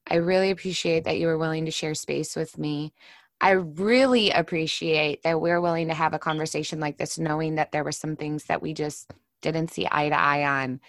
I 0.09 0.17
really 0.17 0.51
appreciate 0.51 1.05
that 1.05 1.19
you 1.19 1.27
were 1.27 1.39
willing 1.39 1.65
to 1.65 1.71
share 1.71 1.95
space 1.95 2.37
with 2.37 2.59
me 2.59 2.93
I 3.41 3.51
really 3.51 4.31
appreciate 4.31 5.23
that 5.23 5.41
we're 5.41 5.61
willing 5.61 5.89
to 5.89 5.95
have 5.95 6.15
a 6.15 6.19
conversation 6.19 6.81
like 6.81 6.97
this, 6.97 7.19
knowing 7.19 7.57
that 7.57 7.73
there 7.73 7.85
were 7.85 7.93
some 7.93 8.17
things 8.17 8.45
that 8.45 8.63
we 8.63 8.73
just 8.73 9.13
didn't 9.43 9.71
see 9.71 9.87
eye 9.91 10.09
to 10.09 10.19
eye 10.19 10.45
on. 10.45 10.81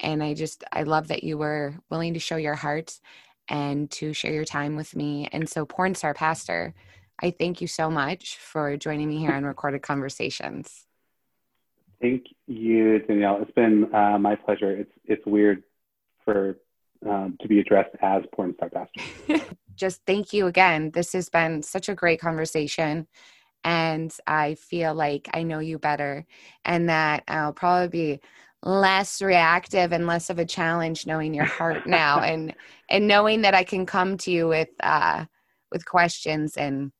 And 0.00 0.22
I 0.22 0.34
just, 0.34 0.64
I 0.72 0.84
love 0.84 1.08
that 1.08 1.22
you 1.22 1.36
were 1.36 1.74
willing 1.90 2.14
to 2.14 2.20
show 2.20 2.36
your 2.36 2.54
heart 2.54 2.98
and 3.48 3.90
to 3.92 4.12
share 4.14 4.32
your 4.32 4.44
time 4.44 4.76
with 4.76 4.96
me. 4.96 5.28
And 5.32 5.48
so, 5.48 5.66
Porn 5.66 5.94
Star 5.94 6.14
Pastor, 6.14 6.74
I 7.20 7.30
thank 7.30 7.60
you 7.60 7.66
so 7.66 7.90
much 7.90 8.38
for 8.38 8.76
joining 8.76 9.08
me 9.08 9.18
here 9.18 9.32
on 9.32 9.44
Recorded 9.44 9.82
Conversations. 9.82 10.86
Thank 12.00 12.26
you, 12.46 13.00
Danielle. 13.00 13.40
It's 13.42 13.52
been 13.52 13.94
uh, 13.94 14.18
my 14.18 14.34
pleasure. 14.34 14.72
It's 14.72 14.90
it's 15.04 15.24
weird 15.24 15.62
for 16.24 16.58
um, 17.08 17.36
to 17.40 17.48
be 17.48 17.60
addressed 17.60 17.94
as 18.00 18.22
porn 18.34 18.54
star 18.56 18.70
pastor. 18.70 19.44
just 19.82 20.00
thank 20.06 20.32
you 20.32 20.46
again. 20.46 20.92
This 20.92 21.12
has 21.12 21.28
been 21.28 21.60
such 21.60 21.88
a 21.88 21.94
great 21.96 22.20
conversation. 22.20 23.08
And 23.64 24.14
I 24.28 24.54
feel 24.54 24.94
like 24.94 25.28
I 25.34 25.42
know 25.42 25.58
you 25.58 25.76
better 25.76 26.24
and 26.64 26.88
that 26.88 27.24
I'll 27.26 27.52
probably 27.52 27.88
be 27.88 28.20
less 28.62 29.20
reactive 29.20 29.90
and 29.90 30.06
less 30.06 30.30
of 30.30 30.38
a 30.38 30.44
challenge 30.44 31.04
knowing 31.04 31.34
your 31.34 31.46
heart 31.46 31.84
now 32.00 32.20
and 32.20 32.54
and 32.88 33.08
knowing 33.08 33.42
that 33.42 33.56
I 33.56 33.64
can 33.64 33.84
come 33.84 34.16
to 34.18 34.30
you 34.30 34.46
with 34.46 34.68
uh 34.84 35.24
with 35.72 35.84
questions 35.84 36.56
and 36.56 36.92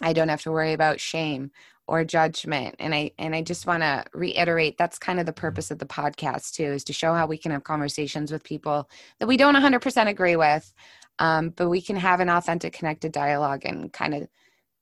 I 0.00 0.12
don't 0.12 0.28
have 0.28 0.42
to 0.42 0.52
worry 0.52 0.74
about 0.74 1.00
shame 1.00 1.50
or 1.88 2.04
judgment 2.04 2.76
and 2.78 2.94
i 2.94 3.10
and 3.18 3.34
i 3.34 3.42
just 3.42 3.66
want 3.66 3.82
to 3.82 4.04
reiterate 4.14 4.78
that's 4.78 4.98
kind 4.98 5.18
of 5.18 5.26
the 5.26 5.32
purpose 5.32 5.70
of 5.70 5.78
the 5.78 5.86
podcast 5.86 6.52
too 6.52 6.64
is 6.64 6.84
to 6.84 6.92
show 6.92 7.12
how 7.12 7.26
we 7.26 7.36
can 7.36 7.50
have 7.50 7.64
conversations 7.64 8.30
with 8.30 8.44
people 8.44 8.88
that 9.18 9.26
we 9.26 9.36
don't 9.36 9.56
100% 9.56 10.08
agree 10.08 10.36
with 10.36 10.72
um, 11.18 11.50
but 11.50 11.68
we 11.68 11.80
can 11.80 11.96
have 11.96 12.20
an 12.20 12.28
authentic 12.28 12.72
connected 12.72 13.12
dialogue 13.12 13.62
and 13.64 13.92
kind 13.92 14.14
of 14.14 14.28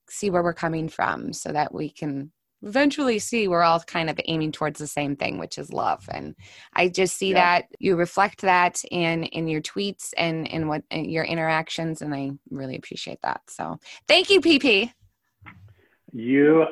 see 0.08 0.30
where 0.30 0.42
we're 0.42 0.52
coming 0.52 0.88
from 0.88 1.32
so 1.32 1.52
that 1.52 1.72
we 1.74 1.90
can 1.90 2.32
eventually 2.62 3.18
see 3.18 3.48
we're 3.48 3.62
all 3.62 3.80
kind 3.80 4.10
of 4.10 4.20
aiming 4.26 4.52
towards 4.52 4.78
the 4.78 4.86
same 4.86 5.16
thing 5.16 5.38
which 5.38 5.56
is 5.56 5.72
love. 5.72 6.06
And 6.10 6.34
i 6.74 6.88
just 6.88 7.16
see 7.16 7.30
yeah. 7.30 7.60
that 7.60 7.68
you 7.78 7.96
reflect 7.96 8.42
that 8.42 8.82
in 8.90 9.24
in 9.24 9.48
your 9.48 9.62
tweets 9.62 10.12
and 10.16 10.46
in 10.46 10.68
what 10.68 10.82
in 10.90 11.06
your 11.06 11.24
interactions 11.24 12.02
and 12.02 12.14
i 12.14 12.30
really 12.50 12.76
appreciate 12.76 13.20
that. 13.22 13.40
So 13.48 13.78
thank 14.06 14.30
you 14.30 14.40
pp 14.40 14.92
you 16.12 16.64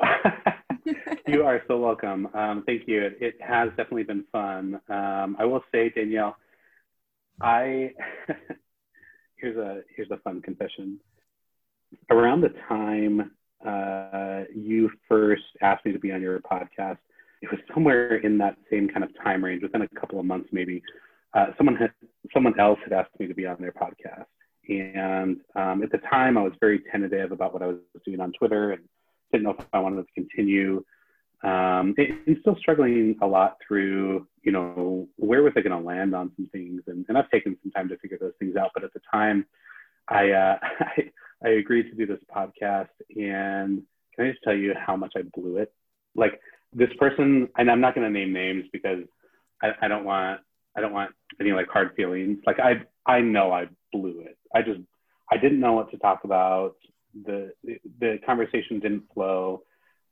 you 1.27 1.43
are 1.43 1.63
so 1.67 1.77
welcome. 1.77 2.27
Um, 2.33 2.63
thank 2.65 2.87
you. 2.87 3.03
It, 3.03 3.17
it, 3.21 3.41
has 3.41 3.69
definitely 3.69 4.03
been 4.03 4.25
fun. 4.31 4.81
Um, 4.89 5.37
i 5.39 5.45
will 5.45 5.63
say 5.71 5.89
danielle 5.89 6.35
i 7.41 7.93
here's 9.39 9.57
a 9.57 9.81
here's 9.95 10.11
a 10.11 10.17
fun 10.17 10.41
confession. 10.41 10.99
Around 12.09 12.41
the 12.41 12.53
time 12.67 13.31
uh, 13.65 14.43
you 14.55 14.89
first 15.07 15.43
asked 15.61 15.85
me 15.85 15.91
to 15.91 15.99
be 15.99 16.11
on 16.11 16.21
your 16.21 16.39
podcast, 16.39 16.97
it 17.41 17.49
was 17.51 17.59
somewhere 17.73 18.17
in 18.17 18.37
that 18.37 18.57
same 18.71 18.87
kind 18.87 19.03
of 19.03 19.09
time 19.23 19.43
range, 19.43 19.63
within 19.63 19.81
a 19.81 19.87
couple 19.99 20.19
of 20.19 20.25
months 20.25 20.49
maybe. 20.51 20.81
Uh, 21.33 21.47
someone 21.57 21.75
had 21.75 21.91
someone 22.33 22.59
else 22.59 22.79
had 22.83 22.93
asked 22.93 23.19
me 23.19 23.27
to 23.27 23.33
be 23.33 23.45
on 23.45 23.57
their 23.59 23.71
podcast, 23.71 24.25
and 24.67 25.37
um, 25.55 25.83
at 25.83 25.91
the 25.91 25.99
time 26.09 26.37
I 26.37 26.41
was 26.41 26.53
very 26.59 26.81
tentative 26.91 27.31
about 27.31 27.53
what 27.53 27.61
I 27.61 27.67
was 27.67 27.77
doing 28.05 28.19
on 28.19 28.31
Twitter 28.33 28.71
and 28.71 28.83
didn't 29.31 29.43
know 29.43 29.55
if 29.57 29.65
I 29.73 29.79
wanted 29.79 30.03
to 30.03 30.13
continue. 30.13 30.83
Um, 31.41 31.95
and 31.97 32.37
still 32.41 32.57
struggling 32.59 33.15
a 33.21 33.27
lot 33.27 33.57
through, 33.65 34.27
you 34.43 34.51
know, 34.51 35.07
where 35.15 35.41
was 35.41 35.53
I 35.55 35.61
going 35.61 35.79
to 35.79 35.85
land 35.85 36.13
on 36.13 36.31
some 36.35 36.49
things? 36.51 36.81
And, 36.87 37.05
and 37.07 37.17
I've 37.17 37.29
taken 37.29 37.57
some 37.63 37.71
time 37.71 37.87
to 37.89 37.97
figure 37.97 38.17
those 38.19 38.33
things 38.39 38.57
out. 38.57 38.71
But 38.73 38.83
at 38.83 38.93
the 38.93 38.99
time, 39.11 39.45
I, 40.09 40.31
uh, 40.31 40.57
I, 40.79 41.11
I 41.45 41.49
agreed 41.51 41.89
to 41.89 41.95
do 41.95 42.05
this 42.05 42.23
podcast. 42.35 42.89
And 43.15 43.83
can 44.15 44.25
I 44.25 44.31
just 44.31 44.43
tell 44.43 44.53
you 44.53 44.73
how 44.77 44.97
much 44.97 45.13
I 45.15 45.21
blew 45.33 45.57
it? 45.57 45.73
Like 46.13 46.41
this 46.73 46.89
person, 46.99 47.47
and 47.57 47.71
I'm 47.71 47.79
not 47.79 47.95
going 47.95 48.05
to 48.05 48.11
name 48.11 48.33
names 48.33 48.65
because 48.73 48.99
I, 49.61 49.69
I 49.81 49.87
don't 49.87 50.03
want, 50.03 50.41
I 50.75 50.81
don't 50.81 50.93
want 50.93 51.11
any 51.39 51.53
like 51.53 51.67
hard 51.69 51.91
feelings. 51.95 52.39
Like 52.45 52.59
I, 52.59 52.81
I 53.09 53.21
know 53.21 53.53
I 53.53 53.67
blew 53.93 54.21
it. 54.21 54.37
I 54.53 54.61
just, 54.61 54.81
I 55.31 55.37
didn't 55.37 55.61
know 55.61 55.73
what 55.73 55.89
to 55.91 55.97
talk 55.97 56.25
about. 56.25 56.75
The, 57.25 57.53
the 57.63 58.19
conversation 58.25 58.79
didn't 58.79 59.03
flow 59.13 59.63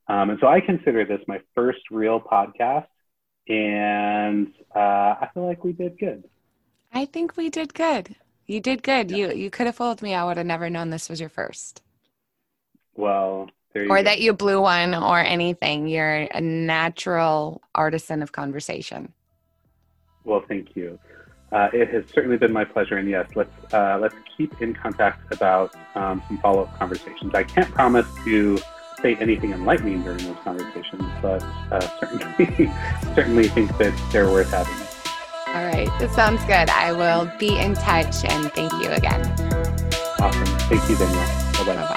um, 0.08 0.30
and 0.30 0.40
so 0.40 0.48
I 0.48 0.62
consider 0.62 1.06
this 1.06 1.22
my 1.28 1.40
first 1.54 1.80
real 1.92 2.20
podcast, 2.20 2.88
and 3.48 4.54
uh, 4.76 4.80
I 4.80 5.30
feel 5.34 5.46
like 5.46 5.64
we 5.64 5.74
did 5.74 6.00
good. 6.00 6.24
I 6.94 7.06
think 7.06 7.38
we 7.38 7.50
did 7.50 7.74
good. 7.74 8.16
You 8.46 8.62
did 8.62 8.84
good. 8.84 9.12
You 9.12 9.32
you 9.32 9.50
could 9.50 9.66
have 9.66 9.76
fooled 9.76 10.02
me. 10.02 10.14
I 10.14 10.24
would 10.24 10.38
have 10.38 10.46
never 10.46 10.70
known 10.70 10.90
this 10.90 11.10
was 11.10 11.20
your 11.20 11.30
first. 11.30 11.82
Well, 12.96 13.50
there 13.74 13.84
you 13.84 13.92
or 13.92 13.98
go. 13.98 14.04
that 14.04 14.22
you 14.22 14.34
blew 14.34 14.62
one 14.62 14.96
or 14.96 15.20
anything. 15.20 15.88
You're 15.88 16.28
a 16.34 16.42
natural 16.42 17.62
artisan 17.76 18.24
of 18.24 18.32
conversation. 18.32 19.14
Well, 20.24 20.44
thank 20.48 20.76
you. 20.76 20.98
Uh, 21.52 21.70
it 21.72 21.90
has 21.90 22.04
certainly 22.14 22.38
been 22.38 22.52
my 22.52 22.66
pleasure, 22.66 22.98
and 22.98 23.10
yes, 23.10 23.30
let's 23.36 23.74
uh, 23.74 23.98
let's 24.02 24.16
keep 24.36 24.62
in 24.62 24.74
contact 24.74 25.34
about 25.34 25.76
um, 25.96 26.22
some 26.28 26.38
follow 26.40 26.64
up 26.64 26.80
conversations. 26.80 27.34
I 27.34 27.44
can't 27.44 27.70
promise 27.72 28.08
to 28.26 28.60
say 29.02 29.15
anything 29.15 29.53
enlightening 29.53 30.03
during 30.03 30.24
those 30.26 30.38
conversations, 30.44 31.03
but 31.22 31.44
uh, 31.72 31.82
certainly 31.99 32.72
certainly 33.15 33.48
think 33.49 33.78
that 33.78 33.94
they're 34.11 34.30
worth 34.30 34.52
having. 34.52 34.74
All 35.48 35.65
right, 35.65 35.90
this 35.99 36.14
sounds 36.14 36.41
good. 36.41 36.69
I 36.69 36.91
will 36.91 37.32
be 37.40 37.57
in 37.57 37.74
touch, 37.74 38.26
and 38.26 38.52
thank 38.53 38.72
you 38.74 38.90
again. 38.90 39.22
Awesome. 40.19 40.45
Thank 40.69 40.90
you, 40.90 40.98
bye. 40.98 41.64
Bye 41.65 41.76
bye. 41.76 41.94